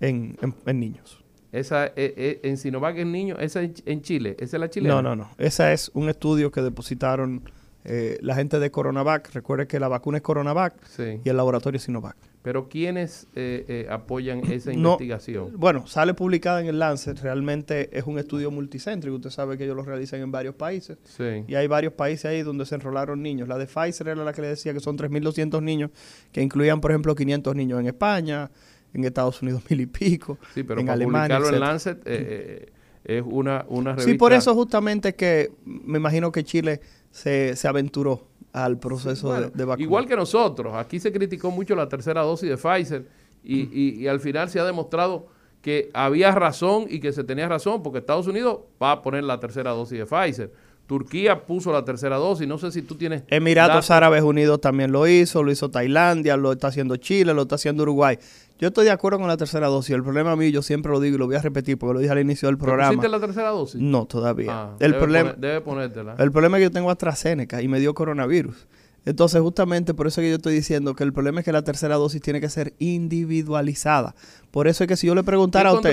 en, 0.00 0.36
en- 0.42 0.54
en 0.66 0.80
niños. 0.80 1.24
Esa, 1.52 1.86
eh, 1.86 1.92
eh, 1.96 2.40
en 2.42 2.58
Sinovac 2.58 2.98
en 2.98 3.12
niños, 3.12 3.38
esa 3.40 3.62
en, 3.62 3.72
en 3.86 4.02
Chile, 4.02 4.36
esa 4.38 4.56
es 4.58 4.60
la 4.60 4.68
chilena. 4.68 4.96
No, 4.96 5.00
no, 5.02 5.16
no. 5.16 5.30
Ese 5.38 5.72
es 5.72 5.90
un 5.94 6.10
estudio 6.10 6.50
que 6.50 6.60
depositaron 6.60 7.42
eh, 7.88 8.18
la 8.20 8.34
gente 8.34 8.58
de 8.58 8.70
Coronavac. 8.70 9.32
Recuerde 9.32 9.66
que 9.68 9.78
la 9.80 9.86
vacuna 9.88 10.18
es 10.18 10.22
Coronavac 10.22 10.74
Sí. 10.86 11.20
y 11.24 11.28
el 11.28 11.36
laboratorio 11.36 11.76
es 11.78 11.84
Sinovac. 11.84 12.16
Pero 12.42 12.68
¿quiénes 12.68 13.26
eh, 13.34 13.64
eh, 13.68 13.86
apoyan 13.90 14.38
esa 14.50 14.70
No, 14.72 14.92
investigación? 14.92 15.52
Bueno, 15.56 15.86
sale 15.86 16.14
publicada 16.14 16.60
en 16.60 16.66
el 16.66 16.78
Lancet. 16.78 17.18
Realmente 17.20 17.96
es 17.96 18.04
un 18.04 18.18
estudio 18.18 18.50
multicéntrico. 18.50 19.16
Usted 19.16 19.30
sabe 19.30 19.56
que 19.56 19.64
ellos 19.64 19.76
lo 19.76 19.82
realizan 19.82 20.20
en 20.20 20.30
varios 20.30 20.54
países. 20.54 20.98
Sí. 21.04 21.44
Y 21.48 21.54
hay 21.54 21.66
varios 21.66 21.92
países 21.94 22.26
ahí 22.26 22.42
donde 22.42 22.64
se 22.66 22.74
enrolaron 22.76 23.22
niños. 23.22 23.48
La 23.48 23.58
de 23.58 23.66
Pfizer 23.66 24.08
era 24.08 24.22
la 24.24 24.32
que 24.32 24.42
le 24.42 24.48
decía 24.48 24.72
que 24.72 24.80
son 24.80 24.96
3.200 24.96 25.60
niños, 25.62 25.90
que 26.32 26.40
incluían, 26.42 26.80
por 26.80 26.90
ejemplo, 26.92 27.14
500 27.14 27.54
niños 27.56 27.80
en 27.80 27.86
España, 27.86 28.50
en 28.94 29.04
Estados 29.04 29.42
Unidos 29.42 29.62
mil 29.68 29.80
y 29.80 29.86
pico, 29.86 30.38
Sí, 30.54 30.62
pero 30.62 30.80
en 30.80 30.86
para 30.86 30.94
Alemania. 30.94 31.36
publicarlo 31.38 31.56
en. 31.56 31.60
Lancet 31.60 31.98
eh, 32.06 32.66
eh, 33.04 33.18
es 33.18 33.24
una, 33.26 33.64
una 33.68 33.90
revista. 33.92 34.10
Sí, 34.10 34.16
por 34.18 34.32
eso 34.32 34.54
justamente 34.54 35.14
que 35.16 35.50
me 35.64 35.98
imagino 35.98 36.30
que 36.32 36.44
Chile 36.44 36.80
se, 37.16 37.56
se 37.56 37.66
aventuró 37.68 38.22
al 38.52 38.78
proceso 38.78 39.28
Bueno, 39.28 39.46
de, 39.48 39.50
de 39.56 39.64
vacuna. 39.64 39.82
Igual 39.84 40.06
que 40.06 40.16
nosotros, 40.16 40.74
aquí 40.74 41.00
se 41.00 41.12
criticó 41.12 41.50
mucho 41.50 41.74
la 41.74 41.88
tercera 41.88 42.22
dosis 42.22 42.48
de 42.48 42.56
Pfizer 42.56 43.06
y, 43.42 43.60
y- 43.72 43.94
y 44.02 44.06
al 44.08 44.20
final 44.20 44.48
se 44.50 44.60
ha 44.60 44.64
demostrado 44.64 45.26
que 45.62 45.90
había 45.94 46.30
razón 46.32 46.86
y 46.88 47.00
que 47.00 47.12
se 47.12 47.24
tenía 47.24 47.48
razón 47.48 47.82
porque 47.82 47.98
Estados 47.98 48.26
Unidos 48.26 48.60
va 48.82 48.92
a 48.92 49.02
poner 49.02 49.24
la 49.24 49.40
tercera 49.40 49.70
dosis 49.72 49.98
de 49.98 50.06
Pfizer. 50.06 50.52
Turquía 50.86 51.44
puso 51.44 51.72
la 51.72 51.84
tercera 51.84 52.16
dosis, 52.16 52.46
no 52.46 52.58
sé 52.58 52.70
si 52.70 52.80
tú 52.82 52.94
tienes... 52.94 53.24
Emiratos 53.26 53.74
datos. 53.74 53.90
Árabes 53.90 54.22
Unidos 54.22 54.60
también 54.60 54.92
lo 54.92 55.08
hizo, 55.08 55.42
lo 55.42 55.50
hizo 55.50 55.68
Tailandia, 55.68 56.36
lo 56.36 56.52
está 56.52 56.68
haciendo 56.68 56.96
Chile, 56.96 57.34
lo 57.34 57.42
está 57.42 57.56
haciendo 57.56 57.82
Uruguay. 57.82 58.16
Yo 58.58 58.68
estoy 58.68 58.86
de 58.86 58.90
acuerdo 58.90 59.18
con 59.18 59.28
la 59.28 59.36
tercera 59.36 59.66
dosis. 59.66 59.94
El 59.94 60.02
problema 60.02 60.34
mío, 60.34 60.48
yo 60.48 60.62
siempre 60.62 60.90
lo 60.90 60.98
digo 60.98 61.16
y 61.16 61.18
lo 61.18 61.26
voy 61.26 61.36
a 61.36 61.42
repetir 61.42 61.76
porque 61.76 61.92
lo 61.94 62.00
dije 62.00 62.12
al 62.12 62.20
inicio 62.20 62.48
del 62.48 62.56
¿Te 62.56 62.64
programa. 62.64 62.88
pusiste 62.88 63.08
la 63.08 63.20
tercera 63.20 63.50
dosis? 63.50 63.80
No, 63.80 64.06
todavía. 64.06 64.50
Ah, 64.52 64.76
el 64.80 64.92
debe 64.92 64.98
problema, 65.02 65.30
poner- 65.34 65.40
debe 65.40 65.60
ponértela. 65.60 66.14
el 66.18 66.32
problema 66.32 66.56
es 66.56 66.60
que 66.60 66.64
yo 66.64 66.70
tengo 66.70 66.90
AstraZeneca 66.90 67.60
y 67.60 67.68
me 67.68 67.80
dio 67.80 67.92
coronavirus. 67.94 68.66
Entonces, 69.06 69.40
justamente 69.40 69.94
por 69.94 70.06
eso 70.08 70.20
es 70.20 70.26
que 70.26 70.30
yo 70.30 70.36
estoy 70.36 70.52
diciendo 70.54 70.94
que 70.94 71.04
el 71.04 71.12
problema 71.14 71.40
es 71.40 71.44
que 71.44 71.52
la 71.52 71.62
tercera 71.62 71.94
dosis 71.94 72.20
tiene 72.20 72.40
que 72.40 72.48
ser 72.50 72.74
individualizada. 72.78 74.14
Por 74.50 74.68
eso 74.68 74.84
es 74.84 74.88
que 74.88 74.96
si 74.96 75.06
yo 75.06 75.14
le 75.14 75.22
preguntara 75.22 75.68
a 75.68 75.72
¿Qué 75.72 75.76
usted. 75.76 75.90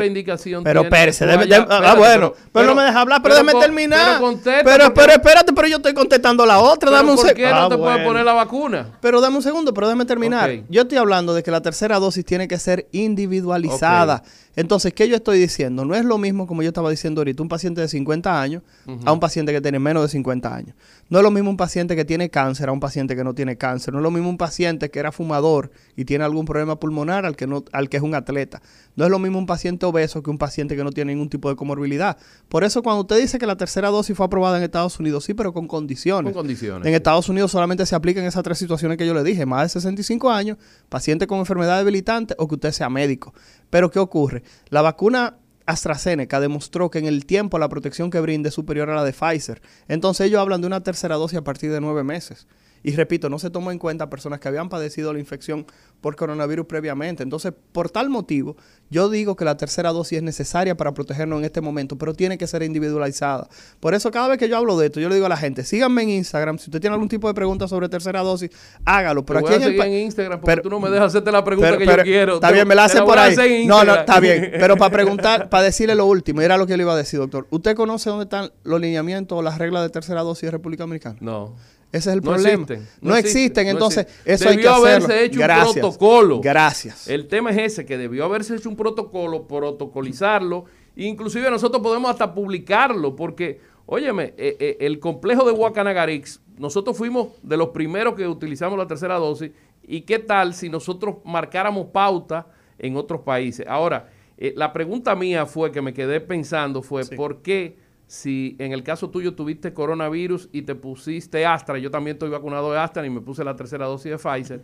Pero 0.64 0.82
déjeme- 1.28 1.48
déjeme- 1.50 1.68
ah, 1.70 1.96
bueno, 1.96 2.32
pero- 2.34 2.50
pero, 2.54 2.68
no 2.70 2.76
me 2.76 2.84
deja 2.84 3.02
hablar, 3.02 3.22
pero 3.22 3.36
pero, 3.36 3.46
déjeme 3.46 3.62
terminar. 3.66 4.20
pero 4.64 4.94
pero, 4.94 5.12
espérate, 5.14 5.54
pero 5.54 5.68
yo 5.68 5.76
estoy 5.78 5.94
contestando 5.94 6.46
la 6.46 6.60
otra, 6.60 6.88
¿Pero 6.90 6.92
dame 6.94 7.12
un 7.12 7.18
¿Por 7.18 7.26
seg- 7.28 7.34
qué 7.36 7.50
no 7.50 7.56
Ah, 7.56 7.70
te 7.70 7.76
puedes 7.78 7.94
bueno. 7.98 8.06
poner 8.10 8.26
la 8.26 8.34
vacuna? 8.34 8.88
Pero 9.02 9.20
dame 9.22 9.36
un 9.36 9.44
segundo, 9.44 9.74
pero 9.74 9.88
déjame 9.88 10.06
terminar. 10.06 10.50
Yo 10.70 10.84
estoy 10.84 10.98
hablando 10.98 11.34
de 11.34 11.44
que 11.44 11.52
la 11.52 11.62
tercera 11.62 12.00
dosis 12.00 12.24
tiene 12.26 12.48
que 12.48 12.58
ser 12.58 12.88
individualizada. 12.94 14.24
Entonces, 14.56 14.94
¿qué 14.94 15.10
yo 15.10 15.16
estoy 15.16 15.40
diciendo? 15.40 15.84
No 15.84 15.96
es 15.96 16.06
lo 16.06 16.18
mismo 16.20 16.46
como 16.48 16.62
yo 16.62 16.68
estaba 16.70 16.90
diciendo 16.92 17.22
ahorita, 17.22 17.42
un 17.42 17.50
paciente 17.50 17.82
de 17.82 17.88
50 17.88 18.40
años 18.40 18.62
a 19.04 19.12
un 19.12 19.20
paciente 19.20 19.52
que 19.52 19.60
tiene 19.62 19.80
menos 19.80 20.04
de 20.04 20.10
50 20.10 20.56
años. 20.56 20.76
No 21.10 21.18
es 21.18 21.24
lo 21.24 21.32
mismo 21.32 21.50
un 21.50 21.58
paciente 21.58 21.96
que 21.96 22.06
tiene 22.06 22.30
cáncer 22.30 22.70
a 22.70 22.72
un 22.72 22.80
paciente 22.80 23.03
que 23.08 23.24
no 23.24 23.34
tiene 23.34 23.58
cáncer. 23.58 23.94
No 23.94 24.00
es 24.00 24.04
lo 24.04 24.12
mismo 24.12 24.30
un 24.30 24.38
paciente 24.38 24.90
que 24.90 25.00
era 25.00 25.12
fumador 25.12 25.72
y 25.96 26.06
tiene 26.06 26.24
algún 26.24 26.46
problema 26.46 26.80
pulmonar 26.80 27.26
al 27.26 27.36
que, 27.36 27.48
no, 27.48 27.64
al 27.72 27.90
que 27.90 27.98
es 27.98 28.04
un 28.04 28.16
atleta. 28.16 28.62
No 28.96 29.06
es 29.06 29.12
lo 29.12 29.20
mismo 29.20 29.38
un 29.38 29.46
paciente 29.46 29.86
obeso 29.86 30.24
que 30.24 30.30
un 30.30 30.38
paciente 30.38 30.76
que 30.76 30.84
no 30.84 30.92
tiene 30.92 31.14
ningún 31.14 31.30
tipo 31.30 31.50
de 31.50 31.56
comorbilidad. 31.56 32.18
Por 32.50 32.64
eso 32.64 32.82
cuando 32.82 33.02
usted 33.02 33.20
dice 33.20 33.38
que 33.38 33.46
la 33.46 33.58
tercera 33.58 33.90
dosis 33.90 34.16
fue 34.16 34.26
aprobada 34.26 34.58
en 34.58 34.64
Estados 34.64 35.00
Unidos, 35.00 35.26
sí, 35.26 35.34
pero 35.34 35.54
con 35.54 35.68
condiciones. 35.68 36.34
Con 36.34 36.42
condiciones. 36.42 36.88
En 36.88 36.94
Estados 36.94 37.30
Unidos 37.30 37.52
solamente 37.52 37.86
se 37.86 37.96
aplican 37.96 38.24
esas 38.24 38.44
tres 38.44 38.58
situaciones 38.58 38.98
que 38.98 39.06
yo 39.06 39.14
le 39.14 39.24
dije, 39.24 39.46
más 39.46 39.64
de 39.64 39.70
65 39.70 40.32
años, 40.32 40.58
paciente 40.90 41.28
con 41.28 41.40
enfermedad 41.40 41.78
debilitante 41.78 42.36
o 42.38 42.48
que 42.48 42.56
usted 42.56 42.72
sea 42.72 42.90
médico. 42.90 43.34
Pero 43.70 43.92
¿qué 43.92 44.00
ocurre? 44.00 44.44
La 44.70 44.82
vacuna 44.82 45.38
AstraZeneca 45.66 46.40
demostró 46.40 46.90
que 46.90 47.00
en 47.00 47.06
el 47.06 47.26
tiempo 47.26 47.60
la 47.60 47.70
protección 47.70 48.10
que 48.10 48.20
brinda 48.20 48.50
es 48.50 48.56
superior 48.56 48.90
a 48.90 48.96
la 48.96 49.04
de 49.04 49.14
Pfizer. 49.14 49.62
Entonces 49.88 50.28
ellos 50.28 50.42
hablan 50.42 50.62
de 50.62 50.68
una 50.68 50.84
tercera 50.84 51.16
dosis 51.16 51.40
a 51.40 51.44
partir 51.44 51.72
de 51.72 51.82
nueve 51.82 52.04
meses. 52.04 52.48
Y 52.84 52.96
repito, 52.96 53.30
no 53.30 53.40
se 53.40 53.50
tomó 53.50 53.72
en 53.72 53.80
cuenta 53.80 54.10
personas 54.10 54.40
que 54.40 54.48
habían 54.50 54.68
padecido 54.68 55.14
la 55.14 55.20
infección 55.20 55.66
por 56.02 56.18
coronavirus 56.18 56.66
previamente. 56.66 57.24
Entonces, 57.24 57.54
por 57.72 57.90
tal 57.90 58.10
motivo, 58.10 58.58
yo 58.90 59.10
digo 59.10 59.38
que 59.38 59.46
la 59.46 59.56
tercera 59.56 59.92
dosis 59.94 60.18
es 60.18 60.24
necesaria 60.24 60.76
para 60.76 60.94
protegernos 60.94 61.40
en 61.40 61.46
este 61.46 61.62
momento, 61.62 61.98
pero 61.98 62.14
tiene 62.14 62.38
que 62.38 62.46
ser 62.46 62.62
individualizada. 62.62 63.48
Por 63.80 63.94
eso, 63.94 64.12
cada 64.12 64.28
vez 64.28 64.38
que 64.38 64.50
yo 64.50 64.58
hablo 64.58 64.78
de 64.78 64.88
esto, 64.88 65.00
yo 65.00 65.08
le 65.08 65.16
digo 65.16 65.26
a 65.28 65.30
la 65.30 65.38
gente, 65.38 65.64
síganme 65.64 66.04
en 66.04 66.10
Instagram. 66.10 66.58
Si 66.58 66.70
usted 66.70 66.82
tiene 66.82 66.94
algún 66.94 67.08
tipo 67.08 67.28
de 67.30 67.34
pregunta 67.34 67.70
sobre 67.70 67.88
tercera 67.88 68.22
dosis, 68.22 68.50
hágalo. 68.84 69.26
Pero 69.26 69.40
aquí 69.40 69.54
en 69.54 69.64
el 69.64 69.80
en 69.82 69.94
Instagram 70.06 70.42
porque 70.42 70.52
pero- 70.52 70.62
tú 70.64 70.70
no 70.70 70.80
me 70.82 70.90
dejas 70.90 71.08
hacerte 71.08 71.32
la 71.32 71.44
pregunta 71.44 71.70
pero- 71.70 71.80
que 71.80 71.86
pero- 71.86 71.98
yo 72.00 72.04
quiero. 72.04 72.34
Está 72.36 72.52
bien, 72.52 72.68
me 72.68 72.76
la 72.76 72.86
hacen 72.86 73.06
por 73.06 73.18
ahí. 73.18 73.66
No, 73.66 73.84
no, 73.84 73.96
está 73.96 74.20
bien. 74.20 74.52
Pero 74.60 74.76
para 74.78 74.92
preguntar, 74.92 75.50
para 75.50 75.64
decirle 75.64 75.96
lo 75.96 76.06
último, 76.06 76.42
era 76.42 76.58
lo 76.58 76.66
que 76.66 76.72
yo 76.72 76.78
le 76.78 76.84
iba 76.84 76.94
a 76.94 76.98
decir, 76.98 77.20
doctor. 77.20 77.48
¿Usted 77.50 77.76
conoce 77.76 78.10
dónde 78.10 78.24
están 78.24 78.52
los 78.64 78.80
lineamientos 78.80 79.38
o 79.38 79.42
las 79.42 79.58
reglas 79.58 79.84
de 79.84 79.90
tercera 79.90 80.22
dosis 80.22 80.44
de 80.44 80.52
República 80.52 80.84
Dominicana? 80.84 81.18
No. 81.22 81.56
Ese 81.94 82.10
es 82.10 82.16
el 82.16 82.22
No 82.22 82.32
problema. 82.32 82.64
existen, 82.64 82.88
no, 83.02 83.10
no 83.12 83.16
existen, 83.16 83.68
entonces 83.68 84.00
existen. 84.26 84.34
eso 84.34 84.50
hay 84.50 84.56
que 84.58 84.62
Debió 84.64 84.72
hacerlo. 84.74 85.06
haberse 85.06 85.24
hecho 85.26 85.36
un 85.40 85.44
Gracias. 85.44 85.74
protocolo. 85.74 86.42
Gracias. 86.42 87.08
El 87.08 87.28
tema 87.28 87.52
es 87.52 87.58
ese, 87.60 87.86
que 87.86 87.98
debió 87.98 88.26
haberse 88.26 88.56
hecho 88.56 88.68
un 88.68 88.76
protocolo, 88.76 89.48
protocolizarlo. 89.48 90.66
Inclusive 90.96 91.50
nosotros 91.50 91.82
podemos 91.82 92.10
hasta 92.12 92.34
publicarlo, 92.34 93.16
porque, 93.16 93.62
óyeme, 93.86 94.34
eh, 94.38 94.58
eh, 94.60 94.78
el 94.82 95.00
complejo 95.00 95.46
de 95.46 95.52
Huacanagarix, 95.52 96.42
nosotros 96.58 96.98
fuimos 96.98 97.30
de 97.44 97.58
los 97.58 97.70
primeros 97.70 98.16
que 98.16 98.28
utilizamos 98.28 98.78
la 98.78 98.88
tercera 98.88 99.16
dosis. 99.16 99.52
¿Y 99.86 100.02
qué 100.02 100.20
tal 100.20 100.54
si 100.54 100.70
nosotros 100.70 101.18
marcáramos 101.26 101.88
pauta 101.88 102.48
en 102.80 102.96
otros 102.98 103.22
países? 103.22 103.66
Ahora, 103.68 104.10
eh, 104.38 104.54
la 104.56 104.74
pregunta 104.74 105.16
mía 105.16 105.46
fue, 105.46 105.72
que 105.72 105.82
me 105.82 105.94
quedé 105.94 106.22
pensando, 106.22 106.82
fue, 106.82 107.06
¿por 107.06 107.42
qué 107.44 107.78
si 108.14 108.56
en 108.60 108.74
el 108.74 108.84
caso 108.84 109.10
tuyo 109.10 109.34
tuviste 109.34 109.74
coronavirus 109.74 110.48
y 110.52 110.62
te 110.62 110.76
pusiste 110.76 111.48
Astra, 111.48 111.80
yo 111.80 111.90
también 111.90 112.14
estoy 112.14 112.30
vacunado 112.30 112.72
de 112.72 112.78
Astra 112.78 113.04
y 113.04 113.10
me 113.10 113.22
puse 113.22 113.44
la 113.44 113.56
tercera 113.56 113.88
dosis 113.88 114.12
de 114.12 114.18
Pfizer, 114.20 114.62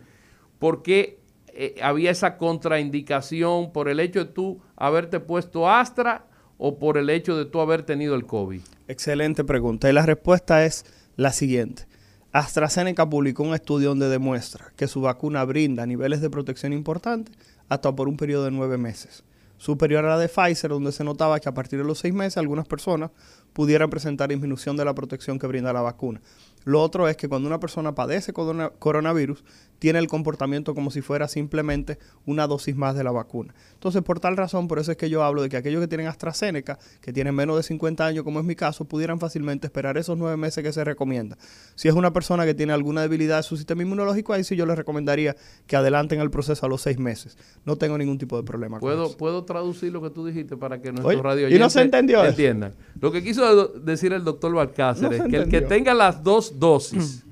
¿por 0.60 0.84
qué 0.84 1.18
eh, 1.48 1.74
había 1.82 2.12
esa 2.12 2.36
contraindicación 2.36 3.72
por 3.72 3.88
el 3.88 3.98
hecho 3.98 4.24
de 4.24 4.30
tú 4.30 4.60
haberte 4.76 5.18
puesto 5.18 5.68
Astra 5.68 6.26
o 6.58 6.78
por 6.78 6.96
el 6.96 7.10
hecho 7.10 7.36
de 7.36 7.44
tú 7.44 7.60
haber 7.60 7.82
tenido 7.82 8.14
el 8.14 8.24
COVID? 8.24 8.60
Excelente 8.86 9.42
pregunta. 9.42 9.90
Y 9.90 9.94
la 9.94 10.06
respuesta 10.06 10.64
es 10.64 10.84
la 11.16 11.32
siguiente. 11.32 11.88
AstraZeneca 12.30 13.10
publicó 13.10 13.42
un 13.42 13.54
estudio 13.54 13.88
donde 13.88 14.08
demuestra 14.08 14.72
que 14.76 14.86
su 14.86 15.00
vacuna 15.00 15.42
brinda 15.42 15.86
niveles 15.86 16.20
de 16.20 16.30
protección 16.30 16.72
importantes 16.72 17.34
hasta 17.68 17.96
por 17.96 18.06
un 18.06 18.16
periodo 18.16 18.44
de 18.44 18.52
nueve 18.52 18.78
meses. 18.78 19.24
Superior 19.60 20.06
a 20.06 20.08
la 20.08 20.18
de 20.18 20.28
Pfizer, 20.30 20.70
donde 20.70 20.90
se 20.90 21.04
notaba 21.04 21.38
que 21.38 21.46
a 21.46 21.52
partir 21.52 21.78
de 21.78 21.84
los 21.84 21.98
seis 21.98 22.14
meses 22.14 22.38
algunas 22.38 22.66
personas 22.66 23.10
pudieran 23.52 23.90
presentar 23.90 24.28
disminución 24.28 24.76
de 24.76 24.84
la 24.84 24.94
protección 24.94 25.38
que 25.38 25.46
brinda 25.46 25.72
la 25.72 25.82
vacuna. 25.82 26.20
Lo 26.64 26.82
otro 26.82 27.08
es 27.08 27.16
que 27.16 27.28
cuando 27.28 27.48
una 27.48 27.60
persona 27.60 27.94
padece 27.94 28.32
corona- 28.32 28.70
coronavirus, 28.78 29.44
tiene 29.80 29.98
el 29.98 30.06
comportamiento 30.06 30.74
como 30.74 30.92
si 30.92 31.00
fuera 31.00 31.26
simplemente 31.26 31.98
una 32.26 32.46
dosis 32.46 32.76
más 32.76 32.94
de 32.94 33.02
la 33.02 33.10
vacuna. 33.10 33.54
Entonces, 33.72 34.02
por 34.02 34.20
tal 34.20 34.36
razón, 34.36 34.68
por 34.68 34.78
eso 34.78 34.92
es 34.92 34.96
que 34.96 35.10
yo 35.10 35.24
hablo 35.24 35.42
de 35.42 35.48
que 35.48 35.56
aquellos 35.56 35.80
que 35.80 35.88
tienen 35.88 36.06
AstraZeneca, 36.06 36.78
que 37.00 37.12
tienen 37.12 37.34
menos 37.34 37.56
de 37.56 37.62
50 37.64 38.06
años, 38.06 38.22
como 38.22 38.38
es 38.38 38.46
mi 38.46 38.54
caso, 38.54 38.84
pudieran 38.84 39.18
fácilmente 39.18 39.66
esperar 39.66 39.96
esos 39.96 40.16
nueve 40.16 40.36
meses 40.36 40.62
que 40.62 40.72
se 40.72 40.84
recomienda. 40.84 41.36
Si 41.74 41.88
es 41.88 41.94
una 41.94 42.12
persona 42.12 42.44
que 42.44 42.54
tiene 42.54 42.74
alguna 42.74 43.00
debilidad 43.00 43.38
de 43.38 43.42
su 43.42 43.56
sistema 43.56 43.82
inmunológico, 43.82 44.34
ahí 44.34 44.44
sí 44.44 44.54
yo 44.54 44.66
les 44.66 44.76
recomendaría 44.76 45.34
que 45.66 45.76
adelanten 45.76 46.20
el 46.20 46.30
proceso 46.30 46.66
a 46.66 46.68
los 46.68 46.82
seis 46.82 46.98
meses. 46.98 47.38
No 47.64 47.76
tengo 47.76 47.96
ningún 47.96 48.18
tipo 48.18 48.36
de 48.36 48.42
problema 48.42 48.78
con 48.78 48.86
¿Puedo, 48.86 49.06
eso. 49.06 49.16
¿Puedo 49.16 49.44
traducir 49.44 49.92
lo 49.92 50.02
que 50.02 50.10
tú 50.10 50.26
dijiste 50.26 50.58
para 50.58 50.80
que 50.80 50.92
nuestros 50.92 51.14
Oye, 51.14 51.22
radio 51.22 51.48
¿y 51.48 51.58
no 51.58 51.70
se 51.70 51.80
entendió 51.80 52.20
eso? 52.20 52.30
entiendan? 52.30 52.74
Lo 53.00 53.10
que 53.10 53.22
quiso 53.24 53.68
decir 53.68 54.12
el 54.12 54.24
doctor 54.24 54.54
Balcácer 54.54 55.10
No 55.10 55.16
es 55.16 55.30
que 55.30 55.36
el 55.36 55.48
que 55.48 55.62
tenga 55.62 55.94
las 55.94 56.22
dos 56.22 56.58
dosis 56.58 57.24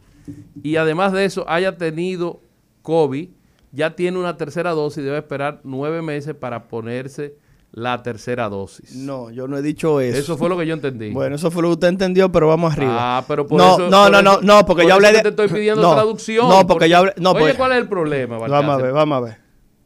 y 0.63 0.77
además 0.77 1.13
de 1.13 1.25
eso 1.25 1.49
haya 1.49 1.77
tenido 1.77 2.41
COVID, 2.89 3.29
ya 3.71 3.95
tiene 3.95 4.19
una 4.19 4.39
tercera 4.39 4.71
dosis 4.71 5.03
y 5.03 5.03
debe 5.03 5.19
esperar 5.19 5.61
nueve 5.63 6.01
meses 6.01 6.35
para 6.35 6.69
ponerse 6.69 7.35
la 7.71 8.03
tercera 8.03 8.49
dosis. 8.49 8.97
No, 8.97 9.29
yo 9.29 9.47
no 9.47 9.59
he 9.59 9.63
dicho 9.63 10.01
eso. 10.01 10.19
Eso 10.19 10.39
fue 10.39 10.49
lo 10.49 10.57
que 10.57 10.67
yo 10.67 10.73
entendí. 10.73 11.11
Bueno, 11.13 11.37
eso 11.37 11.51
fue 11.51 11.61
lo 11.61 11.69
que 11.69 11.73
usted 11.75 11.89
entendió, 11.89 12.33
pero 12.33 12.49
vamos 12.49 12.73
arriba. 12.73 13.19
Ah, 13.19 13.25
pero 13.29 13.47
por 13.47 13.59
no, 13.59 13.75
eso- 13.75 13.91
no, 13.91 14.05
por 14.05 14.11
no, 14.11 14.19
eso- 14.21 14.23
no, 14.23 14.41
no, 14.41 14.65
porque 14.65 14.85
por 14.85 14.89
yo 14.89 14.95
hablé 14.95 15.13
de. 15.13 15.21
te 15.21 15.29
estoy 15.29 15.49
pidiendo 15.49 15.83
no, 15.83 15.93
traducción. 15.93 16.49
No, 16.49 16.67
porque, 16.67 16.89
yo 16.89 16.97
hablé. 16.97 17.13
No, 17.19 17.33
Oye, 17.33 17.41
pues- 17.41 17.57
¿cuál 17.57 17.73
es 17.73 17.79
el 17.79 17.89
problema, 17.89 18.39
Vamos 18.39 18.71
a 18.71 18.83
ver, 18.83 18.93
vamos 18.95 19.19
a 19.19 19.21
ver. 19.21 19.37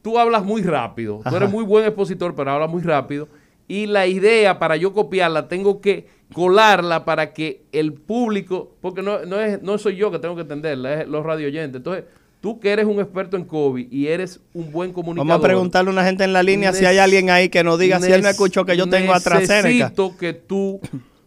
tú 0.01 0.17
hablas 0.17 0.45
muy 0.45 0.63
rápido. 0.63 1.21
Tú 1.29 1.35
eres 1.35 1.51
muy 1.51 1.65
buen 1.65 1.85
expositor, 1.85 2.37
pero 2.37 2.53
hablas 2.53 2.71
muy 2.71 2.83
rápido. 2.83 3.27
Y 3.67 3.87
la 3.87 4.07
idea 4.07 4.61
para 4.61 4.77
yo 4.77 4.93
copiarla, 4.93 5.49
tengo 5.49 5.81
que 5.81 6.07
colarla 6.33 7.05
para 7.05 7.33
que 7.33 7.65
el 7.73 7.95
público, 7.95 8.77
porque 8.81 9.03
no, 9.03 9.25
no, 9.27 9.41
es, 9.41 9.61
no 9.61 9.77
soy 9.77 9.97
yo 9.97 10.13
que 10.13 10.21
tengo 10.21 10.37
que 10.37 10.43
entenderla, 10.43 11.03
es 11.03 11.09
los 11.09 11.25
radio 11.27 11.49
oyentes. 11.49 11.79
Entonces, 11.79 12.05
tú 12.43 12.59
que 12.59 12.73
eres 12.73 12.85
un 12.85 13.01
experto 13.01 13.37
en 13.39 13.45
COVID 13.45 13.91
y 13.91 14.09
eres 14.09 14.41
un 14.53 14.73
buen 14.73 14.93
comunicador. 14.93 15.29
Vamos 15.29 15.45
a 15.45 15.47
preguntarle 15.47 15.91
a 15.91 15.93
una 15.93 16.05
gente 16.05 16.25
en 16.25 16.33
la 16.33 16.43
línea 16.43 16.73
si 16.73 16.85
hay 16.85 16.99
alguien 16.99 17.31
ahí 17.31 17.49
que 17.49 17.63
nos 17.65 17.79
diga 17.79 18.01
si 18.01 18.13
él 18.13 18.21
no 18.21 18.29
escuchó 18.29 18.67
que 18.67 18.77
yo 18.77 18.89
tengo 18.89 19.15
AstraZeneca. 19.15 19.69
Necesito 19.69 20.17
que 20.19 20.33
tú 20.35 20.81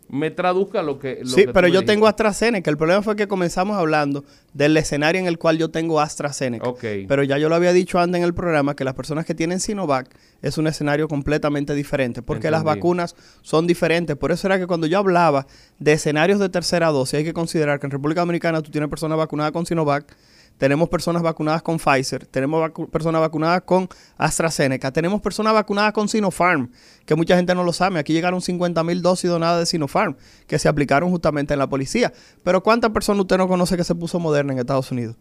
me 0.09 0.29
traduzca 0.29 0.83
lo 0.83 0.99
que... 0.99 1.19
Lo 1.23 1.29
sí, 1.29 1.45
que 1.45 1.53
pero 1.53 1.69
yo 1.69 1.79
me 1.79 1.85
tengo 1.85 2.07
AstraZeneca. 2.07 2.69
El 2.69 2.75
problema 2.75 3.01
fue 3.01 3.15
que 3.15 3.29
comenzamos 3.29 3.77
hablando 3.77 4.25
del 4.53 4.75
escenario 4.75 5.21
en 5.21 5.27
el 5.27 5.37
cual 5.37 5.57
yo 5.57 5.71
tengo 5.71 6.01
AstraZeneca. 6.01 6.73
Pero 7.07 7.23
ya 7.23 7.37
yo 7.37 7.47
lo 7.47 7.55
había 7.55 7.71
dicho 7.71 7.97
antes 7.97 8.19
en 8.19 8.25
el 8.25 8.33
programa 8.33 8.75
que 8.75 8.83
las 8.83 8.93
personas 8.93 9.25
que 9.25 9.33
tienen 9.33 9.61
Sinovac 9.61 10.13
es 10.41 10.57
un 10.57 10.67
escenario 10.67 11.07
completamente 11.07 11.73
diferente 11.75 12.23
porque 12.23 12.51
las 12.51 12.65
vacunas 12.65 13.15
son 13.41 13.67
diferentes. 13.67 14.17
Por 14.17 14.33
eso 14.33 14.47
era 14.47 14.59
que 14.59 14.67
cuando 14.67 14.85
yo 14.85 14.97
hablaba 14.97 15.47
de 15.79 15.93
escenarios 15.93 16.39
de 16.39 16.49
tercera 16.49 16.89
dosis, 16.89 17.19
hay 17.19 17.23
que 17.23 17.33
considerar 17.33 17.79
que 17.79 17.87
en 17.87 17.91
República 17.91 18.19
Dominicana 18.19 18.61
tú 18.61 18.69
tienes 18.69 18.89
personas 18.89 19.17
vacunadas 19.17 19.53
con 19.53 19.65
Sinovac, 19.65 20.13
tenemos 20.57 20.89
personas 20.89 21.21
vacunadas 21.21 21.61
con 21.61 21.77
Pfizer, 21.77 22.25
tenemos 22.25 22.71
personas 22.91 23.21
vacunadas 23.21 23.61
con 23.63 23.89
AstraZeneca, 24.17 24.91
tenemos 24.91 25.21
personas 25.21 25.53
vacunadas 25.53 25.93
con 25.93 26.07
Sinopharm, 26.07 26.71
que 27.05 27.15
mucha 27.15 27.35
gente 27.35 27.53
no 27.55 27.63
lo 27.63 27.73
sabe. 27.73 27.99
Aquí 27.99 28.13
llegaron 28.13 28.41
50 28.41 28.83
mil 28.83 29.01
dosis 29.01 29.29
donadas 29.29 29.59
de 29.59 29.65
Sinopharm, 29.65 30.15
que 30.47 30.59
se 30.59 30.67
aplicaron 30.67 31.09
justamente 31.09 31.53
en 31.53 31.59
la 31.59 31.67
policía. 31.67 32.13
Pero 32.43 32.63
¿cuántas 32.63 32.91
personas 32.91 33.21
usted 33.21 33.37
no 33.37 33.47
conoce 33.47 33.77
que 33.77 33.83
se 33.83 33.95
puso 33.95 34.19
Moderna 34.19 34.53
en 34.53 34.59
Estados 34.59 34.91
Unidos? 34.91 35.15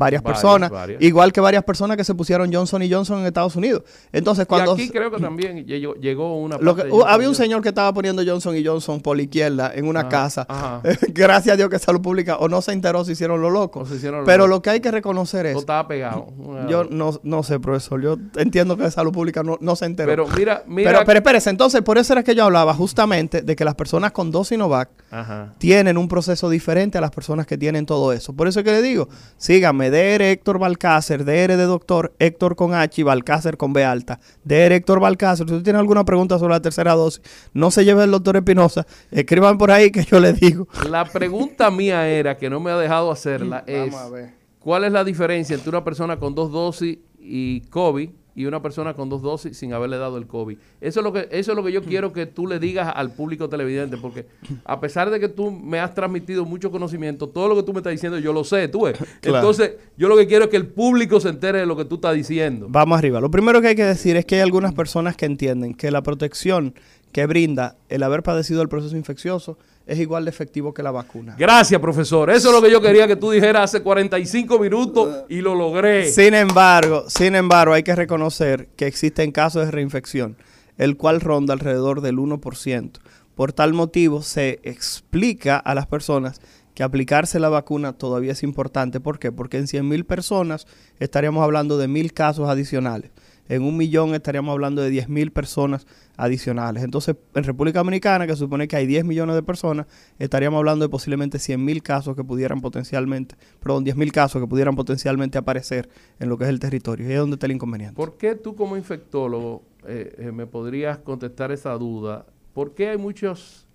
Varias, 0.00 0.22
Varias, 0.22 0.40
personas, 0.40 0.70
varias. 0.70 1.02
igual 1.02 1.30
que 1.30 1.42
varias 1.42 1.62
personas 1.62 1.94
que 1.98 2.04
se 2.04 2.14
pusieron 2.14 2.50
Johnson 2.52 2.82
y 2.82 2.90
Johnson 2.90 3.20
en 3.20 3.26
Estados 3.26 3.54
Unidos. 3.54 3.82
Entonces, 4.12 4.46
cuando 4.46 4.72
Y 4.78 4.80
aquí 4.84 4.90
creo 4.90 5.10
que 5.10 5.20
también 5.20 5.66
llegó, 5.66 5.94
llegó 5.96 6.38
una... 6.40 6.56
lo 6.56 6.74
que- 6.74 6.84
uh, 6.90 7.04
había 7.04 7.28
un 7.28 7.34
señor 7.34 7.60
que 7.60 7.68
estaba 7.68 7.92
poniendo 7.92 8.22
Johnson 8.26 8.56
y 8.56 8.64
Johnson 8.64 9.00
por 9.02 9.16
la 9.16 9.22
izquierda 9.24 9.72
en 9.74 9.86
una 9.86 10.00
Ajá, 10.00 10.08
casa. 10.08 10.46
ajá. 10.48 10.80
Gracias 11.08 11.52
a 11.52 11.56
Dios 11.58 11.68
que 11.68 11.78
Salud 11.78 12.00
Pública 12.00 12.38
o 12.38 12.48
no 12.48 12.62
se 12.62 12.72
enteró, 12.72 13.04
se 13.04 13.12
hicieron 13.12 13.42
lo 13.42 13.50
loco. 13.50 13.84
Se 13.84 13.96
hicieron 13.96 14.20
lo 14.20 14.24
Pero 14.26 14.44
loco. 14.46 14.56
lo 14.56 14.62
que 14.62 14.70
hay 14.70 14.80
que 14.80 14.90
reconocer 14.90 15.44
es 15.44 15.52
No 15.54 15.60
estaba 15.60 15.86
pegado. 15.86 16.28
yo 16.70 16.84
no, 16.84 17.20
no 17.22 17.42
sé, 17.42 17.60
profesor. 17.60 18.00
Yo 18.00 18.16
entiendo 18.36 18.78
que 18.78 18.90
salud 18.90 19.12
pública 19.12 19.42
no, 19.42 19.58
no 19.60 19.76
se 19.76 19.84
enteró. 19.84 20.08
Pero 20.10 20.26
mira, 20.34 20.62
mira... 20.66 20.90
pero, 20.92 21.04
pero 21.04 21.18
espérese, 21.18 21.50
entonces, 21.50 21.82
por 21.82 21.98
eso 21.98 22.14
era 22.14 22.22
que 22.22 22.34
yo 22.34 22.44
hablaba 22.44 22.72
justamente 22.74 23.42
de 23.42 23.54
que 23.54 23.64
las 23.66 23.74
personas 23.74 24.12
con 24.12 24.30
dos 24.30 24.48
Sinovac 24.48 24.88
Ajá. 25.10 25.52
tienen 25.58 25.98
un 25.98 26.08
proceso 26.08 26.48
diferente 26.48 26.96
a 26.96 27.00
las 27.02 27.10
personas 27.10 27.46
que 27.46 27.58
tienen 27.58 27.84
todo 27.84 28.12
eso. 28.14 28.32
Por 28.32 28.48
eso 28.48 28.60
es 28.60 28.64
que 28.64 28.72
le 28.72 28.80
digo, 28.82 29.08
síganme, 29.36 29.89
DR 29.90 30.22
Héctor 30.22 30.58
Balcácer, 30.58 31.24
DR 31.24 31.56
de 31.56 31.64
doctor, 31.64 32.14
Héctor 32.18 32.56
con 32.56 32.74
H 32.74 33.00
y 33.00 33.04
Balcácer 33.04 33.56
con 33.56 33.72
B 33.72 33.84
alta. 33.84 34.20
DR 34.44 34.72
Héctor 34.72 35.00
Balcácer, 35.00 35.46
si 35.48 35.54
usted 35.54 35.64
tiene 35.64 35.78
alguna 35.78 36.04
pregunta 36.04 36.38
sobre 36.38 36.54
la 36.54 36.62
tercera 36.62 36.94
dosis, 36.94 37.22
no 37.52 37.70
se 37.70 37.84
lleve 37.84 38.04
el 38.04 38.10
doctor 38.10 38.36
Espinosa, 38.36 38.86
escriban 39.10 39.58
por 39.58 39.70
ahí 39.70 39.90
que 39.90 40.04
yo 40.04 40.20
le 40.20 40.32
digo. 40.32 40.68
La 40.88 41.04
pregunta 41.04 41.70
mía 41.70 42.08
era, 42.08 42.36
que 42.36 42.48
no 42.48 42.60
me 42.60 42.70
ha 42.70 42.76
dejado 42.76 43.10
hacerla, 43.10 43.64
es... 43.66 43.92
Vamos 43.92 44.06
a 44.06 44.10
ver. 44.10 44.40
¿Cuál 44.60 44.84
es 44.84 44.92
la 44.92 45.04
diferencia 45.04 45.54
entre 45.54 45.70
una 45.70 45.82
persona 45.82 46.18
con 46.18 46.34
dos 46.34 46.52
dosis 46.52 46.98
y 47.18 47.62
COVID 47.70 48.10
y 48.34 48.46
una 48.46 48.62
persona 48.62 48.94
con 48.94 49.08
dos 49.08 49.22
dosis 49.22 49.56
sin 49.56 49.72
haberle 49.72 49.98
dado 49.98 50.16
el 50.18 50.26
COVID? 50.26 50.56
Eso 50.80 51.00
es 51.00 51.04
lo 51.04 51.12
que, 51.12 51.28
eso 51.30 51.52
es 51.52 51.56
lo 51.56 51.64
que 51.64 51.72
yo 51.72 51.82
quiero 51.84 52.12
que 52.12 52.26
tú 52.26 52.46
le 52.46 52.58
digas 52.58 52.92
al 52.94 53.12
público 53.12 53.48
televidente, 53.48 53.96
porque 53.96 54.26
a 54.64 54.80
pesar 54.80 55.10
de 55.10 55.20
que 55.20 55.28
tú 55.28 55.50
me 55.50 55.80
has 55.80 55.94
transmitido 55.94 56.44
mucho 56.44 56.70
conocimiento, 56.70 57.28
todo 57.28 57.48
lo 57.48 57.56
que 57.56 57.62
tú 57.62 57.72
me 57.72 57.78
estás 57.78 57.92
diciendo 57.92 58.18
yo 58.18 58.32
lo 58.32 58.44
sé, 58.44 58.68
tú 58.68 58.82
ves. 58.82 58.98
Claro. 59.20 59.38
Entonces, 59.38 59.76
yo 59.98 60.08
lo 60.08 60.16
que 60.16 60.26
quiero 60.26 60.44
es 60.44 60.50
que 60.50 60.56
el 60.56 60.66
público 60.66 61.20
se 61.20 61.28
entere 61.28 61.58
de 61.58 61.66
lo 61.66 61.76
que 61.76 61.84
tú 61.84 61.96
estás 61.96 62.14
diciendo. 62.14 62.68
Vamos 62.70 62.96
arriba. 62.96 63.20
Lo 63.20 63.30
primero 63.30 63.60
que 63.60 63.68
hay 63.68 63.74
que 63.74 63.84
decir 63.84 64.16
es 64.16 64.24
que 64.24 64.36
hay 64.36 64.40
algunas 64.40 64.72
personas 64.72 65.14
que 65.14 65.26
entienden 65.26 65.74
que 65.74 65.90
la 65.90 66.02
protección 66.02 66.74
que 67.12 67.26
brinda 67.26 67.76
el 67.88 68.02
haber 68.02 68.22
padecido 68.22 68.62
el 68.62 68.68
proceso 68.68 68.96
infeccioso 68.96 69.58
es 69.86 69.98
igual 69.98 70.24
de 70.24 70.30
efectivo 70.30 70.72
que 70.72 70.82
la 70.82 70.90
vacuna. 70.90 71.34
Gracias, 71.38 71.80
profesor. 71.80 72.30
Eso 72.30 72.48
es 72.48 72.54
lo 72.54 72.62
que 72.62 72.70
yo 72.70 72.80
quería 72.80 73.08
que 73.08 73.16
tú 73.16 73.30
dijeras 73.30 73.64
hace 73.64 73.82
45 73.82 74.58
minutos 74.58 75.24
y 75.28 75.40
lo 75.40 75.54
logré. 75.54 76.10
Sin 76.10 76.34
embargo, 76.34 77.04
sin 77.08 77.34
embargo, 77.34 77.74
hay 77.74 77.82
que 77.82 77.96
reconocer 77.96 78.68
que 78.76 78.86
existen 78.86 79.32
casos 79.32 79.64
de 79.64 79.70
reinfección, 79.70 80.36
el 80.78 80.96
cual 80.96 81.20
ronda 81.20 81.54
alrededor 81.54 82.00
del 82.00 82.18
1%. 82.18 82.90
Por 83.34 83.52
tal 83.52 83.72
motivo, 83.72 84.22
se 84.22 84.60
explica 84.62 85.56
a 85.56 85.74
las 85.74 85.86
personas 85.86 86.40
que 86.74 86.82
aplicarse 86.82 87.40
la 87.40 87.48
vacuna 87.48 87.92
todavía 87.92 88.32
es 88.32 88.42
importante. 88.42 89.00
¿Por 89.00 89.18
qué? 89.18 89.32
Porque 89.32 89.58
en 89.58 89.66
100.000 89.66 90.04
personas 90.04 90.66
estaríamos 90.98 91.42
hablando 91.42 91.78
de 91.78 91.88
mil 91.88 92.12
casos 92.12 92.48
adicionales. 92.48 93.10
En 93.50 93.64
un 93.64 93.76
millón 93.76 94.14
estaríamos 94.14 94.52
hablando 94.52 94.80
de 94.80 94.92
10.000 94.92 95.32
personas 95.32 95.84
adicionales. 96.16 96.84
Entonces, 96.84 97.16
en 97.34 97.42
República 97.42 97.80
Dominicana, 97.80 98.24
que 98.28 98.36
supone 98.36 98.68
que 98.68 98.76
hay 98.76 98.86
10 98.86 99.04
millones 99.04 99.34
de 99.34 99.42
personas, 99.42 99.88
estaríamos 100.20 100.58
hablando 100.58 100.84
de 100.84 100.88
posiblemente 100.88 101.38
100.000 101.38 101.82
casos 101.82 102.14
que 102.14 102.22
pudieran 102.22 102.60
potencialmente, 102.60 103.34
perdón, 103.58 103.84
10.000 103.84 104.12
casos 104.12 104.40
que 104.40 104.46
pudieran 104.46 104.76
potencialmente 104.76 105.36
aparecer 105.36 105.88
en 106.20 106.28
lo 106.28 106.38
que 106.38 106.44
es 106.44 106.50
el 106.50 106.60
territorio. 106.60 107.08
Y 107.08 107.12
es 107.12 107.18
donde 107.18 107.34
está 107.34 107.46
el 107.46 107.52
inconveniente. 107.52 107.96
¿Por 107.96 108.16
qué 108.16 108.36
tú 108.36 108.54
como 108.54 108.76
infectólogo 108.76 109.64
eh, 109.84 110.14
eh, 110.16 110.30
me 110.30 110.46
podrías 110.46 110.98
contestar 110.98 111.50
esa 111.50 111.72
duda? 111.72 112.26
¿Por 112.54 112.74
qué 112.74 112.90
hay 112.90 112.98
muchas 112.98 113.66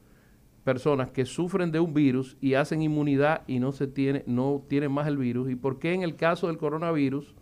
personas 0.63 1.09
que 1.09 1.25
sufren 1.25 1.73
de 1.73 1.81
un 1.81 1.93
virus 1.93 2.37
y 2.39 2.53
hacen 2.53 2.81
inmunidad 2.81 3.41
y 3.45 3.59
no 3.59 3.73
se 3.73 3.87
tiene, 3.87 4.23
no 4.25 4.63
tienen 4.69 4.93
más 4.93 5.05
el 5.09 5.17
virus? 5.17 5.51
¿Y 5.51 5.55
por 5.55 5.79
qué 5.79 5.93
en 5.93 6.01
el 6.01 6.15
caso 6.15 6.47
del 6.47 6.57
coronavirus 6.57 7.35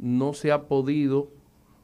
no 0.00 0.32
se 0.32 0.50
ha 0.50 0.66
podido, 0.66 1.30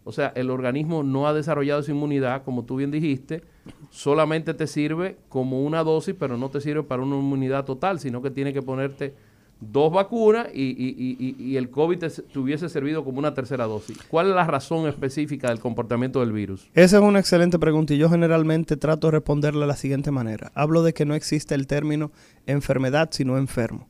o 0.06 0.12
sea, 0.12 0.32
el 0.36 0.48
organismo 0.50 1.02
no 1.02 1.26
ha 1.28 1.34
desarrollado 1.34 1.80
esa 1.80 1.90
inmunidad, 1.92 2.44
como 2.44 2.64
tú 2.64 2.76
bien 2.76 2.90
dijiste, 2.90 3.42
solamente 3.90 4.54
te 4.54 4.66
sirve 4.66 5.16
como 5.28 5.62
una 5.64 5.82
dosis, 5.82 6.14
pero 6.18 6.36
no 6.36 6.48
te 6.48 6.60
sirve 6.60 6.82
para 6.84 7.02
una 7.02 7.16
inmunidad 7.16 7.64
total, 7.64 8.00
sino 8.00 8.22
que 8.22 8.30
tiene 8.30 8.52
que 8.52 8.62
ponerte 8.62 9.14
dos 9.60 9.90
vacunas 9.92 10.48
y, 10.54 10.62
y- 10.62 10.94
y- 10.98 11.16
y- 11.18 11.42
y 11.52 11.56
el 11.56 11.70
COVID 11.70 11.98
te, 11.98 12.10
te 12.10 12.38
hubiese 12.38 12.68
servido 12.68 13.04
como 13.04 13.18
una 13.18 13.32
tercera 13.34 13.64
dosis. 13.64 13.98
¿Cuál 14.08 14.28
es 14.28 14.34
la 14.34 14.44
razón 14.46 14.86
específica 14.86 15.48
del 15.48 15.60
comportamiento 15.60 16.20
del 16.20 16.32
virus? 16.32 16.68
Esa 16.74 16.98
es 16.98 17.02
una 17.02 17.18
excelente 17.20 17.58
pregunta 17.58 17.94
y 17.94 17.98
yo 17.98 18.10
generalmente 18.10 18.76
trato 18.76 19.06
de 19.06 19.12
responderla 19.12 19.62
de 19.62 19.66
la 19.68 19.76
siguiente 19.76 20.10
manera. 20.10 20.52
Hablo 20.54 20.82
de 20.82 20.92
que 20.92 21.06
no 21.06 21.14
existe 21.14 21.54
el 21.54 21.66
término 21.66 22.12
enfermedad, 22.46 23.08
sino 23.12 23.38
enfermo. 23.38 23.88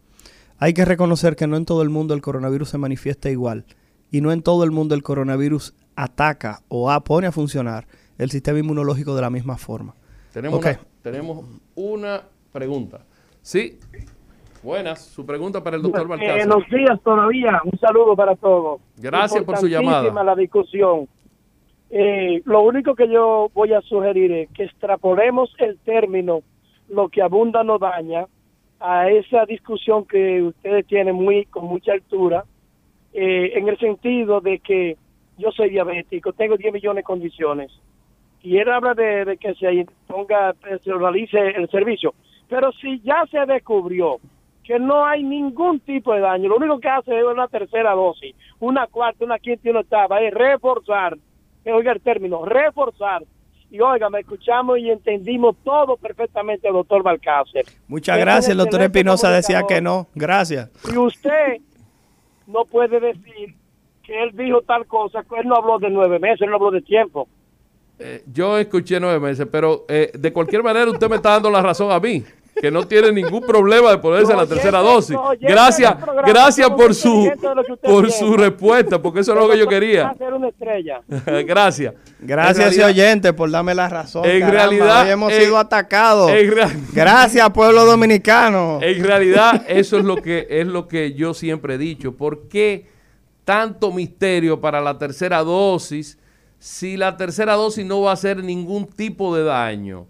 Hay 0.58 0.72
que 0.72 0.84
reconocer 0.84 1.34
que 1.36 1.46
no 1.48 1.56
en 1.56 1.64
todo 1.66 1.82
el 1.82 1.90
mundo 1.90 2.14
el 2.14 2.22
coronavirus 2.22 2.68
se 2.70 2.78
manifiesta 2.78 3.28
igual 3.28 3.64
y 4.10 4.20
no 4.20 4.30
en 4.32 4.42
todo 4.42 4.62
el 4.64 4.70
mundo 4.70 4.94
el 4.94 5.02
coronavirus 5.02 5.74
ataca 5.96 6.60
o 6.68 6.90
a- 6.90 7.00
pone 7.02 7.26
a 7.26 7.32
funcionar 7.32 7.86
el 8.18 8.30
sistema 8.30 8.58
inmunológico 8.58 9.14
de 9.14 9.22
la 9.22 9.30
misma 9.30 9.56
forma. 9.56 9.94
Tenemos, 10.32 10.60
una, 10.60 10.78
tenemos 11.02 11.44
una 11.74 12.22
pregunta. 12.52 13.00
Sí. 13.42 13.78
Buenas. 14.62 15.04
Su 15.04 15.24
pregunta 15.24 15.62
para 15.62 15.76
el 15.76 15.82
doctor 15.82 16.08
Balcázar. 16.08 16.46
Buenos 16.48 16.68
días 16.68 17.00
todavía. 17.02 17.60
Un 17.64 17.78
saludo 17.78 18.16
para 18.16 18.34
todos. 18.34 18.80
Gracias 18.96 19.44
por 19.44 19.56
su 19.58 19.68
llamada. 19.68 20.24
La 20.24 20.34
discusión. 20.34 21.08
Eh, 21.90 22.42
lo 22.44 22.62
único 22.62 22.94
que 22.96 23.08
yo 23.08 23.48
voy 23.54 23.72
a 23.72 23.80
sugerir 23.82 24.32
es 24.32 24.50
que 24.50 24.64
extrapolemos 24.64 25.54
el 25.58 25.78
término 25.78 26.40
lo 26.88 27.08
que 27.08 27.22
abunda 27.22 27.62
no 27.62 27.78
daña 27.78 28.26
a 28.80 29.08
esa 29.08 29.44
discusión 29.46 30.04
que 30.04 30.42
ustedes 30.42 30.84
tienen 30.86 31.14
muy 31.14 31.44
con 31.46 31.66
mucha 31.66 31.92
altura 31.92 32.44
eh, 33.12 33.52
en 33.54 33.68
el 33.68 33.78
sentido 33.78 34.40
de 34.40 34.58
que 34.58 34.96
yo 35.38 35.50
soy 35.52 35.70
diabético, 35.70 36.32
tengo 36.32 36.56
10 36.56 36.72
millones 36.72 36.96
de 36.96 37.02
condiciones 37.02 37.72
y 38.42 38.58
él 38.58 38.70
habla 38.70 38.94
de, 38.94 39.24
de 39.24 39.36
que 39.38 39.54
se 39.54 39.86
ponga, 40.06 40.54
se 40.84 40.92
realice 40.92 41.36
el 41.36 41.68
servicio. 41.68 42.14
Pero 42.48 42.70
si 42.72 43.00
ya 43.00 43.24
se 43.28 43.44
descubrió 43.44 44.18
que 44.62 44.78
no 44.78 45.04
hay 45.04 45.24
ningún 45.24 45.80
tipo 45.80 46.14
de 46.14 46.20
daño, 46.20 46.48
lo 46.48 46.56
único 46.56 46.78
que 46.78 46.88
hace 46.88 47.18
es 47.18 47.24
una 47.24 47.48
tercera 47.48 47.92
dosis, 47.92 48.36
una 48.60 48.86
cuarta, 48.86 49.24
una 49.24 49.38
quinta 49.40 49.62
y 49.64 49.70
una 49.70 49.80
octava, 49.80 50.20
es 50.20 50.32
reforzar, 50.32 51.16
oiga 51.64 51.92
el 51.92 52.00
término, 52.00 52.44
reforzar. 52.44 53.24
Y 53.68 53.80
oiga, 53.80 54.08
me 54.10 54.20
escuchamos 54.20 54.78
y 54.78 54.90
entendimos 54.90 55.56
todo 55.64 55.96
perfectamente, 55.96 56.68
doctor 56.68 57.02
Balcácer. 57.02 57.64
Muchas 57.88 58.16
gracias. 58.16 58.50
El 58.50 58.58
doctor 58.58 58.80
Espinosa 58.80 59.28
decía 59.28 59.64
que 59.66 59.80
no. 59.80 60.06
Gracias. 60.14 60.70
Y 60.92 60.96
usted 60.96 61.56
no 62.46 62.64
puede 62.64 63.00
decir 63.00 63.56
que 64.06 64.22
él 64.22 64.30
dijo 64.34 64.62
tal 64.62 64.86
cosa, 64.86 65.22
que 65.28 65.40
él 65.40 65.48
no 65.48 65.56
habló 65.56 65.78
de 65.78 65.90
nueve 65.90 66.18
meses, 66.18 66.42
él 66.42 66.50
no 66.50 66.56
habló 66.56 66.70
de 66.70 66.82
tiempo. 66.82 67.28
Eh, 67.98 68.22
yo 68.32 68.58
escuché 68.58 69.00
nueve 69.00 69.18
meses, 69.18 69.46
pero 69.50 69.84
eh, 69.88 70.10
de 70.16 70.32
cualquier 70.32 70.62
manera 70.62 70.90
usted 70.90 71.08
me 71.08 71.16
está 71.16 71.30
dando 71.30 71.50
la 71.50 71.62
razón 71.62 71.90
a 71.90 71.98
mí, 71.98 72.22
que 72.60 72.70
no 72.70 72.86
tiene 72.86 73.10
ningún 73.10 73.40
problema 73.40 73.90
de 73.90 73.98
ponerse 73.98 74.32
la 74.34 74.40
Oye, 74.42 74.48
tercera 74.48 74.78
dosis. 74.80 75.16
Gracias, 75.40 75.94
programa, 75.96 76.28
gracias 76.28 76.70
por 76.70 76.94
su 76.94 77.30
por 77.82 78.10
su 78.12 78.36
respuesta, 78.36 79.00
porque 79.00 79.20
eso 79.20 79.32
es 79.32 79.38
lo 79.40 79.48
que 79.48 79.58
yo 79.58 79.66
quería. 79.66 80.14
una 80.36 80.48
estrella. 80.48 81.00
gracias. 81.46 81.94
Gracias, 82.20 82.58
realidad- 82.76 82.88
oyente, 82.88 83.32
por 83.32 83.50
darme 83.50 83.74
la 83.74 83.88
razón. 83.88 84.24
En 84.26 84.40
caramba. 84.40 84.60
realidad, 84.60 85.04
Hoy 85.04 85.10
hemos 85.10 85.32
en- 85.32 85.40
sido 85.42 85.58
atacados. 85.58 86.30
en 86.30 86.50
real- 86.54 86.70
Gracias, 86.92 87.50
pueblo 87.50 87.84
dominicano. 87.86 88.78
En 88.82 89.02
realidad, 89.02 89.64
eso 89.68 89.96
es 89.98 90.04
lo 90.04 90.16
que 90.16 90.46
es 90.50 90.66
lo 90.66 90.86
que 90.86 91.14
yo 91.14 91.32
siempre 91.34 91.74
he 91.74 91.78
dicho. 91.78 92.12
¿Por 92.14 92.48
qué 92.48 92.94
tanto 93.46 93.90
misterio 93.92 94.60
para 94.60 94.82
la 94.82 94.98
tercera 94.98 95.42
dosis 95.42 96.18
si 96.58 96.98
la 96.98 97.16
tercera 97.16 97.54
dosis 97.54 97.86
no 97.86 98.02
va 98.02 98.10
a 98.10 98.14
hacer 98.14 98.44
ningún 98.44 98.86
tipo 98.86 99.34
de 99.34 99.44
daño? 99.44 100.06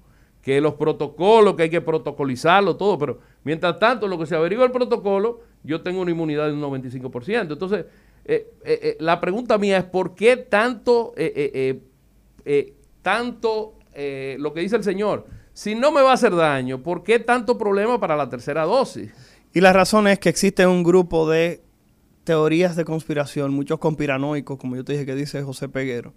que 0.47 0.61
los 0.61 0.75
protocolos, 0.75 1.57
que 1.57 1.65
hay 1.65 1.71
que 1.71 1.81
protocolizarlo, 1.81 2.77
todo, 2.77 2.97
pero 2.97 3.19
mientras 3.43 3.81
tanto, 3.81 4.07
lo 4.07 4.17
que 4.17 4.27
se 4.27 4.37
averigua 4.37 4.65
el 4.65 4.71
protocolo, 4.71 5.41
yo 5.65 5.83
tengo 5.83 6.01
una 6.01 6.13
inmunidad 6.13 6.47
de 6.47 6.53
un 6.53 6.63
95%. 6.63 7.51
Entonces, 7.51 7.85
eh, 8.25 8.53
eh, 8.65 8.79
eh, 8.81 8.97
la 9.01 9.21
pregunta 9.21 9.59
mía 9.59 9.79
es, 9.79 9.85
¿por 9.85 10.15
qué 10.15 10.37
tanto, 10.37 11.15
tanto 13.03 13.75
lo 14.39 14.55
que 14.55 14.61
dice 14.61 14.77
el 14.77 14.85
señor? 14.85 15.27
Si 15.53 15.75
no 15.75 15.91
me 15.91 16.01
va 16.01 16.13
a 16.13 16.15
hacer 16.15 16.33
daño, 16.33 16.81
¿por 16.81 17.03
qué 17.03 17.19
tanto 17.19 17.59
problema 17.59 17.99
para 17.99 18.15
la 18.15 18.29
tercera 18.29 18.63
dosis? 18.63 19.11
Y 19.53 19.61
la 19.61 19.73
razón 19.73 20.07
es 20.07 20.21
que 20.21 20.29
existe 20.29 20.65
un 20.65 20.85
grupo 20.85 21.29
de 21.29 21.61
teorías 22.27 22.75
de 22.75 22.85
conspiración, 22.85 23.55
muchos 23.55 23.79
conspiranoicos, 23.79 24.59
como 24.59 24.75
yo 24.75 24.85
te 24.85 24.95
dije 24.95 25.07
que 25.07 25.15
dice 25.15 25.45
José 25.45 25.69
Peguero, 25.69 26.13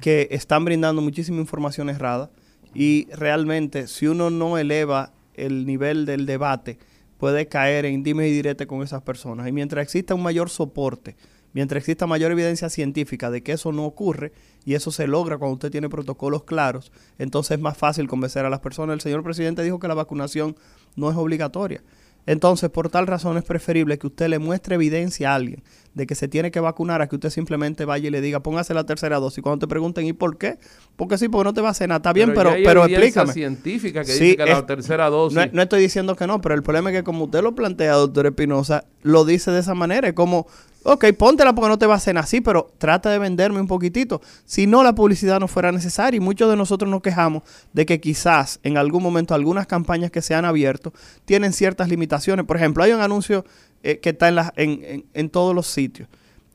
que 0.00 0.28
están 0.30 0.64
brindando 0.64 1.02
muchísima 1.02 1.40
información 1.40 1.90
errada 1.90 2.30
y 2.72 3.08
realmente, 3.10 3.88
si 3.88 4.06
uno 4.06 4.30
no 4.30 4.58
eleva 4.58 5.12
el 5.34 5.66
nivel 5.66 6.06
del 6.06 6.24
debate, 6.24 6.78
puede 7.18 7.48
caer 7.48 7.84
en 7.84 8.04
dime 8.04 8.28
y 8.28 8.30
direte 8.30 8.68
con 8.68 8.82
esas 8.82 9.02
personas. 9.02 9.48
Y 9.48 9.52
mientras 9.52 9.82
exista 9.82 10.14
un 10.14 10.22
mayor 10.22 10.50
soporte, 10.50 11.16
mientras 11.52 11.78
exista 11.78 12.06
mayor 12.06 12.30
evidencia 12.30 12.68
científica 12.68 13.28
de 13.28 13.42
que 13.42 13.50
eso 13.50 13.72
no 13.72 13.86
ocurre, 13.86 14.32
y 14.64 14.74
eso 14.74 14.92
se 14.92 15.08
logra 15.08 15.36
cuando 15.36 15.54
usted 15.54 15.72
tiene 15.72 15.88
protocolos 15.88 16.44
claros, 16.44 16.92
entonces 17.18 17.56
es 17.56 17.60
más 17.60 17.76
fácil 17.76 18.06
convencer 18.06 18.44
a 18.44 18.50
las 18.50 18.60
personas. 18.60 18.94
El 18.94 19.00
señor 19.00 19.24
presidente 19.24 19.64
dijo 19.64 19.80
que 19.80 19.88
la 19.88 19.94
vacunación 19.94 20.54
no 20.94 21.10
es 21.10 21.16
obligatoria. 21.16 21.82
Entonces, 22.26 22.70
por 22.70 22.90
tal 22.90 23.06
razón 23.06 23.36
es 23.36 23.44
preferible 23.44 23.98
que 23.98 24.06
usted 24.06 24.28
le 24.28 24.38
muestre 24.38 24.74
evidencia 24.74 25.32
a 25.32 25.34
alguien 25.34 25.62
de 25.94 26.06
que 26.06 26.14
se 26.14 26.28
tiene 26.28 26.50
que 26.50 26.60
vacunar 26.60 27.02
a 27.02 27.08
que 27.08 27.16
usted 27.16 27.30
simplemente 27.30 27.84
vaya 27.84 28.08
y 28.08 28.10
le 28.10 28.20
diga, 28.20 28.40
póngase 28.40 28.74
la 28.74 28.84
tercera 28.84 29.18
dosis. 29.18 29.42
Cuando 29.42 29.66
te 29.66 29.68
pregunten, 29.68 30.06
¿y 30.06 30.12
por 30.12 30.38
qué? 30.38 30.58
Porque 30.96 31.18
sí, 31.18 31.28
porque 31.28 31.44
no 31.44 31.54
te 31.54 31.60
va 31.60 31.70
a 31.70 31.86
nada. 31.86 31.96
Está 31.96 32.12
bien, 32.12 32.32
pero, 32.34 32.52
pero, 32.64 32.84
hay 32.84 32.94
explícame. 32.94 33.32
científica 33.32 34.04
que 34.04 34.12
dice 34.12 34.36
que 34.36 34.46
la 34.46 34.66
tercera 34.66 35.08
dosis... 35.10 35.36
No, 35.36 35.46
no, 35.52 35.62
estoy 35.62 35.80
diciendo 35.80 36.16
que 36.16 36.26
no, 36.26 36.40
pero 36.40 36.54
el 36.54 36.62
problema 36.62 36.90
es 36.90 36.96
que 36.96 37.02
como 37.02 37.24
usted 37.24 37.42
lo 37.42 37.54
plantea, 37.54 37.94
doctor 37.94 38.26
Espinosa, 38.26 38.84
lo 39.02 39.24
dice 39.24 39.50
de 39.50 39.60
esa 39.60 39.74
manera. 39.74 40.08
Es 40.08 40.14
como, 40.14 40.46
Ok, 40.82 41.04
póntela 41.18 41.54
porque 41.54 41.68
no 41.68 41.78
te 41.78 41.84
va 41.84 41.94
a 41.94 41.96
hacer 41.98 42.16
así, 42.16 42.40
pero 42.40 42.72
trata 42.78 43.10
de 43.10 43.18
venderme 43.18 43.60
un 43.60 43.66
poquitito. 43.66 44.22
Si 44.46 44.66
no, 44.66 44.82
la 44.82 44.94
publicidad 44.94 45.38
no 45.38 45.46
fuera 45.46 45.72
necesaria. 45.72 46.16
Y 46.16 46.20
muchos 46.20 46.48
de 46.48 46.56
nosotros 46.56 46.90
nos 46.90 47.02
quejamos 47.02 47.42
de 47.74 47.84
que 47.84 48.00
quizás 48.00 48.60
en 48.62 48.78
algún 48.78 49.02
momento 49.02 49.34
algunas 49.34 49.66
campañas 49.66 50.10
que 50.10 50.22
se 50.22 50.34
han 50.34 50.46
abierto 50.46 50.94
tienen 51.26 51.52
ciertas 51.52 51.90
limitaciones. 51.90 52.46
Por 52.46 52.56
ejemplo, 52.56 52.82
hay 52.82 52.92
un 52.92 53.02
anuncio 53.02 53.44
eh, 53.82 53.98
que 53.98 54.10
está 54.10 54.28
en, 54.28 54.38
en, 54.56 55.04
en 55.12 55.30
todos 55.30 55.54
los 55.54 55.66
sitios 55.66 56.08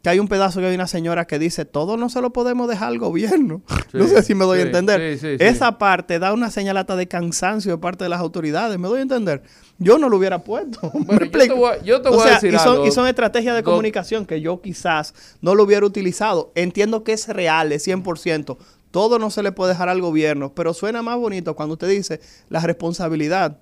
que 0.05 0.11
hay 0.11 0.19
un 0.19 0.27
pedazo 0.27 0.59
que 0.59 0.67
hay 0.67 0.75
una 0.75 0.85
señora 0.85 1.25
que 1.25 1.39
dice, 1.39 1.65
todo 1.65 1.97
no 1.97 2.09
se 2.09 2.21
lo 2.21 2.31
podemos 2.31 2.69
dejar 2.69 2.89
al 2.89 2.99
gobierno. 2.99 3.63
no 3.93 4.05
sé 4.05 4.21
si 4.21 4.35
me 4.35 4.45
doy 4.45 4.59
a 4.59 4.61
entender. 4.61 5.01
Esa 5.01 5.79
parte 5.79 6.19
da 6.19 6.31
una 6.31 6.51
señalata 6.51 6.95
de 6.95 7.07
cansancio 7.07 7.71
de 7.71 7.77
parte 7.79 8.03
de 8.03 8.11
las 8.11 8.19
autoridades, 8.19 8.77
me 8.77 8.87
doy 8.87 8.99
a 8.99 9.01
entender. 9.01 9.41
Yo 9.79 9.97
no 9.97 10.07
lo 10.07 10.17
hubiera 10.17 10.43
puesto. 10.43 10.79
yo 11.83 12.01
te 12.03 12.09
voy, 12.09 12.27
a 12.27 12.33
decir 12.33 12.53
y 12.53 12.59
son, 12.59 12.85
y 12.85 12.91
son 12.91 13.07
estrategias 13.07 13.55
de 13.55 13.63
comunicación 13.63 14.27
que 14.27 14.41
yo 14.41 14.61
quizás 14.61 15.15
no 15.41 15.55
lo 15.55 15.63
hubiera 15.63 15.83
utilizado. 15.83 16.51
Entiendo 16.53 17.03
que 17.03 17.13
es 17.13 17.27
real, 17.27 17.71
es 17.71 17.87
100%. 17.87 18.57
Todo 18.91 19.17
no 19.17 19.31
se 19.31 19.41
le 19.41 19.53
puede 19.53 19.71
dejar 19.71 19.89
al 19.89 20.01
gobierno, 20.01 20.53
pero 20.53 20.75
suena 20.75 21.01
más 21.01 21.17
bonito 21.17 21.55
cuando 21.55 21.73
usted 21.73 21.89
dice 21.89 22.21
la 22.49 22.59
responsabilidad 22.59 23.57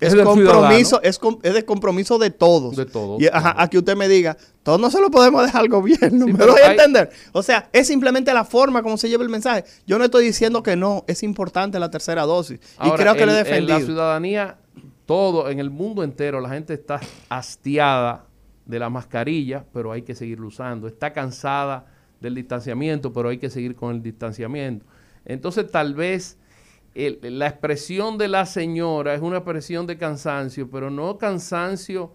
es, 0.00 0.14
compromiso, 0.16 1.00
es, 1.02 1.20
es, 1.42 1.54
de 1.54 1.64
compromiso 1.64 2.18
de 2.18 2.30
todos. 2.30 2.76
De 2.76 2.86
todos. 2.86 3.20
Y 3.22 3.28
a 3.32 3.68
que 3.70 3.78
usted 3.78 3.96
me 3.96 4.08
diga, 4.08 4.36
todos 4.62 4.80
no 4.80 4.90
se 4.90 5.00
lo 5.00 5.10
podemos 5.10 5.44
dejar 5.44 5.62
al 5.62 5.68
gobierno. 5.68 6.26
¿Me 6.26 6.44
doy 6.44 6.60
a 6.60 6.72
entender? 6.72 7.10
O 7.32 7.42
sea, 7.42 7.68
es 7.72 7.86
simplemente 7.86 8.32
la 8.34 8.44
forma 8.44 8.82
como 8.82 8.96
se 8.96 9.08
lleva 9.08 9.22
el 9.22 9.28
mensaje. 9.28 9.64
Yo 9.86 9.98
no 9.98 10.04
estoy 10.04 10.24
diciendo 10.24 10.62
que 10.62 10.76
no, 10.76 11.04
es 11.06 11.22
importante 11.22 11.78
la 11.78 11.90
tercera 11.90 12.22
dosis. 12.22 12.60
y 12.82 12.90
creo 12.90 13.14
que 13.14 13.26
le 13.26 13.32
he 13.32 13.36
defendido. 13.36 13.76
En 13.76 13.80
la 13.80 13.86
ciudadanía, 13.86 14.58
todo, 15.06 15.50
en 15.50 15.58
el 15.58 15.70
mundo 15.70 16.02
entero, 16.02 16.40
la 16.40 16.48
gente 16.48 16.74
está 16.74 17.00
hastiada 17.28 18.26
de 18.66 18.78
la 18.78 18.90
mascarilla, 18.90 19.64
pero 19.72 19.92
hay 19.92 20.02
que 20.02 20.14
seguirlo 20.14 20.48
usando. 20.48 20.88
Está 20.88 21.12
cansada 21.12 21.86
del 22.20 22.34
distanciamiento, 22.34 23.12
pero 23.12 23.28
hay 23.28 23.38
que 23.38 23.50
seguir 23.50 23.76
con 23.76 23.94
el 23.94 24.02
distanciamiento. 24.02 24.86
Entonces, 25.24 25.70
tal 25.70 25.94
vez 25.94 26.38
la 26.94 27.48
expresión 27.48 28.18
de 28.18 28.28
la 28.28 28.46
señora 28.46 29.14
es 29.14 29.20
una 29.20 29.38
expresión 29.38 29.86
de 29.86 29.98
cansancio, 29.98 30.70
pero 30.70 30.90
no 30.90 31.18
cansancio 31.18 32.12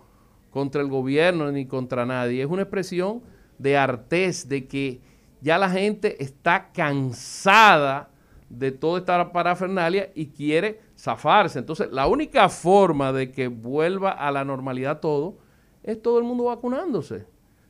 contra 0.49 0.81
el 0.81 0.88
gobierno 0.88 1.51
ni 1.51 1.65
contra 1.65 2.06
nadie, 2.06 2.41
es 2.41 2.49
una 2.49 2.64
expresión 2.64 3.22
de 3.57 3.77
artez, 3.77 4.47
de 4.47 4.68
que 4.68 5.01
ya 5.41 5.57
la 5.57 5.69
gente 5.69 6.22
está 6.23 6.72
cansada 6.72 8.10
de 8.49 8.72
toda 8.72 8.99
esta 8.99 9.31
parafernalia 9.31 10.11
y 10.15 10.27
quiere 10.27 10.81
zafarse. 10.97 11.60
Entonces, 11.60 11.91
la 11.91 12.07
única 12.07 12.49
forma 12.49 13.14
de 13.14 13.31
que 13.31 13.47
vuelva 13.47 14.11
a 14.11 14.31
la 14.31 14.43
normalidad 14.43 14.99
todo 14.99 15.38
es 15.84 16.01
todo 16.01 16.18
el 16.18 16.23
mundo 16.23 16.45
vacunándose. 16.45 17.26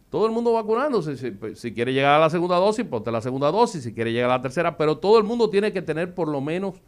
Todo 0.09 0.25
el 0.25 0.31
mundo 0.31 0.53
vacunándose. 0.53 1.17
Si, 1.17 1.31
pues, 1.31 1.59
si 1.59 1.73
quiere 1.73 1.93
llegar 1.93 2.15
a 2.15 2.19
la 2.19 2.29
segunda 2.29 2.55
dosis, 2.55 2.85
ponte 2.85 3.11
la 3.11 3.21
segunda 3.21 3.51
dosis. 3.51 3.83
Si 3.83 3.93
quiere 3.93 4.11
llegar 4.11 4.31
a 4.31 4.37
la 4.37 4.41
tercera, 4.41 4.77
pero 4.77 4.97
todo 4.97 5.17
el 5.17 5.23
mundo 5.23 5.49
tiene 5.49 5.71
que 5.71 5.81
tener 5.81 6.15
por 6.15 6.27
lo 6.27 6.41
menos 6.41 6.81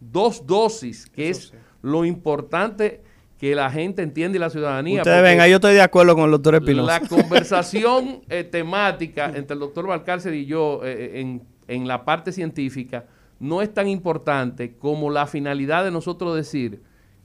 dos 0.00 0.46
dosis, 0.46 1.06
que 1.06 1.30
es 1.30 1.52
lo 1.82 2.04
importante 2.04 3.02
que 3.38 3.54
la 3.54 3.70
gente 3.70 4.02
entiende 4.02 4.38
y 4.38 4.40
la 4.40 4.50
ciudadanía. 4.50 5.02
Ustedes 5.02 5.22
ven, 5.22 5.40
ahí 5.40 5.50
yo 5.50 5.56
estoy 5.56 5.74
de 5.74 5.82
acuerdo 5.82 6.14
con 6.14 6.24
el 6.24 6.30
doctor 6.30 6.54
Espinosa. 6.54 7.00
La 7.00 7.08
conversación 7.08 8.22
eh, 8.28 8.44
temática 8.44 9.26
entre 9.34 9.54
el 9.54 9.60
doctor 9.60 9.86
Valcárcel 9.86 10.34
y 10.34 10.46
yo 10.46 10.80
eh, 10.84 11.20
en, 11.20 11.42
en 11.68 11.86
la 11.86 12.04
parte 12.04 12.32
científica 12.32 13.04
no 13.38 13.60
es 13.60 13.72
tan 13.72 13.88
importante 13.88 14.76
como 14.76 15.10
la 15.10 15.26
finalidad 15.26 15.84
de 15.84 15.90
nosotros 15.90 16.34
decir 16.34 16.80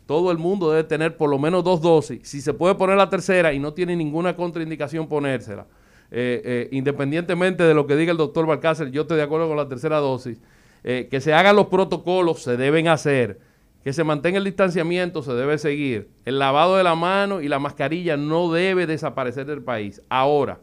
todo 0.06 0.32
el 0.32 0.38
mundo 0.38 0.70
debe 0.72 0.84
tener 0.84 1.16
por 1.16 1.30
lo 1.30 1.40
menos 1.40 1.64
dos 1.64 1.82
dosis. 1.82 2.20
Si 2.28 2.42
se 2.42 2.54
puede 2.54 2.76
poner 2.76 2.98
la 2.98 3.10
tercera 3.10 3.54
y 3.54 3.60
no 3.60 3.74
tiene 3.74 3.96
ninguna 3.96 4.36
contraindicación 4.36 5.08
ponérsela, 5.08 5.68
eh, 6.14 6.68
independientemente 6.74 7.64
de 7.64 7.74
lo 7.74 7.88
que 7.88 7.96
diga 7.96 8.12
el 8.12 8.18
doctor 8.18 8.46
Valcárcel, 8.46 8.92
yo 8.92 9.04
estoy 9.04 9.16
de 9.16 9.24
acuerdo 9.24 9.48
con 9.48 9.56
la 9.56 9.70
tercera 9.70 10.00
dosis. 10.00 10.38
Eh, 10.84 11.08
que 11.12 11.22
se 11.22 11.34
hagan 11.34 11.56
los 11.56 11.68
protocolos, 11.68 12.42
se 12.42 12.58
deben 12.58 12.88
hacer, 12.88 13.40
que 13.84 13.94
se 13.94 14.04
mantenga 14.04 14.38
el 14.38 14.44
distanciamiento, 14.44 15.22
se 15.22 15.34
debe 15.34 15.58
seguir, 15.58 16.10
el 16.26 16.40
lavado 16.40 16.76
de 16.76 16.84
la 16.84 16.96
mano 16.96 17.42
y 17.42 17.48
la 17.48 17.60
mascarilla 17.60 18.18
no 18.18 18.52
debe 18.52 18.88
desaparecer 18.88 19.46
del 19.46 19.62
país. 19.62 20.02
Ahora, 20.10 20.60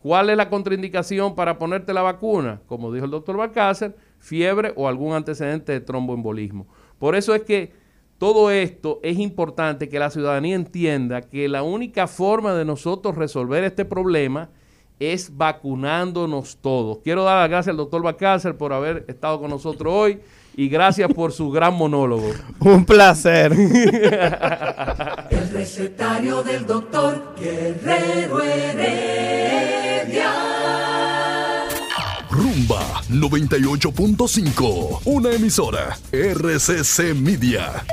¿cuál 0.00 0.30
es 0.30 0.36
la 0.36 0.50
contraindicación 0.50 1.34
para 1.34 1.58
ponerte 1.58 1.92
la 1.92 2.02
vacuna? 2.02 2.60
Como 2.66 2.92
dijo 2.92 3.04
el 3.04 3.10
doctor 3.10 3.36
Balcácer, 3.36 3.96
fiebre 4.18 4.72
o 4.76 4.88
algún 4.88 5.14
antecedente 5.14 5.72
de 5.72 5.80
tromboembolismo. 5.80 6.66
Por 6.98 7.14
eso 7.14 7.34
es 7.34 7.42
que 7.42 7.72
todo 8.18 8.50
esto 8.50 8.98
es 9.02 9.18
importante 9.18 9.88
que 9.88 9.98
la 9.98 10.10
ciudadanía 10.10 10.56
entienda 10.56 11.22
que 11.22 11.48
la 11.48 11.62
única 11.62 12.06
forma 12.06 12.54
de 12.54 12.64
nosotros 12.64 13.14
resolver 13.14 13.62
este 13.62 13.84
problema 13.84 14.50
es 14.98 15.36
vacunándonos 15.36 16.56
todos. 16.60 16.98
Quiero 17.04 17.24
dar 17.24 17.40
las 17.42 17.50
gracias 17.50 17.72
al 17.72 17.76
doctor 17.76 18.02
Bacácer 18.02 18.56
por 18.56 18.72
haber 18.72 19.04
estado 19.08 19.40
con 19.40 19.50
nosotros 19.50 19.92
hoy 19.94 20.20
y 20.56 20.68
gracias 20.68 21.12
por 21.12 21.32
su 21.32 21.50
gran 21.50 21.74
monólogo. 21.74 22.30
Un 22.60 22.84
placer. 22.84 23.52
El 23.52 25.50
recetario 25.52 26.42
del 26.42 26.66
doctor 26.66 27.34
Guerrero 27.38 28.42
Heredia. 28.42 30.32
Rumba 32.30 33.02
98.5, 33.10 35.00
una 35.04 35.32
emisora 35.32 35.98
RCC 36.12 37.14
Media. 37.14 37.84